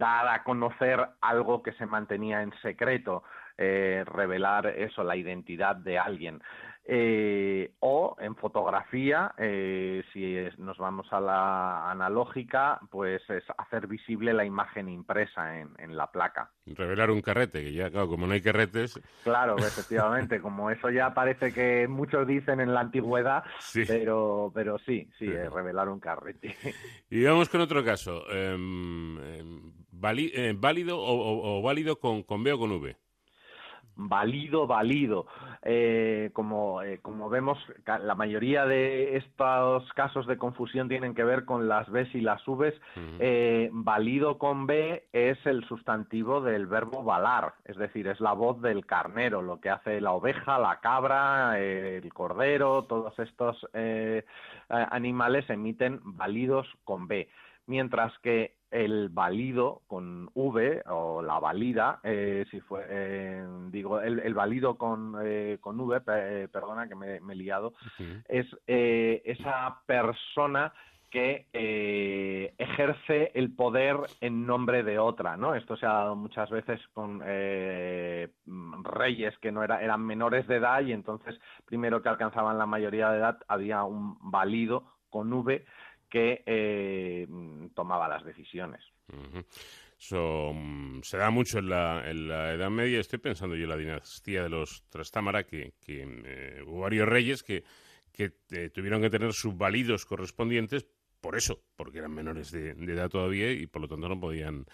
dar 0.02 0.26
a 0.26 0.42
conocer 0.42 0.98
algo 1.20 1.62
que 1.62 1.70
se 1.74 1.86
mantenía 1.86 2.42
en 2.42 2.52
secreto, 2.60 3.22
eh, 3.56 4.02
revelar 4.04 4.66
eso, 4.66 5.04
la 5.04 5.14
identidad 5.14 5.76
de 5.76 5.96
alguien. 5.96 6.42
Eh, 6.84 7.74
o 7.78 8.16
en 8.18 8.34
fotografía, 8.34 9.32
eh, 9.38 10.02
si 10.12 10.36
nos 10.58 10.78
vamos 10.78 11.06
a 11.12 11.20
la 11.20 11.88
analógica, 11.88 12.80
pues 12.90 13.22
es 13.30 13.44
hacer 13.56 13.86
visible 13.86 14.32
la 14.32 14.44
imagen 14.44 14.88
impresa 14.88 15.60
en, 15.60 15.96
la 15.96 16.10
placa. 16.10 16.50
Revelar 16.66 17.10
un 17.10 17.20
carrete, 17.20 17.62
que 17.62 17.72
ya, 17.72 17.90
claro, 17.90 18.08
como 18.08 18.26
no 18.26 18.32
hay 18.32 18.40
carretes. 18.40 19.00
Claro, 19.22 19.56
efectivamente, 19.58 20.40
como 20.40 20.70
eso 20.70 20.90
ya 20.90 21.14
parece 21.14 21.52
que 21.52 21.86
muchos 21.86 22.26
dicen 22.26 22.60
en 22.60 22.74
la 22.74 22.80
antigüedad, 22.80 23.44
pero, 23.86 24.50
pero 24.52 24.78
sí, 24.78 25.08
sí, 25.18 25.26
revelar 25.26 25.88
un 25.88 26.00
carrete. 26.00 26.56
Y 27.10 27.22
vamos 27.24 27.50
con 27.50 27.60
otro 27.60 27.84
caso. 27.84 28.24
Em, 28.30 29.18
em, 29.18 29.72
¿Válido 29.90 30.96
o, 30.98 31.62
válido 31.62 32.00
con, 32.00 32.22
con 32.22 32.42
B 32.42 32.52
o 32.52 32.58
con 32.58 32.72
V? 32.72 32.96
Válido, 33.96 34.66
válido. 34.66 35.26
Eh, 35.62 36.30
como, 36.32 36.82
eh, 36.82 36.98
como 37.02 37.28
vemos, 37.28 37.58
la 37.86 38.14
mayoría 38.14 38.66
de 38.66 39.16
estos 39.16 39.90
casos 39.92 40.26
de 40.26 40.38
confusión 40.38 40.88
tienen 40.88 41.14
que 41.14 41.24
ver 41.24 41.44
con 41.44 41.68
las 41.68 41.88
Bs 41.90 42.14
y 42.14 42.20
las 42.20 42.44
Vs. 42.44 42.74
Eh, 43.18 43.70
válido 43.72 44.38
con 44.38 44.66
B 44.66 45.06
es 45.12 45.38
el 45.46 45.64
sustantivo 45.66 46.40
del 46.40 46.66
verbo 46.66 47.02
valar, 47.02 47.54
es 47.64 47.76
decir, 47.76 48.08
es 48.08 48.20
la 48.20 48.32
voz 48.32 48.60
del 48.60 48.86
carnero, 48.86 49.42
lo 49.42 49.60
que 49.60 49.70
hace 49.70 50.00
la 50.00 50.12
oveja, 50.12 50.58
la 50.58 50.80
cabra, 50.80 51.58
el 51.58 52.12
cordero, 52.12 52.84
todos 52.84 53.18
estos 53.18 53.66
animales 54.68 55.48
emiten 55.50 56.00
válidos 56.02 56.66
con 56.84 57.06
B. 57.06 57.28
Mientras 57.66 58.18
que 58.18 58.61
el 58.72 59.10
válido 59.10 59.82
con 59.86 60.30
V 60.34 60.82
o 60.86 61.22
la 61.22 61.38
válida, 61.38 62.00
eh, 62.02 62.46
si 62.50 62.58
fue, 62.60 62.84
eh, 62.88 63.46
digo, 63.70 64.00
el, 64.00 64.18
el, 64.20 64.34
válido 64.34 64.76
con, 64.76 65.16
eh, 65.22 65.58
con 65.60 65.78
V, 65.78 66.00
perdona 66.48 66.88
que 66.88 66.94
me, 66.94 67.16
he 67.16 67.34
liado, 67.36 67.74
es 68.28 68.46
esa 68.66 69.82
persona 69.86 70.72
que 71.10 71.46
ejerce 72.56 73.30
el 73.34 73.54
poder 73.54 73.98
en 74.22 74.46
nombre 74.46 74.82
de 74.82 74.98
otra, 74.98 75.36
¿no? 75.36 75.54
Esto 75.54 75.76
se 75.76 75.84
ha 75.84 75.92
dado 75.92 76.16
muchas 76.16 76.48
veces 76.48 76.80
con 76.94 77.20
reyes 78.82 79.36
que 79.38 79.52
no 79.52 79.62
era, 79.62 79.82
eran 79.82 80.00
menores 80.06 80.48
de 80.48 80.56
edad 80.56 80.80
y 80.80 80.92
entonces 80.92 81.38
primero 81.66 82.02
que 82.02 82.08
alcanzaban 82.08 82.56
la 82.56 82.64
mayoría 82.64 83.10
de 83.10 83.18
edad 83.18 83.38
había 83.48 83.84
un 83.84 84.16
válido 84.22 84.84
con 85.10 85.30
V 85.30 85.62
que 86.12 86.42
eh, 86.44 87.26
tomaba 87.74 88.06
las 88.06 88.22
decisiones. 88.22 88.82
Mm, 89.08 91.00
se 91.00 91.16
da 91.16 91.30
mucho 91.30 91.58
en 91.58 91.70
la, 91.70 92.02
Edad 92.10 92.68
Media. 92.68 93.00
Estoy 93.00 93.18
pensando 93.18 93.56
yo 93.56 93.62
en 93.62 93.70
la 93.70 93.76
dinastía 93.78 94.42
de 94.42 94.50
los 94.50 94.84
Trastámara, 94.90 95.44
que, 95.44 95.72
eh, 95.86 96.62
hubo 96.66 96.80
varios 96.80 97.08
reyes 97.08 97.42
que, 97.42 97.64
eh, 98.18 98.68
tuvieron 98.68 99.00
que 99.00 99.08
tener 99.08 99.32
sus 99.32 99.56
válidos 99.56 100.04
correspondientes 100.04 100.86
por 101.22 101.34
eso, 101.34 101.62
porque 101.76 101.98
eran 101.98 102.12
menores 102.12 102.50
de, 102.50 102.72
edad 102.72 103.08
todavía 103.08 103.50
y 103.50 103.66
por 103.66 103.80
lo 103.80 103.88
tanto 103.88 104.08
no 104.08 104.20
podían 104.20 104.66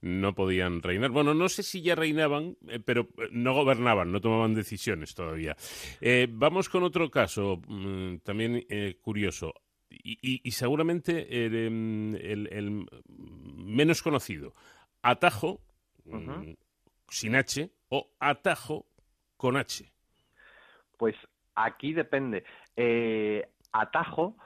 no 0.00 0.34
podían 0.34 0.82
reinar. 0.82 1.10
Bueno, 1.10 1.34
no 1.34 1.48
sé 1.48 1.62
si 1.62 1.82
ya 1.82 1.94
reinaban, 1.94 2.56
pero 2.84 3.08
no 3.32 3.54
gobernaban, 3.54 4.12
no 4.12 4.20
tomaban 4.20 4.54
decisiones 4.54 5.14
todavía. 5.14 5.56
vamos 6.28 6.68
con 6.68 6.84
otro 6.84 7.10
caso 7.10 7.60
mm, 7.66 8.18
también 8.18 8.64
curioso 9.00 9.54
y, 9.88 10.50
seguramente 10.50 11.46
em, 11.46 12.14
el, 12.16 12.86
menos 13.08 14.02
conocido, 14.02 14.52
atajo 15.02 15.60
mm, 16.04 16.54
sin 17.08 17.36
H 17.36 17.70
o 17.88 18.10
atajo 18.18 18.86
con 19.36 19.56
H. 19.56 19.90
Pues 20.96 21.14
aquí 21.54 21.92
depende. 21.92 22.44
Eh, 22.76 23.48
atajo 23.72 24.36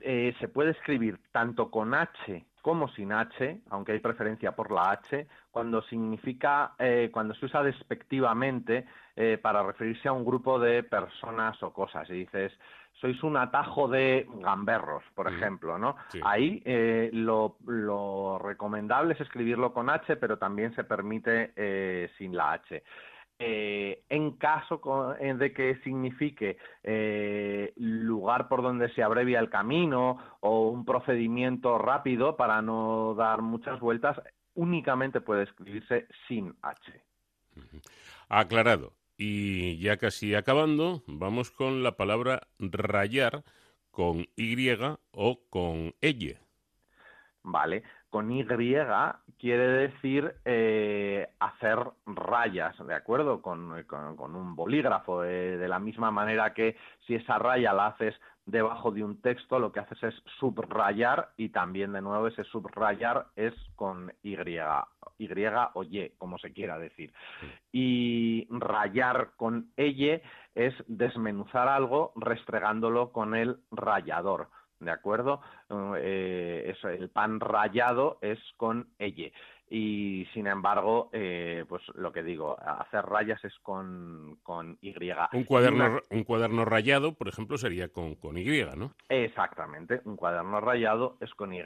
eh, 0.00 0.34
se 0.40 0.48
puede 0.48 0.70
escribir 0.70 1.18
tanto 1.32 1.70
con 1.70 1.94
H 1.94 2.44
como 2.62 2.88
sin 2.88 3.12
H, 3.12 3.60
aunque 3.70 3.92
hay 3.92 4.00
preferencia 4.00 4.52
por 4.52 4.70
la 4.70 4.90
H, 4.92 5.26
cuando 5.50 5.82
significa, 5.82 6.72
eh, 6.78 7.10
cuando 7.12 7.34
se 7.34 7.46
usa 7.46 7.62
despectivamente 7.62 8.86
para 9.42 9.62
referirse 9.62 10.08
a 10.08 10.12
un 10.12 10.24
grupo 10.24 10.58
de 10.58 10.82
personas 10.82 11.62
o 11.62 11.74
cosas. 11.74 12.08
Y 12.08 12.14
dices, 12.14 12.54
sois 13.00 13.22
un 13.22 13.36
atajo 13.36 13.88
de 13.88 14.26
gamberros, 14.40 15.02
por 15.14 15.32
ejemplo, 15.32 15.78
¿no? 15.78 15.96
Ahí 16.22 16.62
eh, 16.66 17.10
lo, 17.12 17.56
recomendable 18.38 19.14
es 19.14 19.20
escribirlo 19.20 19.72
con 19.72 19.88
H, 19.88 20.16
pero 20.16 20.36
también 20.36 20.74
se 20.74 20.84
permite 20.84 21.52
eh, 21.56 22.10
sin 22.18 22.36
la 22.36 22.52
H. 22.52 22.82
Eh, 23.42 24.02
en 24.10 24.32
caso 24.32 24.82
de 25.18 25.52
que 25.54 25.76
signifique 25.82 26.58
lugar 27.76 28.48
por 28.48 28.60
donde 28.60 28.92
se 28.92 29.02
abrevia 29.02 29.40
el 29.40 29.48
camino 29.48 30.18
o 30.40 30.68
un 30.68 30.84
procedimiento 30.84 31.78
rápido 31.78 32.36
para 32.36 32.60
no 32.60 33.14
dar 33.14 33.40
muchas 33.40 33.80
vueltas, 33.80 34.20
únicamente 34.54 35.22
puede 35.22 35.44
escribirse 35.44 36.06
sin 36.28 36.54
H. 36.60 37.02
Aclarado. 38.28 38.92
Y 39.16 39.78
ya 39.78 39.96
casi 39.96 40.34
acabando, 40.34 41.02
vamos 41.06 41.50
con 41.50 41.82
la 41.82 41.96
palabra 41.96 42.42
rayar 42.58 43.42
con 43.90 44.26
Y 44.36 44.68
o 45.12 45.40
con 45.48 45.94
ella. 46.02 46.40
Vale, 47.42 47.82
con 48.10 48.30
Y 48.32 48.44
quiere 48.44 49.66
decir 49.88 50.34
eh, 50.44 51.28
hacer 51.38 51.78
rayas, 52.06 52.76
¿de 52.86 52.94
acuerdo? 52.94 53.40
Con, 53.40 53.72
un 53.72 54.56
bolígrafo, 54.56 55.24
eh, 55.24 55.56
de 55.56 55.68
la 55.68 55.78
misma 55.78 56.10
manera 56.10 56.52
que 56.52 56.76
si 57.06 57.14
esa 57.14 57.38
raya 57.38 57.72
la 57.72 57.86
haces 57.86 58.14
debajo 58.46 58.90
de 58.90 59.04
un 59.04 59.20
texto, 59.20 59.58
lo 59.58 59.72
que 59.72 59.80
haces 59.80 60.02
es 60.02 60.14
subrayar 60.38 61.30
y 61.36 61.50
también 61.50 61.92
de 61.92 62.02
nuevo 62.02 62.26
ese 62.26 62.44
subrayar 62.44 63.26
es 63.36 63.54
con 63.76 64.12
Y, 64.22 64.34
Y 64.34 65.44
o 65.74 65.82
Y, 65.84 66.10
como 66.18 66.38
se 66.38 66.52
quiera 66.52 66.78
decir. 66.78 67.12
Y 67.72 68.48
rayar 68.50 69.30
con 69.36 69.70
elle 69.76 70.22
es 70.54 70.74
desmenuzar 70.88 71.68
algo 71.68 72.12
restregándolo 72.16 73.12
con 73.12 73.34
el 73.34 73.58
rayador. 73.70 74.48
¿De 74.80 74.90
acuerdo? 74.90 75.40
Eh, 75.98 76.74
el 76.84 77.10
pan 77.10 77.38
rayado 77.38 78.18
es 78.22 78.38
con 78.56 78.88
elle 78.98 79.32
y 79.70 80.26
sin 80.34 80.48
embargo, 80.48 81.10
eh, 81.12 81.64
pues 81.68 81.82
lo 81.94 82.12
que 82.12 82.24
digo, 82.24 82.58
hacer 82.60 83.06
rayas 83.06 83.42
es 83.44 83.56
con, 83.62 84.38
con 84.42 84.76
Y. 84.82 84.92
Un 85.32 85.44
cuaderno, 85.44 86.00
un 86.10 86.24
cuaderno 86.24 86.64
rayado, 86.64 87.14
por 87.14 87.28
ejemplo, 87.28 87.56
sería 87.56 87.88
con, 87.88 88.16
con 88.16 88.36
Y, 88.36 88.64
¿no? 88.76 88.92
Exactamente, 89.08 90.00
un 90.04 90.16
cuaderno 90.16 90.60
rayado 90.60 91.16
es 91.20 91.32
con 91.34 91.54
Y. 91.54 91.60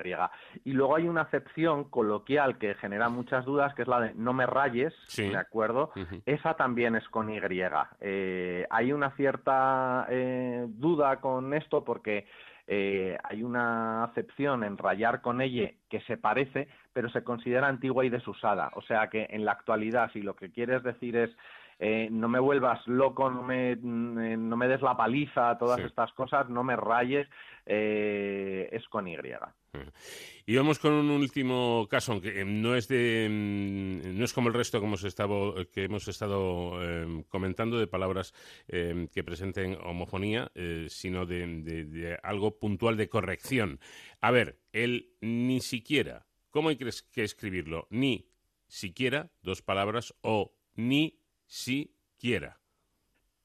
Y 0.64 0.72
luego 0.72 0.96
hay 0.96 1.08
una 1.08 1.22
acepción 1.22 1.84
coloquial 1.84 2.58
que 2.58 2.74
genera 2.74 3.08
muchas 3.08 3.46
dudas, 3.46 3.74
que 3.74 3.82
es 3.82 3.88
la 3.88 4.00
de 4.00 4.14
no 4.14 4.34
me 4.34 4.44
rayes, 4.44 4.92
¿de 5.16 5.36
acuerdo? 5.36 5.90
Esa 6.26 6.54
también 6.54 6.96
es 6.96 7.08
con 7.08 7.30
Y. 7.30 7.40
Eh, 8.00 8.66
hay 8.68 8.92
una 8.92 9.16
cierta 9.16 10.06
eh, 10.10 10.66
duda 10.68 11.20
con 11.20 11.54
esto 11.54 11.84
porque 11.84 12.26
eh, 12.66 13.18
hay 13.22 13.42
una 13.42 14.04
acepción 14.04 14.64
en 14.64 14.78
rayar 14.78 15.20
con 15.20 15.40
ella 15.40 15.70
que 15.88 16.00
se 16.02 16.16
parece, 16.16 16.68
pero 16.92 17.10
se 17.10 17.22
considera 17.22 17.68
antigua 17.68 18.04
y 18.04 18.10
desusada. 18.10 18.70
O 18.74 18.82
sea 18.82 19.08
que 19.08 19.26
en 19.30 19.44
la 19.44 19.52
actualidad, 19.52 20.10
si 20.12 20.22
lo 20.22 20.34
que 20.34 20.50
quieres 20.50 20.82
decir 20.82 21.16
es 21.16 21.30
eh, 21.78 22.08
no 22.10 22.28
me 22.28 22.38
vuelvas 22.38 22.86
loco, 22.86 23.30
no 23.30 23.42
me, 23.42 23.76
mm, 23.76 24.18
eh, 24.18 24.36
no 24.36 24.56
me 24.56 24.68
des 24.68 24.80
la 24.80 24.96
paliza, 24.96 25.58
todas 25.58 25.80
estas 25.80 26.12
cosas, 26.12 26.48
no 26.48 26.62
me 26.62 26.76
rayes, 26.76 27.28
es 27.66 28.88
con 28.88 29.08
Y. 29.08 29.16
Y 30.46 30.56
vamos 30.56 30.78
con 30.78 30.92
un 30.92 31.10
último 31.10 31.86
caso, 31.88 32.12
aunque 32.12 32.40
eh, 32.40 32.44
no 32.44 32.76
es 32.76 32.86
de 32.88 33.28
mm, 33.30 34.18
no 34.18 34.24
es 34.24 34.32
como 34.32 34.48
el 34.48 34.54
resto 34.54 34.78
que 34.78 34.86
hemos 34.86 35.04
estado, 35.04 35.54
que 35.70 35.84
hemos 35.84 36.06
estado 36.06 36.82
em, 36.82 37.22
comentando 37.24 37.78
de 37.78 37.86
palabras 37.86 38.34
em, 38.68 39.08
que 39.08 39.24
presenten 39.24 39.78
homofonía, 39.82 40.50
eh, 40.54 40.86
sino 40.90 41.24
de, 41.24 42.18
algo 42.22 42.58
puntual 42.58 42.96
de 42.96 43.08
corrección. 43.08 43.80
A 44.20 44.30
ver, 44.30 44.60
el 44.72 45.14
ni 45.22 45.60
siquiera, 45.60 46.26
¿cómo 46.50 46.68
hay 46.68 46.76
que 46.76 47.22
escribirlo? 47.22 47.86
Ni 47.90 48.28
siquiera, 48.68 49.30
dos 49.42 49.62
palabras, 49.62 50.14
o 50.20 50.54
ni 50.74 51.20
siquiera 51.46 52.63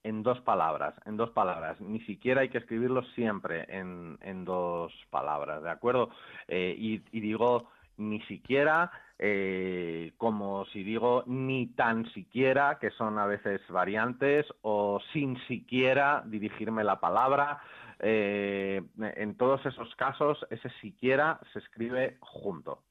en 0.03 0.23
dos 0.23 0.39
palabras, 0.41 0.93
en 1.05 1.17
dos 1.17 1.31
palabras. 1.31 1.79
Ni 1.81 1.99
siquiera 2.01 2.41
hay 2.41 2.49
que 2.49 2.59
escribirlo 2.59 3.03
siempre 3.15 3.65
en, 3.69 4.45
dos 4.45 4.93
palabras, 5.09 5.61
¿de 5.61 5.69
acuerdo? 5.69 6.09
Eh, 6.47 6.75
y, 6.77 7.19
digo 7.19 7.69
ni 7.97 8.21
siquiera, 8.21 8.91
eh, 9.17 10.13
como 10.17 10.65
si 10.67 10.83
digo 10.83 11.23
ni 11.27 11.67
tan 11.67 12.09
siquiera, 12.13 12.79
que 12.79 12.91
son 12.91 13.19
a 13.19 13.25
veces 13.25 13.61
variantes, 13.67 14.45
o 14.61 15.01
sin 15.11 15.37
siquiera 15.47 16.23
dirigirme 16.25 16.83
la 16.83 16.99
palabra. 16.99 17.61
Eh, 17.99 18.81
en 18.97 19.35
todos 19.35 19.65
esos 19.65 19.93
casos, 19.95 20.45
ese 20.49 20.69
siquiera 20.81 21.39
se 21.51 21.59
escribe 21.59 22.17
junto. 22.21 22.83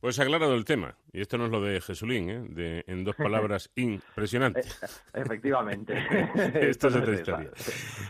Pues 0.00 0.18
aclarado 0.20 0.54
el 0.54 0.64
tema, 0.64 0.96
y 1.12 1.20
esto 1.20 1.38
no 1.38 1.46
es 1.46 1.50
lo 1.50 1.60
de 1.60 1.80
Jesulín, 1.80 2.30
¿eh? 2.30 2.44
de, 2.48 2.84
en 2.86 3.04
dos 3.04 3.16
palabras, 3.16 3.70
impresionante. 3.76 4.60
Eh, 4.60 4.64
efectivamente. 5.14 5.94
esto 6.68 6.88
es 6.88 6.96
otra 6.96 7.14
historia. 7.14 7.50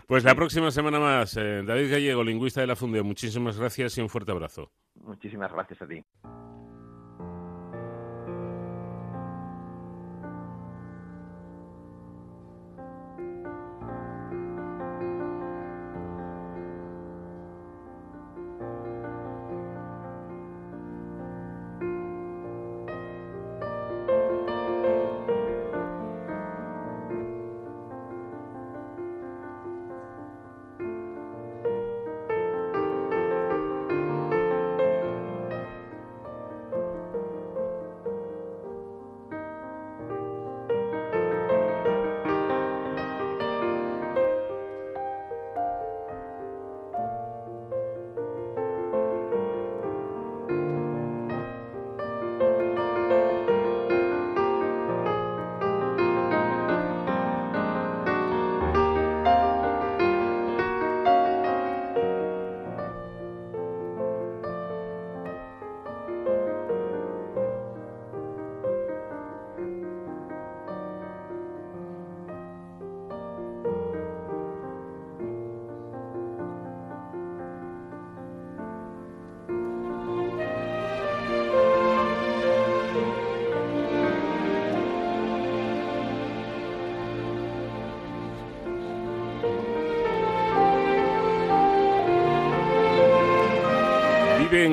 Pues 0.06 0.24
la 0.24 0.34
próxima 0.34 0.70
semana 0.70 0.98
más, 0.98 1.36
eh, 1.36 1.62
David 1.64 1.90
Gallego, 1.90 2.24
lingüista 2.24 2.60
de 2.60 2.66
la 2.66 2.76
Funde, 2.76 3.02
muchísimas 3.02 3.58
gracias 3.58 3.96
y 3.98 4.00
un 4.00 4.08
fuerte 4.08 4.32
abrazo. 4.32 4.72
Muchísimas 4.94 5.52
gracias 5.52 5.82
a 5.82 5.86
ti. 5.86 6.04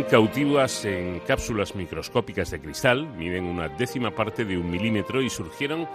Cautivas 0.10 0.86
en 0.86 1.20
cápsulas 1.22 1.76
microscópicas 1.76 2.52
de 2.52 2.60
cristal, 2.60 3.08
miden 3.16 3.46
una 3.46 3.70
décima 3.70 4.12
parte 4.12 4.46
de 4.46 4.58
un 4.58 4.70
milímetro 4.70 5.22
y 5.22 5.30
surgieron, 5.30 5.88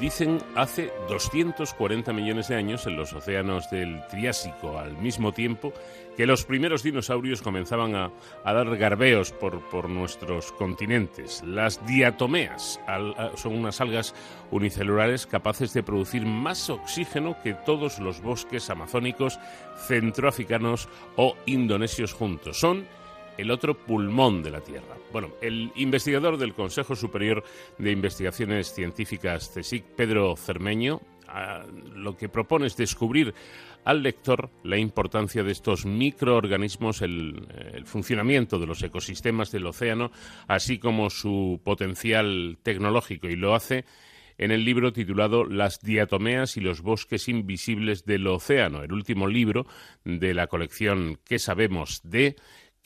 dicen, 0.00 0.38
hace 0.54 0.92
240 1.08 2.12
millones 2.12 2.48
de 2.48 2.56
años 2.56 2.86
en 2.86 2.96
los 2.96 3.12
océanos 3.12 3.70
del 3.70 4.02
Triásico, 4.08 4.78
al 4.78 4.96
mismo 4.98 5.32
tiempo 5.32 5.72
que 6.16 6.26
los 6.26 6.44
primeros 6.44 6.82
dinosaurios 6.82 7.40
comenzaban 7.40 7.94
a, 7.94 8.10
dar 8.44 8.76
garbeos 8.76 9.32
por, 9.32 9.60
por, 9.68 9.88
nuestros 9.88 10.52
continentes. 10.52 11.42
Las 11.44 11.84
diatomeas 11.86 12.80
son 13.36 13.54
unas 13.54 13.80
algas 13.80 14.14
unicelulares 14.50 15.26
capaces 15.26 15.72
de 15.72 15.82
producir 15.82 16.26
más 16.26 16.68
oxígeno 16.68 17.36
que 17.42 17.54
todos 17.54 18.00
los 18.00 18.20
bosques 18.22 18.70
amazónicos, 18.70 19.38
centroafricanos 19.86 20.88
o 21.16 21.36
indonesios 21.46 22.12
juntos. 22.12 22.58
Son 22.58 22.86
el 23.36 23.50
otro 23.50 23.74
pulmón 23.74 24.42
de 24.42 24.50
la 24.50 24.60
Tierra. 24.60 24.96
Bueno, 25.12 25.30
el 25.40 25.72
investigador 25.76 26.38
del 26.38 26.54
Consejo 26.54 26.96
Superior 26.96 27.44
de 27.78 27.90
Investigaciones 27.90 28.72
Científicas 28.72 29.50
CSIC, 29.54 29.84
Pedro 29.84 30.36
Cermeño, 30.36 31.00
ah, 31.28 31.64
lo 31.94 32.16
que 32.16 32.28
propone 32.28 32.66
es 32.66 32.76
descubrir 32.76 33.34
al 33.84 34.02
lector 34.02 34.50
la 34.64 34.78
importancia 34.78 35.44
de 35.44 35.52
estos 35.52 35.86
microorganismos, 35.86 37.02
el, 37.02 37.46
el, 37.72 37.86
funcionamiento 37.86 38.58
de 38.58 38.66
los 38.66 38.82
ecosistemas 38.82 39.52
del 39.52 39.66
océano, 39.66 40.10
así 40.48 40.78
como 40.78 41.08
su 41.08 41.60
potencial 41.62 42.58
tecnológico, 42.64 43.28
y 43.28 43.36
lo 43.36 43.54
hace 43.54 43.84
en 44.38 44.50
el 44.50 44.64
libro 44.64 44.92
titulado 44.92 45.44
Las 45.44 45.80
diatomeas 45.80 46.56
y 46.56 46.60
los 46.60 46.82
bosques 46.82 47.28
invisibles 47.28 48.04
del 48.04 48.26
océano, 48.26 48.82
el 48.82 48.92
último 48.92 49.26
libro 49.26 49.66
de 50.04 50.34
la 50.34 50.46
colección 50.46 51.18
¿Qué 51.24 51.38
sabemos 51.38 52.00
de? 52.04 52.36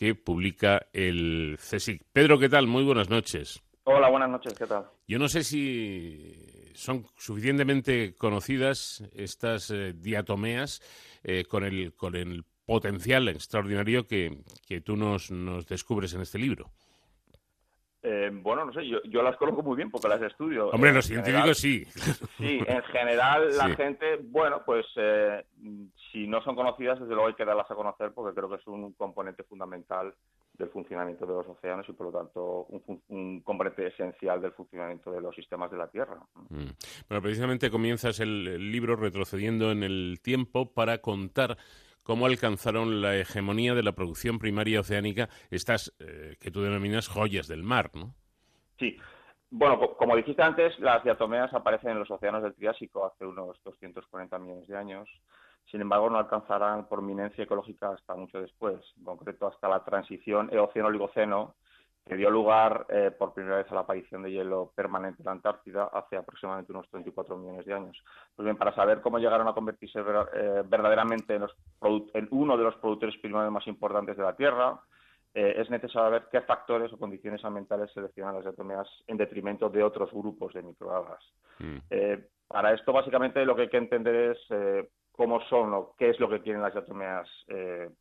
Que 0.00 0.14
publica 0.14 0.86
el 0.94 1.58
CSIC. 1.58 2.04
Pedro, 2.10 2.38
¿qué 2.38 2.48
tal? 2.48 2.66
Muy 2.66 2.82
buenas 2.84 3.10
noches. 3.10 3.62
Hola, 3.84 4.08
buenas 4.08 4.30
noches, 4.30 4.54
¿qué 4.54 4.66
tal? 4.66 4.86
Yo 5.06 5.18
no 5.18 5.28
sé 5.28 5.44
si 5.44 6.70
son 6.72 7.04
suficientemente 7.18 8.16
conocidas 8.16 9.04
estas 9.12 9.70
eh, 9.70 9.92
diatomeas 9.94 10.80
eh, 11.22 11.44
con, 11.44 11.64
el, 11.64 11.92
con 11.92 12.16
el 12.16 12.44
potencial 12.64 13.28
extraordinario 13.28 14.06
que, 14.06 14.38
que 14.66 14.80
tú 14.80 14.96
nos, 14.96 15.30
nos 15.30 15.66
descubres 15.66 16.14
en 16.14 16.22
este 16.22 16.38
libro. 16.38 16.70
Eh, 18.02 18.30
bueno, 18.32 18.64
no 18.64 18.72
sé, 18.72 18.86
yo, 18.88 19.02
yo, 19.04 19.22
las 19.22 19.36
conozco 19.36 19.62
muy 19.62 19.76
bien 19.76 19.90
porque 19.90 20.08
las 20.08 20.22
estudio. 20.22 20.70
Hombre, 20.70 20.92
los 20.92 21.04
científicos 21.04 21.58
sí. 21.58 21.84
Sí, 22.38 22.60
en 22.66 22.82
general 22.84 23.56
la 23.56 23.68
gente, 23.74 24.18
bueno, 24.22 24.62
pues 24.64 24.86
eh, 24.96 25.44
si 26.10 26.26
no 26.26 26.42
son 26.42 26.56
conocidas, 26.56 26.98
desde 26.98 27.12
luego 27.12 27.28
hay 27.28 27.34
que 27.34 27.44
darlas 27.44 27.70
a 27.70 27.74
conocer 27.74 28.12
porque 28.14 28.34
creo 28.34 28.48
que 28.48 28.56
es 28.56 28.66
un 28.66 28.94
componente 28.94 29.42
fundamental 29.42 30.14
del 30.54 30.68
funcionamiento 30.70 31.26
de 31.26 31.34
los 31.34 31.46
océanos 31.46 31.86
y 31.88 31.92
por 31.92 32.06
lo 32.06 32.18
tanto 32.18 32.66
un, 33.08 33.40
componente 33.40 33.86
esencial 33.86 34.40
del 34.40 34.52
funcionamiento 34.52 35.10
de 35.10 35.20
los 35.20 35.34
sistemas 35.34 35.70
de 35.70 35.76
la 35.76 35.88
Tierra. 35.88 36.18
Mm. 36.48 36.68
Bueno, 37.08 37.22
precisamente 37.22 37.70
comienzas 37.70 38.20
el 38.20 38.70
libro 38.70 38.96
retrocediendo 38.96 39.72
en 39.72 39.82
el 39.82 40.20
tiempo 40.22 40.72
para 40.72 40.98
contar 40.98 41.58
cómo 42.02 42.26
alcanzaron 42.26 43.02
la 43.02 43.16
hegemonía 43.16 43.74
de 43.74 43.82
la 43.82 43.92
producción 43.92 44.38
primaria 44.38 44.80
oceánica 44.80 45.28
estas 45.50 45.94
eh, 45.98 46.36
que 46.40 46.50
tú 46.50 46.62
denominas 46.62 47.08
joyas 47.08 47.48
del 47.48 47.62
mar, 47.62 47.90
¿no? 47.94 48.14
Sí. 48.78 48.96
Bueno, 49.50 49.96
como 49.96 50.16
dijiste 50.16 50.42
antes, 50.42 50.78
las 50.78 51.02
diatomeas 51.02 51.52
aparecen 51.52 51.90
en 51.90 51.98
los 51.98 52.10
océanos 52.10 52.42
del 52.42 52.54
Triásico 52.54 53.04
hace 53.04 53.26
unos 53.26 53.60
240 53.64 54.38
millones 54.38 54.68
de 54.68 54.76
años. 54.76 55.08
Sin 55.70 55.80
embargo, 55.80 56.08
no 56.08 56.18
alcanzarán 56.18 56.86
por 56.88 57.02
minencia 57.02 57.44
ecológica 57.44 57.90
hasta 57.90 58.14
mucho 58.14 58.40
después, 58.40 58.80
en 58.96 59.04
concreto 59.04 59.48
hasta 59.48 59.68
la 59.68 59.84
transición 59.84 60.48
Eoceno-Oligoceno, 60.52 61.54
que 62.06 62.16
dio 62.16 62.30
lugar 62.30 62.86
eh, 62.88 63.10
por 63.16 63.34
primera 63.34 63.58
vez 63.58 63.70
a 63.70 63.74
la 63.74 63.82
aparición 63.82 64.22
de 64.22 64.32
hielo 64.32 64.72
permanente 64.74 65.22
en 65.22 65.26
la 65.26 65.32
Antártida 65.32 65.90
hace 65.92 66.16
aproximadamente 66.16 66.72
unos 66.72 66.88
34 66.90 67.36
millones 67.36 67.66
de 67.66 67.74
años. 67.74 68.02
Pues 68.34 68.44
bien, 68.44 68.56
para 68.56 68.74
saber 68.74 69.00
cómo 69.00 69.18
llegaron 69.18 69.46
a 69.48 69.52
convertirse 69.52 70.00
eh, 70.00 70.62
verdaderamente 70.66 71.36
en, 71.36 72.28
uno 72.30 72.56
de 72.56 72.64
los 72.64 72.76
productores 72.76 73.16
primarios 73.18 73.52
más 73.52 73.66
importantes 73.66 74.16
de 74.16 74.22
la 74.22 74.34
Tierra, 74.34 74.80
eh, 75.34 75.54
es 75.58 75.70
necesario 75.70 75.90
saber 75.90 76.28
qué 76.32 76.40
factores 76.40 76.92
o 76.92 76.98
condiciones 76.98 77.44
ambientales 77.44 77.92
seleccionan 77.92 78.34
las 78.34 78.44
diatomeas 78.44 78.88
en 79.06 79.16
detrimento 79.16 79.68
de 79.68 79.82
otros 79.82 80.10
grupos 80.10 80.54
de 80.54 80.62
microalgas. 80.62 81.22
Mm. 81.58 81.76
para 82.48 82.72
esto, 82.72 82.92
básicamente, 82.92 83.44
lo 83.44 83.54
que 83.54 83.62
hay 83.62 83.68
que 83.68 83.76
entender 83.76 84.32
es 84.32 84.86
cómo 85.12 85.40
son 85.42 85.74
o 85.74 85.94
qué 85.96 86.10
es 86.10 86.18
lo 86.18 86.28
que 86.28 86.40
tienen 86.40 86.62
las 86.62 86.72
diatomeas 86.72 87.28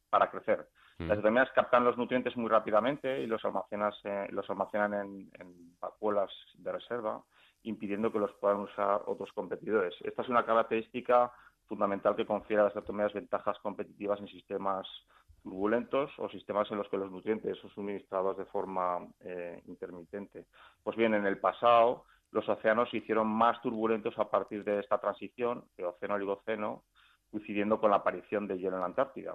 para 0.09 0.31
crecer. 0.31 0.65
Las 0.99 1.17
diatomeas 1.17 1.49
captan 1.55 1.85
los 1.85 1.97
nutrientes 1.97 2.35
muy 2.35 2.49
rápidamente 2.49 3.21
y 3.21 3.25
los, 3.25 3.41
eh, 3.45 4.27
los 4.31 4.49
almacenan 4.49 4.93
en, 4.93 5.31
en 5.39 5.79
vacuolas 5.79 6.29
de 6.55 6.71
reserva, 6.73 7.23
impidiendo 7.63 8.11
que 8.11 8.19
los 8.19 8.33
puedan 8.33 8.59
usar 8.59 9.01
otros 9.05 9.31
competidores. 9.31 9.95
Esta 10.01 10.23
es 10.23 10.29
una 10.29 10.45
característica 10.45 11.31
fundamental 11.67 12.15
que 12.15 12.25
confiere 12.25 12.61
a 12.61 12.65
las 12.65 12.73
diatomeas 12.73 13.13
ventajas 13.13 13.57
competitivas 13.59 14.19
en 14.19 14.27
sistemas 14.27 14.87
turbulentos 15.41 16.11
o 16.17 16.27
sistemas 16.29 16.69
en 16.71 16.77
los 16.77 16.89
que 16.89 16.97
los 16.97 17.11
nutrientes 17.11 17.57
son 17.59 17.69
suministrados 17.69 18.37
de 18.37 18.45
forma 18.45 18.99
eh, 19.21 19.61
intermitente. 19.67 20.47
Pues 20.83 20.97
bien, 20.97 21.13
en 21.13 21.25
el 21.25 21.37
pasado 21.37 22.03
los 22.31 22.47
océanos 22.47 22.89
se 22.89 22.97
hicieron 22.97 23.27
más 23.27 23.61
turbulentos 23.61 24.17
a 24.19 24.29
partir 24.29 24.63
de 24.63 24.79
esta 24.79 24.99
transición 24.99 25.63
de 25.77 25.85
océano-oligoceno, 25.85 26.83
coincidiendo 27.31 27.79
con 27.79 27.91
la 27.91 27.97
aparición 27.97 28.47
de 28.47 28.57
hielo 28.57 28.75
en 28.75 28.81
la 28.81 28.85
Antártida. 28.87 29.33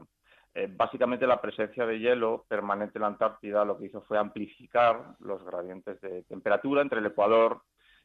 Eh, 0.54 0.68
básicamente 0.70 1.26
la 1.26 1.40
presencia 1.40 1.84
de 1.84 1.98
hielo 1.98 2.44
permanente 2.46 2.98
en 2.98 3.02
la 3.02 3.08
Antártida 3.08 3.64
lo 3.64 3.76
que 3.76 3.86
hizo 3.86 4.02
fue 4.02 4.18
amplificar 4.18 5.16
los 5.18 5.44
gradientes 5.44 6.00
de 6.00 6.22
temperatura 6.22 6.80
entre 6.80 7.00
el 7.00 7.06
Ecuador 7.06 7.62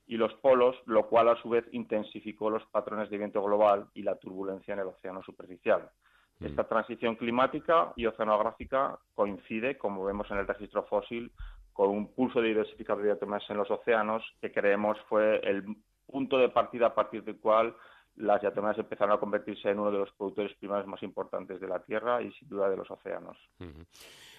y 0.08 0.18
los 0.18 0.34
polos, 0.36 0.76
lo 0.88 1.08
cual 1.08 1.30
a 1.30 1.40
su 1.42 1.50
vez 1.50 1.64
intensificó 1.72 2.50
los 2.50 2.66
patrones 2.68 3.12
de 3.12 3.20
viento 3.20 3.44
global 3.44 3.88
y 3.94 4.02
la 4.02 4.16
turbulencia 4.16 4.74
en 4.74 4.80
el 4.80 4.88
océano 4.88 5.22
superficial. 5.22 5.92
Mm. 6.40 6.46
Esta 6.46 6.68
transición 6.68 7.16
climática 7.16 7.94
y 7.96 8.08
oceanográfica 8.08 8.98
coincide, 9.14 9.78
como 9.78 10.04
vemos 10.04 10.30
en 10.32 10.40
el 10.40 10.48
registro 10.48 10.84
fósil, 10.86 11.32
con 11.72 11.92
un 11.92 12.12
pulso 12.14 12.42
de 12.42 12.48
diversificación 12.48 13.04
de 13.04 13.12
diatomeas 13.12 13.48
en 13.48 13.58
los 13.58 13.70
océanos 13.70 14.24
que 14.42 14.52
creemos 14.52 14.98
fue 15.08 15.40
el 15.48 15.64
punto 16.08 16.40
de 16.40 16.50
partida 16.50 16.88
a 16.88 16.96
partir 16.96 17.24
del 17.24 17.40
cual 17.40 17.76
las 18.20 18.41
diatomeas 18.41 18.78
empezaron 18.78 19.16
a 19.16 19.20
convertirse 19.20 19.70
en 19.70 19.80
uno 19.80 19.91
de 19.91 20.00
los 20.00 20.12
productores 20.12 20.56
primarios 20.58 20.88
más 20.88 21.02
importantes 21.04 21.60
de 21.60 21.68
la 21.68 21.80
Tierra 21.80 22.22
y 22.22 22.32
sin 22.34 22.50
duda 22.50 22.70
de 22.70 22.76
los 22.78 22.91
océanos. 22.91 23.38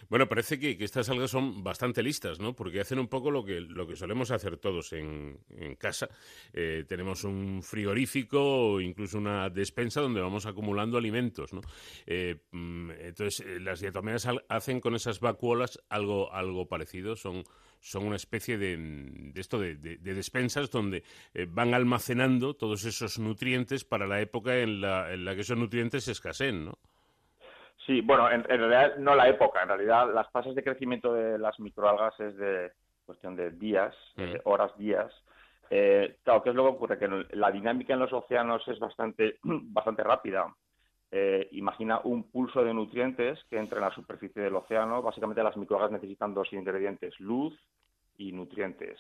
Bueno, 0.09 0.29
parece 0.29 0.59
que, 0.59 0.77
estas 0.81 1.09
algas 1.09 1.31
son 1.31 1.63
bastante 1.65 2.03
listas, 2.03 2.41
¿no? 2.41 2.55
Porque 2.55 2.81
hacen 2.81 2.99
un 2.99 3.09
poco 3.09 3.31
lo 3.31 3.45
que, 3.45 3.61
lo 3.61 3.87
que 3.87 3.97
solemos 3.97 4.31
hacer 4.31 4.59
todos 4.59 4.93
en, 4.93 5.39
casa. 5.79 6.09
Eh, 6.53 6.85
tenemos 6.87 7.25
un 7.25 7.63
frigorífico 7.63 8.73
o 8.73 8.81
incluso 8.81 9.19
una 9.19 9.49
despensa 9.49 10.01
donde 10.01 10.21
vamos 10.21 10.47
acumulando 10.47 10.99
alimentos, 10.99 11.53
¿no? 11.53 11.61
Eh, 12.07 12.37
mm, 12.51 12.91
entonces, 12.91 13.47
eh, 13.47 13.61
las 13.61 13.81
diatomeas 13.81 14.29
hacen 14.49 14.81
con 14.81 14.95
esas 14.95 15.21
vacuolas 15.21 15.81
algo, 15.89 16.33
algo 16.33 16.67
parecido. 16.67 17.17
Son 17.17 17.45
son 17.81 18.07
una 18.07 18.17
especie 18.17 18.59
de, 18.59 19.33
esto 19.35 19.59
de, 19.59 19.75
despensas 19.75 20.71
donde 20.71 21.03
eh, 21.35 21.47
van 21.49 21.75
almacenando 21.75 22.55
todos 22.55 22.85
esos 22.85 23.19
nutrientes 23.19 23.85
para 23.85 24.07
la 24.07 24.21
época 24.21 24.59
en 24.59 24.81
la, 24.81 25.13
en 25.13 25.25
la 25.25 25.35
que 25.35 25.41
esos 25.41 25.59
nutrientes 25.59 26.07
escaseen, 26.09 26.67
¿no? 26.67 26.79
Sí, 27.87 28.03
bueno, 28.03 28.31
en, 28.31 28.45
realidad 28.45 28.97
no 28.99 29.15
la 29.15 29.29
época, 29.29 29.63
en 29.63 29.69
realidad 29.69 30.13
las 30.15 30.31
fases 30.31 30.55
de 30.55 30.63
crecimiento 30.63 31.15
de 31.15 31.39
las 31.39 31.59
microalgas 31.59 32.19
es 32.21 32.37
de 32.37 32.71
cuestión 33.05 33.35
de 33.35 33.51
días, 33.51 33.97
horas, 34.45 34.77
días. 34.77 35.11
Eh, 35.71 36.19
claro, 36.23 36.43
¿qué 36.43 36.51
es 36.51 36.57
lo 36.57 36.65
que 36.65 36.71
ocurre? 36.71 36.99
Que 36.99 37.37
la 37.37 37.51
dinámica 37.51 37.95
en 37.95 38.01
los 38.01 38.13
océanos 38.13 38.67
es 38.69 38.79
bastante, 38.79 39.39
bastante 39.43 40.05
rápida. 40.05 40.55
Eh, 41.13 41.49
imagina 41.53 42.01
un 42.05 42.31
pulso 42.31 42.63
de 42.63 42.73
nutrientes 42.73 43.43
que 43.51 43.59
entra 43.59 43.79
en 43.79 43.85
la 43.85 43.95
superficie 43.95 44.43
del 44.43 44.55
océano. 44.55 45.03
Básicamente 45.03 45.43
las 45.43 45.57
microalgas 45.57 45.91
necesitan 45.91 46.35
dos 46.35 46.53
ingredientes, 46.53 47.19
luz 47.19 47.59
y 48.17 48.33
nutrientes. 48.33 48.99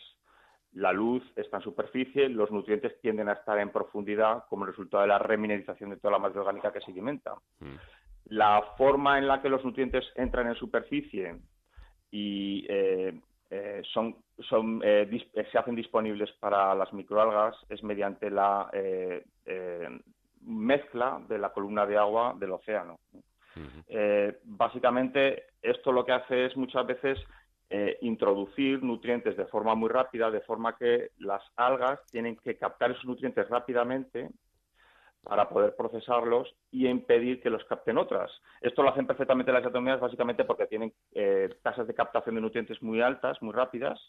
La 0.72 0.92
luz 0.92 1.22
está 1.36 1.58
en 1.58 1.62
superficie, 1.64 2.28
los 2.28 2.50
nutrientes 2.50 3.00
tienden 3.00 3.28
a 3.28 3.34
estar 3.34 3.58
en 3.58 3.70
profundidad 3.70 4.44
como 4.48 4.66
resultado 4.66 5.02
de 5.02 5.08
la 5.08 5.18
remineralización 5.18 5.90
de 5.90 5.96
toda 5.96 6.12
la 6.12 6.18
materia 6.18 6.42
orgánica 6.42 6.72
que 6.72 6.80
se 6.80 6.90
alimenta. 6.90 7.34
Mm. 7.60 7.76
La 8.26 8.62
forma 8.76 9.18
en 9.18 9.26
la 9.26 9.40
que 9.40 9.48
los 9.48 9.64
nutrientes 9.64 10.04
entran 10.14 10.48
en 10.48 10.54
superficie 10.54 11.36
y 12.10 12.66
eh, 12.68 13.20
eh, 13.50 13.82
son, 13.92 14.16
son 14.48 14.80
se 14.80 15.58
hacen 15.58 15.74
disponibles 15.74 16.30
para 16.38 16.74
las 16.74 16.92
microalgas 16.92 17.56
es 17.68 17.82
mediante 17.82 18.30
la 18.30 18.70
mezcla 20.40 21.20
de 21.28 21.38
la 21.38 21.52
columna 21.52 21.86
de 21.86 21.96
agua 21.96 22.34
del 22.38 22.52
océano. 22.52 22.98
Eh, 23.88 24.38
básicamente, 24.44 25.44
esto 25.60 25.92
lo 25.92 26.04
que 26.04 26.12
hace 26.12 26.46
es 26.46 26.56
muchas 26.56 26.86
veces 26.86 27.18
eh, 27.68 27.98
introducir 28.00 28.82
nutrientes 28.82 29.36
de 29.36 29.46
forma 29.46 29.74
muy 29.74 29.88
rápida, 29.88 30.30
de 30.30 30.40
forma 30.40 30.76
que 30.76 31.10
las 31.18 31.42
algas 31.56 32.00
tienen 32.10 32.36
que 32.36 32.56
captar 32.56 32.90
esos 32.90 33.04
nutrientes 33.04 33.48
rápidamente 33.48 34.30
para 35.22 35.48
poder 35.48 35.76
procesarlos 35.76 36.54
y 36.70 36.86
impedir 36.88 37.40
que 37.40 37.50
los 37.50 37.64
capten 37.64 37.98
otras. 37.98 38.30
Esto 38.60 38.82
lo 38.82 38.90
hacen 38.90 39.06
perfectamente 39.06 39.52
las 39.52 39.62
diatomeas 39.62 40.00
básicamente 40.00 40.44
porque 40.44 40.66
tienen 40.66 40.92
eh, 41.12 41.54
tasas 41.62 41.86
de 41.86 41.94
captación 41.94 42.34
de 42.34 42.40
nutrientes 42.40 42.82
muy 42.82 43.00
altas, 43.02 43.40
muy 43.42 43.52
rápidas, 43.52 44.00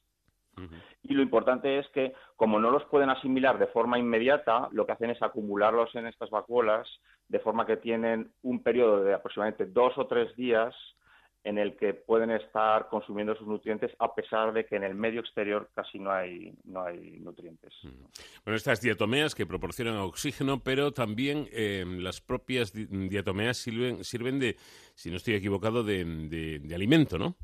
y 1.04 1.14
lo 1.14 1.22
importante 1.22 1.80
es 1.80 1.88
que, 1.90 2.14
como 2.36 2.60
no 2.60 2.72
los 2.72 2.84
pueden 2.86 3.10
asimilar 3.10 3.58
de 3.58 3.68
forma 3.68 4.00
inmediata, 4.00 4.70
lo 4.72 4.86
que 4.86 4.92
hacen 4.94 5.10
es 5.10 5.22
acumularlos 5.22 5.94
en 5.96 6.08
estas 6.08 6.30
vacuolas, 6.30 6.88
de 7.28 7.40
forma 7.40 7.66
que 7.66 7.78
tienen 7.78 8.32
un 8.44 8.62
periodo 8.62 9.04
de 9.04 9.14
aproximadamente 9.14 9.66
dos 9.66 9.98
o 9.98 10.08
tres 10.08 10.36
días 10.36 10.76
en 11.44 11.58
el 11.58 11.76
que 11.76 11.94
pueden 11.96 12.30
estar 12.30 12.88
consumiendo 12.90 13.36
sus 13.36 13.48
nutrientes 13.48 13.92
a 13.98 14.14
pesar 14.14 14.54
de 14.54 14.66
que 14.66 14.76
en 14.76 14.84
el 14.84 14.94
medio 14.94 15.22
exterior 15.22 15.70
casi 15.74 15.98
no 15.98 16.12
hay, 16.12 16.54
no 16.66 16.84
hay 16.84 17.20
nutrientes. 17.20 17.74
Bueno, 18.46 18.56
estas 18.56 18.80
diatomeas 18.80 19.34
que 19.34 19.48
proporcionan 19.48 19.98
oxígeno, 19.98 20.62
pero 20.64 20.92
también 20.92 21.48
eh, 21.52 21.84
las 21.88 22.22
propias 22.22 22.74
diatomeas 22.74 23.58
sirven, 23.58 24.04
sirven 24.04 24.40
de, 24.40 24.56
si 24.94 25.10
no 25.10 25.18
estoy 25.18 25.34
equivocado, 25.34 25.84
de, 25.84 26.06
de 26.62 26.76
alimento, 26.76 27.18
¿no? 27.18 27.36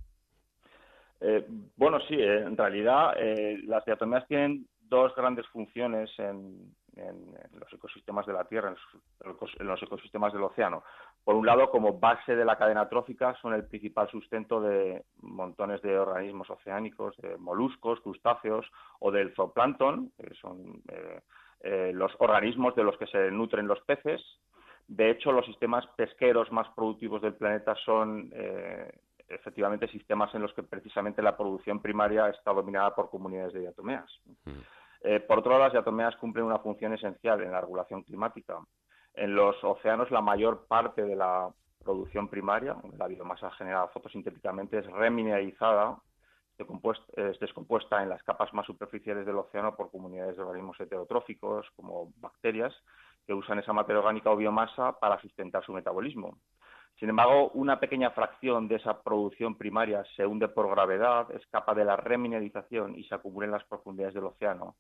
Eh, 1.20 1.46
bueno, 1.76 2.00
sí, 2.08 2.16
eh, 2.16 2.42
en 2.42 2.56
realidad 2.56 3.14
eh, 3.18 3.60
las 3.66 3.84
diatomeas 3.86 4.28
tienen 4.28 4.68
dos 4.82 5.16
grandes 5.16 5.48
funciones 5.48 6.12
en, 6.20 6.76
los 7.54 7.72
ecosistemas 7.72 8.26
de 8.26 8.34
la 8.34 8.46
Tierra, 8.46 8.74
en, 9.60 9.68
los 9.68 9.84
ecosistemas 9.84 10.34
del 10.34 10.42
océano. 10.42 10.84
Por 11.24 11.36
un 11.36 11.46
lado, 11.46 11.70
como 11.70 12.00
base 12.00 12.36
de 12.36 12.44
la 12.44 12.58
cadena 12.58 12.90
trófica, 12.90 13.36
son 13.40 13.54
el 13.54 13.66
principal 13.66 14.10
sustento 14.10 14.60
de 14.62 15.04
montones 15.22 15.80
de 15.84 16.00
organismos 16.00 16.50
oceánicos, 16.50 17.16
de 17.18 17.38
moluscos, 17.38 18.00
crustáceos 18.02 18.66
o 19.00 19.12
del 19.12 19.36
zooplancton, 19.36 20.12
que 20.18 20.34
son 20.42 20.82
los 21.94 22.12
organismos 22.18 22.76
de 22.76 22.84
los 22.84 22.98
que 22.98 23.06
se 23.06 23.30
nutren 23.30 23.68
los 23.68 23.82
peces. 23.82 24.20
De 24.88 25.12
hecho, 25.12 25.32
los 25.32 25.46
sistemas 25.46 25.86
pesqueros 25.98 26.52
más 26.52 26.68
productivos 26.70 27.22
del 27.22 27.36
planeta 27.36 27.76
son 27.86 28.32
efectivamente 29.30 29.88
sistemas 29.88 30.34
en 30.36 30.42
los 30.42 30.54
que 30.54 30.64
precisamente 30.64 31.22
la 31.22 31.36
producción 31.36 31.82
primaria 31.82 32.30
está 32.30 32.54
dominada 32.54 32.96
por 32.96 33.10
comunidades 33.10 33.54
de 33.54 33.62
diatomeas. 33.62 34.10
Mm. 34.46 34.52
Eh, 35.02 35.20
por 35.20 35.40
otro 35.40 35.52
lado, 35.52 35.64
las 35.66 35.74
diatomeas 35.74 36.16
cumplen 36.18 36.46
una 36.46 36.60
función 36.60 36.94
esencial 36.94 37.42
en 37.42 37.52
la 37.52 37.62
regulación 37.62 38.04
climática. 38.04 38.60
En 39.14 39.36
los 39.36 39.62
océanos, 39.64 40.12
la 40.12 40.22
mayor 40.22 40.66
parte 40.68 41.04
de 41.04 41.16
la 41.16 41.50
producción 41.84 42.28
primaria, 42.28 42.76
la 42.98 43.08
biomasa 43.08 43.50
generada 43.52 43.88
fotosintéticamente 43.88 44.80
es 44.80 44.86
remineralizada, 44.88 45.98
es 46.58 47.40
descompuesta 47.40 48.02
en 48.02 48.10
las 48.10 48.24
capas 48.24 48.54
más 48.54 48.66
superficiales 48.66 49.26
del 49.26 49.38
océano 49.38 49.76
por 49.76 49.92
comunidades 49.92 50.36
de 50.36 50.42
organismos 50.42 50.80
heterotróficos 50.80 51.68
como 51.76 52.12
bacterias 52.18 52.74
que 53.26 53.34
usan 53.34 53.60
esa 53.60 53.74
materia 53.74 54.00
orgánica 54.00 54.32
o 54.32 54.38
biomasa 54.38 55.00
para 55.00 55.20
sustentar 55.22 55.64
su 55.64 55.74
metabolismo. 55.74 56.38
Sin 57.00 57.10
embargo, 57.10 57.52
una 57.54 57.80
pequeña 57.80 58.10
fracción 58.10 58.68
de 58.68 58.76
esa 58.76 59.04
producción 59.04 59.56
primaria 59.56 60.04
se 60.16 60.26
hunde 60.26 60.48
por 60.48 60.68
gravedad, 60.70 61.30
escapa 61.32 61.76
de 61.76 61.86
la 61.86 61.96
remineralización 61.96 62.98
y 62.98 63.04
se 63.04 63.14
acumula 63.14 63.46
en 63.46 63.52
las 63.52 63.64
profundidades 63.66 64.16
del 64.16 64.26
océano, 64.26 64.76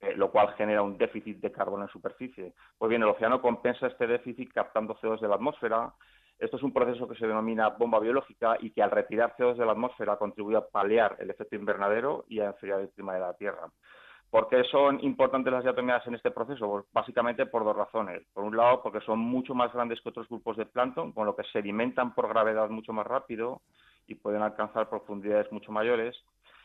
eh, 0.00 0.14
lo 0.14 0.30
cual 0.30 0.54
genera 0.54 0.82
un 0.82 0.96
déficit 0.96 1.38
de 1.38 1.50
carbono 1.50 1.82
en 1.82 1.90
superficie. 1.90 2.52
Pues 2.78 2.88
bien, 2.88 3.02
el 3.02 3.08
océano 3.08 3.42
compensa 3.42 3.88
este 3.88 4.06
déficit 4.06 4.52
captando 4.52 4.94
CO2 4.94 5.18
de 5.20 5.28
la 5.28 5.34
atmósfera. 5.34 5.92
Esto 6.38 6.56
es 6.56 6.62
un 6.62 6.72
proceso 6.72 7.08
que 7.08 7.16
se 7.16 7.26
denomina 7.26 7.70
bomba 7.70 7.98
biológica 7.98 8.56
y 8.60 8.70
que 8.70 8.82
al 8.82 8.92
retirar 8.92 9.34
CO2 9.36 9.56
de 9.56 9.66
la 9.66 9.72
atmósfera 9.72 10.18
contribuye 10.18 10.58
a 10.58 10.68
paliar 10.68 11.16
el 11.18 11.30
efecto 11.30 11.56
invernadero 11.56 12.26
y 12.28 12.38
a 12.38 12.46
enfriar 12.46 12.78
el 12.78 12.90
clima 12.90 13.14
de 13.14 13.20
la 13.20 13.34
Tierra. 13.34 13.68
¿Por 14.36 14.50
qué 14.50 14.64
son 14.64 15.02
importantes 15.02 15.50
las 15.50 15.62
diatomeas 15.62 16.06
en 16.06 16.14
este 16.14 16.30
proceso? 16.30 16.68
Pues 16.68 16.84
básicamente 16.92 17.46
por 17.46 17.64
dos 17.64 17.74
razones. 17.74 18.22
Por 18.34 18.44
un 18.44 18.54
lado, 18.54 18.82
porque 18.82 19.00
son 19.00 19.18
mucho 19.18 19.54
más 19.54 19.72
grandes 19.72 19.98
que 20.02 20.10
otros 20.10 20.28
grupos 20.28 20.58
de 20.58 20.66
plancton, 20.66 21.12
con 21.12 21.24
lo 21.24 21.34
que 21.34 21.42
se 21.44 21.60
alimentan 21.60 22.14
por 22.14 22.28
gravedad 22.28 22.68
mucho 22.68 22.92
más 22.92 23.06
rápido 23.06 23.62
y 24.06 24.14
pueden 24.14 24.42
alcanzar 24.42 24.90
profundidades 24.90 25.50
mucho 25.52 25.72
mayores. 25.72 26.14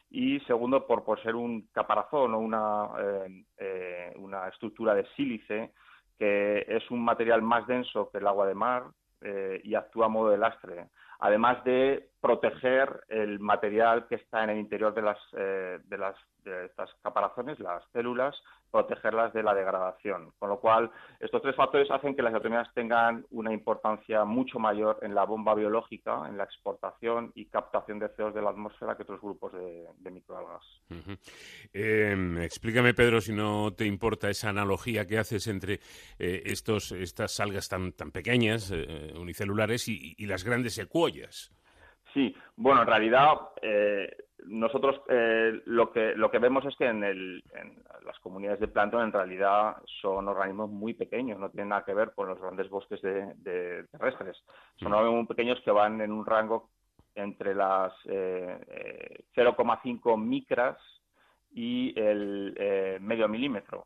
Y 0.10 0.42
segundo, 0.42 0.86
por, 0.86 1.06
por 1.06 1.24
ser 1.24 1.34
un 1.34 1.70
caparazón 1.72 2.34
o 2.34 2.40
una, 2.40 2.90
eh, 3.00 3.46
eh, 3.60 4.14
una 4.18 4.50
estructura 4.50 4.94
de 4.94 5.08
sílice, 5.16 5.72
que 6.20 6.66
es 6.68 6.92
un 6.92 7.02
material 7.02 7.42
más 7.42 7.66
denso 7.68 8.10
que 8.12 8.18
el 8.18 8.28
agua 8.28 8.48
de 8.48 8.54
mar 8.54 8.84
eh, 9.22 9.62
y 9.64 9.76
actúa 9.76 10.08
a 10.08 10.10
modo 10.10 10.30
de 10.30 10.38
lastre 10.38 10.90
además 11.22 11.64
de 11.64 12.10
proteger 12.22 13.04
el 13.10 13.40
material 13.40 14.08
que 14.08 14.16
está 14.16 14.44
en 14.44 14.52
el 14.52 14.60
interior 14.60 14.94
de 14.94 15.02
las, 15.02 15.18
de 15.32 15.98
las 15.98 16.16
de 16.44 16.66
estas 16.66 16.90
caparazones, 17.04 17.60
las 17.60 17.84
células, 17.92 18.36
protegerlas 18.72 19.34
de 19.34 19.44
la 19.44 19.54
degradación. 19.54 20.32
Con 20.40 20.50
lo 20.50 20.60
cual, 20.60 20.90
estos 21.20 21.42
tres 21.42 21.56
factores 21.56 21.90
hacen 21.92 22.16
que 22.16 22.22
las 22.22 22.32
diatomeas 22.32 22.74
tengan 22.74 23.26
una 23.32 23.54
importancia 23.54 24.24
mucho 24.24 24.60
mayor 24.60 25.00
en 25.02 25.14
la 25.14 25.26
bomba 25.26 25.54
biológica, 25.56 26.28
en 26.28 26.38
la 26.38 26.46
exportación 26.46 27.32
y 27.36 27.46
captación 27.46 28.00
de 28.00 28.08
CO2 28.08 28.34
de 28.34 28.42
la 28.42 28.52
atmósfera 28.52 28.96
que 28.96 29.04
otros 29.04 29.22
grupos 29.22 29.54
de, 29.54 30.12
microalgas. 30.12 30.64
Em, 31.74 32.38
explícame, 32.40 32.94
Pedro, 32.94 33.22
si 33.22 33.34
no 33.34 33.74
te 33.74 33.86
importa 33.86 34.30
esa 34.30 34.50
analogía 34.50 35.06
que 35.06 35.18
haces 35.18 35.48
entre 35.48 35.76
eh, 36.20 36.44
estos, 36.46 36.92
estas 36.92 37.40
algas 37.40 37.70
tan, 37.70 37.94
tan 37.94 38.12
pequeñas, 38.12 38.72
eh, 38.72 39.14
unicelulares, 39.16 39.88
y, 39.88 40.16
y, 40.18 40.26
las 40.26 40.44
grandes 40.44 40.76
secuoyas. 40.76 41.52
Sí, 42.14 42.36
bueno, 42.56 42.82
en 42.82 42.88
realidad 42.88 43.34
eh, 43.62 44.16
nosotros 44.46 45.02
eh, 45.10 45.62
lo 45.66 45.92
que 45.92 46.14
lo 46.16 46.30
que 46.30 46.40
vemos 46.40 46.66
es 46.66 46.76
que 46.76 46.86
en, 46.86 47.04
el, 47.04 47.44
en, 47.54 47.82
las 48.06 48.20
comunidades 48.20 48.60
de 48.60 48.68
plancton 48.68 49.04
en 49.04 49.14
realidad 49.14 49.78
son 50.02 50.28
organismos 50.28 50.70
muy 50.70 50.94
pequeños, 50.94 51.40
no 51.40 51.50
tienen 51.50 51.70
nada 51.70 51.86
que 51.86 51.94
ver 51.94 52.12
con 52.14 52.28
los 52.28 52.40
grandes 52.40 52.70
bosques 52.70 53.02
de, 53.02 53.86
terrestres. 53.92 54.44
Son 54.78 54.92
mm. 54.92 54.94
organismos 54.94 55.20
muy 55.20 55.28
pequeños 55.28 55.62
que 55.62 55.72
van 55.72 56.02
en 56.02 56.12
un 56.12 56.26
rango 56.26 56.70
entre 57.16 57.54
las 57.54 57.94
eh, 58.06 59.26
0,5 59.36 60.14
eh, 60.14 60.18
micras 60.18 60.78
y 61.54 61.98
el 62.00 62.56
eh, 62.58 62.98
medio 63.02 63.28
milímetro. 63.28 63.86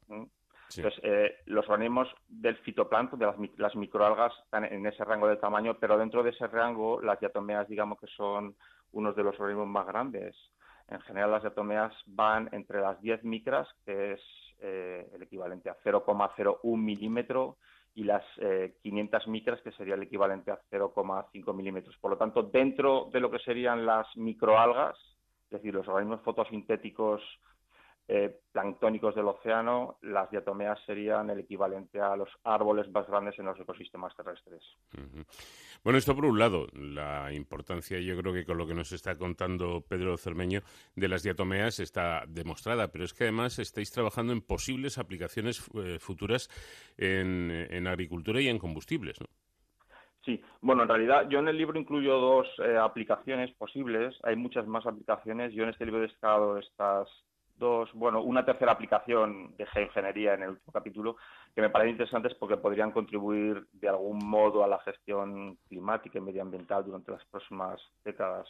Entonces, 0.78 1.00
eh, 1.04 1.36
los 1.46 1.68
organismos 1.70 2.08
del 2.28 2.58
fitoplancton, 2.58 3.20
de 3.20 3.26
las, 3.26 3.36
las, 3.58 3.76
microalgas, 3.76 4.34
están 4.44 4.66
en 4.66 4.86
ese 4.86 5.04
rango 5.04 5.28
de 5.28 5.38
tamaño, 5.38 5.78
pero 5.80 5.98
dentro 5.98 6.24
de 6.24 6.32
ese 6.32 6.48
rango, 6.48 7.02
las 7.02 7.20
diatomeas, 7.20 7.68
digamos 7.68 8.00
que 8.00 8.08
son 8.08 8.56
unos 8.92 9.16
de 9.16 9.24
los 9.24 9.40
organismos 9.40 9.68
más 9.68 9.88
grandes. 9.88 10.36
En 10.88 11.02
general, 11.02 11.32
las 11.32 11.42
diatomeas 11.42 11.94
van 12.06 12.50
entre 12.52 12.82
las 12.82 13.02
10 13.02 13.24
micras, 13.24 13.68
que 13.86 14.14
es 14.14 14.22
eh, 14.60 15.10
el 15.14 15.24
equivalente 15.24 15.70
a 15.70 15.78
0,01 15.84 16.78
milímetro, 16.78 17.58
y 17.96 18.04
las 18.04 18.26
500 18.82 19.24
eh, 19.26 19.30
micras, 19.30 19.62
que 19.62 19.72
sería 19.72 19.96
el 19.96 20.04
equivalente 20.04 20.52
a 20.52 20.60
0,5 20.70 21.56
milímetros. 21.56 21.96
Por 21.98 22.12
lo 22.12 22.18
tanto, 22.18 22.44
dentro 22.44 23.10
de 23.12 23.22
lo 23.22 23.32
que 23.32 23.40
serían 23.40 23.86
las 23.86 24.06
microalgas, 24.18 24.98
es 25.46 25.50
decir, 25.50 25.74
los 25.74 25.88
organismos 25.88 26.22
fotosintéticos 26.22 27.22
eh, 28.08 28.40
planctónicos 28.52 29.16
del 29.16 29.28
océano, 29.28 29.98
las 30.04 30.30
diatomeas 30.30 30.80
serían 30.86 31.30
el 31.32 31.40
equivalente 31.40 32.00
a 32.00 32.16
los 32.16 32.30
árboles 32.44 32.88
más 32.92 33.08
grandes 33.08 33.38
en 33.40 33.46
los 33.46 33.60
ecosistemas 33.60 34.16
terrestres. 34.16 34.62
Bueno, 35.84 35.98
esto 35.98 36.16
por 36.16 36.26
un 36.26 36.38
lado, 36.38 36.68
la 36.74 37.34
importancia, 37.34 38.00
yo 38.00 38.16
creo 38.18 38.32
que 38.32 38.46
con 38.46 38.58
lo 38.58 38.68
que 38.68 38.76
nos 38.76 38.92
está 38.92 39.18
contando 39.18 39.82
Pedro 39.82 40.18
Cermeño 40.18 40.62
de 40.96 41.08
las 41.08 41.24
diatomeas 41.24 41.80
está 41.80 42.26
demostrada, 42.28 42.92
pero 42.92 43.06
es 43.06 43.14
que 43.14 43.24
además 43.24 43.58
estáis 43.58 43.92
trabajando 43.92 44.34
en 44.34 44.42
posibles 44.42 45.00
aplicaciones 45.00 45.68
eh, 45.74 45.98
futuras 46.00 46.50
en, 46.98 47.88
agricultura 47.88 48.40
y 48.40 48.50
en 48.50 48.60
combustibles, 48.60 49.20
¿no? 49.20 49.28
Sí, 50.24 50.42
bueno, 50.62 50.84
en 50.84 50.90
realidad 50.90 51.28
yo 51.30 51.40
en 51.40 51.48
el 51.48 51.58
libro 51.58 51.80
incluyo 51.80 52.18
dos 52.18 52.48
eh, 52.60 52.78
aplicaciones 52.78 53.52
posibles, 53.56 54.16
hay 54.24 54.36
muchas 54.36 54.66
más 54.66 54.86
aplicaciones, 54.88 55.54
yo 55.54 55.64
en 55.64 55.70
este 55.70 55.86
libro 55.86 56.00
he 56.00 56.08
destacado 56.08 56.58
estas 56.58 57.08
dos, 57.58 57.90
bueno, 57.94 58.22
una 58.22 58.46
tercera 58.46 58.72
aplicación 58.72 59.56
de 59.58 59.66
geoingeniería 59.68 60.34
en 60.34 60.44
el 60.44 60.50
último 60.50 60.72
capítulo 60.72 61.18
que 61.54 61.62
me 61.62 61.70
parecen 61.70 61.92
interesantes 61.92 62.34
porque 62.36 62.58
podrían 62.58 62.92
contribuir 62.92 63.66
de 63.74 63.90
algún 63.90 64.20
modo 64.20 64.64
a 64.64 64.68
la 64.68 64.80
gestión 64.80 65.58
climática 65.68 66.18
y 66.18 66.22
medioambiental 66.22 66.86
durante 66.86 67.12
las 67.12 67.24
próximas 67.26 67.80
décadas. 68.04 68.48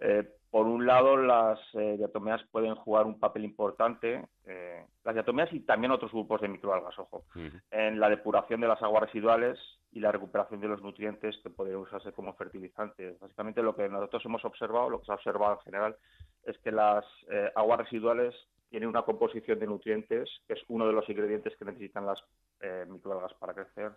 Eh, 0.00 0.24
por 0.50 0.66
un 0.66 0.86
lado, 0.86 1.16
las 1.16 1.58
eh, 1.74 1.96
diatomeas 1.98 2.42
pueden 2.50 2.74
jugar 2.76 3.04
un 3.04 3.18
papel 3.18 3.44
importante, 3.44 4.26
eh, 4.46 4.86
las 5.04 5.14
diatomeas 5.14 5.52
y 5.52 5.60
también 5.60 5.90
otros 5.90 6.12
grupos 6.12 6.40
de 6.40 6.48
microalgas, 6.48 6.98
ojo, 6.98 7.24
en 7.70 8.00
la 8.00 8.08
depuración 8.08 8.60
de 8.60 8.68
las 8.68 8.80
aguas 8.82 9.04
residuales 9.04 9.58
y 9.98 10.00
la 10.00 10.12
recuperación 10.12 10.60
de 10.60 10.68
los 10.68 10.80
nutrientes 10.80 11.36
que 11.42 11.50
podrían 11.50 11.80
usarse 11.80 12.12
como 12.12 12.32
fertilizantes. 12.34 13.18
Básicamente 13.18 13.64
lo 13.64 13.74
que 13.74 13.88
nosotros 13.88 14.24
hemos 14.26 14.44
observado, 14.44 14.88
lo 14.88 15.00
que 15.00 15.06
se 15.06 15.12
ha 15.12 15.16
observado 15.16 15.54
en 15.54 15.60
general, 15.60 15.96
es 16.44 16.56
que 16.58 16.70
las 16.70 17.04
eh, 17.28 17.50
aguas 17.56 17.80
residuales 17.80 18.32
tienen 18.70 18.88
una 18.88 19.02
composición 19.02 19.58
de 19.58 19.66
nutrientes, 19.66 20.30
que 20.46 20.54
es 20.54 20.60
uno 20.68 20.86
de 20.86 20.92
los 20.92 21.08
ingredientes 21.08 21.56
que 21.56 21.64
necesitan 21.64 22.06
las 22.06 22.22
eh, 22.60 22.86
microalgas 22.88 23.34
para 23.40 23.54
crecer, 23.54 23.90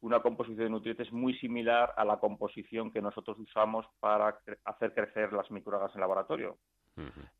una 0.00 0.20
composición 0.20 0.64
de 0.64 0.70
nutrientes 0.70 1.12
muy 1.12 1.38
similar 1.38 1.94
a 1.96 2.04
la 2.04 2.16
composición 2.16 2.90
que 2.90 3.00
nosotros 3.00 3.38
usamos 3.38 3.86
para 4.00 4.40
hacer 4.64 4.94
crecer 4.94 5.32
las 5.32 5.48
microalgas 5.52 5.94
en 5.94 6.00
laboratorio. 6.00 6.56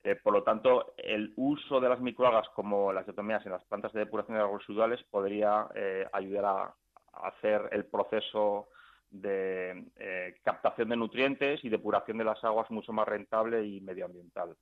Eh, 0.05 0.15
por 0.23 0.35
lo 0.35 0.43
tanto, 0.45 0.95
el 0.99 1.33
uso 1.37 1.81
de 1.81 1.89
las 1.89 2.01
microalgas 2.01 2.49
como 2.51 2.93
las 2.93 3.05
diatomeas 3.05 3.45
en 3.47 3.53
las 3.53 3.65
plantas 3.65 3.93
de 3.93 4.01
depuración 4.01 4.37
de 4.37 4.45
aguas 4.45 4.61
residuales 4.61 5.03
podría 5.11 5.67
ayudar 6.13 6.45
a, 6.45 6.75
hacer 7.23 7.69
el 7.73 7.85
proceso 7.85 8.69
de 9.11 9.85
eh, 9.97 10.37
captación 10.43 10.89
de 10.89 10.97
nutrientes 10.97 11.65
y 11.65 11.69
depuración 11.69 12.19
de 12.19 12.25
las 12.25 12.43
aguas 12.45 12.71
mucho 12.71 12.93
más 12.93 13.07
rentable 13.07 13.65
y 13.65 13.81
medioambiental. 13.81 14.57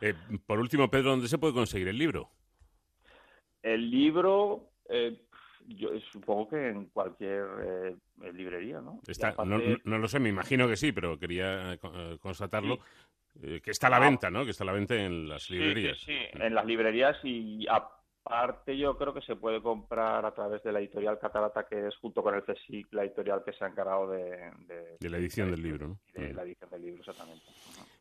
Eh, 0.00 0.14
por 0.46 0.58
último, 0.58 0.90
Pedro, 0.90 1.10
¿dónde 1.10 1.28
se 1.28 1.38
puede 1.38 1.54
conseguir 1.54 1.88
el 1.88 1.98
libro? 1.98 2.30
El 3.62 3.90
libro, 3.90 4.70
eh, 4.88 5.20
yo 5.68 5.90
supongo 6.12 6.48
que 6.48 6.68
en 6.68 6.86
cualquier 6.86 7.96
librería, 8.32 8.80
¿no? 8.80 9.00
no, 9.84 9.98
lo 9.98 10.08
sé, 10.08 10.20
me 10.20 10.28
imagino 10.28 10.68
que 10.68 10.76
sí, 10.76 10.92
pero 10.92 11.18
quería 11.18 11.78
constatarlo. 12.20 12.78
que 13.40 13.70
está 13.70 13.88
a 13.88 13.90
la 13.90 13.96
ah. 13.96 14.00
venta, 14.00 14.30
¿no? 14.30 14.44
Que 14.44 14.52
está 14.52 14.64
a 14.64 14.66
la 14.66 14.72
venta 14.72 14.94
en 14.94 15.28
las 15.28 15.50
librerías. 15.50 15.98
Sí, 15.98 16.12
sí, 16.12 16.38
en 16.40 16.54
las 16.54 16.64
librerías 16.64 17.16
y 17.24 17.66
parte 18.28 18.76
yo 18.76 18.96
creo 18.98 19.14
que 19.14 19.20
se 19.20 19.36
puede 19.36 19.62
comprar 19.62 20.24
a 20.26 20.34
través 20.34 20.62
de 20.62 20.72
la 20.72 20.80
editorial 20.80 21.18
Catarata, 21.18 21.64
que 21.64 21.86
es 21.86 21.96
junto 21.96 22.22
con 22.22 22.34
el 22.34 22.42
CSIC 22.42 22.92
la 22.92 23.04
editorial 23.04 23.42
que 23.44 23.52
se 23.52 23.64
ha 23.64 23.68
encargado 23.68 24.10
de... 24.10 24.50
De, 24.98 25.10
la 25.10 25.18
edición 25.18 25.50
del 25.50 25.62
libro, 25.62 25.88
¿no? 25.88 25.98
De 26.12 26.32
la 26.34 26.42
edición 26.42 26.70
del 26.70 26.82
libro, 26.82 27.00
exactamente. 27.00 27.44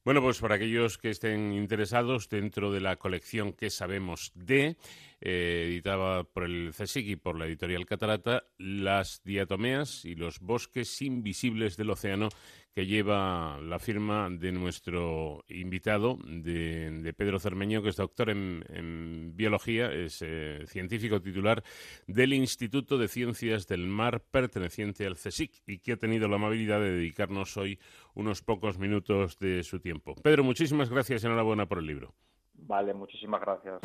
Bueno, 0.05 0.21
pues 0.21 0.37
para 0.37 0.53
aquellos 0.53 0.99
que 0.99 1.09
estén 1.09 1.51
interesados 1.51 2.29
dentro 2.29 2.71
de 2.71 2.79
la 2.79 2.97
colección 2.97 3.53
que 3.53 3.71
sabemos 3.71 4.31
de, 4.35 4.77
eh, 5.19 5.63
editada 5.65 6.23
por 6.23 6.43
el 6.43 6.73
CSIC 6.77 7.07
y 7.07 7.15
por 7.15 7.39
la 7.39 7.47
editorial 7.47 7.87
Catarata, 7.87 8.43
las 8.59 9.23
diatomeas 9.23 10.05
y 10.05 10.13
los 10.13 10.41
bosques 10.41 11.01
invisibles 11.01 11.75
del 11.75 11.89
océano 11.89 12.29
que 12.75 12.85
lleva 12.85 13.57
la 13.61 13.79
firma 13.79 14.29
de 14.29 14.51
nuestro 14.51 15.45
invitado, 15.47 16.19
de, 16.27 17.13
Pedro 17.17 17.39
Cermeño, 17.39 17.81
que 17.81 17.87
es 17.87 17.95
doctor 17.95 18.29
en, 18.29 19.31
biología, 19.33 19.91
es 19.93 20.21
eh, 20.21 20.65
científico 20.67 21.21
titular 21.21 21.63
del 22.05 22.33
Instituto 22.33 22.97
de 22.97 23.07
Ciencias 23.07 23.65
del 23.67 23.87
Mar 23.87 24.21
perteneciente 24.29 25.05
al 25.07 25.15
CSIC 25.15 25.63
y 25.65 25.79
que 25.79 25.93
ha 25.93 25.97
tenido 25.97 26.27
la 26.27 26.35
amabilidad 26.35 26.81
de 26.81 26.91
dedicarnos 26.91 27.55
hoy 27.55 27.79
unos 28.15 28.41
pocos 28.41 28.79
minutos 28.79 29.37
de 29.39 29.63
su 29.63 29.79
tiempo. 29.79 30.15
Pedro, 30.23 30.43
muchísimas 30.43 30.89
gracias 30.89 31.23
y 31.23 31.27
enhorabuena 31.27 31.67
por 31.67 31.79
el 31.79 31.85
libro. 31.85 32.15
Vale, 32.53 32.93
muchísimas 32.93 33.41
gracias. 33.41 33.81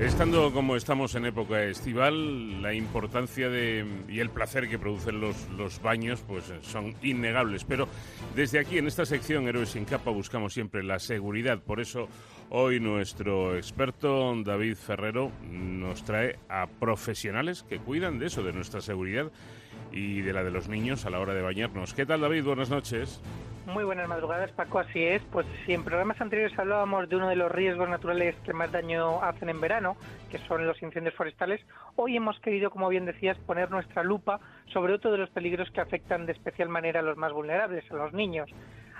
Estando 0.00 0.50
como 0.54 0.76
estamos 0.76 1.14
en 1.14 1.26
época 1.26 1.62
estival, 1.62 2.62
la 2.62 2.72
importancia 2.72 3.50
de, 3.50 3.84
y 4.08 4.20
el 4.20 4.30
placer 4.30 4.66
que 4.66 4.78
producen 4.78 5.20
los, 5.20 5.46
los 5.50 5.82
baños 5.82 6.24
pues 6.26 6.50
son 6.62 6.94
innegables. 7.02 7.64
Pero 7.64 7.86
desde 8.34 8.58
aquí, 8.60 8.78
en 8.78 8.86
esta 8.86 9.04
sección 9.04 9.46
Héroes 9.46 9.68
sin 9.68 9.84
capa, 9.84 10.10
buscamos 10.10 10.54
siempre 10.54 10.82
la 10.82 10.98
seguridad. 10.98 11.62
Por 11.62 11.80
eso 11.80 12.08
hoy 12.50 12.80
nuestro 12.80 13.56
experto 13.56 14.34
David 14.42 14.74
Ferrero 14.74 15.30
nos 15.50 16.04
trae 16.04 16.36
a 16.48 16.66
profesionales 16.66 17.62
que 17.62 17.78
cuidan 17.78 18.18
de 18.18 18.26
eso, 18.26 18.42
de 18.42 18.52
nuestra 18.52 18.80
seguridad 18.80 19.30
y 19.92 20.20
de 20.22 20.32
la 20.32 20.42
de 20.42 20.50
los 20.50 20.68
niños 20.68 21.06
a 21.06 21.10
la 21.10 21.20
hora 21.20 21.32
de 21.32 21.42
bañarnos. 21.42 21.94
¿Qué 21.94 22.04
tal 22.04 22.20
David? 22.20 22.44
Buenas 22.44 22.70
noches. 22.70 23.22
Muy 23.66 23.84
buenas 23.84 24.08
madrugadas, 24.08 24.50
Paco. 24.52 24.80
Así 24.80 25.04
es. 25.04 25.22
Pues 25.30 25.46
si 25.64 25.74
en 25.74 25.84
programas 25.84 26.20
anteriores 26.20 26.58
hablábamos 26.58 27.08
de 27.08 27.16
uno 27.16 27.28
de 27.28 27.36
los 27.36 27.52
riesgos 27.52 27.88
naturales 27.88 28.34
que 28.44 28.52
más 28.52 28.72
daño 28.72 29.22
hacen 29.22 29.48
en 29.48 29.60
verano, 29.60 29.96
que 30.28 30.38
son 30.38 30.66
los 30.66 30.82
incendios 30.82 31.14
forestales, 31.14 31.60
hoy 31.94 32.16
hemos 32.16 32.40
querido, 32.40 32.70
como 32.70 32.88
bien 32.88 33.04
decías, 33.04 33.38
poner 33.38 33.70
nuestra 33.70 34.02
lupa 34.02 34.40
sobre 34.72 34.94
otro 34.94 35.12
de 35.12 35.18
los 35.18 35.30
peligros 35.30 35.70
que 35.70 35.80
afectan 35.80 36.26
de 36.26 36.32
especial 36.32 36.68
manera 36.68 37.00
a 37.00 37.04
los 37.04 37.16
más 37.16 37.32
vulnerables, 37.32 37.88
a 37.92 37.94
los 37.94 38.12
niños. 38.12 38.50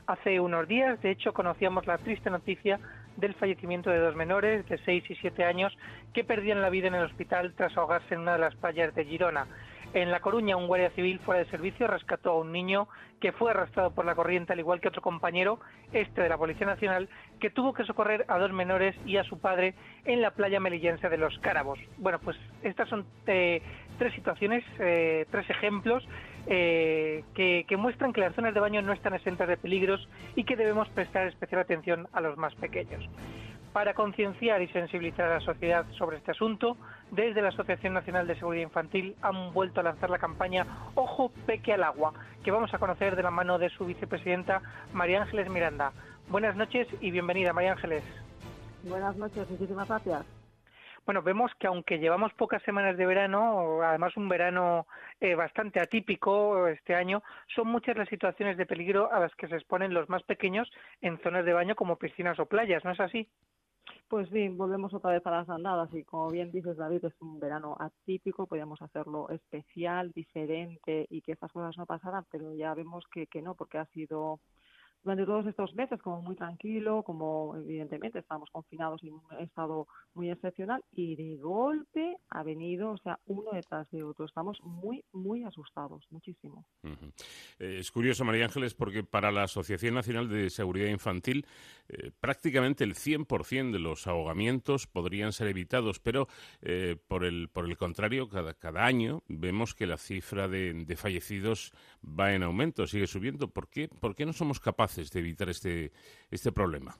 Hace 0.06 0.40
unos 0.40 0.68
días, 0.68 1.00
de 1.02 1.10
hecho, 1.10 1.32
conocíamos 1.32 1.86
la 1.86 1.98
triste 1.98 2.30
noticia 2.30 2.80
del 3.16 3.34
fallecimiento 3.34 3.90
de 3.90 3.98
dos 3.98 4.16
menores 4.16 4.68
de 4.68 4.78
6 4.78 5.10
y 5.10 5.14
7 5.16 5.44
años 5.44 5.76
que 6.12 6.24
perdían 6.24 6.62
la 6.62 6.70
vida 6.70 6.88
en 6.88 6.94
el 6.94 7.04
hospital 7.04 7.52
tras 7.56 7.76
ahogarse 7.76 8.14
en 8.14 8.20
una 8.20 8.34
de 8.34 8.40
las 8.40 8.54
playas 8.56 8.94
de 8.94 9.04
Girona. 9.04 9.46
En 9.92 10.12
La 10.12 10.20
Coruña, 10.20 10.56
un 10.56 10.68
guardia 10.68 10.90
civil 10.90 11.18
fuera 11.18 11.42
de 11.42 11.50
servicio 11.50 11.88
rescató 11.88 12.30
a 12.30 12.38
un 12.38 12.52
niño 12.52 12.86
que 13.20 13.32
fue 13.32 13.50
arrastrado 13.50 13.90
por 13.90 14.04
la 14.04 14.14
corriente, 14.14 14.52
al 14.52 14.60
igual 14.60 14.80
que 14.80 14.86
otro 14.86 15.02
compañero, 15.02 15.58
este 15.92 16.22
de 16.22 16.28
la 16.28 16.38
Policía 16.38 16.66
Nacional, 16.66 17.08
que 17.40 17.50
tuvo 17.50 17.74
que 17.74 17.84
socorrer 17.84 18.24
a 18.28 18.38
dos 18.38 18.52
menores 18.52 18.94
y 19.04 19.16
a 19.16 19.24
su 19.24 19.40
padre 19.40 19.74
en 20.04 20.22
la 20.22 20.30
playa 20.30 20.60
melillense 20.60 21.08
de 21.08 21.18
Los 21.18 21.36
Cárabos. 21.40 21.80
Bueno, 21.98 22.20
pues 22.20 22.36
estas 22.62 22.88
son 22.88 23.04
eh, 23.26 23.62
tres 23.98 24.14
situaciones, 24.14 24.64
eh, 24.78 25.26
tres 25.30 25.50
ejemplos 25.50 26.06
eh, 26.46 27.24
que, 27.34 27.64
que 27.68 27.76
muestran 27.76 28.12
que 28.12 28.20
las 28.20 28.34
zonas 28.34 28.54
de 28.54 28.60
baño 28.60 28.82
no 28.82 28.92
están 28.92 29.14
exentas 29.14 29.48
de 29.48 29.56
peligros 29.56 30.08
y 30.34 30.44
que 30.44 30.56
debemos 30.56 30.88
prestar 30.90 31.26
especial 31.26 31.60
atención 31.60 32.08
a 32.12 32.20
los 32.20 32.36
más 32.36 32.54
pequeños. 32.54 33.08
Para 33.72 33.94
concienciar 33.94 34.60
y 34.62 34.68
sensibilizar 34.68 35.30
a 35.30 35.34
la 35.34 35.40
sociedad 35.40 35.86
sobre 35.96 36.16
este 36.16 36.32
asunto, 36.32 36.76
desde 37.12 37.40
la 37.40 37.50
Asociación 37.50 37.94
Nacional 37.94 38.26
de 38.26 38.34
Seguridad 38.34 38.64
Infantil 38.64 39.14
han 39.22 39.52
vuelto 39.52 39.78
a 39.78 39.84
lanzar 39.84 40.10
la 40.10 40.18
campaña 40.18 40.66
Ojo 40.96 41.30
Peque 41.46 41.72
al 41.72 41.84
Agua, 41.84 42.12
que 42.42 42.50
vamos 42.50 42.74
a 42.74 42.78
conocer 42.78 43.14
de 43.14 43.22
la 43.22 43.30
mano 43.30 43.58
de 43.58 43.70
su 43.70 43.86
vicepresidenta 43.86 44.60
María 44.92 45.22
Ángeles 45.22 45.48
Miranda. 45.48 45.92
Buenas 46.28 46.56
noches 46.56 46.88
y 47.00 47.12
bienvenida, 47.12 47.52
María 47.52 47.72
Ángeles. 47.72 48.02
Buenas 48.82 49.16
noches, 49.16 49.48
muchísimas 49.48 49.86
gracias. 49.86 50.39
Bueno, 51.06 51.22
vemos 51.22 51.50
que 51.58 51.66
aunque 51.66 51.98
llevamos 51.98 52.32
pocas 52.34 52.62
semanas 52.62 52.96
de 52.96 53.06
verano, 53.06 53.82
además 53.82 54.16
un 54.16 54.28
verano 54.28 54.86
eh, 55.20 55.34
bastante 55.34 55.80
atípico 55.80 56.68
este 56.68 56.94
año, 56.94 57.22
son 57.54 57.68
muchas 57.68 57.96
las 57.96 58.08
situaciones 58.08 58.56
de 58.56 58.66
peligro 58.66 59.12
a 59.12 59.18
las 59.18 59.34
que 59.34 59.48
se 59.48 59.56
exponen 59.56 59.94
los 59.94 60.08
más 60.08 60.22
pequeños 60.22 60.70
en 61.00 61.18
zonas 61.22 61.44
de 61.44 61.52
baño 61.52 61.74
como 61.74 61.96
piscinas 61.96 62.38
o 62.38 62.46
playas, 62.46 62.84
¿no 62.84 62.92
es 62.92 63.00
así? 63.00 63.28
Pues 64.08 64.28
sí, 64.30 64.48
volvemos 64.48 64.92
otra 64.92 65.12
vez 65.12 65.26
a 65.26 65.30
las 65.30 65.48
andadas 65.48 65.92
y 65.94 66.04
como 66.04 66.28
bien 66.30 66.50
dices 66.50 66.76
David, 66.76 67.04
es 67.04 67.14
un 67.20 67.38
verano 67.40 67.76
atípico, 67.78 68.46
podríamos 68.46 68.82
hacerlo 68.82 69.28
especial, 69.30 70.12
diferente 70.12 71.06
y 71.08 71.22
que 71.22 71.32
estas 71.32 71.52
cosas 71.52 71.76
no 71.78 71.86
pasaran, 71.86 72.24
pero 72.30 72.52
ya 72.54 72.74
vemos 72.74 73.04
que, 73.12 73.26
que 73.26 73.40
no, 73.40 73.54
porque 73.54 73.78
ha 73.78 73.86
sido 73.86 74.40
durante 75.02 75.24
todos 75.24 75.46
estos 75.46 75.74
meses 75.74 76.00
como 76.02 76.20
muy 76.20 76.36
tranquilo, 76.36 77.02
como 77.02 77.56
evidentemente 77.56 78.18
estábamos 78.18 78.50
confinados 78.50 79.02
en 79.02 79.14
un 79.14 79.22
estado 79.38 79.86
muy 80.14 80.30
excepcional 80.30 80.84
y 80.92 81.16
de 81.16 81.36
golpe 81.36 82.18
ha 82.28 82.42
venido, 82.42 82.92
o 82.92 82.98
sea, 82.98 83.18
uno 83.26 83.52
detrás 83.52 83.90
de 83.90 84.02
otro. 84.02 84.26
Estamos 84.26 84.58
muy, 84.62 85.02
muy 85.12 85.44
asustados, 85.44 86.06
muchísimo. 86.10 86.66
Eh, 87.58 87.78
es 87.78 87.90
curioso, 87.90 88.24
María 88.24 88.44
Ángeles, 88.44 88.74
porque 88.74 89.02
para 89.02 89.32
la 89.32 89.44
Asociación 89.44 89.94
Nacional 89.94 90.28
de 90.28 90.50
Seguridad 90.50 90.88
Infantil 90.88 91.46
eh, 91.88 92.10
prácticamente 92.20 92.84
el 92.84 92.94
100% 92.94 93.72
de 93.72 93.78
los 93.78 94.06
ahogamientos 94.06 94.86
podrían 94.86 95.32
ser 95.32 95.48
evitados, 95.48 95.98
pero 95.98 96.28
eh, 96.60 96.96
por, 97.08 97.24
el, 97.24 97.48
por 97.48 97.64
el 97.64 97.76
contrario, 97.78 98.28
cada, 98.28 98.54
cada 98.54 98.84
año 98.84 99.22
vemos 99.28 99.74
que 99.74 99.86
la 99.86 99.96
cifra 99.96 100.46
de, 100.46 100.74
de 100.74 100.96
fallecidos 100.96 101.72
va 102.04 102.34
en 102.34 102.42
aumento, 102.42 102.86
sigue 102.86 103.06
subiendo. 103.06 103.48
¿Por 103.48 103.68
qué, 103.68 103.88
¿Por 103.88 104.14
qué 104.14 104.26
no 104.26 104.32
somos 104.32 104.60
capaces 104.60 104.89
de 104.96 105.18
evitar 105.20 105.48
este, 105.48 105.92
este 106.30 106.52
problema? 106.52 106.96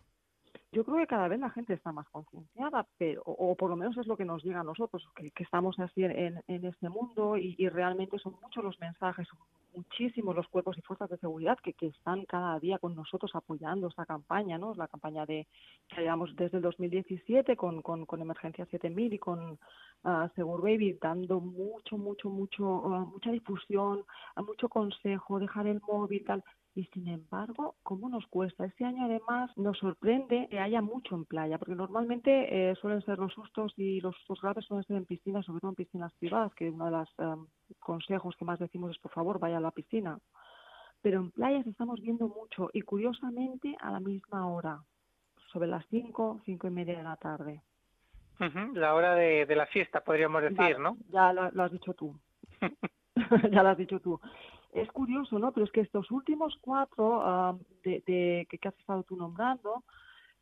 Yo 0.72 0.84
creo 0.84 0.98
que 0.98 1.08
cada 1.08 1.26
vez 1.26 1.40
la 1.40 1.50
gente 1.50 1.74
está 1.74 1.90
más 1.90 2.08
concienciada, 2.10 2.86
pero 2.96 3.22
o, 3.24 3.56
por 3.56 3.70
lo 3.70 3.76
menos 3.76 3.96
es 3.96 4.06
lo 4.06 4.16
que 4.16 4.24
nos 4.24 4.44
llega 4.44 4.60
a 4.60 4.64
nosotros, 4.64 5.04
que, 5.16 5.32
estamos 5.42 5.76
así 5.80 6.04
en, 6.04 6.40
este 6.46 6.88
mundo 6.88 7.36
y, 7.36 7.68
realmente 7.68 8.20
son 8.20 8.36
muchos 8.40 8.62
los 8.62 8.78
mensajes, 8.78 9.26
muchísimos 9.74 10.36
los 10.36 10.46
cuerpos 10.46 10.78
y 10.78 10.82
fuerzas 10.82 11.10
de 11.10 11.18
seguridad 11.18 11.58
que, 11.58 11.74
están 11.84 12.24
cada 12.24 12.60
día 12.60 12.78
con 12.78 12.94
nosotros 12.94 13.32
apoyando 13.34 13.88
esta 13.88 14.06
campaña, 14.06 14.58
¿no? 14.58 14.72
La 14.76 14.86
campaña 14.86 15.26
de 15.26 15.48
que 15.88 16.02
llevamos 16.02 16.36
desde 16.36 16.58
el 16.58 16.62
2017 16.62 17.56
con, 17.56 17.82
con, 17.82 18.06
con 18.06 18.22
Emergencia 18.22 18.64
7000 18.66 19.14
y 19.14 19.18
con 19.18 19.58
uh, 20.04 20.28
Segur 20.36 20.62
Baby 20.62 20.98
dando 21.02 21.40
mucho, 21.40 21.98
mucho, 21.98 22.30
mucho, 22.30 22.64
uh, 22.64 23.06
mucha 23.06 23.32
difusión, 23.32 24.04
mucho 24.36 24.68
consejo, 24.68 25.40
dejar 25.40 25.66
el 25.66 25.80
móvil, 25.80 26.24
tal 26.24 26.44
y 26.74 26.84
sin 26.86 27.08
embargo, 27.08 27.74
¿cómo 27.82 28.08
nos 28.08 28.26
cuesta? 28.28 28.64
Este 28.64 28.84
año 28.84 29.04
además 29.04 29.50
nos 29.56 29.78
sorprende 29.78 30.46
que 30.50 30.60
haya 30.60 30.80
mucho 30.80 31.16
en 31.16 31.24
playa, 31.24 31.58
porque 31.58 31.74
normalmente 31.74 32.70
eh, 32.70 32.74
suelen 32.76 33.02
ser 33.02 33.18
los 33.18 33.32
sustos 33.32 33.72
y 33.76 34.00
los 34.00 34.14
sustos 34.16 34.40
graves 34.40 34.64
suelen 34.66 34.84
ser 34.84 34.96
en 34.96 35.04
piscinas, 35.04 35.44
sobre 35.44 35.60
todo 35.60 35.70
en 35.70 35.74
piscinas 35.76 36.12
privadas, 36.14 36.54
que 36.54 36.70
uno 36.70 36.84
de 36.84 36.90
los 36.92 37.08
um, 37.18 37.46
consejos 37.80 38.36
que 38.36 38.44
más 38.44 38.58
decimos 38.58 38.92
es 38.92 38.98
por 38.98 39.10
favor 39.10 39.40
vaya 39.40 39.56
a 39.56 39.60
la 39.60 39.72
piscina. 39.72 40.18
Pero 41.02 41.18
en 41.20 41.30
playas 41.32 41.66
estamos 41.66 42.00
viendo 42.00 42.28
mucho 42.28 42.70
y 42.72 42.82
curiosamente 42.82 43.76
a 43.80 43.90
la 43.90 44.00
misma 44.00 44.46
hora, 44.46 44.80
sobre 45.50 45.66
las 45.66 45.84
cinco, 45.88 46.40
cinco 46.44 46.68
y 46.68 46.70
media 46.70 46.96
de 46.98 47.02
la 47.02 47.16
tarde. 47.16 47.62
Uh 48.38 48.44
-huh, 48.44 48.72
la 48.74 48.94
hora 48.94 49.16
de, 49.16 49.44
de, 49.44 49.56
la 49.56 49.66
siesta, 49.66 50.02
podríamos 50.02 50.42
decir, 50.42 50.56
vale, 50.56 50.78
¿no? 50.78 50.96
Ya 51.10 51.32
lo, 51.32 51.50
lo 51.50 51.64
has 51.64 51.72
dicho 51.72 51.94
tú. 51.94 52.14
ya 53.50 53.62
lo 53.62 53.70
has 53.70 53.76
dicho 53.76 54.00
tú 54.00 54.20
es 54.72 54.90
curioso, 54.92 55.38
¿no? 55.38 55.52
Pero 55.52 55.66
es 55.66 55.72
que 55.72 55.80
estos 55.80 56.10
últimos 56.10 56.56
cuatro 56.60 57.18
uh, 57.18 57.58
de, 57.84 58.02
de, 58.06 58.46
que, 58.48 58.68
has 58.68 58.78
estado 58.78 59.02
tú 59.02 59.16
nombrando 59.16 59.82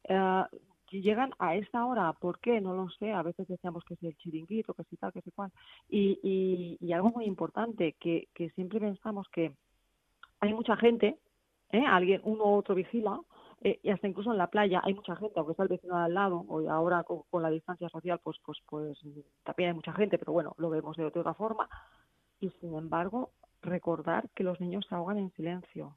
uh, 0.09 0.45
llegan 0.91 1.33
a 1.39 1.57
esta 1.57 1.85
hora. 1.85 2.13
¿Por 2.15 2.39
qué? 2.41 2.61
No 2.61 2.75
lo 2.75 2.89
sé. 2.91 3.13
A 3.13 3.23
veces 3.23 3.47
decíamos 3.49 3.85
que 3.85 3.95
es 3.95 4.03
el 4.03 4.17
chiringuito, 4.17 4.75
que 4.75 4.85
si 4.85 4.97
tal, 4.97 5.13
que 5.13 5.23
si 5.23 5.31
cual. 5.31 5.51
Y, 5.89 6.19
y, 6.23 6.79
y 6.81 6.93
algo 6.93 7.11
muy 7.11 7.25
importante, 7.25 7.95
que, 8.01 8.29
que 8.35 8.51
siempre 8.51 8.81
pensamos 8.81 9.29
que 9.29 9.53
hay 10.41 10.55
mucha 10.55 10.77
gente, 10.77 11.19
¿eh? 11.73 11.85
alguien, 11.87 12.21
uno 12.25 12.45
u 12.45 12.55
otro 12.57 12.75
vigila, 12.75 13.21
eh, 13.61 13.81
y 13.83 13.91
hasta 13.91 14.07
incluso 14.07 14.31
en 14.31 14.39
la 14.39 14.49
playa 14.49 14.81
hay 14.85 14.95
mucha 14.95 15.17
gente, 15.17 15.35
aunque 15.37 15.53
está 15.53 15.65
el 15.65 15.69
vecino 15.69 15.97
al 15.97 16.15
lado, 16.15 16.45
o 16.49 16.71
ahora 16.71 17.03
con, 17.05 17.43
la 17.43 17.51
distancia 17.51 17.89
social, 17.89 18.21
pues, 18.23 18.39
pues, 18.45 18.59
pues 18.67 18.99
también 19.43 19.71
hay 19.71 19.75
mucha 19.75 19.93
gente, 19.93 20.19
pero 20.19 20.33
bueno, 20.33 20.55
lo 20.59 20.71
vemos 20.71 20.97
de 20.97 21.05
otra 21.05 21.35
forma. 21.35 21.69
Y 22.41 22.51
sin 22.61 22.75
embargo, 22.75 23.33
recordar 23.63 24.29
que 24.35 24.45
los 24.45 24.61
niños 24.61 24.87
se 24.89 24.95
ahogan 24.95 25.19
en 25.19 25.31
silencio, 25.33 25.97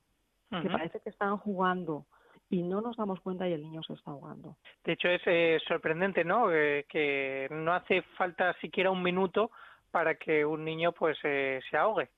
uh 0.51 0.55
-huh. 0.55 0.61
que 0.61 0.69
parece 0.69 0.99
que 0.99 1.09
están 1.09 1.37
jugando 1.37 2.05
y 2.49 2.63
no 2.63 2.81
nos 2.81 2.97
damos 2.97 3.21
cuenta 3.21 3.47
y 3.47 3.53
el 3.53 3.61
niño 3.61 3.81
se 3.83 3.93
está 3.93 4.11
ahogando. 4.11 4.57
De 4.83 4.93
hecho 4.93 5.07
es 5.07 5.21
eh, 5.25 5.59
sorprendente, 5.67 6.23
¿no? 6.23 6.51
Eh, 6.51 6.85
que 6.89 7.47
no 7.51 7.73
hace 7.73 8.01
falta 8.17 8.53
siquiera 8.59 8.91
un 8.91 9.01
minuto 9.01 9.51
para 9.89 10.15
que 10.15 10.45
un 10.45 10.63
niño 10.65 10.91
pues 10.91 11.17
eh, 11.23 11.61
se 11.69 11.77
ahogue. 11.77 12.09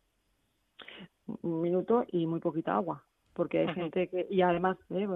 Un 1.41 1.61
minuto 1.61 2.03
y 2.07 2.25
muy 2.25 2.39
poquita 2.39 2.75
agua, 2.75 3.03
porque 3.33 3.59
hay 3.59 3.65
uh 3.65 3.69
-huh. 3.69 3.75
gente 3.75 4.07
que 4.07 4.27
y 4.29 4.41
además 4.41 4.77
eh, 4.89 5.07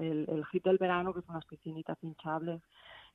el, 0.00 0.26
el 0.28 0.44
hit 0.46 0.64
del 0.64 0.78
verano 0.78 1.14
que 1.14 1.22
son 1.22 1.36
las 1.36 1.46
piscinitas 1.46 1.96
hinchables 2.02 2.60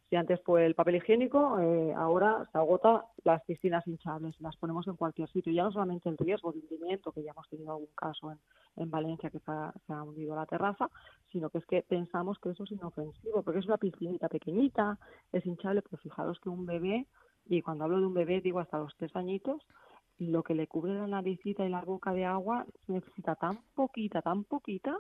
si 0.10 0.15
antes 0.15 0.41
fue 0.44 0.65
el 0.65 0.73
papel 0.73 0.95
higiénico, 0.95 1.60
eh, 1.60 1.94
ahora 1.94 2.48
se 2.52 2.57
agota 2.57 3.06
las 3.23 3.44
piscinas 3.44 3.86
hinchables, 3.86 4.40
las 4.41 4.57
ponemos 4.57 4.88
en 4.88 4.95
cualquier 4.95 5.30
sitio. 5.30 5.53
Ya 5.53 5.64
no 5.64 5.72
solamente 5.72 6.10
el 6.10 6.18
riesgo 6.18 6.52
de 6.52 6.60
hundimiento, 6.60 7.11
que 7.11 7.22
ya 7.22 7.31
hemos 7.31 7.48
tenido 7.48 7.72
algún 7.72 7.90
caso 7.95 8.31
en, 8.31 8.40
en 8.77 8.90
Valencia 8.90 9.30
que 9.30 9.40
se 9.40 9.52
ha, 9.52 9.72
se 9.86 9.94
ha, 9.94 10.02
hundido 10.02 10.36
la 10.36 10.48
terraza, 10.48 10.90
sino 11.31 11.52
que 11.52 11.60
es 11.60 11.65
que 11.68 11.84
pensamos 11.84 12.40
que 12.40 12.49
eso 12.49 12.64
es 12.64 12.72
inofensivo, 12.72 13.44
porque 13.44 13.60
es 13.60 13.68
una 13.68 13.77
piscinita 13.77 14.30
pequeñita, 14.30 14.98
es 15.31 15.45
hinchable, 15.45 15.84
pero 15.84 16.02
fijaros 16.02 16.40
que 16.40 16.49
un 16.49 16.65
bebé, 16.65 17.06
y 17.45 17.61
cuando 17.61 17.84
hablo 17.84 17.99
de 17.99 18.07
un 18.07 18.14
bebé 18.15 18.41
digo 18.41 18.60
hasta 18.60 18.80
los 18.80 18.95
tres 18.98 19.15
añitos, 19.15 19.61
lo 20.18 20.41
que 20.44 20.56
le 20.56 20.68
cubre 20.68 20.94
la 20.95 21.07
naricita 21.07 21.65
y 21.65 21.69
la 21.69 21.81
boca 21.81 22.14
de 22.14 22.26
agua 22.26 22.65
necesita 22.88 23.36
tan 23.36 23.60
poquita, 23.76 24.22
tan 24.22 24.44
poquita, 24.44 24.98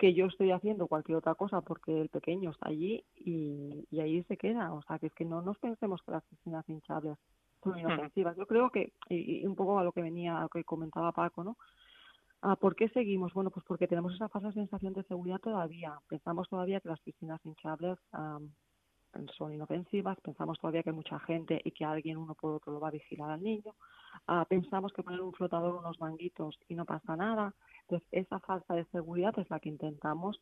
que 0.00 0.14
yo 0.14 0.26
estoy 0.26 0.50
haciendo 0.50 0.88
cualquier 0.88 1.18
otra 1.18 1.34
cosa 1.34 1.60
porque 1.60 2.00
el 2.00 2.08
pequeño 2.08 2.52
está 2.52 2.70
allí 2.70 3.04
y, 3.16 3.86
y 3.90 4.00
ahí 4.00 4.24
se 4.24 4.38
queda. 4.38 4.72
O 4.72 4.80
sea, 4.82 4.98
que 4.98 5.08
es 5.08 5.12
que 5.12 5.26
no 5.26 5.42
nos 5.42 5.58
pensemos 5.58 6.00
que 6.02 6.12
las 6.12 6.24
piscinas 6.24 6.66
hinchables 6.70 7.18
son 7.62 7.78
inofensivas. 7.78 8.34
Yo 8.34 8.46
creo 8.46 8.70
que, 8.70 8.94
y, 9.10 9.42
y, 9.42 9.46
un 9.46 9.54
poco 9.54 9.78
a 9.78 9.84
lo 9.84 9.92
que 9.92 10.00
venía, 10.00 10.38
a 10.38 10.42
lo 10.42 10.48
que 10.48 10.64
comentaba 10.64 11.12
Paco, 11.12 11.44
¿no? 11.44 11.58
Ah, 12.40 12.56
¿Por 12.56 12.74
qué 12.76 12.88
seguimos? 12.88 13.34
Bueno, 13.34 13.50
pues 13.50 13.66
porque 13.66 13.86
tenemos 13.86 14.14
esa 14.14 14.30
falsa 14.30 14.50
sensación 14.52 14.94
de 14.94 15.02
seguridad 15.02 15.38
todavía. 15.38 15.92
Pensamos 16.08 16.48
todavía 16.48 16.80
que 16.80 16.88
las 16.88 17.00
piscinas 17.00 17.44
hinchables 17.44 17.98
um, 18.14 18.50
son 19.36 19.52
inofensivas, 19.52 20.18
pensamos 20.22 20.58
todavía 20.58 20.82
que 20.82 20.88
hay 20.88 20.96
mucha 20.96 21.18
gente 21.20 21.60
y 21.62 21.72
que 21.72 21.84
alguien 21.84 22.16
uno 22.16 22.34
por 22.34 22.54
otro 22.54 22.72
lo 22.72 22.80
va 22.80 22.88
a 22.88 22.92
vigilar 22.92 23.32
al 23.32 23.42
niño, 23.42 23.74
ah, 24.28 24.46
pensamos 24.48 24.94
que 24.94 25.02
poner 25.02 25.20
un 25.20 25.34
flotador, 25.34 25.74
unos 25.74 26.00
manguitos 26.00 26.58
y 26.68 26.74
no 26.74 26.86
pasa 26.86 27.16
nada. 27.16 27.54
Entonces, 27.90 28.08
esa 28.12 28.38
falta 28.40 28.74
de 28.74 28.84
seguridad 28.86 29.36
es 29.38 29.50
la 29.50 29.58
que 29.58 29.68
intentamos 29.68 30.40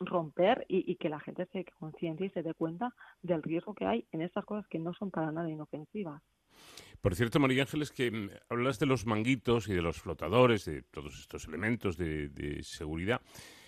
romper 0.00 0.64
y, 0.68 0.96
que 0.96 1.08
la 1.08 1.20
gente 1.20 1.46
se 1.52 1.64
conciencie 1.78 2.26
y 2.26 2.30
se 2.30 2.42
dé 2.42 2.54
cuenta 2.54 2.92
del 3.22 3.42
riesgo 3.42 3.74
que 3.74 3.86
hay 3.86 4.06
en 4.12 4.22
estas 4.22 4.44
cosas 4.44 4.66
que 4.68 4.78
no 4.78 4.92
son 4.94 5.10
para 5.10 5.30
nada 5.30 5.48
inofensivas. 5.48 6.22
Por 7.00 7.14
cierto, 7.14 7.38
María 7.38 7.62
Ángeles, 7.62 7.92
que 7.92 8.10
mm, 8.10 8.30
hablas 8.48 8.78
de 8.80 8.86
los 8.86 9.06
manguitos 9.06 9.68
y 9.68 9.74
de 9.74 9.82
los 9.82 10.00
flotadores, 10.00 10.64
de 10.64 10.82
todos 10.82 11.20
estos 11.20 11.46
elementos 11.46 11.96
de, 11.96 12.60
seguridad, 12.62 13.20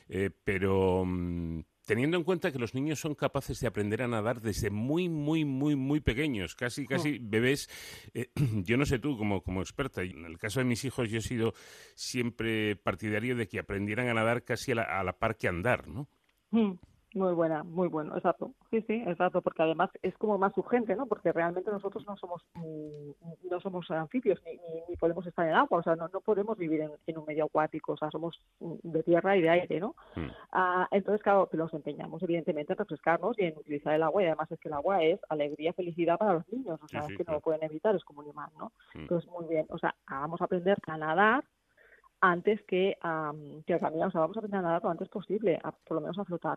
eh, 0.09 0.31
pero 0.43 1.05
mm, 1.05 1.61
teniendo 1.93 2.17
en 2.17 2.25
cuenta 2.25 2.51
que 2.51 2.59
los 2.59 2.73
niños 2.73 3.01
son 3.01 3.15
capaces 3.15 3.61
de 3.61 3.67
aprender 3.67 4.01
a 4.01 4.09
nadar 4.09 4.41
desde 4.41 4.71
muy, 4.71 5.11
muy, 5.11 5.45
muy, 5.45 5.77
muy 5.77 6.01
pequeños, 6.01 6.55
casi, 6.55 6.87
casi 6.87 7.17
oh. 7.17 7.19
bebés. 7.21 7.69
Eh, 8.15 8.31
yo 8.65 8.79
no 8.79 8.87
sé 8.87 8.99
tú, 8.99 9.19
como, 9.19 9.43
como 9.43 9.61
experta, 9.61 10.01
en 10.01 10.25
el 10.25 10.39
caso 10.39 10.61
de 10.61 10.65
mis 10.65 10.87
hijos 10.87 11.11
yo 11.11 11.19
he 11.19 11.21
sido 11.21 11.53
siempre 11.95 12.77
partidario 12.77 13.37
de 13.37 13.47
que 13.47 13.59
aprendieran 13.59 14.09
a 14.09 14.15
nadar 14.15 14.43
casi 14.43 14.73
a 14.73 14.77
la, 14.77 14.83
a 14.85 15.05
la 15.05 15.19
par 15.19 15.37
que 15.37 15.49
andar, 15.49 15.87
¿no? 15.87 16.09
Mm. 16.51 16.79
Muy 17.15 17.35
buena, 17.35 17.63
muy 17.63 17.89
bueno, 17.89 18.17
exacto. 18.17 18.53
Sí, 18.71 18.81
sí, 18.87 19.03
exacto, 19.07 19.43
porque 19.43 19.63
además 19.63 19.91
es 20.01 20.17
como 20.17 20.39
más 20.39 20.57
urgente, 20.57 20.97
¿no? 20.97 21.07
Porque 21.07 21.31
realmente 21.31 21.71
nosotros 21.71 22.07
no 22.07 22.17
somos 22.17 22.43
no 22.55 23.61
somos 23.61 23.91
anfibios 23.91 24.41
ni, 24.45 24.59
ni, 24.89 24.97
podemos 24.97 25.27
estar 25.27 25.47
en 25.47 25.55
agua, 25.55 25.81
o 25.81 25.83
sea, 25.83 25.95
no, 25.95 26.09
no 26.09 26.21
podemos 26.21 26.57
vivir 26.57 26.81
en, 27.07 27.19
un 27.19 27.25
medio 27.27 27.45
acuático, 27.45 27.93
o 27.93 27.97
sea, 27.97 28.11
somos 28.11 28.41
de 28.61 29.03
tierra 29.03 29.37
y 29.37 29.43
de 29.43 29.51
aire, 29.51 29.81
¿no? 29.81 29.95
Hmm. 30.15 30.29
Ah, 30.53 30.89
entonces, 30.91 31.23
claro, 31.23 31.49
nos 31.53 31.75
empeñamos 31.75 32.23
evidentemente 32.23 32.73
en 32.73 32.79
refrescarnos 32.79 33.39
y 33.39 33.45
en 33.45 33.59
utilizar 33.59 33.95
el 33.95 34.03
agua 34.03 34.23
y 34.23 34.27
además 34.27 34.51
es 34.51 34.59
que 34.59 34.69
el 34.69 34.75
agua 34.75 35.03
es 35.03 35.21
alegría, 35.29 35.75
felicidad 35.75 36.19
para 36.19 36.35
los 36.35 36.49
niños, 36.51 36.81
o 36.83 36.89
sea, 36.89 37.01
es 37.01 37.17
que 37.17 37.25
no 37.25 37.35
lo 37.35 37.41
pueden 37.41 37.63
evitar, 37.63 37.95
es 37.95 38.05
como 38.05 38.21
un 38.21 38.29
imán, 38.29 38.51
¿no? 38.59 38.73
Hmm. 38.95 39.01
Entonces, 39.01 39.31
muy 39.31 39.47
bien, 39.47 39.67
o 39.69 39.79
sea, 39.79 39.95
vamos 40.09 40.41
a 40.41 40.45
aprender 40.45 40.79
a 40.87 40.97
nadar 40.97 41.45
antes 42.23 42.63
que, 42.63 42.97
um, 43.03 43.63
que 43.65 43.79
caminar, 43.81 44.07
o 44.07 44.11
sea, 44.13 44.21
vamos 44.21 44.37
a 44.37 44.41
aprender 44.41 44.61
a 44.61 44.63
nadar 44.63 44.83
lo 44.85 44.91
antes 44.91 45.09
posible, 45.09 45.61
por 45.85 45.97
lo 45.97 46.01
menos 46.01 46.17
a 46.21 46.25
flotar, 46.25 46.57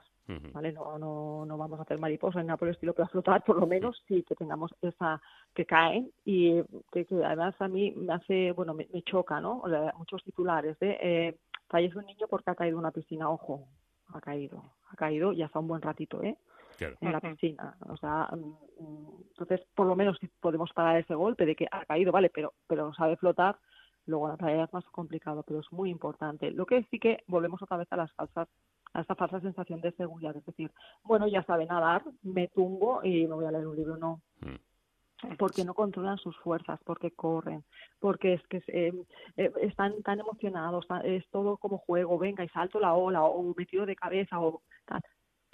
¿vale? 0.53 0.71
No, 0.71 0.99
no, 0.99 1.43
no 1.43 1.57
vamos 1.57 1.79
a 1.79 1.81
hacer 1.81 1.99
mariposa 1.99 2.39
ni 2.39 2.45
nada 2.45 2.57
por 2.57 2.67
el 2.67 2.75
estilo, 2.75 2.93
pero 2.93 3.05
a 3.05 3.09
flotar 3.09 3.43
por 3.43 3.59
lo 3.59 3.65
menos 3.65 3.99
sí 4.07 4.21
que 4.21 4.35
tengamos 4.35 4.75
esa, 4.83 5.19
que 5.55 5.65
caen 5.65 6.11
y 6.23 6.61
que, 6.91 7.07
además 7.25 7.55
a 7.59 7.67
mí 7.67 7.91
me 7.97 8.13
hace, 8.13 8.51
bueno, 8.51 8.75
me, 8.75 8.87
choca, 9.01 9.41
¿no? 9.41 9.63
muchos 9.97 10.23
titulares 10.23 10.77
de 10.77 10.97
eh, 11.01 11.37
fallece 11.67 11.97
un 11.97 12.05
niño 12.05 12.27
porque 12.29 12.51
ha 12.51 12.55
caído 12.55 12.75
en 12.75 12.79
una 12.81 12.91
piscina, 12.91 13.27
ojo, 13.31 13.67
ha 14.13 14.21
caído, 14.21 14.63
ha 14.91 14.95
caído 14.95 15.33
y 15.33 15.41
hasta 15.41 15.57
un 15.57 15.67
buen 15.67 15.81
ratito, 15.81 16.21
¿eh? 16.21 16.37
en 16.79 17.11
la 17.11 17.21
piscina. 17.21 17.75
O 17.89 17.97
sea, 17.97 18.29
mm, 18.31 18.83
mm, 18.83 19.23
entonces, 19.29 19.61
por 19.73 19.87
lo 19.87 19.95
menos 19.95 20.17
si 20.19 20.27
podemos 20.27 20.71
parar 20.73 20.97
ese 20.97 21.15
golpe 21.15 21.45
de 21.45 21.55
que 21.55 21.67
ha 21.71 21.85
caído, 21.85 22.11
vale, 22.11 22.29
pero, 22.29 22.53
pero 22.67 22.93
sabe 22.93 23.17
flotar, 23.17 23.57
Luego 24.06 24.27
la 24.27 24.38
playa 24.38 24.64
es 24.64 24.73
más 24.73 24.86
complicado, 24.86 25.44
pero 25.44 25.60
es 25.60 25.72
muy 25.72 25.90
importante. 25.90 26.52
Lo 26.52 26.65
que 26.65 26.84
sí 26.91 26.99
que 26.99 27.23
volvemos 27.27 27.61
otra 27.61 27.77
vez 27.77 27.88
a 27.91 27.98
las 27.98 28.11
falsas 28.14 28.48
a 28.94 29.02
esta 29.02 29.15
falsa 29.15 29.41
sensación 29.41 29.82
de 29.82 29.91
seguridad, 29.91 30.38
es 30.38 30.45
decir, 30.45 30.72
bueno, 31.03 31.27
ya 31.27 31.44
sabe 31.44 31.65
nadar, 31.65 32.02
me 32.23 32.48
tumbo 32.48 33.03
y 33.03 33.27
me 33.27 33.36
voy 33.36 33.45
a 33.45 33.52
leer 33.52 33.68
un 33.68 33.76
libro, 33.76 33.98
no. 33.98 34.22
Mm. 34.40 35.36
Porque 35.38 35.65
no 35.65 35.73
controlan 35.73 36.18
sus 36.18 36.38
fuerzas, 36.38 36.80
porque 36.86 37.11
corren, 37.11 37.65
porque 37.99 38.36
es 38.36 38.48
que 38.48 38.64
eh, 38.68 38.94
eh, 39.36 39.52
están 39.61 40.02
tan 40.02 40.22
emocionados, 40.22 40.86
es 41.03 41.27
todo 41.30 41.57
como 41.57 41.77
juego, 41.80 42.18
venga 42.18 42.45
y 42.45 42.49
salto 42.49 42.80
la 42.80 42.94
ola, 42.94 43.23
o 43.23 43.53
metido 43.57 43.86
de 43.86 43.98
cabeza, 43.98 44.40
o 44.40 44.61
tal 44.86 45.02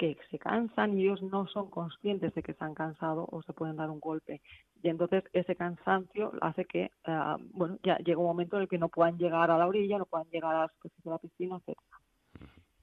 que 0.02 0.18
se 0.32 0.40
cansan 0.40 0.98
y 0.98 1.04
ellos 1.04 1.22
no 1.22 1.46
son 1.46 1.70
conscientes 1.70 2.34
de 2.34 2.42
que 2.42 2.56
se 2.56 2.64
han 2.64 2.74
cansado 2.74 3.28
o 3.32 3.44
se 3.44 3.54
pueden 3.54 3.76
dar 3.76 3.92
un 3.92 4.00
golpe. 4.00 4.42
Y 4.84 4.90
entonces 4.90 5.24
ese 5.34 5.56
cansancio 5.56 6.32
hace 6.42 6.66
que, 6.66 6.92
uh, 7.08 7.38
bueno, 7.54 7.78
ya 7.84 7.98
llega 7.98 8.20
un 8.20 8.26
momento 8.26 8.56
en 8.56 8.64
el 8.64 8.68
que 8.68 8.78
no 8.78 8.90
puedan 8.90 9.18
llegar 9.18 9.52
a 9.52 9.58
la 9.58 9.68
orilla, 9.68 9.98
no 9.98 10.06
puedan 10.06 10.28
llegar 10.30 10.56
a 10.56 10.72
la 11.04 11.18
piscina, 11.20 11.58
etcétera. 11.58 11.82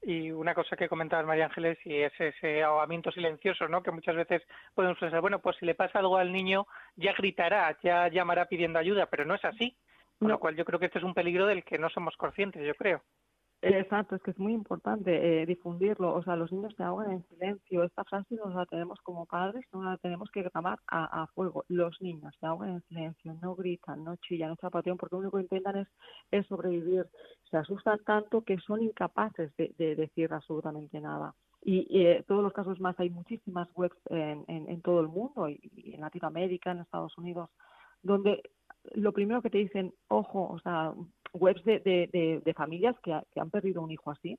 Y 0.02 0.30
una 0.30 0.54
cosa 0.54 0.76
que 0.76 0.88
comentabas, 0.88 1.26
María 1.26 1.46
Ángeles, 1.46 1.76
y 1.84 1.96
es 1.96 2.12
ese 2.18 2.62
ahogamiento 2.62 3.10
silencioso, 3.10 3.68
¿no? 3.68 3.82
Que 3.82 3.90
muchas 3.90 4.14
veces 4.14 4.42
podemos 4.74 4.98
pensar, 4.98 5.20
bueno, 5.20 5.40
pues 5.40 5.56
si 5.56 5.66
le 5.66 5.74
pasa 5.74 5.98
algo 5.98 6.16
al 6.16 6.32
niño, 6.32 6.66
ya 6.96 7.12
gritará, 7.12 7.76
ya 7.82 8.08
llamará 8.08 8.46
pidiendo 8.46 8.78
ayuda, 8.78 9.06
pero 9.06 9.24
no 9.24 9.34
es 9.34 9.44
así. 9.44 9.76
Con 10.18 10.28
lo 10.28 10.38
cual 10.38 10.56
yo 10.56 10.64
creo 10.64 10.80
que 10.80 10.86
este 10.86 10.98
es 10.98 11.04
un 11.04 11.14
peligro 11.14 11.46
del 11.46 11.62
que 11.64 11.78
no 11.78 11.90
somos 11.90 12.16
conscientes, 12.16 12.64
yo 12.66 12.74
creo. 12.74 13.02
Exacto, 13.60 14.14
es 14.14 14.22
que 14.22 14.30
es 14.30 14.38
muy 14.38 14.52
importante 14.52 15.42
eh, 15.42 15.46
difundirlo. 15.46 16.14
O 16.14 16.22
sea, 16.22 16.36
los 16.36 16.52
niños 16.52 16.72
se 16.76 16.82
ahogan 16.84 17.10
en 17.10 17.26
silencio. 17.28 17.82
Esta 17.82 18.04
frase 18.04 18.36
nos 18.36 18.54
la 18.54 18.66
tenemos 18.66 19.00
como 19.00 19.26
padres, 19.26 19.64
no 19.72 19.82
la 19.82 19.96
tenemos 19.96 20.30
que 20.30 20.42
grabar 20.42 20.78
a, 20.86 21.26
fuego. 21.34 21.64
Los 21.68 22.00
niños 22.00 22.32
se 22.38 22.46
ahogan 22.46 22.70
en 22.70 22.82
silencio, 22.82 23.34
no 23.42 23.56
gritan, 23.56 24.04
no 24.04 24.14
chillan, 24.16 24.50
no 24.50 24.56
zapatean, 24.56 24.96
porque 24.96 25.16
lo 25.16 25.20
único 25.20 25.38
que 25.38 25.42
intentan 25.42 25.86
es, 26.30 26.46
sobrevivir. 26.46 27.06
Se 27.50 27.56
asustan 27.56 27.98
tanto 28.04 28.42
que 28.42 28.58
son 28.58 28.80
incapaces 28.80 29.52
de, 29.56 29.96
decir 29.96 30.32
absolutamente 30.32 31.00
nada. 31.00 31.34
Y, 31.60 32.06
en 32.06 32.22
todos 32.24 32.44
los 32.44 32.52
casos 32.52 32.78
más, 32.78 32.98
hay 33.00 33.10
muchísimas 33.10 33.68
webs 33.74 33.98
en, 34.10 34.44
en, 34.46 34.80
todo 34.82 35.00
el 35.00 35.08
mundo, 35.08 35.48
y, 35.48 35.58
y 35.74 35.94
en 35.94 36.00
Latinoamérica, 36.02 36.70
en 36.70 36.78
Estados 36.78 37.18
Unidos, 37.18 37.50
donde 38.02 38.40
lo 38.94 39.12
primero 39.12 39.42
que 39.42 39.50
te 39.50 39.58
dicen, 39.58 39.92
ojo, 40.08 40.48
o 40.48 40.58
sea, 40.60 40.94
webs 41.32 41.64
de, 41.64 41.80
de, 41.80 42.40
de, 42.44 42.54
familias 42.54 42.96
que, 43.02 43.18
que, 43.32 43.40
han 43.40 43.50
perdido 43.50 43.82
un 43.82 43.90
hijo 43.90 44.10
así. 44.10 44.38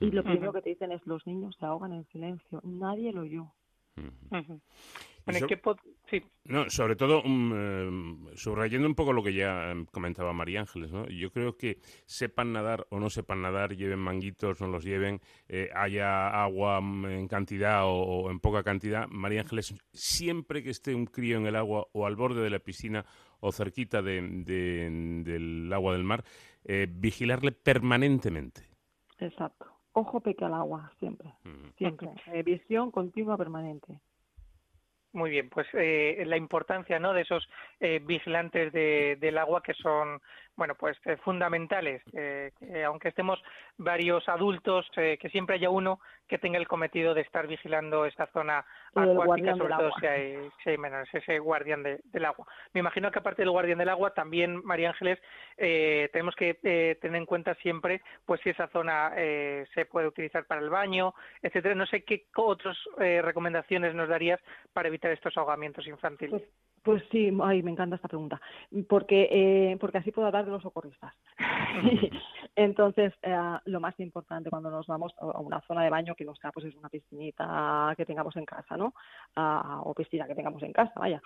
Y 0.00 0.10
lo 0.10 0.24
primero 0.24 0.52
que 0.52 0.62
te 0.62 0.70
dicen 0.70 0.92
es 0.92 1.06
los 1.06 1.26
niños 1.26 1.56
se 1.58 1.66
ahogan 1.66 1.92
en 1.92 2.04
silencio. 2.08 2.60
Nadie 2.64 3.12
lo 3.12 3.22
oyó. 3.22 3.52
No, 6.44 6.68
sobre 6.68 6.96
todo, 6.96 7.22
um, 7.22 7.52
eh, 7.54 8.32
subrayando 8.34 8.88
un 8.88 8.94
poco 8.94 9.12
lo 9.12 9.22
que 9.22 9.32
ya 9.32 9.70
em, 9.70 9.86
comentaba 9.86 10.32
María 10.32 10.60
Ángeles, 10.60 10.90
¿no? 10.90 11.06
yo 11.08 11.30
creo 11.30 11.56
que 11.56 11.78
sepan 12.06 12.52
nadar 12.52 12.86
o 12.90 12.98
no 12.98 13.08
sepan 13.08 13.40
nadar, 13.40 13.76
lleven 13.76 14.00
manguitos, 14.00 14.60
no 14.60 14.66
los 14.66 14.84
lleven, 14.84 15.20
eh, 15.48 15.70
haya 15.74 16.42
agua 16.42 16.80
mm, 16.80 17.06
en 17.06 17.28
cantidad 17.28 17.82
o, 17.84 18.30
en 18.30 18.40
poca 18.40 18.64
cantidad, 18.64 19.06
María 19.08 19.42
Ángeles, 19.42 19.74
siempre 19.92 20.62
que 20.62 20.70
esté 20.70 20.94
un 20.94 21.06
crío 21.06 21.36
en 21.36 21.46
el 21.46 21.54
agua 21.54 21.86
o 21.92 22.06
al 22.06 22.16
borde 22.16 22.42
de 22.42 22.50
la 22.50 22.58
piscina 22.58 23.04
o 23.42 23.50
cerquita 23.50 24.02
de, 24.02 24.22
del 25.24 25.72
agua 25.72 25.92
del 25.92 26.04
mar, 26.04 26.24
eh, 26.64 26.86
vigilarle 26.88 27.50
permanentemente. 27.52 28.62
Exacto. 29.18 29.66
Ojo 29.92 30.20
peque 30.20 30.44
al 30.44 30.54
agua, 30.54 30.90
siempre. 30.98 31.34
Siempre. 31.76 32.10
visión 32.44 32.90
continua 32.90 33.36
permanente. 33.36 34.00
Muy 35.12 35.28
bien, 35.28 35.50
pues 35.50 35.66
eh, 35.74 36.22
la 36.26 36.38
importancia 36.38 36.98
¿no? 36.98 37.12
de 37.12 37.22
esos 37.22 37.46
eh, 37.80 38.00
vigilantes 38.02 38.72
de, 38.72 39.18
del 39.20 39.36
agua 39.36 39.62
que 39.62 39.74
son 39.74 40.20
bueno, 40.56 40.74
pues 40.74 40.98
eh, 41.06 41.16
fundamentales, 41.18 42.02
eh, 42.12 42.52
aunque 42.86 43.08
estemos 43.08 43.42
varios 43.78 44.28
adultos, 44.28 44.86
eh, 44.96 45.18
que 45.20 45.30
siempre 45.30 45.56
haya 45.56 45.70
uno 45.70 46.00
que 46.28 46.38
tenga 46.38 46.58
el 46.58 46.68
cometido 46.68 47.14
de 47.14 47.22
estar 47.22 47.46
vigilando 47.46 48.04
esa 48.04 48.26
zona 48.26 48.64
acuática, 48.94 49.56
sobre 49.56 49.74
todo 49.74 49.90
si 49.98 50.06
hay, 50.06 50.50
si 50.62 50.70
hay 50.70 50.78
menores, 50.78 51.08
ese 51.12 51.38
guardián 51.38 51.82
del 51.82 52.24
agua. 52.24 52.46
Me 52.72 52.80
imagino 52.80 53.10
que 53.10 53.18
aparte 53.18 53.42
del 53.42 53.50
guardián 53.50 53.78
del 53.78 53.88
agua, 53.88 54.14
también, 54.14 54.62
María 54.64 54.90
Ángeles, 54.90 55.18
tenemos 55.56 56.34
que 56.36 56.54
tener 57.00 57.16
en 57.16 57.26
cuenta 57.26 57.54
siempre, 57.56 58.00
pues 58.24 58.40
si 58.42 58.50
esa 58.50 58.68
zona 58.68 59.12
se 59.14 59.84
puede 59.90 60.06
utilizar 60.06 60.46
para 60.46 60.62
el 60.62 60.70
baño, 60.70 61.14
etcétera. 61.42 61.74
No 61.74 61.86
sé 61.86 62.02
qué 62.04 62.26
otras 62.36 62.78
recomendaciones 62.96 63.94
nos 63.94 64.08
darías 64.08 64.40
para 64.72 64.88
evitar 64.88 65.10
estos 65.10 65.36
ahogamientos 65.36 65.86
infantiles. 65.86 66.40
Pues, 66.40 66.50
pues 66.82 67.02
sí, 67.10 67.30
ay, 67.42 67.62
me 67.62 67.70
encanta 67.70 67.96
esta 67.96 68.08
pregunta, 68.08 68.40
porque 68.88 69.28
eh, 69.30 69.76
porque 69.80 69.98
así 69.98 70.10
puedo 70.10 70.26
hablar 70.26 70.44
de 70.44 70.50
los 70.50 70.62
socorristas. 70.62 71.14
Entonces, 72.56 73.12
eh, 73.22 73.36
lo 73.66 73.80
más 73.80 73.98
importante 74.00 74.50
cuando 74.50 74.70
nos 74.70 74.86
vamos 74.86 75.14
a 75.18 75.40
una 75.40 75.60
zona 75.62 75.84
de 75.84 75.90
baño 75.90 76.14
que 76.14 76.24
no 76.24 76.34
sea 76.34 76.50
pues 76.50 76.66
es 76.66 76.74
una 76.74 76.88
piscinita 76.88 77.94
que 77.96 78.04
tengamos 78.04 78.36
en 78.36 78.44
casa, 78.44 78.76
¿no? 78.76 78.94
o 79.84 79.94
piscina 79.94 80.26
que 80.26 80.34
tengamos 80.34 80.62
en 80.62 80.72
casa, 80.72 80.92
vaya. 80.96 81.22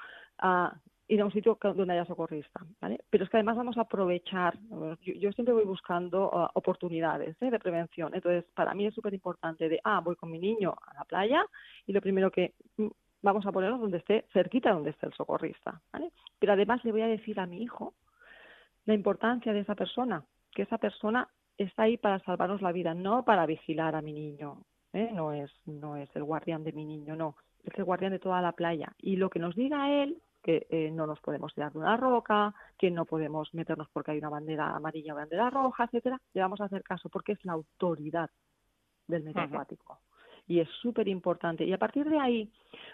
ir 1.08 1.20
a 1.20 1.24
un 1.24 1.32
sitio 1.32 1.58
donde 1.60 1.94
haya 1.94 2.04
socorrista, 2.04 2.60
¿vale? 2.80 3.00
Pero 3.10 3.24
es 3.24 3.30
que 3.30 3.36
además 3.36 3.56
vamos 3.56 3.76
a 3.78 3.82
aprovechar, 3.82 4.58
yo, 5.00 5.32
siempre 5.32 5.54
voy 5.54 5.64
buscando 5.64 6.50
oportunidades 6.54 7.36
¿eh? 7.40 7.50
de 7.50 7.58
prevención, 7.58 8.14
entonces 8.14 8.44
para 8.54 8.74
mí 8.74 8.86
es 8.86 8.94
súper 8.94 9.14
importante 9.14 9.68
de, 9.68 9.80
ah, 9.84 10.00
voy 10.00 10.16
con 10.16 10.30
mi 10.30 10.38
niño 10.38 10.74
a 10.86 10.94
la 10.94 11.04
playa 11.04 11.44
y 11.86 11.92
lo 11.92 12.00
primero 12.00 12.30
que 12.30 12.54
vamos 13.26 13.44
a 13.44 13.50
ponerlo 13.50 13.78
donde 13.78 13.98
esté, 13.98 14.24
cerquita 14.32 14.70
donde 14.70 14.90
esté 14.90 15.06
el 15.06 15.12
socorrista. 15.12 15.80
¿vale? 15.92 16.12
Pero 16.38 16.52
además 16.52 16.84
le 16.84 16.92
voy 16.92 17.02
a 17.02 17.08
decir 17.08 17.40
a 17.40 17.46
mi 17.46 17.60
hijo 17.60 17.94
la 18.84 18.94
importancia 18.94 19.52
de 19.52 19.60
esa 19.60 19.74
persona, 19.74 20.24
que 20.52 20.62
esa 20.62 20.78
persona 20.78 21.28
está 21.58 21.82
ahí 21.82 21.96
para 21.96 22.20
salvarnos 22.20 22.62
la 22.62 22.70
vida, 22.70 22.94
no 22.94 23.24
para 23.24 23.44
vigilar 23.44 23.96
a 23.96 24.02
mi 24.02 24.12
niño. 24.12 24.62
¿eh? 24.92 25.10
No, 25.12 25.32
es, 25.32 25.50
no 25.66 25.96
es 25.96 26.08
el 26.14 26.22
guardián 26.22 26.62
de 26.62 26.72
mi 26.72 26.84
niño, 26.84 27.16
no, 27.16 27.34
es 27.64 27.76
el 27.76 27.84
guardián 27.84 28.12
de 28.12 28.20
toda 28.20 28.40
la 28.40 28.52
playa. 28.52 28.94
Y 28.98 29.16
lo 29.16 29.28
que 29.28 29.40
nos 29.40 29.56
diga 29.56 29.90
él, 29.90 30.22
que 30.40 30.68
eh, 30.70 30.92
no 30.92 31.08
nos 31.08 31.20
podemos 31.20 31.52
tirar 31.52 31.72
de 31.72 31.80
una 31.80 31.96
roca, 31.96 32.54
que 32.78 32.92
no 32.92 33.06
podemos 33.06 33.52
meternos 33.54 33.88
porque 33.92 34.12
hay 34.12 34.18
una 34.18 34.28
bandera 34.28 34.76
amarilla 34.76 35.14
o 35.14 35.16
bandera 35.16 35.50
roja, 35.50 35.84
etcétera, 35.84 36.20
le 36.32 36.40
vamos 36.42 36.60
a 36.60 36.66
hacer 36.66 36.84
caso 36.84 37.08
porque 37.08 37.32
es 37.32 37.44
la 37.44 37.54
autoridad 37.54 38.30
del 39.08 39.24
medio 39.24 39.42
acuático 39.42 39.98
y 40.46 40.60
es 40.60 40.68
súper 40.80 41.08
importante. 41.08 41.64
Y 41.64 41.72
a 41.72 41.78
partir 41.78 42.08
de 42.08 42.18
ahí, 42.18 42.50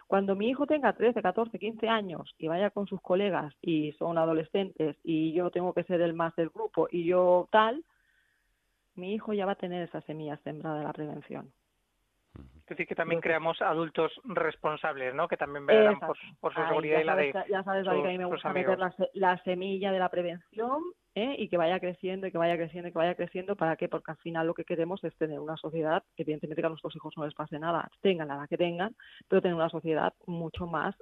cuando 0.06 0.34
mi 0.34 0.48
hijo 0.48 0.66
tenga 0.66 0.92
13, 0.92 1.22
14, 1.22 1.58
15 1.58 1.88
años 1.88 2.34
y 2.38 2.48
vaya 2.48 2.70
con 2.70 2.86
sus 2.86 3.00
colegas 3.00 3.54
y 3.60 3.92
son 3.92 4.18
adolescentes 4.18 4.96
y 5.02 5.32
yo 5.32 5.50
tengo 5.50 5.72
que 5.72 5.84
ser 5.84 6.00
el 6.00 6.14
más 6.14 6.34
del 6.36 6.50
grupo 6.50 6.88
y 6.90 7.04
yo 7.04 7.48
tal, 7.50 7.84
mi 8.94 9.14
hijo 9.14 9.32
ya 9.32 9.46
va 9.46 9.52
a 9.52 9.56
tener 9.56 9.82
esa 9.82 10.00
semilla 10.02 10.36
sembrada 10.38 10.78
de 10.78 10.84
la 10.84 10.92
prevención. 10.92 11.52
Es 12.72 12.78
decir, 12.78 12.88
que 12.88 12.94
también 12.94 13.20
creamos 13.20 13.60
adultos 13.60 14.10
responsables, 14.24 15.14
¿no? 15.14 15.28
Que 15.28 15.36
también 15.36 15.66
vean 15.66 16.00
por, 16.00 16.16
su 16.16 16.66
seguridad 16.68 17.00
y 17.00 17.04
la 17.04 17.16
de 17.16 17.34
Ya 17.50 17.62
sabes, 17.62 17.84
David, 17.84 18.00
que 18.00 18.08
a 18.08 18.12
mí 18.12 18.16
me 18.18 18.24
gusta 18.24 18.50
meter 18.50 18.78
la, 19.12 19.42
semilla 19.44 19.92
de 19.92 19.98
la 19.98 20.08
prevención 20.08 20.80
¿eh? 21.14 21.36
y 21.36 21.50
que 21.50 21.58
vaya 21.58 21.78
creciendo 21.80 22.26
y 22.26 22.32
que 22.32 22.38
vaya 22.38 22.56
creciendo 22.56 22.88
y 22.88 22.92
que 22.92 22.98
vaya 22.98 23.14
creciendo. 23.14 23.56
¿Para 23.56 23.76
qué? 23.76 23.90
Porque 23.90 24.12
al 24.12 24.16
final 24.16 24.46
lo 24.46 24.54
que 24.54 24.64
queremos 24.64 25.04
es 25.04 25.14
tener 25.18 25.38
una 25.38 25.58
sociedad, 25.58 26.02
evidentemente 26.16 26.62
que 26.62 26.66
a 26.66 26.70
nuestros 26.70 26.96
hijos 26.96 27.12
no 27.18 27.26
les 27.26 27.34
pase 27.34 27.58
nada, 27.58 27.90
tengan 28.00 28.28
la 28.28 28.36
edad 28.36 28.48
que 28.48 28.56
tengan, 28.56 28.96
pero 29.28 29.42
tener 29.42 29.54
una 29.54 29.68
sociedad 29.68 30.14
mucho 30.26 30.66
más 30.66 30.96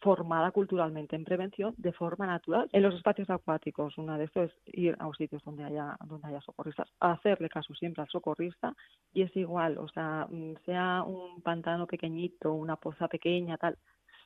formada 0.00 0.50
culturalmente 0.50 1.16
en 1.16 1.24
prevención 1.24 1.74
de 1.76 1.92
forma 1.92 2.26
natural. 2.26 2.68
En 2.72 2.82
los 2.82 2.94
espacios 2.94 3.28
acuáticos, 3.30 3.98
una 3.98 4.16
de 4.16 4.24
estos 4.24 4.50
es 4.50 4.74
ir 4.74 4.96
a 4.98 5.10
sitios 5.16 5.42
donde 5.44 5.64
haya, 5.64 5.96
donde 6.04 6.28
haya 6.28 6.40
socorristas, 6.40 6.88
hacerle 7.00 7.48
caso 7.48 7.74
siempre 7.74 8.02
al 8.02 8.08
socorrista 8.08 8.74
y 9.12 9.22
es 9.22 9.36
igual, 9.36 9.78
o 9.78 9.88
sea, 9.88 10.26
mm, 10.30 10.54
sea 10.64 11.02
un 11.02 11.42
pantano 11.42 11.86
pequeñito, 11.86 12.52
una 12.52 12.76
poza 12.76 13.08
pequeña, 13.08 13.56
tal, 13.58 13.76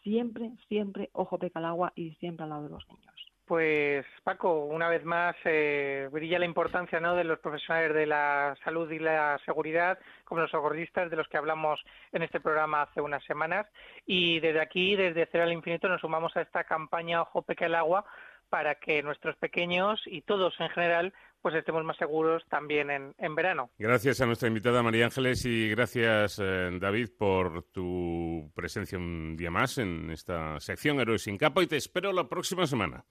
siempre, 0.03 0.53
siempre 0.69 1.11
ojo 1.13 1.39
peca 1.39 1.59
al 1.59 1.67
agua 1.67 1.93
y 1.95 2.13
siempre 2.17 2.45
al 2.45 2.51
lado 2.51 2.65
de 2.65 2.71
los 2.71 2.87
niños. 2.89 3.32
Pues 3.53 4.07
Paco, 4.25 4.65
una 4.65 4.89
vez 4.89 5.05
más 5.05 5.37
eh, 5.45 6.09
brilla 6.11 6.39
la 6.39 6.47
importancia 6.47 7.01
¿no? 7.01 7.15
de 7.15 7.23
los 7.23 7.39
profesionales 7.39 7.93
de 7.93 8.07
la 8.07 8.57
salud 8.65 8.91
y 8.91 8.99
la 8.99 9.39
seguridad, 9.45 9.99
como 10.25 10.41
los 10.41 10.51
socorristas 10.51 11.11
de 11.11 11.17
los 11.17 11.29
que 11.29 11.37
hablamos 11.37 11.79
en 12.13 12.23
este 12.23 12.41
programa 12.41 12.81
hace 12.81 13.03
unas 13.03 13.23
semanas. 13.25 13.67
Y 14.07 14.41
desde 14.41 14.63
aquí, 14.63 14.97
desde 14.97 15.29
Cero 15.31 15.45
al 15.45 15.53
Infinito, 15.53 15.87
nos 15.87 16.01
sumamos 16.01 16.35
a 16.35 16.41
esta 16.41 16.65
campaña 16.65 17.21
Ojo 17.21 17.43
Peca 17.43 17.67
el 17.67 17.75
Agua 17.75 18.07
para 18.49 18.77
que 18.77 19.03
nuestros 19.03 19.37
pequeños 19.37 20.01
y 20.07 20.23
todos 20.23 20.59
en 20.59 20.71
general 20.71 21.13
pues 21.43 21.55
estemos 21.55 21.85
más 21.85 21.99
seguros 21.99 22.43
también 22.49 22.89
en, 22.91 23.35
verano. 23.35 23.69
Gracias 23.79 24.23
a 24.23 24.27
nuestra 24.27 24.49
invitada 24.49 24.83
María 24.83 25.05
Ángeles 25.05 25.45
y 25.45 25.69
gracias 25.69 26.41
eh, 26.43 26.71
David 26.81 27.11
por 27.19 27.65
tu 27.65 28.51
presencia 28.55 28.97
un 28.97 29.37
día 29.37 29.51
más 29.51 29.77
en 29.77 30.11
esta 30.11 30.59
sección 30.59 31.01
Héroes 31.01 31.25
sin 31.25 31.37
capa 31.37 31.63
y 31.63 31.67
te 31.67 31.77
espero 31.77 32.15
la 32.15 32.31
próxima 32.31 32.67
semana. 32.67 33.05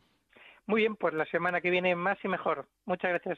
Muy 0.68 0.82
bien, 0.82 0.96
pues 0.96 1.14
la 1.14 1.26
semana 1.26 1.62
que 1.62 1.70
viene 1.70 1.96
más 1.96 2.18
y 2.24 2.28
mejor. 2.28 2.68
Muchas 2.86 3.12
gracias. 3.12 3.38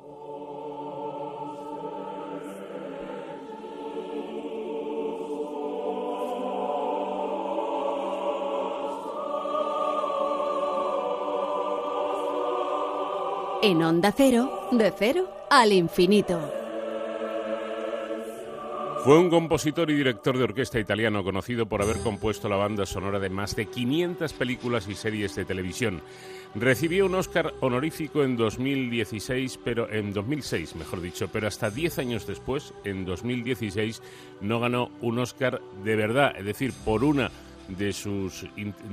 En 13.62 13.82
Onda 13.82 14.12
Cero, 14.12 14.68
de 14.72 14.92
cero 14.92 15.30
al 15.50 15.72
infinito. 15.72 16.63
Fue 19.04 19.20
un 19.20 19.30
compositor 19.30 19.92
y 19.92 19.96
director 19.96 20.38
de 20.38 20.46
orquesta 20.46 20.80
italiano 20.80 21.26
conocido 21.26 21.66
por 21.66 21.82
haber 21.82 21.98
compuesto 21.98 22.48
la 22.48 22.56
banda 22.56 22.86
sonora 22.86 23.20
de 23.20 23.30
más 23.30 23.54
de 23.54 23.66
500 23.66 24.32
películas 24.32 24.88
y 24.88 24.96
series 24.96 25.36
de 25.36 25.44
televisión. 25.44 26.02
Recibió 26.56 27.08
un 27.08 27.16
Oscar 27.16 27.54
honorífico 27.60 28.24
en 28.24 28.38
2016, 28.38 29.60
pero 29.62 29.92
en 29.92 30.14
2006, 30.14 30.78
mejor 30.78 31.02
dicho, 31.02 31.28
pero 31.34 31.50
hasta 31.50 31.70
10 31.70 32.00
años 32.00 32.26
después, 32.26 32.74
en 32.86 33.04
2016, 33.04 34.02
no 34.40 34.62
ganó 34.62 34.90
un 35.02 35.20
Oscar 35.20 35.60
de 35.84 35.98
verdad, 35.98 36.34
es 36.38 36.46
decir, 36.46 36.72
por 36.86 37.04
una 37.04 37.30
de 37.68 37.92
sus, 37.92 38.46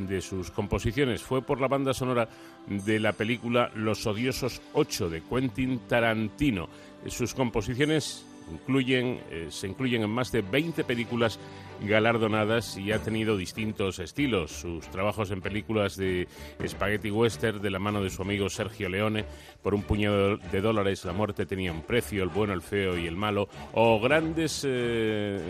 de 0.09 0.21
sus 0.21 0.51
composiciones. 0.51 1.23
Fue 1.23 1.41
por 1.41 1.61
la 1.61 1.69
banda 1.69 1.95
sonora 1.95 2.29
de 2.67 2.99
la 2.99 3.13
película 3.13 3.71
Los 3.77 4.05
Odiosos 4.09 4.61
8 4.73 5.09
de 5.09 5.23
Quentin 5.23 5.79
Tarantino. 5.87 6.69
Sus 7.07 7.33
composiciones 7.33 8.27
incluyen, 8.51 9.21
eh, 9.31 9.47
se 9.51 9.67
incluyen 9.67 10.03
en 10.03 10.11
más 10.11 10.33
de 10.33 10.43
20 10.43 10.85
películas 10.85 11.39
galardonadas 11.83 12.77
y 12.77 12.93
ha 12.93 12.99
tenido 12.99 13.37
distintos 13.37 13.99
estilos. 13.99 14.51
Sus 14.51 14.89
trabajos 14.91 15.31
en 15.31 15.41
películas 15.41 15.97
de 15.97 16.29
spaghetti 16.67 17.11
western 17.11 17.61
de 17.61 17.71
la 17.71 17.79
mano 17.79 18.03
de 18.03 18.11
su 18.11 18.23
amigo 18.23 18.49
Sergio 18.49 18.89
Leone, 18.89 19.25
por 19.63 19.75
un 19.75 19.83
puñado 19.83 20.37
de 20.37 20.61
dólares, 20.61 21.05
La 21.05 21.13
muerte 21.13 21.47
tenía 21.47 21.73
un 21.73 21.83
precio, 21.83 22.23
El 22.23 22.29
bueno, 22.29 22.53
el 22.53 22.63
feo 22.63 22.99
y 22.99 23.07
el 23.07 23.17
malo, 23.17 23.49
o 23.73 24.01
grandes 24.01 24.65
eh, 24.69 25.41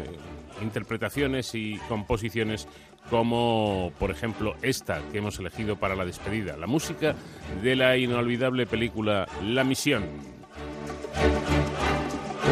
interpretaciones 0.63 1.55
y 1.55 1.77
composiciones 1.89 2.69
como 3.09 3.93
por 3.99 4.11
ejemplo 4.11 4.55
esta 4.63 5.01
que 5.11 5.19
hemos 5.19 5.39
elegido 5.39 5.77
para 5.77 5.97
la 5.97 6.05
despedida, 6.05 6.57
la 6.57 6.67
música 6.67 7.15
de 7.63 7.75
la 7.75 7.97
inolvidable 7.97 8.67
película 8.67 9.27
La 9.43 9.65
Misión. 9.65 10.05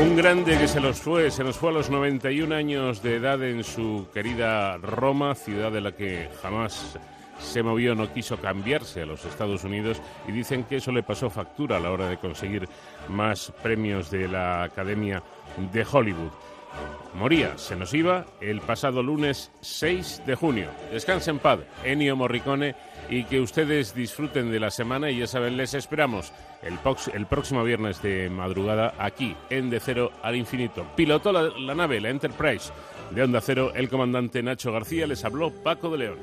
Un 0.00 0.14
grande 0.14 0.56
que 0.56 0.68
se 0.68 0.78
los 0.78 1.00
fue, 1.00 1.28
se 1.30 1.42
nos 1.42 1.56
fue 1.56 1.70
a 1.70 1.72
los 1.72 1.90
91 1.90 2.54
años 2.54 3.02
de 3.02 3.16
edad 3.16 3.42
en 3.42 3.64
su 3.64 4.06
querida 4.14 4.76
Roma, 4.76 5.34
ciudad 5.34 5.72
de 5.72 5.80
la 5.80 5.90
que 5.90 6.30
jamás 6.40 6.96
se 7.40 7.64
movió, 7.64 7.96
no 7.96 8.12
quiso 8.12 8.36
cambiarse 8.36 9.02
a 9.02 9.06
los 9.06 9.24
Estados 9.24 9.64
Unidos 9.64 10.00
y 10.28 10.32
dicen 10.32 10.64
que 10.64 10.76
eso 10.76 10.92
le 10.92 11.02
pasó 11.02 11.30
factura 11.30 11.78
a 11.78 11.80
la 11.80 11.90
hora 11.90 12.08
de 12.08 12.18
conseguir 12.18 12.68
más 13.08 13.52
premios 13.60 14.08
de 14.08 14.28
la 14.28 14.62
Academia 14.62 15.20
de 15.72 15.84
Hollywood. 15.90 16.30
Moría, 17.14 17.58
se 17.58 17.74
nos 17.74 17.92
iba 17.92 18.24
el 18.40 18.60
pasado 18.60 19.02
lunes 19.02 19.50
6 19.62 20.22
de 20.26 20.36
junio. 20.36 20.68
Descansen 20.92 21.36
en 21.36 21.40
paz, 21.40 21.58
Ennio 21.82 22.14
Morricone 22.14 22.76
y 23.10 23.24
que 23.24 23.40
ustedes 23.40 23.94
disfruten 23.94 24.50
de 24.50 24.60
la 24.60 24.70
semana 24.70 25.10
y 25.10 25.18
ya 25.18 25.26
saben, 25.26 25.56
les 25.56 25.74
esperamos 25.74 26.32
el, 26.62 27.26
próximo 27.26 27.64
viernes 27.64 28.02
de 28.02 28.28
madrugada 28.30 28.94
aquí 28.98 29.36
en 29.50 29.70
De 29.70 29.80
Cero 29.80 30.12
al 30.22 30.36
Infinito. 30.36 30.86
Pilotó 30.96 31.32
la, 31.32 31.42
la 31.42 31.74
nave, 31.74 32.00
la 32.00 32.10
Enterprise 32.10 32.72
de 33.10 33.22
Onda 33.22 33.40
Cero, 33.40 33.72
el 33.74 33.88
comandante 33.88 34.42
Nacho 34.42 34.72
García, 34.72 35.06
les 35.06 35.24
habló 35.24 35.50
Paco 35.50 35.90
de 35.90 35.98
León. 35.98 36.18